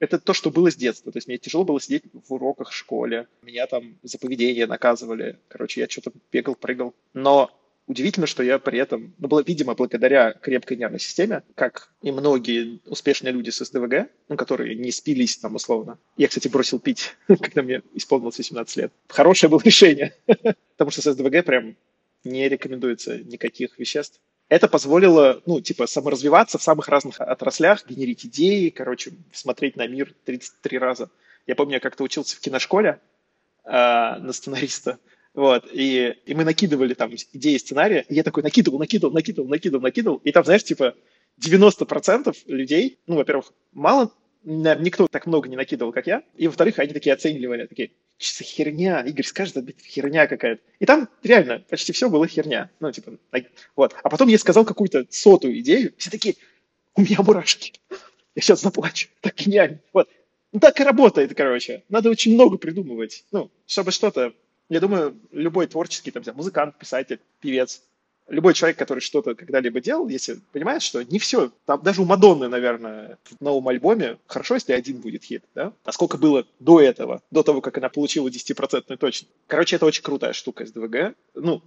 это 0.00 0.18
то, 0.18 0.32
что 0.32 0.50
было 0.50 0.70
с 0.70 0.76
детства. 0.76 1.12
То 1.12 1.18
есть 1.18 1.28
мне 1.28 1.38
тяжело 1.38 1.64
было 1.64 1.80
сидеть 1.80 2.04
в 2.12 2.32
уроках 2.32 2.70
в 2.70 2.74
школе. 2.74 3.28
Меня 3.42 3.66
там 3.66 3.98
за 4.02 4.18
поведение 4.18 4.66
наказывали. 4.66 5.38
Короче, 5.48 5.80
я 5.82 5.88
что-то 5.88 6.10
бегал, 6.32 6.54
прыгал. 6.54 6.94
Но 7.12 7.50
удивительно, 7.86 8.26
что 8.26 8.42
я 8.42 8.58
при 8.58 8.78
этом, 8.78 9.14
ну, 9.18 9.28
было, 9.28 9.42
видимо, 9.46 9.74
благодаря 9.74 10.32
крепкой 10.32 10.78
нервной 10.78 11.00
системе, 11.00 11.42
как 11.54 11.92
и 12.02 12.10
многие 12.10 12.80
успешные 12.86 13.32
люди 13.32 13.50
с 13.50 13.64
СДВГ, 13.64 14.08
ну, 14.28 14.36
которые 14.36 14.74
не 14.74 14.90
спились 14.90 15.36
там 15.36 15.56
условно. 15.56 15.98
Я, 16.16 16.28
кстати, 16.28 16.48
бросил 16.48 16.78
пить, 16.78 17.16
когда 17.26 17.62
мне 17.62 17.82
исполнилось 17.94 18.38
18 18.38 18.76
лет. 18.76 18.92
Хорошее 19.08 19.50
было 19.50 19.60
решение, 19.62 20.14
потому 20.76 20.90
что 20.90 21.02
с 21.02 21.12
СДВГ 21.12 21.44
прям 21.44 21.76
не 22.24 22.48
рекомендуется 22.48 23.18
никаких 23.18 23.78
веществ 23.78 24.20
это 24.50 24.66
позволило, 24.66 25.40
ну, 25.46 25.60
типа, 25.60 25.86
саморазвиваться 25.86 26.58
в 26.58 26.62
самых 26.62 26.88
разных 26.88 27.20
отраслях, 27.20 27.86
генерить 27.88 28.26
идеи, 28.26 28.68
короче, 28.68 29.12
смотреть 29.32 29.76
на 29.76 29.86
мир 29.86 30.12
33 30.24 30.76
раза. 30.76 31.08
Я 31.46 31.54
помню, 31.54 31.74
я 31.74 31.80
как-то 31.80 32.02
учился 32.02 32.36
в 32.36 32.40
киношколе 32.40 33.00
э, 33.64 33.70
на 33.70 34.32
сценариста, 34.32 34.98
вот, 35.34 35.68
и, 35.72 36.16
и 36.26 36.34
мы 36.34 36.42
накидывали 36.42 36.94
там 36.94 37.14
идеи 37.14 37.56
сценария, 37.58 38.04
и 38.08 38.14
я 38.16 38.24
такой 38.24 38.42
накидывал, 38.42 38.80
накидывал, 38.80 39.14
накидывал, 39.14 39.48
накидывал, 39.48 39.82
накидывал, 39.82 40.16
и 40.24 40.32
там, 40.32 40.44
знаешь, 40.44 40.64
типа 40.64 40.96
90% 41.40 42.36
людей, 42.46 42.98
ну, 43.06 43.14
во-первых, 43.14 43.52
мало, 43.72 44.12
наверное, 44.42 44.84
никто 44.84 45.06
так 45.06 45.26
много 45.26 45.48
не 45.48 45.56
накидывал, 45.56 45.92
как 45.92 46.08
я, 46.08 46.24
и, 46.34 46.48
во-вторых, 46.48 46.80
они 46.80 46.92
такие 46.92 47.14
оценивали, 47.14 47.66
такие, 47.66 47.92
за 48.20 48.44
херня? 48.44 49.00
Игорь 49.00 49.24
скажет, 49.24 49.56
это 49.56 49.72
херня 49.82 50.26
какая-то. 50.26 50.62
И 50.78 50.86
там 50.86 51.08
реально 51.22 51.64
почти 51.68 51.92
все 51.92 52.08
было 52.08 52.26
херня. 52.26 52.70
Ну, 52.80 52.92
типа, 52.92 53.12
вот. 53.76 53.94
А 54.02 54.08
потом 54.10 54.28
я 54.28 54.38
сказал 54.38 54.64
какую-то 54.64 55.06
сотую 55.10 55.58
идею, 55.60 55.94
все 55.96 56.10
такие, 56.10 56.36
у 56.94 57.00
меня 57.02 57.18
мурашки. 57.22 57.72
Я 58.34 58.42
сейчас 58.42 58.60
заплачу. 58.60 59.08
Так 59.20 59.36
гениально. 59.36 59.80
Вот. 59.92 60.08
Ну, 60.52 60.60
так 60.60 60.78
и 60.80 60.84
работает, 60.84 61.34
короче. 61.34 61.84
Надо 61.88 62.10
очень 62.10 62.34
много 62.34 62.58
придумывать. 62.58 63.24
Ну, 63.32 63.50
чтобы 63.66 63.90
что-то... 63.90 64.34
Я 64.68 64.78
думаю, 64.78 65.20
любой 65.32 65.66
творческий, 65.66 66.12
там, 66.12 66.22
музыкант, 66.36 66.78
писатель, 66.78 67.18
певец, 67.40 67.82
любой 68.30 68.54
человек, 68.54 68.78
который 68.78 69.00
что-то 69.00 69.34
когда-либо 69.34 69.80
делал, 69.80 70.08
если 70.08 70.38
понимает, 70.52 70.82
что 70.82 71.02
не 71.02 71.18
все, 71.18 71.52
там 71.66 71.82
даже 71.82 72.00
у 72.00 72.04
Мадонны, 72.04 72.48
наверное, 72.48 73.18
в 73.24 73.40
новом 73.42 73.68
альбоме 73.68 74.18
хорошо, 74.26 74.54
если 74.54 74.72
один 74.72 74.98
будет 74.98 75.24
хит, 75.24 75.44
да? 75.54 75.72
А 75.84 75.92
сколько 75.92 76.16
было 76.16 76.46
до 76.60 76.80
этого, 76.80 77.22
до 77.30 77.42
того, 77.42 77.60
как 77.60 77.76
она 77.78 77.88
получила 77.88 78.28
10% 78.28 78.96
точность. 78.96 79.32
Короче, 79.46 79.76
это 79.76 79.86
очень 79.86 80.02
крутая 80.02 80.32
штука 80.32 80.64
с 80.64 80.72
ДВГ. 80.72 81.14
Ну, 81.34 81.62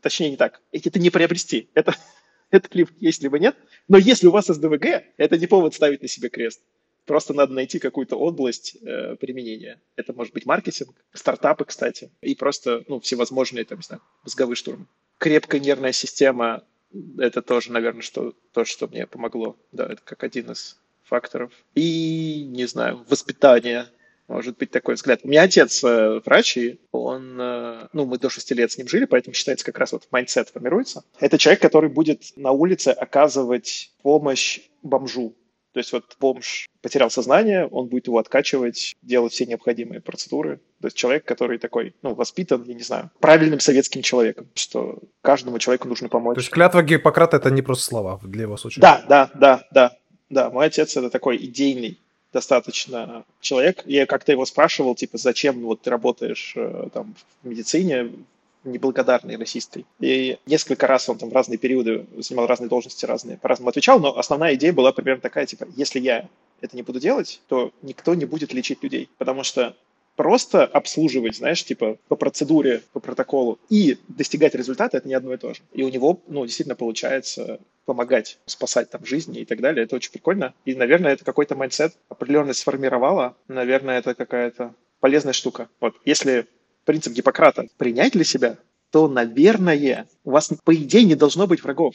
точнее 0.00 0.30
не 0.30 0.36
так. 0.36 0.60
Это 0.72 0.98
не 0.98 1.10
приобрести. 1.10 1.68
Это, 1.74 1.94
это 2.50 2.68
либо 2.72 2.90
есть, 2.98 3.22
либо 3.22 3.38
нет. 3.38 3.56
Но 3.88 3.98
если 3.98 4.26
у 4.26 4.30
вас 4.30 4.46
СДВГ, 4.46 5.04
это 5.16 5.38
не 5.38 5.46
повод 5.46 5.74
ставить 5.74 6.02
на 6.02 6.08
себе 6.08 6.30
крест. 6.30 6.62
Просто 7.04 7.34
надо 7.34 7.52
найти 7.52 7.78
какую-то 7.78 8.16
область 8.16 8.76
э, 8.82 9.14
применения. 9.16 9.80
Это 9.94 10.12
может 10.12 10.34
быть 10.34 10.44
маркетинг, 10.44 10.90
стартапы, 11.12 11.64
кстати, 11.64 12.10
и 12.20 12.34
просто 12.34 12.84
ну, 12.88 12.98
всевозможные 12.98 13.64
там, 13.64 13.78
не 13.78 13.84
знаю, 13.84 14.02
мозговые 14.24 14.56
штурмы 14.56 14.86
крепкая 15.18 15.60
нервная 15.60 15.92
система– 15.92 16.64
это 17.18 17.42
тоже, 17.42 17.72
наверное, 17.72 18.02
что, 18.02 18.34
то, 18.52 18.64
что 18.64 18.86
мне 18.88 19.06
помогло. 19.06 19.56
Да, 19.72 19.86
это 19.86 20.00
как 20.04 20.24
один 20.24 20.52
из 20.52 20.78
факторов. 21.04 21.52
И, 21.74 22.44
не 22.48 22.66
знаю, 22.66 23.04
воспитание, 23.08 23.86
может 24.28 24.58
быть 24.58 24.70
такой 24.70 24.96
взгляд. 24.96 25.20
У 25.22 25.28
меня 25.28 25.42
отец 25.42 25.84
э, 25.84 26.20
врач, 26.24 26.56
и 26.56 26.80
он, 26.90 27.40
э, 27.40 27.88
ну, 27.92 28.06
мы 28.06 28.18
до 28.18 28.28
шести 28.28 28.54
лет 28.54 28.72
с 28.72 28.78
ним 28.78 28.88
жили, 28.88 29.04
поэтому 29.04 29.34
считается 29.34 29.64
как 29.64 29.78
раз 29.78 29.92
вот 29.92 30.08
майндсет 30.10 30.48
формируется. 30.48 31.04
Это 31.20 31.38
человек, 31.38 31.62
который 31.62 31.90
будет 31.90 32.32
на 32.36 32.50
улице 32.50 32.88
оказывать 32.88 33.92
помощь 34.02 34.60
бомжу. 34.82 35.34
То 35.76 35.80
есть 35.80 35.92
вот 35.92 36.16
бомж 36.18 36.70
потерял 36.80 37.10
сознание, 37.10 37.66
он 37.66 37.88
будет 37.88 38.06
его 38.06 38.16
откачивать, 38.16 38.96
делать 39.02 39.34
все 39.34 39.44
необходимые 39.44 40.00
процедуры. 40.00 40.56
То 40.80 40.86
есть 40.86 40.96
человек, 40.96 41.26
который 41.26 41.58
такой, 41.58 41.94
ну, 42.00 42.14
воспитан, 42.14 42.64
я 42.64 42.72
не 42.72 42.82
знаю, 42.82 43.10
правильным 43.20 43.60
советским 43.60 44.00
человеком, 44.00 44.48
что 44.54 45.00
каждому 45.20 45.58
человеку 45.58 45.86
нужно 45.86 46.08
помочь. 46.08 46.36
То 46.36 46.40
есть 46.40 46.50
клятва 46.50 46.82
Гиппократа– 46.82 47.36
это 47.36 47.50
не 47.50 47.60
просто 47.60 47.84
слова 47.84 48.18
для 48.22 48.48
вас 48.48 48.64
очень. 48.64 48.80
Да, 48.80 49.04
да, 49.06 49.30
да, 49.34 49.66
да, 49.70 49.98
да. 50.30 50.48
Мой 50.48 50.64
отец– 50.64 50.96
это 50.96 51.10
такой 51.10 51.36
идейный 51.36 52.00
достаточно 52.32 53.26
человек. 53.42 53.82
Я 53.84 54.06
как-то 54.06 54.32
его 54.32 54.46
спрашивал, 54.46 54.94
типа, 54.94 55.18
зачем 55.18 55.60
вот 55.60 55.82
ты 55.82 55.90
работаешь 55.90 56.54
э, 56.56 56.88
там 56.94 57.14
в 57.42 57.48
медицине, 57.48 58.12
неблагодарный, 58.68 59.36
расистый. 59.36 59.86
И 60.00 60.38
несколько 60.46 60.86
раз 60.86 61.08
он 61.08 61.18
там 61.18 61.30
в 61.30 61.32
разные 61.32 61.58
периоды 61.58 62.06
занимал 62.18 62.46
разные 62.46 62.68
должности, 62.68 63.04
разные, 63.06 63.38
по-разному 63.38 63.70
отвечал, 63.70 64.00
но 64.00 64.16
основная 64.16 64.54
идея 64.54 64.72
была 64.72 64.92
примерно 64.92 65.22
такая, 65.22 65.46
типа, 65.46 65.66
если 65.76 66.00
я 66.00 66.28
это 66.60 66.76
не 66.76 66.82
буду 66.82 67.00
делать, 67.00 67.40
то 67.48 67.72
никто 67.82 68.14
не 68.14 68.24
будет 68.24 68.52
лечить 68.52 68.82
людей, 68.82 69.08
потому 69.18 69.42
что 69.42 69.76
просто 70.16 70.64
обслуживать, 70.64 71.36
знаешь, 71.36 71.64
типа 71.64 71.98
по 72.08 72.16
процедуре, 72.16 72.82
по 72.92 73.00
протоколу 73.00 73.58
и 73.68 73.98
достигать 74.08 74.54
результата– 74.54 74.96
это 74.98 75.06
не 75.06 75.14
одно 75.14 75.34
и 75.34 75.36
то 75.36 75.54
же. 75.54 75.60
И 75.72 75.82
у 75.82 75.88
него, 75.88 76.20
ну, 76.26 76.44
действительно 76.44 76.74
получается 76.74 77.60
помогать, 77.84 78.38
спасать 78.46 78.90
там 78.90 79.04
жизни 79.06 79.40
и 79.40 79.44
так 79.44 79.60
далее. 79.60 79.84
Это 79.84 79.96
очень 79.96 80.10
прикольно. 80.10 80.54
И, 80.64 80.74
наверное, 80.74 81.12
это 81.12 81.24
какой-то 81.24 81.54
майндсет 81.54 81.94
определенно 82.08 82.54
сформировало. 82.54 83.36
Наверное, 83.46 83.98
это 83.98 84.14
какая-то 84.14 84.74
полезная 85.00 85.34
штука. 85.34 85.68
Вот, 85.80 85.94
если 86.04 86.46
принцип 86.86 87.12
Гиппократа 87.12 87.66
принять 87.76 88.14
для 88.14 88.24
себя, 88.24 88.56
то, 88.90 89.08
наверное, 89.08 90.08
у 90.24 90.30
вас, 90.30 90.50
по 90.64 90.74
идее, 90.74 91.04
не 91.04 91.16
должно 91.16 91.46
быть 91.46 91.62
врагов. 91.62 91.94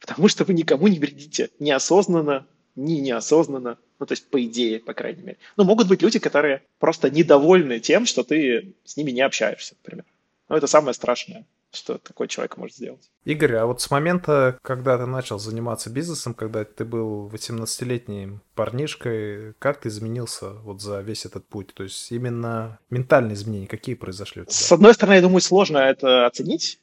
Потому 0.00 0.28
что 0.28 0.44
вы 0.44 0.54
никому 0.54 0.88
не 0.88 0.98
вредите. 0.98 1.50
Неосознанно, 1.58 2.46
ни 2.76 2.94
неосознанно. 2.94 3.76
Ну, 3.98 4.06
то 4.06 4.12
есть, 4.12 4.30
по 4.30 4.42
идее, 4.42 4.78
по 4.78 4.94
крайней 4.94 5.22
мере. 5.22 5.38
Но 5.56 5.64
могут 5.64 5.88
быть 5.88 6.00
люди, 6.02 6.18
которые 6.18 6.62
просто 6.78 7.10
недовольны 7.10 7.80
тем, 7.80 8.06
что 8.06 8.22
ты 8.22 8.74
с 8.84 8.96
ними 8.96 9.10
не 9.10 9.22
общаешься, 9.22 9.74
например. 9.82 10.04
Но 10.48 10.56
это 10.56 10.66
самое 10.66 10.94
страшное 10.94 11.44
что 11.72 11.98
такой 11.98 12.28
человек 12.28 12.56
может 12.56 12.76
сделать. 12.76 13.10
Игорь, 13.24 13.54
а 13.56 13.66
вот 13.66 13.80
с 13.80 13.90
момента, 13.90 14.58
когда 14.62 14.96
ты 14.98 15.06
начал 15.06 15.38
заниматься 15.38 15.90
бизнесом, 15.90 16.34
когда 16.34 16.64
ты 16.64 16.84
был 16.84 17.28
18-летним 17.28 18.40
парнишкой, 18.54 19.54
как 19.58 19.80
ты 19.80 19.88
изменился 19.88 20.52
вот 20.52 20.80
за 20.80 21.00
весь 21.00 21.26
этот 21.26 21.46
путь? 21.46 21.74
То 21.74 21.82
есть 21.82 22.10
именно 22.12 22.78
ментальные 22.90 23.34
изменения 23.34 23.66
какие 23.66 23.94
произошли 23.94 24.42
у 24.42 24.44
тебя? 24.44 24.54
С 24.54 24.72
одной 24.72 24.94
стороны, 24.94 25.16
я 25.16 25.22
думаю, 25.22 25.40
сложно 25.40 25.78
это 25.78 26.26
оценить 26.26 26.80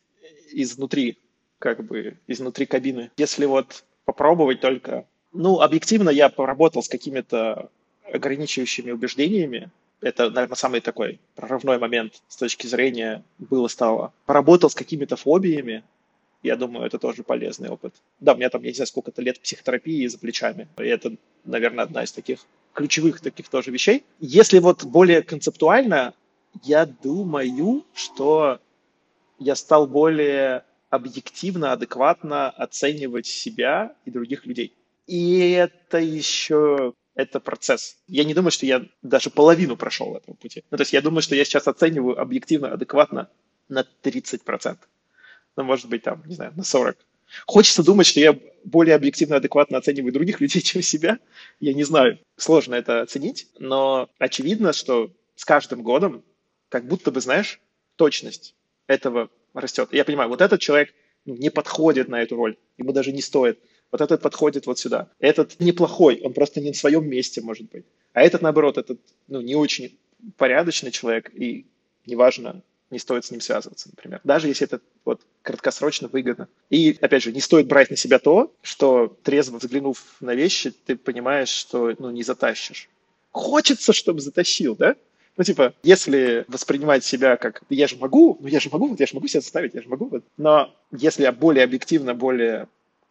изнутри, 0.52 1.18
как 1.60 1.84
бы 1.84 2.18
изнутри 2.28 2.66
кабины. 2.66 3.12
Если 3.18 3.46
вот 3.46 3.84
попробовать 4.06 4.62
только... 4.62 5.06
Ну, 5.32 5.62
объективно 5.62 6.10
я 6.10 6.30
поработал 6.30 6.84
с 6.84 6.90
какими-то 6.90 7.70
ограничивающими 8.14 8.92
убеждениями, 8.92 9.72
это, 10.04 10.30
наверное, 10.30 10.56
самый 10.56 10.82
такой 10.82 11.20
прорывной 11.36 11.80
момент 11.80 12.22
с 12.28 12.36
точки 12.36 12.68
зрения 12.68 13.24
было-стало. 13.40 14.14
Поработал 14.26 14.70
с 14.70 14.76
какими-то 14.76 15.16
фобиями, 15.16 15.84
я 16.44 16.58
думаю, 16.58 16.86
это 16.86 17.00
тоже 17.00 17.24
полезный 17.24 17.70
опыт. 17.70 17.96
Да, 18.20 18.34
у 18.34 18.36
меня 18.36 18.50
там, 18.50 18.62
я 18.64 18.70
не 18.70 18.76
знаю, 18.76 18.88
сколько-то 18.88 19.22
лет 19.22 19.40
психотерапии 19.40 20.06
за 20.08 20.20
плечами, 20.20 20.68
и 20.78 20.84
это, 20.84 21.16
наверное, 21.46 21.86
одна 21.86 22.04
из 22.04 22.12
таких 22.12 22.40
ключевых 22.74 23.22
таких 23.22 23.48
тоже 23.48 23.72
вещей. 23.72 24.04
Если 24.20 24.60
вот 24.60 24.84
более 24.84 25.22
концептуально, 25.22 26.14
я 26.64 26.86
думаю, 26.86 27.86
что 27.94 28.60
я 29.40 29.56
стал 29.56 29.88
более 29.88 30.66
объективно, 30.90 31.72
адекватно 31.72 32.50
оценивать 32.50 33.26
себя 33.26 33.96
и 34.06 34.12
других 34.12 34.46
людей. 34.46 34.74
И 35.08 35.52
это 35.52 35.98
еще 35.98 36.94
это 37.16 37.40
процесс. 37.40 37.98
Я 38.08 38.24
не 38.24 38.34
думаю, 38.34 38.52
что 38.52 38.66
я 38.66 38.86
даже 39.02 39.30
половину 39.30 39.78
прошел 39.78 40.16
этого 40.16 40.36
пути. 40.36 40.64
Ну, 40.72 40.78
то 40.78 40.82
есть 40.82 40.94
я 40.94 41.02
думаю, 41.02 41.22
что 41.22 41.36
я 41.36 41.46
сейчас 41.46 41.68
оцениваю 41.68 42.20
объективно, 42.20 42.72
адекватно 42.72 43.30
на 43.70 43.86
30%. 44.04 44.78
Ну, 45.56 45.64
может 45.64 45.88
быть, 45.88 46.04
там, 46.04 46.24
не 46.26 46.36
знаю, 46.36 46.54
на 46.56 46.62
40%. 46.62 46.96
Хочется 47.48 47.84
думать, 47.84 48.06
что 48.08 48.20
я 48.20 48.38
более 48.64 48.96
объективно, 48.96 49.38
адекватно 49.38 49.78
оцениваю 49.78 50.14
других 50.14 50.42
людей, 50.42 50.62
чем 50.62 50.82
себя. 50.82 51.20
Я 51.60 51.74
не 51.74 51.84
знаю, 51.84 52.20
сложно 52.38 52.76
это 52.76 53.02
оценить, 53.02 53.48
но 53.60 54.10
очевидно, 54.20 54.74
что 54.74 55.12
с 55.36 55.46
каждым 55.46 55.84
годом, 55.84 56.24
как 56.70 56.88
будто 56.88 57.12
бы, 57.12 57.22
знаешь, 57.22 57.60
точность 57.96 58.56
этого 58.88 59.30
растет. 59.54 59.90
я 59.92 60.04
понимаю, 60.04 60.30
вот 60.30 60.42
этот 60.42 60.60
человек 60.60 60.94
не 61.26 61.50
подходит 61.50 62.10
на 62.10 62.22
эту 62.22 62.36
роль, 62.36 62.58
ему 62.78 62.92
даже 62.92 63.12
не 63.12 63.22
стоит 63.22 63.60
вот 63.94 64.02
этот 64.02 64.24
подходит 64.24 64.66
вот 64.66 64.80
сюда. 64.80 65.08
Этот 65.20 65.60
неплохой, 65.60 66.20
он 66.24 66.34
просто 66.34 66.60
не 66.60 66.70
на 66.70 66.74
своем 66.74 67.08
месте, 67.08 67.42
может 67.42 67.70
быть. 67.70 67.86
А 68.14 68.24
этот, 68.24 68.42
наоборот, 68.42 68.80
этот 68.80 69.00
ну, 69.28 69.40
не 69.40 69.54
очень 69.54 69.96
порядочный 70.36 70.90
человек, 70.90 71.32
и 71.36 71.68
неважно, 72.08 72.64
не 72.90 72.98
стоит 72.98 73.24
с 73.24 73.30
ним 73.30 73.40
связываться, 73.40 73.90
например. 73.90 74.20
Даже 74.24 74.48
если 74.48 74.66
это 74.66 74.82
вот 75.06 75.22
краткосрочно 75.44 76.08
выгодно. 76.08 76.48
И, 76.72 76.98
опять 77.02 77.22
же, 77.22 77.32
не 77.32 77.40
стоит 77.40 77.68
брать 77.68 77.92
на 77.92 77.96
себя 77.96 78.18
то, 78.18 78.52
что, 78.64 79.16
трезво 79.22 79.60
взглянув 79.60 80.00
на 80.22 80.34
вещи, 80.34 80.72
ты 80.72 80.96
понимаешь, 80.96 81.50
что 81.50 81.94
ну, 82.00 82.10
не 82.10 82.24
затащишь. 82.24 82.90
Хочется, 83.30 83.94
чтобы 83.94 84.22
затащил, 84.22 84.76
да? 84.76 84.96
Ну, 85.38 85.44
типа, 85.44 85.76
если 85.84 86.46
воспринимать 86.48 87.04
себя 87.04 87.38
как 87.38 87.62
«я 87.70 87.88
же 87.88 87.98
могу, 87.98 88.40
ну 88.40 88.48
я 88.48 88.60
же 88.60 88.70
могу, 88.72 88.96
я 88.98 89.06
же 89.06 89.14
могу 89.14 89.28
себя 89.28 89.42
заставить, 89.42 89.76
я 89.76 89.84
же 89.84 89.90
могу». 89.90 90.06
Вот. 90.06 90.24
Но 90.38 90.74
если 90.92 91.22
я 91.22 91.32
более 91.32 91.64
объективно, 91.64 92.16
более 92.16 92.68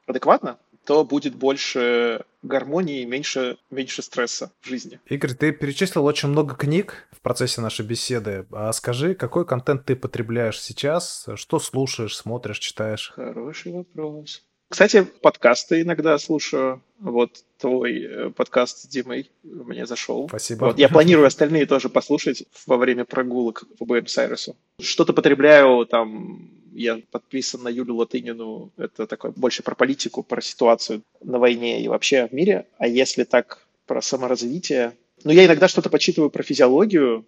адекватно, 0.06 0.59
то 0.84 1.04
будет 1.04 1.34
больше 1.34 2.24
гармонии, 2.42 3.04
меньше, 3.04 3.59
меньше 3.70 4.02
стресса 4.02 4.52
в 4.60 4.68
жизни. 4.68 5.00
Игорь, 5.06 5.34
ты 5.34 5.52
перечислил 5.52 6.04
очень 6.04 6.28
много 6.28 6.54
книг 6.54 7.09
в 7.12 7.20
процессе 7.20 7.60
нашей 7.60 7.86
беседы. 7.86 8.46
А 8.52 8.72
скажи, 8.72 9.14
какой 9.14 9.46
контент 9.46 9.84
ты 9.84 9.94
потребляешь 9.94 10.60
сейчас? 10.60 11.28
Что 11.36 11.59
слушаешь, 11.59 12.16
смотришь, 12.16 12.59
читаешь? 12.59 13.12
Хороший 13.14 13.72
вопрос. 13.72 14.42
Кстати, 14.72 15.02
подкасты 15.20 15.82
иногда 15.82 16.16
слушаю. 16.18 16.82
Вот 16.98 17.44
твой 17.59 18.04
э, 18.04 18.30
подкаст 18.30 18.78
с 18.78 18.86
Димой 18.86 19.30
мне 19.42 19.84
зашел. 19.84 20.28
Спасибо. 20.28 20.64
Вот, 20.64 20.78
я 20.78 20.88
планирую 20.88 21.26
остальные 21.26 21.66
тоже 21.66 21.90
послушать 21.90 22.44
во 22.66 22.78
время 22.78 23.04
прогулок 23.04 23.64
по 23.78 23.84
Буэнос-Айресу. 23.84 24.56
Что-то 24.80 25.12
потребляю 25.12 25.84
там 25.84 26.61
я 26.74 27.00
подписан 27.10 27.62
на 27.62 27.68
Юлю 27.68 27.94
Латынину. 27.96 28.70
Это 28.76 29.06
такое 29.06 29.32
больше 29.32 29.62
про 29.62 29.74
политику, 29.74 30.22
про 30.22 30.40
ситуацию 30.40 31.02
на 31.22 31.38
войне 31.38 31.82
и 31.82 31.88
вообще 31.88 32.26
в 32.26 32.32
мире. 32.32 32.66
А 32.78 32.86
если 32.86 33.24
так 33.24 33.66
про 33.86 34.02
саморазвитие... 34.02 34.96
Ну, 35.24 35.30
я 35.32 35.46
иногда 35.46 35.68
что-то 35.68 35.90
почитываю 35.90 36.30
про 36.30 36.42
физиологию, 36.42 37.24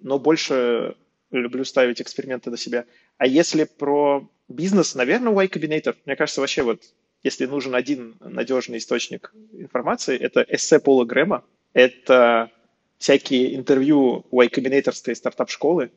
но 0.00 0.18
больше 0.18 0.96
люблю 1.30 1.64
ставить 1.64 2.00
эксперименты 2.00 2.50
на 2.50 2.56
себя. 2.56 2.86
А 3.18 3.26
если 3.26 3.64
про 3.64 4.28
бизнес, 4.48 4.94
наверное, 4.94 5.32
Y 5.32 5.46
Combinator. 5.46 5.96
Мне 6.04 6.16
кажется, 6.16 6.40
вообще 6.40 6.62
вот, 6.62 6.82
если 7.22 7.46
нужен 7.46 7.74
один 7.74 8.16
надежный 8.20 8.78
источник 8.78 9.32
информации, 9.52 10.18
это 10.18 10.44
эссе 10.48 10.80
Пола 10.80 11.04
Грэма. 11.04 11.44
Это 11.72 12.50
всякие 12.98 13.54
интервью 13.54 14.26
у 14.30 14.42
Y-Combinatorской 14.42 15.14
стартап-школы. 15.14 15.90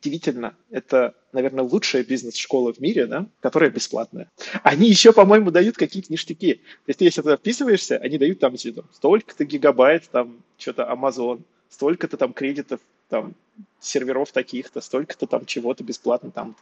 Удивительно, 0.00 0.54
это, 0.70 1.14
наверное, 1.32 1.64
лучшая 1.64 2.04
бизнес-школа 2.04 2.72
в 2.72 2.78
мире, 2.78 3.06
да, 3.06 3.26
которая 3.40 3.70
бесплатная. 3.70 4.30
Они 4.62 4.88
еще, 4.88 5.12
по-моему, 5.12 5.50
дают 5.50 5.76
какие-то 5.76 6.12
ништяки. 6.12 6.54
То 6.54 6.60
есть 6.86 6.98
ты, 7.00 7.04
если 7.04 7.22
туда 7.22 7.36
вписываешься, 7.36 7.96
они 7.96 8.16
дают 8.16 8.38
там, 8.38 8.56
там 8.56 8.84
столько-то 8.92 9.44
гигабайт, 9.44 10.08
там 10.10 10.42
что-то 10.56 10.82
Amazon, 10.84 11.42
столько-то 11.68 12.16
там 12.16 12.32
кредитов, 12.32 12.80
там 13.08 13.34
серверов 13.80 14.30
таких-то, 14.30 14.80
столько-то 14.80 15.26
там 15.26 15.46
чего-то 15.46 15.82
бесплатно 15.82 16.30
там. 16.30 16.56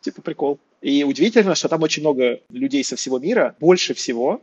Типа 0.00 0.22
прикол. 0.22 0.58
И 0.80 1.04
удивительно, 1.04 1.54
что 1.54 1.68
там 1.68 1.82
очень 1.82 2.02
много 2.02 2.40
людей 2.48 2.82
со 2.82 2.96
всего 2.96 3.18
мира, 3.18 3.56
больше 3.60 3.92
всего 3.92 4.42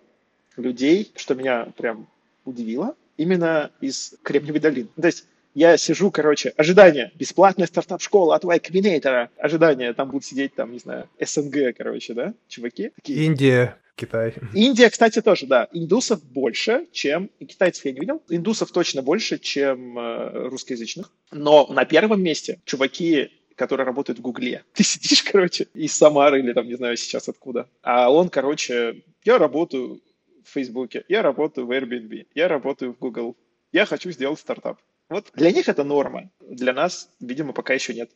людей, 0.58 1.12
что 1.16 1.34
меня 1.34 1.66
прям 1.76 2.08
удивило, 2.46 2.96
именно 3.18 3.72
из 3.82 4.14
Кремниевой 4.22 4.60
долины. 4.60 4.90
То 5.00 5.08
есть 5.08 5.26
я 5.54 5.78
сижу, 5.78 6.12
короче, 6.12 6.50
ожидание, 6.58 7.12
бесплатная 7.16 7.68
стартап-школа 7.68 8.36
от 8.36 8.44
Y 8.44 8.60
Combinator, 8.60 9.30
ожидание, 9.38 9.94
там 9.94 10.10
будут 10.10 10.26
сидеть, 10.26 10.56
там, 10.56 10.72
не 10.72 10.80
знаю, 10.80 11.10
СНГ, 11.20 11.76
короче, 11.78 12.14
да, 12.14 12.34
чуваки. 12.48 12.92
Такие. 12.96 13.26
Индия, 13.26 13.78
Китай. 13.96 14.34
Индия, 14.54 14.90
кстати, 14.90 15.22
тоже, 15.22 15.46
да. 15.46 15.68
Индусов 15.74 16.24
больше, 16.24 16.88
чем... 16.92 17.30
И 17.40 17.46
китайцев 17.46 17.86
я 17.86 17.92
не 17.92 18.00
видел. 18.00 18.22
Индусов 18.30 18.72
точно 18.72 19.02
больше, 19.02 19.38
чем 19.38 20.00
э, 20.00 20.48
русскоязычных. 20.50 21.12
Но 21.32 21.68
на 21.68 21.86
первом 21.86 22.24
месте 22.24 22.60
чуваки 22.66 23.30
которые 23.56 23.86
работают 23.86 24.18
в 24.18 24.22
Гугле. 24.24 24.64
Ты 24.74 24.84
сидишь, 24.84 25.22
короче, 25.22 25.68
из 25.76 25.94
Самары 25.94 26.40
или 26.40 26.52
там, 26.52 26.66
не 26.66 26.74
знаю, 26.74 26.98
сейчас 26.98 27.30
откуда. 27.30 27.70
А 27.84 28.12
он, 28.12 28.30
короче, 28.30 29.04
я 29.24 29.38
работаю 29.38 30.02
в 30.44 30.50
Фейсбуке, 30.50 31.04
я 31.08 31.22
работаю 31.22 31.68
в 31.68 31.72
Airbnb, 31.72 32.26
я 32.34 32.48
работаю 32.48 32.94
в 32.94 32.98
Google, 32.98 33.38
я 33.72 33.86
хочу 33.86 34.10
сделать 34.10 34.40
стартап. 34.40 34.80
Вот 35.12 35.30
для 35.34 35.52
них 35.52 35.68
это 35.68 35.84
норма, 35.84 36.30
для 36.40 36.72
нас, 36.72 37.10
видимо, 37.20 37.52
пока 37.52 37.74
еще 37.74 37.94
нет. 37.94 38.10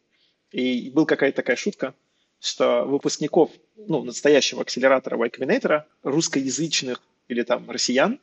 И 0.53 0.89
была 0.91 1.05
какая-то 1.05 1.35
такая 1.35 1.57
шутка, 1.57 1.93
что 2.39 2.85
выпускников, 2.85 3.51
ну, 3.75 4.01
настоящего 4.01 4.61
акселератора 4.61 5.17
Y 5.17 5.29
Combinator, 5.29 5.83
русскоязычных 6.03 7.01
или 7.27 7.43
там 7.43 7.69
россиян, 7.69 8.17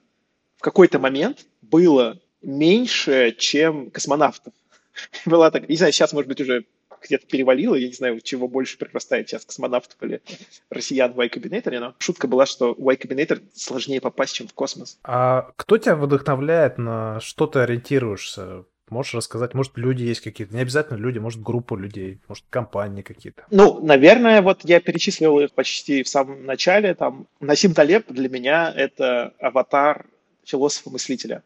в 0.57 0.63
какой-то 0.63 0.99
момент 0.99 1.45
было 1.61 2.19
меньше, 2.41 3.37
чем 3.39 3.91
космонавтов. 3.91 4.55
Была 5.27 5.51
так, 5.51 5.69
не 5.69 5.77
знаю, 5.77 5.93
сейчас, 5.93 6.15
может 6.15 6.29
быть, 6.29 6.41
уже 6.41 6.65
где-то 7.05 7.27
перевалило, 7.27 7.75
я 7.75 7.89
не 7.89 7.95
знаю, 7.95 8.21
чего 8.21 8.49
больше 8.49 8.79
прирастает 8.79 9.29
сейчас, 9.29 9.45
космонавтов 9.45 9.97
или 10.03 10.23
россиян 10.71 11.13
в 11.13 11.21
Y 11.21 11.29
Combinator, 11.29 11.79
но 11.79 11.95
шутка 11.99 12.27
была, 12.27 12.47
что 12.47 12.75
в 12.75 12.91
Y 12.91 12.97
Combinator 12.97 13.43
сложнее 13.55 14.01
попасть, 14.01 14.35
чем 14.35 14.49
в 14.49 14.55
космос. 14.55 14.99
А 15.05 15.53
кто 15.57 15.79
тебя 15.79 15.97
вдохновляет, 15.97 16.79
на 16.79 17.21
что 17.21 17.47
ты 17.47 17.61
ориентируешься? 17.61 18.65
Можешь 18.89 19.15
рассказать, 19.15 19.55
может, 19.55 19.79
люди 19.79 20.03
есть 20.03 20.21
какие-то, 20.21 20.55
не 20.55 20.61
обязательно 20.61 20.99
люди, 20.99 21.19
может, 21.19 21.41
группа 21.41 21.75
людей, 21.75 22.21
может, 22.29 22.45
компании 22.51 23.01
какие-то. 23.01 23.47
Ну, 23.51 23.83
наверное, 23.83 24.43
вот 24.43 24.65
я 24.65 24.81
перечислил 24.81 25.41
их 25.41 25.53
почти 25.53 26.03
в 26.03 26.09
самом 26.09 26.45
начале, 26.45 26.95
там, 26.95 27.27
Насим 27.41 27.73
Талеб 27.73 28.11
для 28.13 28.29
меня 28.29 28.71
это 28.71 29.33
аватар 29.39 30.07
философа-мыслителя. 30.45 31.43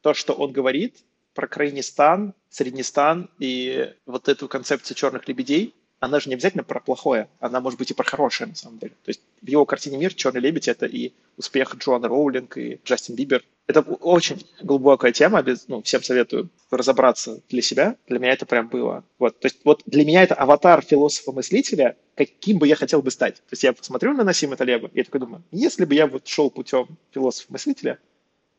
То, 0.00 0.14
что 0.14 0.32
он 0.32 0.52
говорит, 0.52 0.96
про 1.34 1.46
Крайнистан, 1.46 2.34
Среднестан 2.50 3.30
и 3.38 3.92
вот 4.06 4.28
эту 4.28 4.48
концепцию 4.48 4.96
черных 4.96 5.26
лебедей, 5.28 5.74
она 6.02 6.18
же 6.18 6.28
не 6.28 6.34
обязательно 6.34 6.64
про 6.64 6.80
плохое, 6.80 7.28
она 7.38 7.60
может 7.60 7.78
быть 7.78 7.92
и 7.92 7.94
про 7.94 8.02
хорошее, 8.02 8.50
на 8.50 8.56
самом 8.56 8.78
деле. 8.78 8.92
То 9.04 9.10
есть 9.10 9.20
в 9.40 9.46
его 9.46 9.64
картине 9.64 9.98
мир 9.98 10.12
«Черный 10.12 10.40
лебедь»— 10.40 10.66
это 10.68 10.84
и 10.86 11.12
успех 11.36 11.76
Джоанны 11.76 12.08
Роулинг, 12.08 12.56
и 12.58 12.80
Джастин 12.84 13.14
Бибер. 13.14 13.44
Это 13.68 13.82
очень 13.82 14.44
глубокая 14.60 15.12
тема, 15.12 15.44
ну, 15.68 15.80
всем 15.82 16.02
советую 16.02 16.50
разобраться 16.72 17.40
для 17.48 17.62
себя. 17.62 17.96
Для 18.08 18.18
меня 18.18 18.32
это 18.32 18.46
прям 18.46 18.66
было. 18.66 19.04
Вот, 19.20 19.38
то 19.38 19.46
есть 19.46 19.60
вот 19.64 19.82
для 19.86 20.04
меня 20.04 20.24
это 20.24 20.34
аватар 20.34 20.82
философа-мыслителя, 20.82 21.96
каким 22.16 22.58
бы 22.58 22.66
я 22.66 22.74
хотел 22.74 23.00
бы 23.00 23.12
стать. 23.12 23.36
То 23.36 23.52
есть 23.52 23.62
я 23.62 23.72
посмотрю 23.72 24.12
на 24.12 24.24
Насима 24.24 24.56
Талеба, 24.56 24.90
и 24.92 24.98
я 24.98 25.04
такой 25.04 25.20
думаю, 25.20 25.44
если 25.52 25.84
бы 25.84 25.94
я 25.94 26.08
вот 26.08 26.26
шел 26.26 26.50
путем 26.50 26.88
философа-мыслителя, 27.12 28.00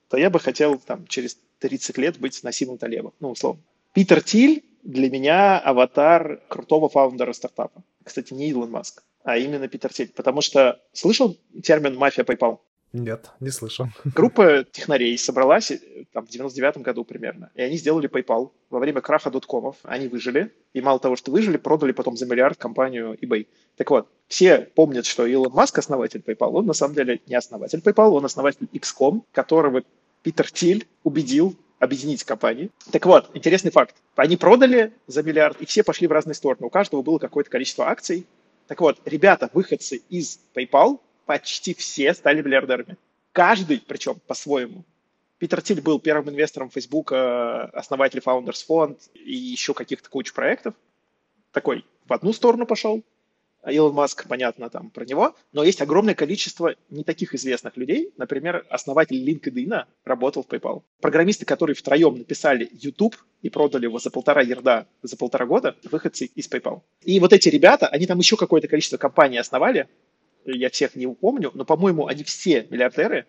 то 0.08 0.16
я 0.16 0.30
бы 0.30 0.40
хотел 0.40 0.78
там 0.78 1.08
через 1.08 1.38
30 1.64 1.98
лет 1.98 2.20
быть 2.20 2.44
Насимом 2.44 2.78
Талебом, 2.78 3.14
ну, 3.22 3.32
условно. 3.32 3.62
Питер 3.94 4.22
Тиль 4.22 4.66
для 4.84 5.10
меня 5.10 5.58
аватар 5.60 6.42
крутого 6.50 6.90
фаундера 6.90 7.32
стартапа. 7.32 7.84
Кстати, 8.04 8.34
не 8.34 8.50
Илон 8.50 8.70
Маск, 8.70 9.02
а 9.24 9.38
именно 9.38 9.70
Питер 9.70 9.94
Тиль. 9.94 10.12
Потому 10.14 10.42
что 10.42 10.82
слышал 10.92 11.38
термин 11.64 11.96
«мафия 11.96 12.26
PayPal»? 12.26 12.60
Нет, 12.92 13.32
не 13.40 13.50
слышал. 13.50 13.88
Группа 14.04 14.66
технарей 14.66 15.18
собралась 15.18 15.72
э, 15.72 15.80
там, 16.12 16.26
в 16.28 16.30
99 16.30 16.80
году 16.80 17.06
примерно, 17.06 17.50
и 17.56 17.62
они 17.62 17.78
сделали 17.78 18.10
PayPal 18.10 18.52
во 18.70 18.80
время 18.80 19.00
краха 19.00 19.32
доткомов. 19.32 19.78
Они 19.84 20.10
выжили, 20.10 20.54
и 20.74 20.82
мало 20.82 21.00
того, 21.00 21.16
что 21.16 21.32
выжили, 21.32 21.56
продали 21.56 21.94
потом 21.94 22.18
за 22.18 22.26
миллиард 22.26 22.58
компанию 22.58 23.18
eBay. 23.20 23.48
Так 23.78 23.90
вот, 23.90 24.10
все 24.28 24.60
помнят, 24.60 25.06
что 25.06 25.26
Илон 25.26 25.54
Маск 25.54 25.78
основатель 25.78 26.22
PayPal. 26.28 26.52
Он 26.52 26.66
на 26.66 26.74
самом 26.74 26.94
деле 26.94 27.22
не 27.26 27.36
основатель 27.36 27.80
PayPal, 27.80 28.10
он 28.10 28.26
основатель 28.26 28.68
XCOM, 28.74 29.22
которого 29.32 29.84
Питер 30.24 30.50
Тиль 30.50 30.88
убедил 31.04 31.56
объединить 31.80 32.24
компании. 32.24 32.72
Так 32.92 33.06
вот, 33.06 33.30
интересный 33.34 33.72
факт. 33.72 33.96
Они 34.16 34.38
продали 34.38 34.94
за 35.06 35.22
миллиард, 35.22 35.62
и 35.62 35.66
все 35.66 35.84
пошли 35.84 36.08
в 36.08 36.12
разные 36.12 36.34
стороны. 36.34 36.66
У 36.66 36.70
каждого 36.70 37.02
было 37.02 37.20
какое-то 37.20 37.50
количество 37.50 37.88
акций. 37.88 38.26
Так 38.68 38.80
вот, 38.80 39.00
ребята, 39.06 39.50
выходцы 39.54 39.98
из 40.10 40.40
PayPal, 40.56 41.00
почти 41.26 41.74
все 41.74 42.14
стали 42.14 42.42
миллиардерами. 42.42 42.98
Каждый, 43.34 43.84
причем 43.86 44.22
по-своему. 44.26 44.86
Питер 45.40 45.62
Тиль 45.62 45.82
был 45.82 46.00
первым 46.00 46.30
инвестором 46.30 46.70
Facebook, 46.70 47.12
основатель 47.12 48.22
Founders 48.26 48.66
Fund 48.68 48.98
и 49.14 49.34
еще 49.34 49.74
каких-то 49.74 50.10
кучу 50.10 50.34
проектов. 50.34 50.74
Такой 51.52 51.84
в 52.08 52.14
одну 52.14 52.32
сторону 52.32 52.66
пошел, 52.66 53.04
Илон 53.66 53.94
Маск, 53.94 54.28
понятно, 54.28 54.70
там 54.70 54.90
про 54.90 55.06
него, 55.06 55.36
но 55.54 55.64
есть 55.64 55.82
огромное 55.82 56.16
количество 56.16 56.76
не 56.90 57.04
таких 57.04 57.34
известных 57.34 57.78
людей. 57.78 58.12
Например, 58.18 58.66
основатель 58.70 59.18
LinkedIn 59.18 59.86
работал 60.04 60.44
в 60.44 60.48
PayPal. 60.48 60.84
Программисты, 61.00 61.46
которые 61.46 61.76
втроем 61.76 62.18
написали 62.18 62.70
YouTube 62.74 63.16
и 63.42 63.50
продали 63.50 63.86
его 63.86 64.00
за 64.00 64.10
полтора 64.10 64.42
ерда 64.42 64.88
за 65.02 65.16
полтора 65.16 65.46
года, 65.46 65.76
выходцы 65.84 66.26
из 66.26 66.50
PayPal. 66.50 66.82
И 67.04 67.20
вот 67.20 67.32
эти 67.32 67.50
ребята, 67.50 67.88
они 67.88 68.06
там 68.06 68.20
еще 68.20 68.36
какое-то 68.36 68.68
количество 68.68 68.98
компаний 68.98 69.38
основали, 69.38 69.88
я 70.46 70.70
всех 70.70 70.96
не 70.96 71.08
упомню, 71.08 71.52
но, 71.54 71.64
по-моему, 71.64 72.08
они 72.08 72.24
все 72.24 72.68
миллиардеры, 72.70 73.26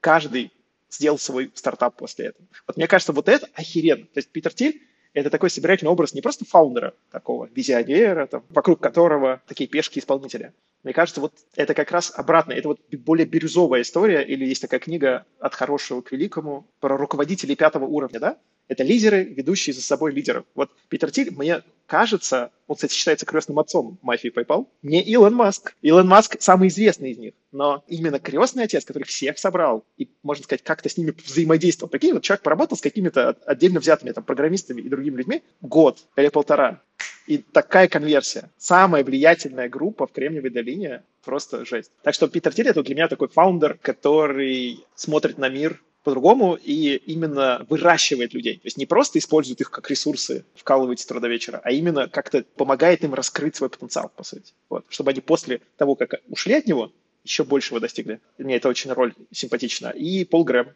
каждый 0.00 0.50
сделал 0.90 1.18
свой 1.18 1.52
стартап 1.54 1.96
после 1.96 2.26
этого. 2.26 2.46
Вот 2.66 2.76
мне 2.76 2.86
кажется, 2.86 3.12
вот 3.12 3.28
это 3.28 3.48
охеренно. 3.54 4.06
То 4.06 4.18
есть 4.18 4.30
Питер 4.30 4.52
Тиль 4.52 4.82
это 5.14 5.30
такой 5.30 5.50
собирательный 5.50 5.90
образ 5.90 6.14
не 6.14 6.20
просто 6.20 6.44
фаундера, 6.44 6.94
такого 7.10 7.48
визионера, 7.54 8.26
там, 8.26 8.44
вокруг 8.50 8.80
которого 8.80 9.42
такие 9.46 9.68
пешки-исполнителя. 9.68 10.52
Мне 10.82 10.92
кажется, 10.92 11.20
вот 11.20 11.32
это 11.56 11.74
как 11.74 11.90
раз 11.90 12.12
обратно. 12.14 12.52
Это 12.52 12.68
вот 12.68 12.80
более 12.92 13.26
бирюзовая 13.26 13.82
история, 13.82 14.22
или 14.22 14.44
есть 14.44 14.62
такая 14.62 14.80
книга 14.80 15.26
«От 15.40 15.54
хорошего 15.54 16.02
к 16.02 16.12
великому» 16.12 16.66
про 16.80 16.96
руководителей 16.96 17.56
пятого 17.56 17.84
уровня, 17.84 18.20
да? 18.20 18.38
Это 18.68 18.84
лидеры, 18.84 19.24
ведущие 19.24 19.74
за 19.74 19.82
собой 19.82 20.12
лидеров. 20.12 20.44
Вот 20.54 20.70
Питер 20.88 21.10
Тиль, 21.10 21.30
мне 21.34 21.62
кажется, 21.86 22.50
он, 22.66 22.76
кстати, 22.76 22.92
считается 22.92 23.24
крестным 23.24 23.58
отцом 23.58 23.98
мафии 24.02 24.30
PayPal, 24.30 24.68
не 24.82 25.02
Илон 25.02 25.34
Маск. 25.34 25.74
Илон 25.80 26.06
Маск 26.06 26.36
самый 26.38 26.68
известный 26.68 27.12
из 27.12 27.18
них, 27.18 27.32
но 27.50 27.82
именно 27.88 28.20
крестный 28.20 28.64
отец, 28.64 28.84
который 28.84 29.04
всех 29.04 29.38
собрал 29.38 29.84
и, 29.96 30.08
можно 30.22 30.44
сказать, 30.44 30.62
как-то 30.62 30.90
с 30.90 30.98
ними 30.98 31.14
взаимодействовал. 31.24 31.88
Прикинь, 31.90 32.12
вот 32.12 32.22
человек 32.22 32.42
поработал 32.42 32.76
с 32.76 32.82
какими-то 32.82 33.30
отдельно 33.46 33.80
взятыми 33.80 34.12
там, 34.12 34.22
программистами 34.22 34.82
и 34.82 34.88
другими 34.88 35.16
людьми 35.16 35.42
год 35.62 36.04
или 36.16 36.28
полтора. 36.28 36.82
И 37.26 37.38
такая 37.38 37.88
конверсия. 37.88 38.50
Самая 38.56 39.04
влиятельная 39.04 39.68
группа 39.68 40.06
в 40.06 40.12
Кремниевой 40.12 40.50
долине 40.50 41.02
просто 41.24 41.64
жесть. 41.64 41.90
Так 42.02 42.14
что 42.14 42.28
Питер 42.28 42.54
Тиль 42.54 42.68
это 42.68 42.82
для 42.82 42.94
меня 42.94 43.08
такой 43.08 43.28
фаундер, 43.28 43.78
который 43.80 44.84
смотрит 44.94 45.36
на 45.38 45.48
мир 45.48 45.80
по-другому 46.08 46.54
и 46.54 46.96
именно 47.04 47.66
выращивает 47.68 48.32
людей. 48.32 48.54
То 48.54 48.64
есть 48.64 48.78
не 48.78 48.86
просто 48.86 49.18
использует 49.18 49.60
их 49.60 49.70
как 49.70 49.90
ресурсы, 49.90 50.46
вкалывает 50.54 51.00
с 51.00 51.04
утра 51.04 51.20
до 51.20 51.28
вечера, 51.28 51.60
а 51.62 51.70
именно 51.70 52.08
как-то 52.08 52.44
помогает 52.56 53.04
им 53.04 53.12
раскрыть 53.12 53.56
свой 53.56 53.68
потенциал, 53.68 54.10
по 54.16 54.24
сути. 54.24 54.54
Вот. 54.70 54.86
Чтобы 54.88 55.10
они 55.10 55.20
после 55.20 55.60
того, 55.76 55.96
как 55.96 56.14
ушли 56.28 56.54
от 56.54 56.66
него, 56.66 56.90
еще 57.24 57.44
большего 57.44 57.78
достигли. 57.78 58.20
Мне 58.38 58.56
это 58.56 58.70
очень 58.70 58.90
роль 58.90 59.12
симпатична. 59.32 59.88
И 59.88 60.24
Пол 60.24 60.44
Грэм, 60.44 60.68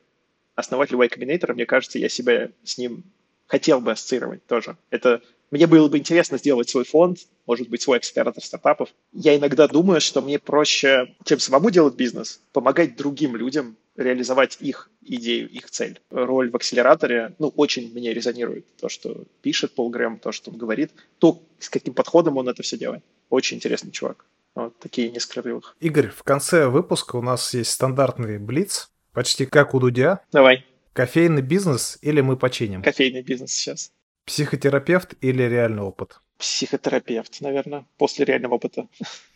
основатель 0.55 0.97
Y 0.97 1.09
Combinator, 1.09 1.55
мне 1.55 1.65
кажется, 1.65 1.99
я 1.99 2.11
себя 2.11 2.51
с 2.63 2.77
ним 2.77 3.03
хотел 3.47 3.81
бы 3.81 3.93
ассоциировать 3.93 4.45
тоже. 4.47 4.77
Это 4.91 5.23
мне 5.53 5.67
было 5.67 5.89
бы 5.89 5.99
интересно 5.99 6.39
сделать 6.39 6.71
свой 6.71 6.85
фонд, 6.85 7.19
может 7.47 7.69
быть, 7.69 7.83
свой 7.83 7.99
акселератор 7.99 8.43
стартапов. 8.43 8.89
Я 9.13 9.37
иногда 9.37 9.69
думаю, 9.69 10.01
что 10.01 10.23
мне 10.23 10.39
проще, 10.39 11.15
чем 11.25 11.39
самому 11.39 11.71
делать 11.71 11.95
бизнес, 11.95 12.41
помогать 12.53 12.97
другим 12.97 13.37
людям 13.37 13.77
реализовать 13.95 14.57
их 14.61 14.91
идею, 15.03 15.51
их 15.51 15.71
цель. 15.71 16.01
Роль 16.11 16.51
в 16.51 16.57
акселераторе, 16.57 17.35
ну, 17.39 17.49
очень 17.49 17.93
мне 17.93 18.15
резонирует. 18.15 18.65
То, 18.77 18.89
что 18.89 19.25
пишет 19.43 19.75
Пол 19.75 19.91
Грэм, 19.91 20.19
то, 20.19 20.33
что 20.33 20.51
он 20.51 20.57
говорит, 20.57 20.91
то, 21.19 21.43
с 21.59 21.69
каким 21.69 21.93
подходом 21.93 22.39
он 22.39 22.49
это 22.49 22.63
все 22.63 22.79
делает. 22.79 23.05
Очень 23.29 23.59
интересный 23.59 23.91
чувак. 23.91 24.25
Вот 24.55 24.79
такие 24.79 25.11
несколько 25.11 25.43
рывых. 25.43 25.77
Игорь, 25.81 26.09
в 26.09 26.23
конце 26.23 26.67
выпуска 26.69 27.17
у 27.17 27.23
нас 27.23 27.53
есть 27.53 27.73
стандартный 27.73 28.39
блиц, 28.39 28.91
почти 29.13 29.45
как 29.45 29.75
у 29.75 29.81
Дудя. 29.81 30.25
Давай. 30.33 30.65
Кофейный 30.95 31.43
бизнес 31.43 31.99
или 32.01 32.23
мы 32.23 32.39
починим? 32.39 32.83
Кофейный 32.83 33.23
бизнес 33.23 33.53
сейчас. 33.53 33.93
Психотерапевт 34.25 35.15
или 35.21 35.43
реальный 35.43 35.83
опыт? 35.83 36.21
Психотерапевт, 36.39 37.41
наверное, 37.41 37.87
после 37.99 38.25
реального 38.25 38.55
опыта. 38.55 38.89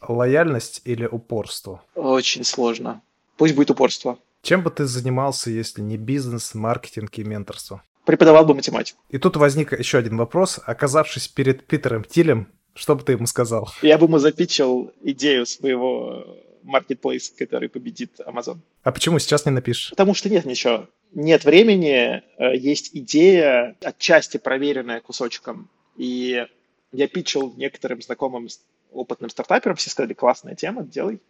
Лояльность 0.06 0.82
или 0.84 1.06
упорство? 1.06 1.82
Очень 1.94 2.44
сложно. 2.44 3.02
Пусть 3.36 3.54
будет 3.54 3.70
упорство. 3.70 4.18
Чем 4.42 4.62
бы 4.62 4.70
ты 4.70 4.86
занимался, 4.86 5.50
если 5.50 5.82
не 5.82 5.96
бизнес, 5.96 6.54
маркетинг 6.54 7.18
и 7.18 7.24
менторство? 7.24 7.82
Преподавал 8.04 8.44
бы 8.44 8.54
математику. 8.54 9.00
И 9.08 9.18
тут 9.18 9.36
возник 9.36 9.76
еще 9.76 9.98
один 9.98 10.16
вопрос. 10.16 10.60
Оказавшись 10.64 11.26
перед 11.26 11.66
Питером 11.66 12.04
Тилем, 12.04 12.48
что 12.74 12.94
бы 12.94 13.02
ты 13.02 13.12
ему 13.12 13.26
сказал? 13.26 13.68
Я 13.82 13.98
бы 13.98 14.06
ему 14.06 14.18
запичил 14.18 14.92
идею 15.02 15.46
своего 15.46 16.24
маркетплейса, 16.62 17.32
который 17.36 17.68
победит 17.68 18.20
Amazon. 18.20 18.58
А 18.82 18.92
почему 18.92 19.18
сейчас 19.18 19.46
не 19.46 19.52
напишешь? 19.52 19.90
Потому 19.90 20.14
что 20.14 20.28
нет 20.28 20.44
ничего. 20.44 20.86
Нет 21.16 21.46
времени, 21.46 22.22
э, 22.36 22.56
есть 22.58 22.90
идея, 22.92 23.74
отчасти 23.80 24.36
проверенная 24.36 25.00
кусочком. 25.00 25.70
И 25.96 26.46
я 26.92 27.08
питчил 27.08 27.54
некоторым 27.56 28.02
знакомым 28.02 28.48
опытным 28.92 29.30
стартаперам, 29.30 29.76
все 29.76 29.88
сказали, 29.88 30.12
классная 30.12 30.54
тема, 30.54 30.84
делай. 30.84 31.22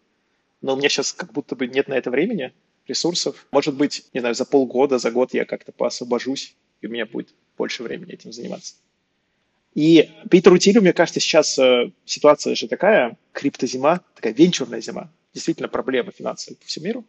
Но 0.61 0.75
у 0.75 0.77
меня 0.77 0.89
сейчас 0.89 1.13
как 1.13 1.33
будто 1.33 1.55
бы 1.55 1.69
нет 1.69 1.87
на 1.87 1.95
это 1.95 2.11
времени, 2.11 2.53
ресурсов. 2.89 3.47
Может 3.53 3.77
быть, 3.77 4.09
не 4.13 4.19
знаю, 4.19 4.35
за 4.35 4.45
полгода, 4.45 4.99
за 4.99 5.13
год 5.13 5.33
я 5.35 5.45
как-то 5.45 5.71
поосвобожусь, 5.71 6.57
и 6.81 6.89
у 6.89 6.91
меня 6.91 7.07
будет 7.07 7.33
больше 7.57 7.85
времени 7.85 8.13
этим 8.13 8.33
заниматься. 8.33 8.75
И 9.77 10.11
Питеру 10.29 10.59
Тилю, 10.59 10.81
мне 10.81 10.95
кажется, 10.95 11.21
сейчас 11.21 11.57
э, 11.61 11.93
ситуация 12.05 12.57
же 12.57 12.67
такая, 12.67 13.17
криптозима, 13.31 14.01
такая 14.17 14.33
венчурная 14.33 14.81
зима. 14.81 15.13
Действительно 15.33 15.69
проблемы 15.69 16.11
финансовые 16.11 16.59
по 16.59 16.67
всему 16.67 16.87
миру. 16.87 17.05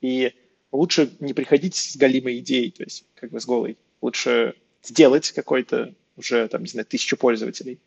И 0.00 0.32
лучше 0.74 1.10
не 1.20 1.32
приходить 1.32 1.76
с 1.76 1.96
галимой 1.96 2.38
идеей, 2.38 2.70
то 2.70 2.82
есть 2.82 3.04
как 3.14 3.30
бы 3.30 3.40
с 3.40 3.46
голой. 3.46 3.78
Лучше 4.00 4.54
сделать 4.82 5.30
какой-то 5.32 5.94
уже, 6.16 6.48
там, 6.48 6.62
не 6.62 6.68
знаю, 6.68 6.86
тысячу 6.86 7.16
пользователей, 7.16 7.78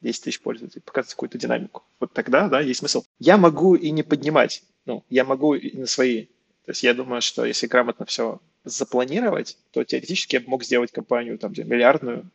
10 0.00 0.24
тысяч 0.24 0.40
пользователей, 0.40 0.82
показать 0.82 1.12
какую-то 1.12 1.38
динамику. 1.38 1.84
Вот 2.00 2.12
тогда, 2.12 2.48
да, 2.48 2.60
есть 2.60 2.80
смысл. 2.80 3.04
Я 3.18 3.36
могу 3.36 3.74
и 3.74 3.90
не 3.90 4.02
поднимать, 4.02 4.62
ну, 4.86 5.04
я 5.10 5.24
могу 5.24 5.54
и 5.54 5.76
на 5.76 5.86
свои. 5.86 6.26
То 6.64 6.72
есть 6.72 6.82
я 6.82 6.94
думаю, 6.94 7.20
что 7.22 7.44
если 7.44 7.66
грамотно 7.66 8.06
все 8.06 8.40
запланировать, 8.64 9.58
то 9.70 9.84
теоретически 9.84 10.36
я 10.36 10.40
бы 10.40 10.48
мог 10.48 10.64
сделать 10.64 10.92
компанию 10.92 11.38
там, 11.38 11.52
миллиардную, 11.52 12.30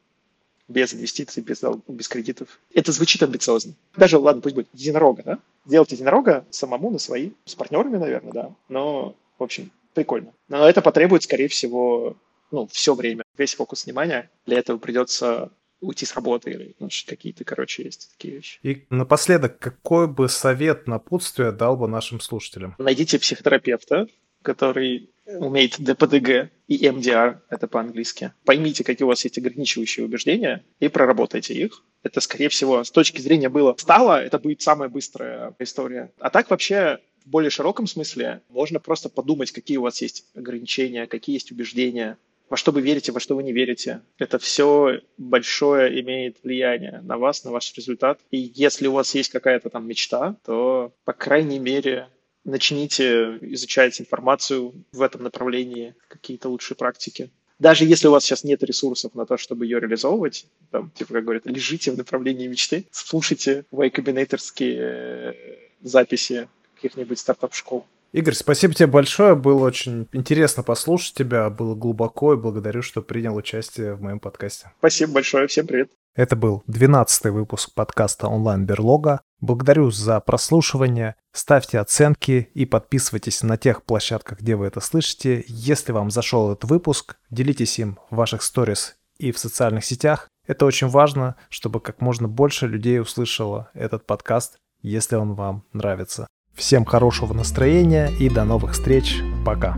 без 0.67 0.93
инвестиций, 0.93 1.43
без, 1.43 1.63
без 1.87 2.07
кредитов. 2.07 2.59
Это 2.73 2.91
звучит 2.91 3.21
амбициозно. 3.21 3.73
Даже, 3.95 4.17
ладно, 4.17 4.41
пусть 4.41 4.55
будет 4.55 4.67
единорога, 4.73 5.23
да? 5.23 5.39
Делать 5.65 5.91
единорога 5.91 6.45
самому 6.49 6.89
на 6.89 6.97
свои, 6.97 7.31
с 7.45 7.53
партнерами, 7.53 7.97
наверное, 7.97 8.33
да. 8.33 8.55
Но, 8.67 9.15
в 9.37 9.43
общем, 9.43 9.71
прикольно. 9.95 10.33
Но 10.47 10.69
это 10.69 10.83
потребует, 10.83 11.23
скорее 11.23 11.47
всего, 11.47 12.17
ну, 12.51 12.67
все 12.67 12.93
время, 12.93 13.23
весь 13.37 13.55
фокус 13.55 13.85
внимания. 13.85 14.29
Для 14.45 14.59
этого 14.59 14.77
придется 14.77 15.51
уйти 15.81 16.05
с 16.05 16.15
работы 16.15 16.51
или 16.51 16.75
ну, 16.79 16.89
какие-то, 17.07 17.43
короче, 17.43 17.83
есть 17.83 18.11
такие 18.11 18.35
вещи. 18.35 18.59
И 18.63 18.85
напоследок, 18.89 19.57
какой 19.59 20.07
бы 20.07 20.29
совет 20.29 20.87
напутствия 20.87 21.51
дал 21.51 21.77
бы 21.77 21.87
нашим 21.87 22.19
слушателям? 22.19 22.75
Найдите 22.77 23.19
психотерапевта, 23.19 24.07
который 24.41 25.09
умеет 25.25 25.79
ДПДГ 25.79 26.51
и 26.67 26.89
МДР, 26.89 27.41
это 27.49 27.67
по-английски. 27.67 28.31
Поймите, 28.45 28.83
какие 28.83 29.05
у 29.05 29.09
вас 29.09 29.23
есть 29.23 29.37
ограничивающие 29.37 30.05
убеждения, 30.05 30.63
и 30.79 30.87
проработайте 30.87 31.53
их. 31.53 31.83
Это, 32.03 32.21
скорее 32.21 32.49
всего, 32.49 32.83
с 32.83 32.91
точки 32.91 33.21
зрения 33.21 33.49
было 33.49 33.75
стало, 33.77 34.21
это 34.21 34.37
будет 34.37 34.61
самая 34.61 34.89
быстрая 34.89 35.55
история. 35.59 36.11
А 36.19 36.29
так 36.29 36.49
вообще 36.49 36.99
более 37.25 37.49
широком 37.49 37.87
смысле 37.87 38.41
можно 38.49 38.79
просто 38.79 39.09
подумать, 39.09 39.51
какие 39.51 39.77
у 39.77 39.81
вас 39.81 40.01
есть 40.01 40.25
ограничения, 40.35 41.07
какие 41.07 41.35
есть 41.35 41.51
убеждения, 41.51 42.17
во 42.49 42.57
что 42.57 42.71
вы 42.71 42.81
верите, 42.81 43.11
во 43.11 43.19
что 43.19 43.35
вы 43.35 43.43
не 43.43 43.53
верите. 43.53 44.01
Это 44.19 44.37
все 44.37 45.01
большое 45.17 45.99
имеет 46.01 46.37
влияние 46.43 47.01
на 47.03 47.17
вас, 47.17 47.43
на 47.43 47.51
ваш 47.51 47.73
результат. 47.75 48.19
И 48.29 48.37
если 48.37 48.87
у 48.87 48.93
вас 48.93 49.15
есть 49.15 49.31
какая-то 49.31 49.69
там 49.69 49.87
мечта, 49.87 50.35
то, 50.45 50.93
по 51.03 51.13
крайней 51.13 51.59
мере, 51.59 52.07
начните 52.43 53.39
изучать 53.41 53.99
информацию 53.99 54.73
в 54.91 55.01
этом 55.01 55.23
направлении, 55.23 55.95
какие-то 56.07 56.49
лучшие 56.49 56.77
практики. 56.77 57.31
Даже 57.57 57.85
если 57.85 58.07
у 58.07 58.11
вас 58.11 58.25
сейчас 58.25 58.43
нет 58.43 58.61
ресурсов 58.63 59.15
на 59.15 59.25
то, 59.25 59.37
чтобы 59.37 59.65
ее 59.65 59.79
реализовывать, 59.79 60.45
там, 60.71 60.91
типа, 60.91 61.13
как 61.13 61.23
говорят, 61.23 61.45
лежите 61.45 61.91
в 61.91 61.97
направлении 61.97 62.47
мечты, 62.47 62.85
слушайте 62.91 63.65
Y 63.71 65.35
записи 65.81 66.47
каких-нибудь 66.85 67.19
стартап-школ. 67.19 67.85
Игорь, 68.11 68.33
спасибо 68.33 68.73
тебе 68.73 68.87
большое. 68.87 69.35
Было 69.35 69.65
очень 69.65 70.07
интересно 70.13 70.63
послушать 70.63 71.15
тебя. 71.15 71.49
Было 71.49 71.75
глубоко 71.75 72.33
и 72.33 72.37
благодарю, 72.37 72.81
что 72.81 73.01
принял 73.01 73.35
участие 73.35 73.95
в 73.95 74.01
моем 74.01 74.19
подкасте. 74.19 74.71
Спасибо 74.79 75.13
большое. 75.13 75.47
Всем 75.47 75.67
привет. 75.67 75.89
Это 76.15 76.37
был 76.37 76.63
12 76.67 77.25
выпуск 77.25 77.73
подкаста 77.73 78.27
онлайн-берлога. 78.27 79.19
Благодарю 79.41 79.91
за 79.91 80.21
прослушивание. 80.21 81.15
Ставьте 81.33 81.79
оценки 81.79 82.49
и 82.53 82.65
подписывайтесь 82.65 83.43
на 83.43 83.57
тех 83.57 83.83
площадках, 83.83 84.39
где 84.39 84.55
вы 84.55 84.67
это 84.67 84.79
слышите. 84.79 85.43
Если 85.47 85.91
вам 85.91 86.09
зашел 86.09 86.53
этот 86.53 86.69
выпуск, 86.69 87.17
делитесь 87.31 87.79
им 87.79 87.99
в 88.09 88.15
ваших 88.15 88.43
сторис 88.43 88.95
и 89.17 89.33
в 89.33 89.39
социальных 89.39 89.83
сетях. 89.83 90.29
Это 90.47 90.65
очень 90.65 90.87
важно, 90.87 91.35
чтобы 91.49 91.81
как 91.81 91.99
можно 91.99 92.29
больше 92.29 92.67
людей 92.67 93.01
услышало 93.01 93.69
этот 93.73 94.05
подкаст, 94.05 94.57
если 94.81 95.15
он 95.15 95.33
вам 95.33 95.65
нравится. 95.73 96.27
Всем 96.55 96.85
хорошего 96.85 97.33
настроения 97.33 98.09
и 98.17 98.29
до 98.29 98.45
новых 98.45 98.71
встреч. 98.71 99.21
Пока. 99.45 99.77